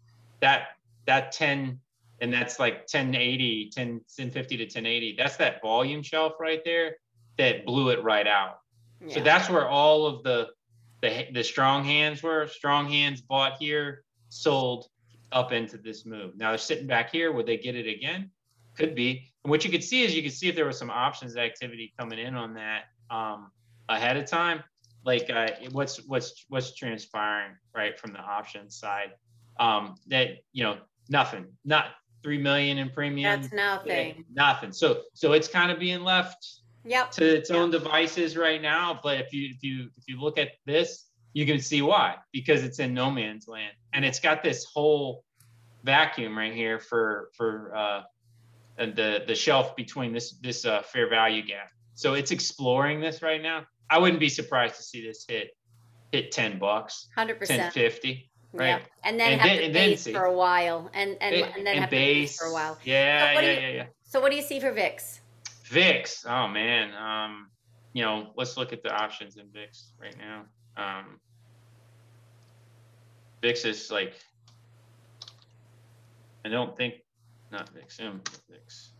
that 0.41 0.68
that 1.07 1.33
10 1.33 1.81
and 2.21 2.33
that's 2.33 2.59
like 2.59 2.75
1080, 2.81 3.71
10, 3.75 3.89
1050 3.89 4.57
to 4.57 4.64
1080. 4.64 5.14
That's 5.16 5.37
that 5.37 5.62
volume 5.62 6.03
shelf 6.03 6.35
right 6.41 6.61
there 6.64 6.97
that 7.37 7.64
blew 7.64 7.91
it 7.91 8.03
right 8.03 8.27
out. 8.27 8.59
So 9.07 9.21
that's 9.21 9.49
where 9.49 9.69
all 9.69 10.07
of 10.07 10.25
the 10.25 10.49
the 11.01 11.29
the 11.33 11.45
strong 11.45 11.85
hands 11.85 12.23
were. 12.23 12.49
Strong 12.49 12.89
hands 12.89 13.21
bought 13.21 13.57
here, 13.59 14.03
sold 14.29 14.89
up 15.31 15.53
into 15.53 15.79
this 15.79 16.05
move. 16.05 16.37
Now 16.37 16.51
they're 16.51 16.59
sitting 16.59 16.87
back 16.87 17.12
here. 17.12 17.31
Would 17.33 17.47
they 17.47 17.57
get 17.57 17.77
it 17.77 17.87
again? 17.87 18.31
Could 18.77 18.95
be. 18.95 19.31
And 19.45 19.51
what 19.51 19.64
you 19.64 19.71
could 19.71 19.85
see 19.85 20.03
is 20.03 20.14
you 20.16 20.23
could 20.23 20.33
see 20.33 20.49
if 20.49 20.57
there 20.57 20.66
was 20.66 20.79
some 20.79 20.91
options 20.91 21.37
activity 21.37 21.93
coming 21.99 22.19
in 22.19 22.35
on 22.35 22.55
that 22.55 22.85
um, 23.11 23.51
ahead 23.89 24.16
of 24.16 24.27
time. 24.27 24.64
Like 25.05 25.31
uh, 25.31 25.51
what's 25.71 26.05
what's 26.07 26.45
what's 26.49 26.75
transpiring 26.75 27.53
right 27.75 27.99
from 27.99 28.12
the 28.12 28.19
options 28.19 28.77
side. 28.77 29.12
Um, 29.61 29.95
that 30.09 30.39
you 30.53 30.64
know 30.64 30.79
nothing, 31.09 31.47
not 31.64 31.87
three 32.23 32.39
million 32.39 32.79
in 32.79 32.91
premium. 32.91 33.41
That's 33.41 33.53
nothing. 33.53 34.25
Nothing. 34.33 34.73
So 34.73 35.03
so 35.14 35.33
it's 35.33 35.49
kind 35.49 35.71
of 35.71 35.79
being 35.79 36.03
left 36.03 36.61
yep. 36.85 37.11
to 37.12 37.25
its 37.25 37.51
yep. 37.51 37.59
own 37.59 37.71
devices 37.71 38.37
right 38.37 38.61
now. 38.61 38.99
But 39.03 39.21
if 39.21 39.33
you 39.33 39.51
if 39.51 39.62
you 39.62 39.89
if 39.97 40.05
you 40.07 40.21
look 40.21 40.39
at 40.39 40.53
this, 40.66 41.07
you 41.33 41.47
can 41.47 41.61
see 41.61 41.83
why 41.83 42.16
because 42.33 42.62
it's 42.62 42.79
in 42.79 42.95
no 42.95 43.11
man's 43.11 43.47
land 43.49 43.73
and 43.93 44.05
it's 44.05 44.21
got 44.21 44.43
this 44.43 44.64
whole 44.64 45.25
vacuum 45.85 46.37
right 46.37 46.55
here 46.55 46.79
for 46.79 47.31
for 47.37 47.75
uh, 47.77 48.03
the 48.77 49.23
the 49.27 49.35
shelf 49.35 49.77
between 49.77 50.12
this 50.12 50.33
this 50.39 50.64
uh, 50.64 50.83
fair 50.83 51.09
value 51.09 51.43
gap. 51.43 51.71
So 51.95 52.14
it's 52.14 52.31
exploring 52.31 53.01
this 53.01 53.23
right 53.23 53.43
now. 53.43 53.66
I 53.91 53.99
wouldn't 53.99 54.21
be 54.21 54.29
surprised 54.29 54.77
to 54.77 54.83
see 54.83 55.07
this 55.07 55.25
hit 55.29 55.51
hit 56.12 56.33
10 56.33 56.59
bucks, 56.59 57.09
100%. 57.16 57.73
fifty. 57.73 58.31
Right. 58.53 58.69
Yeah. 58.69 58.79
And 59.05 59.21
then 59.21 59.33
and 59.33 59.41
have 59.41 59.61
then, 59.61 59.73
base 59.73 60.07
for 60.07 60.25
a 60.25 60.33
while. 60.33 60.91
And 60.95 61.17
and, 61.21 61.35
it, 61.35 61.45
and 61.57 61.67
then 61.67 61.75
and 61.75 61.81
have 61.81 61.91
base. 61.91 62.31
base 62.31 62.39
for 62.39 62.47
a 62.47 62.53
while. 62.53 62.79
Yeah, 62.85 63.35
so 63.35 63.41
yeah, 63.41 63.51
you, 63.51 63.61
yeah, 63.61 63.69
yeah. 63.75 63.87
So 64.05 64.21
what 64.21 64.31
do 64.31 64.37
you 64.37 64.43
see 64.43 64.59
for 64.59 64.73
VIX? 64.73 65.21
VIX. 65.65 66.27
Oh 66.27 66.49
man. 66.49 66.95
Um, 66.95 67.51
you 67.93 68.03
know, 68.03 68.31
let's 68.37 68.57
look 68.57 68.73
at 68.73 68.83
the 68.83 68.91
options 68.91 69.37
in 69.37 69.47
VIX 69.53 69.93
right 70.01 70.17
now. 70.19 70.45
Um 70.77 71.21
VIX 73.43 73.65
is 73.67 73.91
like 73.91 74.15
I 76.45 76.49
don't 76.49 76.77
think 76.77 76.95
not 77.53 77.69
VIX, 77.71 77.97
VIX. 78.51 78.91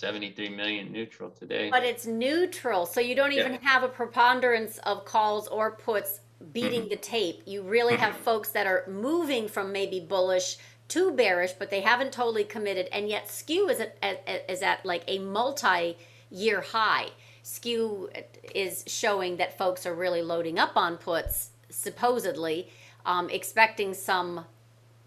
Seventy-three 0.00 0.48
million 0.48 0.90
neutral 0.90 1.28
today. 1.28 1.68
But 1.68 1.84
it's 1.84 2.06
neutral, 2.06 2.86
so 2.86 3.02
you 3.02 3.14
don't 3.14 3.32
even 3.32 3.56
have 3.56 3.82
a 3.82 3.88
preponderance 3.88 4.78
of 4.78 5.04
calls 5.04 5.46
or 5.48 5.72
puts 5.72 6.20
beating 6.54 6.88
the 6.88 6.96
tape. 6.96 7.42
You 7.44 7.60
really 7.60 7.96
have 7.96 8.16
folks 8.16 8.48
that 8.52 8.66
are 8.66 8.84
moving 8.88 9.46
from 9.46 9.72
maybe 9.72 10.00
bullish 10.00 10.56
to 10.88 11.12
bearish, 11.12 11.52
but 11.52 11.68
they 11.68 11.82
haven't 11.82 12.12
totally 12.12 12.44
committed, 12.44 12.88
and 12.92 13.10
yet 13.10 13.30
skew 13.30 13.68
is 13.68 13.78
at, 13.78 14.46
is 14.48 14.62
at 14.62 14.86
like 14.86 15.04
a 15.06 15.18
multi-year 15.18 16.62
high. 16.62 17.08
Skew 17.42 18.08
is 18.54 18.84
showing 18.86 19.36
that 19.36 19.58
folks 19.58 19.84
are 19.84 19.94
really 19.94 20.22
loading 20.22 20.58
up 20.58 20.78
on 20.78 20.96
puts, 20.96 21.50
supposedly, 21.68 22.70
um, 23.04 23.28
expecting 23.28 23.92
some 23.92 24.46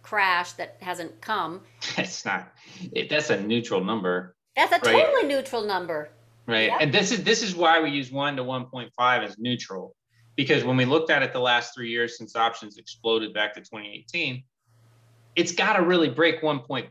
crash 0.03 0.51
that 0.51 0.77
hasn't 0.81 1.19
come. 1.19 1.61
It's 1.97 2.25
not, 2.25 2.53
it, 2.91 3.09
that's 3.09 3.31
a 3.31 3.41
neutral 3.41 3.83
number. 3.83 4.35
That's 4.55 4.71
a 4.71 4.79
Right. 4.79 5.05
totally 5.05 5.27
neutral 5.27 5.63
number. 5.63 6.09
Right. 6.45 6.67
Yeah. 6.67 6.77
And 6.81 6.93
this 6.93 7.11
is 7.11 7.23
this 7.23 7.41
is 7.41 7.55
why 7.55 7.81
we 7.81 7.89
use 7.89 8.11
one 8.11 8.35
to 8.35 8.43
1.5 8.43 9.23
as 9.23 9.37
neutral. 9.37 9.95
Because 10.35 10.63
when 10.63 10.77
we 10.77 10.85
looked 10.85 11.09
at 11.09 11.21
it 11.21 11.31
the 11.31 11.39
last 11.39 11.73
three 11.75 11.89
years 11.89 12.17
since 12.17 12.35
options 12.35 12.77
exploded 12.77 13.33
back 13.33 13.53
to 13.53 13.59
2018, 13.61 14.43
it's 15.35 15.51
got 15.51 15.73
to 15.73 15.83
really 15.83 16.09
break 16.09 16.41
1.5. 16.41 16.89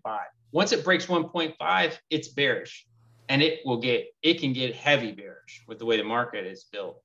Once 0.52 0.72
it 0.72 0.84
breaks 0.84 1.06
1.5, 1.06 1.98
it's 2.10 2.28
bearish. 2.28 2.86
And 3.28 3.42
it 3.42 3.60
will 3.64 3.78
get 3.80 4.06
it 4.22 4.40
can 4.40 4.52
get 4.52 4.74
heavy 4.74 5.12
bearish 5.12 5.64
with 5.66 5.78
the 5.78 5.84
way 5.86 5.96
the 5.96 6.04
market 6.04 6.46
is 6.46 6.64
built. 6.64 7.00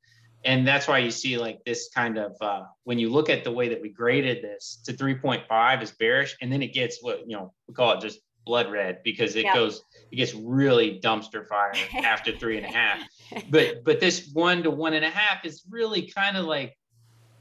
And 0.45 0.68
that's 0.68 0.88
why 0.88 0.99
you 0.99 1.12
see 1.12 1.38
like 1.38 1.60
this 1.66 1.89
kind 1.93 2.18
of 2.18 2.36
uh, 2.41 2.64
when 2.84 2.99
you 2.99 3.10
look 3.10 3.30
at 3.30 3.43
the 3.43 3.51
way 3.51 3.68
that 3.70 3.82
we 3.82 3.89
graded 3.89 4.43
this 4.43 4.80
to 4.86 4.93
3.5 4.93 5.82
is 5.82 5.91
bearish, 5.91 6.38
and 6.41 6.51
then 6.51 6.62
it 6.62 6.74
gets 6.74 7.01
what 7.01 7.22
you 7.28 7.36
know 7.36 7.53
we 7.68 7.74
call 7.74 7.91
it 7.93 8.01
just 8.01 8.20
blood 8.48 8.72
red 8.72 9.00
because 9.04 9.36
it 9.36 9.43
Yeah. 9.43 9.54
goes 9.54 9.84
it 10.12 10.16
gets 10.16 10.34
really 10.34 11.00
dumpster 11.04 11.45
fire 11.45 11.74
after 12.04 12.36
three 12.38 12.58
and 12.58 12.66
a 12.66 12.70
half 12.70 13.00
but 13.50 13.84
but 13.84 14.00
this 14.00 14.30
one 14.34 14.64
to 14.64 14.72
one 14.72 14.93
and 14.93 15.04
a 15.06 15.10
half 15.10 15.45
is 15.45 15.64
really 15.70 16.04
kind 16.10 16.38
of 16.38 16.45
like 16.45 16.76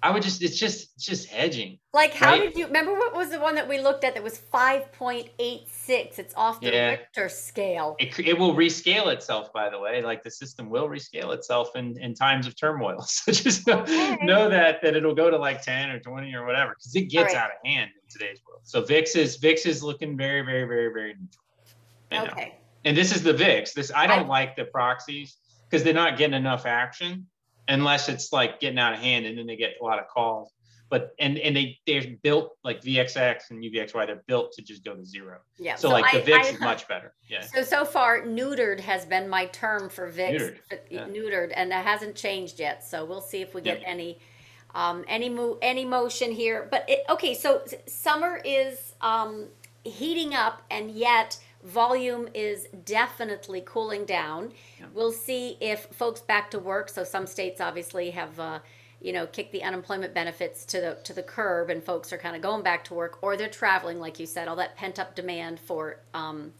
i 0.02 0.10
would 0.10 0.22
just 0.22 0.42
it's 0.42 0.58
just 0.58 0.92
it's 0.94 1.04
just 1.06 1.28
hedging 1.28 1.78
Like, 1.92 2.12
how 2.12 2.32
Right. 2.32 2.42
did 2.42 2.56
you 2.58 2.66
remember 2.66 2.92
what 2.92 3.14
was 3.14 3.30
the 3.30 3.40
one 3.40 3.54
that 3.54 3.66
we 3.68 3.78
looked 3.80 4.04
at 4.04 4.14
that 4.14 4.22
was 4.22 4.36
5.86? 4.38 6.18
It's 6.18 6.34
off 6.34 6.60
the 6.60 6.66
Yeah. 6.72 6.90
Richter 6.90 7.28
scale. 7.28 7.96
it, 7.98 8.18
it 8.18 8.38
will 8.38 8.54
rescale 8.54 9.12
itself 9.12 9.52
by 9.52 9.70
the 9.70 9.78
way 9.78 10.02
like 10.02 10.22
the 10.22 10.30
system 10.30 10.68
will 10.68 10.88
rescale 10.88 11.32
itself 11.34 11.74
in 11.76 11.96
in 12.00 12.14
times 12.14 12.46
of 12.46 12.54
turmoil 12.58 13.00
so 13.06 13.32
just 13.32 13.66
know, 13.66 13.80
Okay. 13.80 14.18
know 14.22 14.48
that 14.50 14.82
that 14.82 14.94
it'll 14.96 15.14
go 15.14 15.30
to 15.30 15.38
like 15.38 15.62
10 15.62 15.90
or 15.90 16.00
20 16.00 16.34
or 16.34 16.44
whatever 16.46 16.72
because 16.78 16.94
it 16.94 17.06
gets 17.10 17.32
right. 17.34 17.42
out 17.42 17.50
of 17.50 17.56
hand 17.64 17.90
in 17.94 18.08
today's 18.10 18.40
world 18.46 18.60
so 18.64 18.82
vix 18.82 19.16
is 19.16 19.36
vix 19.36 19.64
is 19.66 19.82
looking 19.82 20.16
very 20.16 20.42
very 20.42 20.64
very 20.64 20.92
very 20.92 21.14
neutral. 22.10 22.32
Okay. 22.32 22.58
and 22.84 22.96
this 22.96 23.14
is 23.14 23.22
the 23.22 23.32
VIX. 23.32 23.72
This 23.72 23.90
I 23.90 24.04
I- 24.04 24.06
don't 24.06 24.28
like 24.28 24.54
the 24.56 24.66
proxies 24.66 25.36
because 25.68 25.82
they're 25.82 25.94
not 26.04 26.16
getting 26.16 26.34
enough 26.36 26.64
action 26.66 27.26
unless 27.68 28.08
it's 28.08 28.32
like 28.32 28.60
getting 28.60 28.78
out 28.78 28.92
of 28.92 28.98
hand 29.00 29.26
and 29.26 29.36
then 29.38 29.46
they 29.46 29.56
get 29.56 29.74
a 29.80 29.84
lot 29.84 29.98
of 29.98 30.08
calls. 30.08 30.52
But 30.88 31.10
and 31.18 31.36
and 31.38 31.56
they 31.56 31.78
they're 31.84 32.04
built 32.22 32.56
like 32.62 32.80
VXX 32.80 33.50
and 33.50 33.60
UVXY. 33.60 34.06
They're 34.06 34.22
built 34.28 34.52
to 34.52 34.62
just 34.62 34.84
go 34.84 34.94
to 34.94 35.04
zero. 35.04 35.38
Yeah. 35.58 35.74
So, 35.74 35.88
like 35.88 36.12
the 36.12 36.20
VIX 36.20 36.46
I- 36.46 36.50
is 36.50 36.60
much 36.60 36.86
better. 36.86 37.12
Yeah. 37.28 37.40
So 37.40 37.62
so 37.62 37.84
far, 37.84 38.20
neutered 38.22 38.78
has 38.78 39.04
been 39.04 39.28
my 39.28 39.46
term 39.46 39.88
for 39.88 40.06
VIX. 40.08 40.44
Neutered, 40.44 40.58
yeah. 40.88 41.08
Neutered, 41.08 41.52
and 41.56 41.72
that 41.72 41.84
hasn't 41.84 42.14
changed 42.14 42.60
yet. 42.60 42.84
So 42.84 43.04
we'll 43.04 43.20
see 43.20 43.42
if 43.42 43.52
we 43.52 43.62
get 43.62 43.80
Yeah. 43.80 43.88
any, 43.88 44.20
um, 44.76 45.04
any 45.08 45.28
move, 45.28 45.58
any 45.60 45.84
motion 45.84 46.30
here. 46.30 46.68
But 46.70 46.88
it, 46.88 47.02
okay, 47.10 47.34
so 47.34 47.64
summer 47.88 48.40
is 48.44 48.94
um, 49.00 49.48
heating 49.82 50.36
up, 50.36 50.62
and 50.70 50.92
yet 50.92 51.36
volume 51.64 52.28
is 52.34 52.68
definitely 52.84 53.62
cooling 53.64 54.04
down. 54.04 54.52
Yeah. 54.78 54.86
We'll 54.94 55.12
see 55.12 55.56
if 55.60 55.86
folks 55.86 56.20
back 56.20 56.50
to 56.52 56.58
work. 56.58 56.88
So 56.88 57.04
some 57.04 57.26
states 57.26 57.60
obviously 57.60 58.10
have. 58.10 58.38
Uh, 58.38 58.58
you 58.98 59.12
know, 59.12 59.26
kicked 59.26 59.52
the 59.52 59.62
unemployment 59.62 60.14
benefits 60.14 60.64
to 60.64 60.80
the 60.80 60.98
to 61.04 61.12
the 61.12 61.22
curb, 61.22 61.68
and 61.68 61.84
folks 61.84 62.14
are 62.14 62.18
kind 62.18 62.34
of 62.34 62.40
going 62.40 62.62
back 62.62 62.82
to 62.84 62.94
work, 62.94 63.18
or 63.22 63.36
they're 63.36 63.46
traveling, 63.46 64.00
like 64.00 64.18
you 64.18 64.26
said, 64.26 64.48
all 64.48 64.56
that 64.56 64.74
pent 64.74 64.98
up 64.98 65.14
demand 65.14 65.60
for 65.60 66.00
um, 66.14 66.52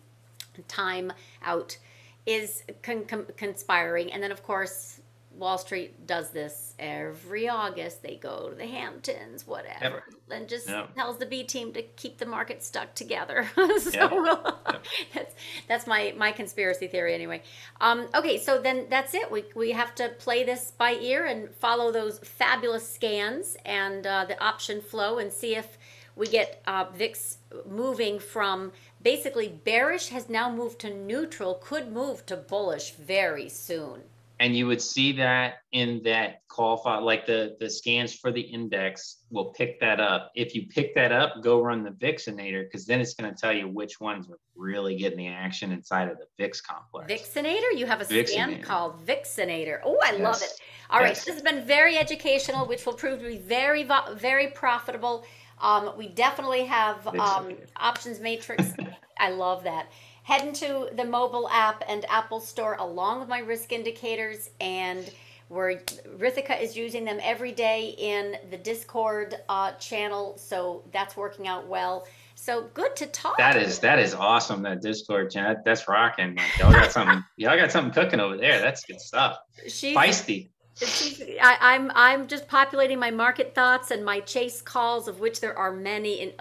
time 0.68 1.12
out 1.42 1.78
is 2.26 2.62
con- 2.82 3.06
con- 3.06 3.26
conspiring. 3.38 4.12
And 4.12 4.22
then, 4.22 4.30
of 4.30 4.42
course, 4.42 5.00
Wall 5.38 5.58
Street 5.58 6.06
does 6.06 6.30
this 6.30 6.74
every 6.78 7.48
August. 7.48 8.02
They 8.02 8.16
go 8.16 8.48
to 8.50 8.54
the 8.54 8.66
Hamptons, 8.66 9.46
whatever, 9.46 10.04
and 10.30 10.48
just 10.48 10.68
Yep. 10.68 10.94
tells 10.94 11.18
the 11.18 11.26
B 11.26 11.44
team 11.44 11.72
to 11.74 11.82
keep 11.82 12.18
the 12.18 12.26
market 12.26 12.62
stuck 12.62 12.94
together. 12.94 13.48
so 13.78 13.90
Yep. 13.90 14.86
that's 15.14 15.34
that's 15.68 15.86
my 15.86 16.14
my 16.16 16.32
conspiracy 16.32 16.86
theory 16.86 17.14
anyway. 17.14 17.42
Um, 17.80 18.08
okay, 18.14 18.38
so 18.38 18.60
then 18.60 18.86
that's 18.88 19.14
it. 19.14 19.30
We 19.30 19.44
we 19.54 19.72
have 19.72 19.94
to 19.96 20.08
play 20.18 20.44
this 20.44 20.72
by 20.76 20.92
ear 20.94 21.26
and 21.26 21.54
follow 21.54 21.92
those 21.92 22.18
fabulous 22.20 22.88
scans 22.88 23.56
and 23.64 24.06
uh, 24.06 24.24
the 24.26 24.42
option 24.42 24.80
flow 24.80 25.18
and 25.18 25.32
see 25.32 25.54
if 25.56 25.78
we 26.16 26.26
get 26.26 26.62
uh, 26.66 26.86
VIX 26.94 27.36
moving 27.68 28.18
from 28.18 28.72
basically 29.02 29.48
bearish 29.48 30.08
has 30.08 30.28
now 30.28 30.50
moved 30.50 30.78
to 30.80 30.92
neutral, 30.92 31.54
could 31.62 31.92
move 31.92 32.24
to 32.26 32.36
bullish 32.36 32.92
very 32.92 33.48
soon. 33.48 34.00
And 34.38 34.54
you 34.54 34.66
would 34.66 34.82
see 34.82 35.12
that 35.12 35.54
in 35.72 36.02
that 36.04 36.42
call 36.48 36.76
file, 36.76 37.04
like 37.04 37.26
the, 37.26 37.56
the 37.58 37.70
scans 37.70 38.14
for 38.14 38.30
the 38.30 38.40
index 38.40 39.22
will 39.30 39.46
pick 39.46 39.80
that 39.80 39.98
up. 39.98 40.30
If 40.34 40.54
you 40.54 40.66
pick 40.66 40.94
that 40.94 41.10
up, 41.10 41.42
go 41.42 41.62
run 41.62 41.82
the 41.82 41.90
Vixinator, 41.90 42.64
because 42.64 42.86
then 42.86 43.00
it's 43.00 43.14
going 43.14 43.32
to 43.32 43.38
tell 43.38 43.52
you 43.52 43.66
which 43.66 44.00
ones 44.00 44.28
are 44.28 44.38
really 44.54 44.96
getting 44.96 45.18
the 45.18 45.28
action 45.28 45.72
inside 45.72 46.08
of 46.08 46.18
the 46.18 46.26
VIX 46.38 46.60
complex. 46.60 47.12
Vixinator? 47.12 47.76
You 47.76 47.86
have 47.86 48.00
a 48.00 48.26
scan 48.26 48.62
called 48.62 49.06
Vixinator. 49.06 49.80
Oh, 49.84 49.98
I 50.02 50.12
love 50.12 50.36
it. 50.36 50.42
Yes. 50.42 50.60
All 50.90 51.00
right, 51.00 51.14
this 51.14 51.26
has 51.26 51.42
been 51.42 51.64
very 51.64 51.96
educational, 51.96 52.66
which 52.66 52.86
will 52.86 52.94
prove 52.94 53.20
to 53.20 53.26
be 53.26 53.38
very, 53.38 53.88
very 54.14 54.48
profitable. 54.48 55.24
Um, 55.60 55.92
we 55.96 56.08
definitely 56.08 56.64
have 56.66 57.06
um, 57.08 57.54
options 57.76 58.20
matrix. 58.20 58.72
I 59.18 59.30
love 59.30 59.64
that. 59.64 59.90
Head 60.26 60.44
into 60.44 60.88
the 60.96 61.04
mobile 61.04 61.48
app 61.52 61.84
and 61.88 62.04
Apple 62.10 62.40
Store 62.40 62.74
along 62.80 63.20
with 63.20 63.28
my 63.28 63.38
risk 63.38 63.70
indicators, 63.70 64.50
and 64.60 65.08
where 65.46 65.76
Rithika 66.18 66.60
is 66.60 66.76
using 66.76 67.04
them 67.04 67.20
every 67.22 67.52
day 67.52 67.94
in 67.96 68.36
the 68.50 68.56
Discord 68.56 69.36
uh, 69.48 69.70
channel, 69.74 70.36
so 70.36 70.82
that's 70.92 71.16
working 71.16 71.46
out 71.46 71.68
well. 71.68 72.08
So 72.34 72.68
good 72.74 72.96
to 72.96 73.06
talk. 73.06 73.38
That 73.38 73.54
is 73.54 73.78
that 73.78 74.00
is 74.00 74.14
awesome. 74.14 74.62
That 74.62 74.82
Discord 74.82 75.30
chat, 75.30 75.64
that's 75.64 75.86
rocking. 75.86 76.34
Like, 76.34 76.58
y'all 76.58 76.72
got 76.72 76.90
something. 76.90 77.22
y'all 77.36 77.56
got 77.56 77.70
something 77.70 77.92
cooking 77.92 78.18
over 78.18 78.36
there. 78.36 78.60
That's 78.60 78.84
good 78.84 79.00
stuff. 79.00 79.38
She's, 79.68 79.96
Feisty. 79.96 80.48
She's, 80.74 81.22
I, 81.40 81.56
I'm 81.60 81.92
I'm 81.94 82.26
just 82.26 82.48
populating 82.48 82.98
my 82.98 83.12
market 83.12 83.54
thoughts 83.54 83.92
and 83.92 84.04
my 84.04 84.18
chase 84.18 84.60
calls, 84.60 85.06
of 85.06 85.20
which 85.20 85.40
there 85.40 85.56
are 85.56 85.72
many, 85.72 86.14
in, 86.14 86.32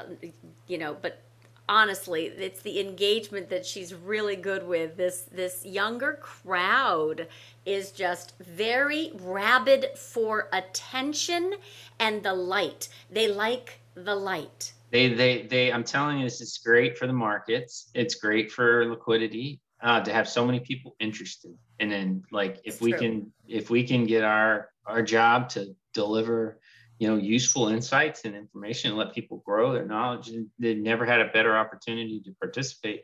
you 0.65 0.79
know. 0.79 0.97
But 0.99 1.21
honestly, 1.67 2.25
it's 2.25 2.61
the 2.61 2.79
engagement 2.79 3.49
that 3.49 3.65
she's 3.65 3.93
really 3.93 4.35
good 4.35 4.67
with. 4.67 4.97
This 4.97 5.23
this 5.31 5.65
younger 5.65 6.19
crowd 6.21 7.27
is 7.65 7.91
just 7.91 8.33
very 8.39 9.11
rabid 9.15 9.97
for 9.97 10.49
attention 10.53 11.55
and 11.99 12.23
the 12.23 12.33
light. 12.33 12.89
They 13.09 13.27
like 13.27 13.79
the 13.95 14.15
light. 14.15 14.73
They 14.91 15.13
they 15.13 15.43
they. 15.43 15.71
I'm 15.71 15.83
telling 15.83 16.19
you, 16.19 16.25
this 16.25 16.41
is 16.41 16.59
great 16.63 16.97
for 16.97 17.07
the 17.07 17.13
markets. 17.13 17.89
It's 17.93 18.15
great 18.15 18.51
for 18.51 18.85
liquidity. 18.85 19.59
Uh, 19.81 20.01
to 20.01 20.11
have 20.11 20.27
so 20.27 20.45
many 20.45 20.59
people 20.59 20.95
interested, 20.99 21.53
and 21.79 21.91
then 21.91 22.23
like 22.31 22.57
if 22.63 22.75
It's 22.75 22.81
we 22.81 22.91
true. 22.91 22.99
can 22.99 23.33
if 23.47 23.69
we 23.69 23.83
can 23.83 24.05
get 24.05 24.23
our 24.23 24.69
our 24.85 25.01
job 25.03 25.49
to 25.49 25.75
deliver 25.93 26.59
you 26.99 27.07
know 27.07 27.17
useful 27.17 27.67
insights 27.67 28.25
and 28.25 28.35
information 28.35 28.91
and 28.91 28.97
let 28.97 29.13
people 29.13 29.43
grow 29.45 29.73
their 29.73 29.85
knowledge. 29.85 30.29
And 30.29 30.47
they've 30.59 30.77
never 30.77 31.05
had 31.05 31.21
a 31.21 31.27
better 31.27 31.57
opportunity 31.57 32.21
to 32.25 32.31
participate 32.39 33.03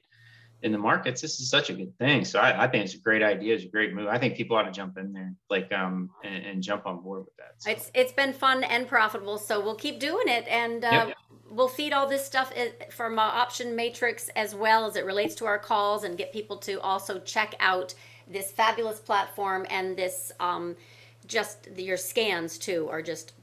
in 0.62 0.72
the 0.72 0.78
markets. 0.78 1.22
This 1.22 1.40
is 1.40 1.50
such 1.50 1.70
a 1.70 1.74
good 1.74 1.98
thing. 1.98 2.24
So 2.24 2.40
i, 2.40 2.66
I 2.66 2.68
think 2.68 2.86
it's 2.86 2.94
a 2.94 3.00
great 3.00 3.24
idea. 3.24 3.56
It's 3.56 3.66
a 3.66 3.70
great 3.70 3.94
move. 3.94 4.08
I 4.08 4.18
think 4.18 4.36
people 4.36 4.56
ought 4.56 4.64
to 4.64 4.72
jump 4.72 4.98
in 4.98 5.12
there 5.12 5.34
like 5.50 5.72
um 5.74 6.10
and, 6.24 6.46
and 6.46 6.64
jump 6.64 6.86
on 6.86 7.02
board 7.02 7.26
with 7.26 7.36
that 7.38 7.54
so. 7.58 7.72
It's 7.72 7.92
it's 7.94 8.12
been 8.14 8.34
fun 8.34 8.64
and 8.64 8.88
profitable, 8.88 9.38
so 9.38 9.60
we'll 9.60 9.76
keep 9.76 10.00
doing 10.00 10.28
it, 10.28 10.48
and 10.48 10.84
uh, 10.86 11.06
Yep. 11.08 11.18
we'll 11.52 11.68
feed 11.68 11.94
all 11.94 12.08
this 12.08 12.26
stuff 12.26 12.52
i- 12.56 12.74
from 12.92 13.20
uh, 13.20 13.24
Option 13.24 13.76
Matrix 13.76 14.30
as 14.30 14.56
well 14.56 14.86
as 14.86 14.96
it 14.96 15.06
relates 15.06 15.36
to 15.36 15.46
our 15.46 15.60
calls, 15.60 16.04
and 16.04 16.18
get 16.18 16.32
people 16.32 16.58
to 16.58 16.80
also 16.82 17.20
check 17.20 17.56
out 17.60 17.94
this 18.28 18.52
fabulous 18.52 19.00
platform 19.00 19.66
and 19.70 19.98
this 19.98 20.32
um, 20.40 20.76
just 21.28 21.68
your 21.78 21.98
scans 21.98 22.58
too 22.58 22.88
are 22.90 23.02
just 23.02 23.34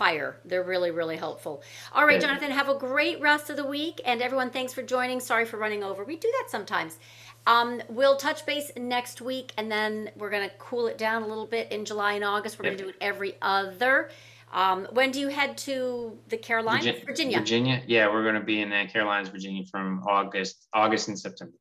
fire. 0.00 0.40
They're 0.46 0.62
really 0.62 0.90
really 0.90 1.16
helpful. 1.16 1.62
All 1.92 2.06
right. 2.06 2.18
Jonathan, 2.20 2.50
have 2.50 2.70
a 2.70 2.74
great 2.74 3.20
rest 3.20 3.50
of 3.50 3.56
the 3.56 3.66
week, 3.66 4.00
and 4.06 4.22
everyone, 4.22 4.48
thanks 4.50 4.72
for 4.72 4.82
joining. 4.82 5.20
Sorry 5.20 5.44
for 5.44 5.58
running 5.58 5.84
over. 5.84 6.04
We 6.04 6.16
do 6.16 6.32
that 6.38 6.46
sometimes. 6.50 6.98
Um, 7.46 7.82
we'll 7.90 8.16
touch 8.16 8.46
base 8.46 8.70
next 8.76 9.20
week, 9.20 9.52
and 9.58 9.70
then 9.70 10.10
we're 10.16 10.30
gonna 10.30 10.50
cool 10.58 10.86
it 10.86 10.96
down 10.96 11.22
a 11.22 11.26
little 11.26 11.46
bit 11.46 11.70
in 11.70 11.84
July 11.84 12.14
and 12.14 12.24
August. 12.24 12.58
We're 12.58 12.66
Yep. 12.70 12.78
gonna 12.78 12.84
do 12.84 12.88
it 12.90 12.96
every 13.02 13.36
other. 13.42 14.08
Um, 14.52 14.86
when 14.90 15.10
do 15.10 15.20
you 15.20 15.28
head 15.28 15.56
to 15.68 16.18
the 16.28 16.38
Carolinas, 16.38 16.84
Virgin- 16.86 17.06
Virginia? 17.06 17.38
Virginia. 17.38 17.82
Yeah, 17.86 18.08
we're 18.12 18.22
going 18.24 18.34
to 18.34 18.40
be 18.40 18.60
in 18.62 18.70
the 18.70 18.84
Carolinas, 18.92 19.28
Virginia 19.28 19.64
from 19.70 20.02
August, 20.08 20.66
August 20.74 21.06
and 21.06 21.16
September. 21.16 21.54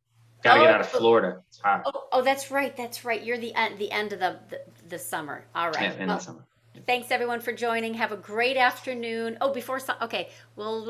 Got 0.43 0.55
to 0.55 0.59
get 0.61 0.73
out 0.73 0.81
of 0.81 0.89
Oh. 0.95 0.97
Florida. 0.97 1.31
It's 1.49 1.59
hot. 1.59 1.83
Oh, 1.85 2.07
oh, 2.13 2.21
that's 2.23 2.49
right. 2.49 2.75
That's 2.75 3.05
right. 3.05 3.21
You're 3.21 3.37
the 3.37 3.53
end, 3.53 3.77
the 3.77 3.91
end 3.91 4.11
of 4.13 4.19
the 4.19 4.39
the, 4.49 4.59
the 4.87 4.97
summer. 4.97 5.45
All 5.53 5.69
right. 5.69 5.83
Yeah, 5.83 6.01
in 6.01 6.07
Well, 6.07 6.17
the 6.17 6.23
summer. 6.23 6.45
Thanks 6.85 7.11
everyone 7.11 7.41
for 7.41 7.53
joining. 7.53 7.93
Have 7.95 8.11
a 8.11 8.17
great 8.17 8.57
afternoon. 8.57 9.37
Oh, 9.41 9.53
before 9.53 9.79
some, 9.79 9.95
okay, 10.01 10.29
we'll 10.55 10.89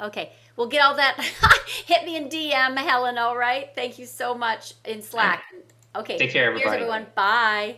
okay, 0.00 0.32
we'll 0.56 0.68
get 0.68 0.82
all 0.82 0.96
that. 0.96 1.20
Hit 1.86 2.04
me 2.04 2.16
in 2.16 2.28
DM, 2.28 2.76
Helen. 2.76 3.18
All 3.18 3.36
right. 3.36 3.70
Thank 3.74 3.98
you 3.98 4.06
so 4.06 4.34
much 4.34 4.74
in 4.84 5.02
Slack. 5.02 5.44
Okay. 5.94 6.18
Take 6.18 6.32
care, 6.32 6.46
everybody. 6.46 6.76
everyone. 6.76 7.06
Bye. 7.14 7.76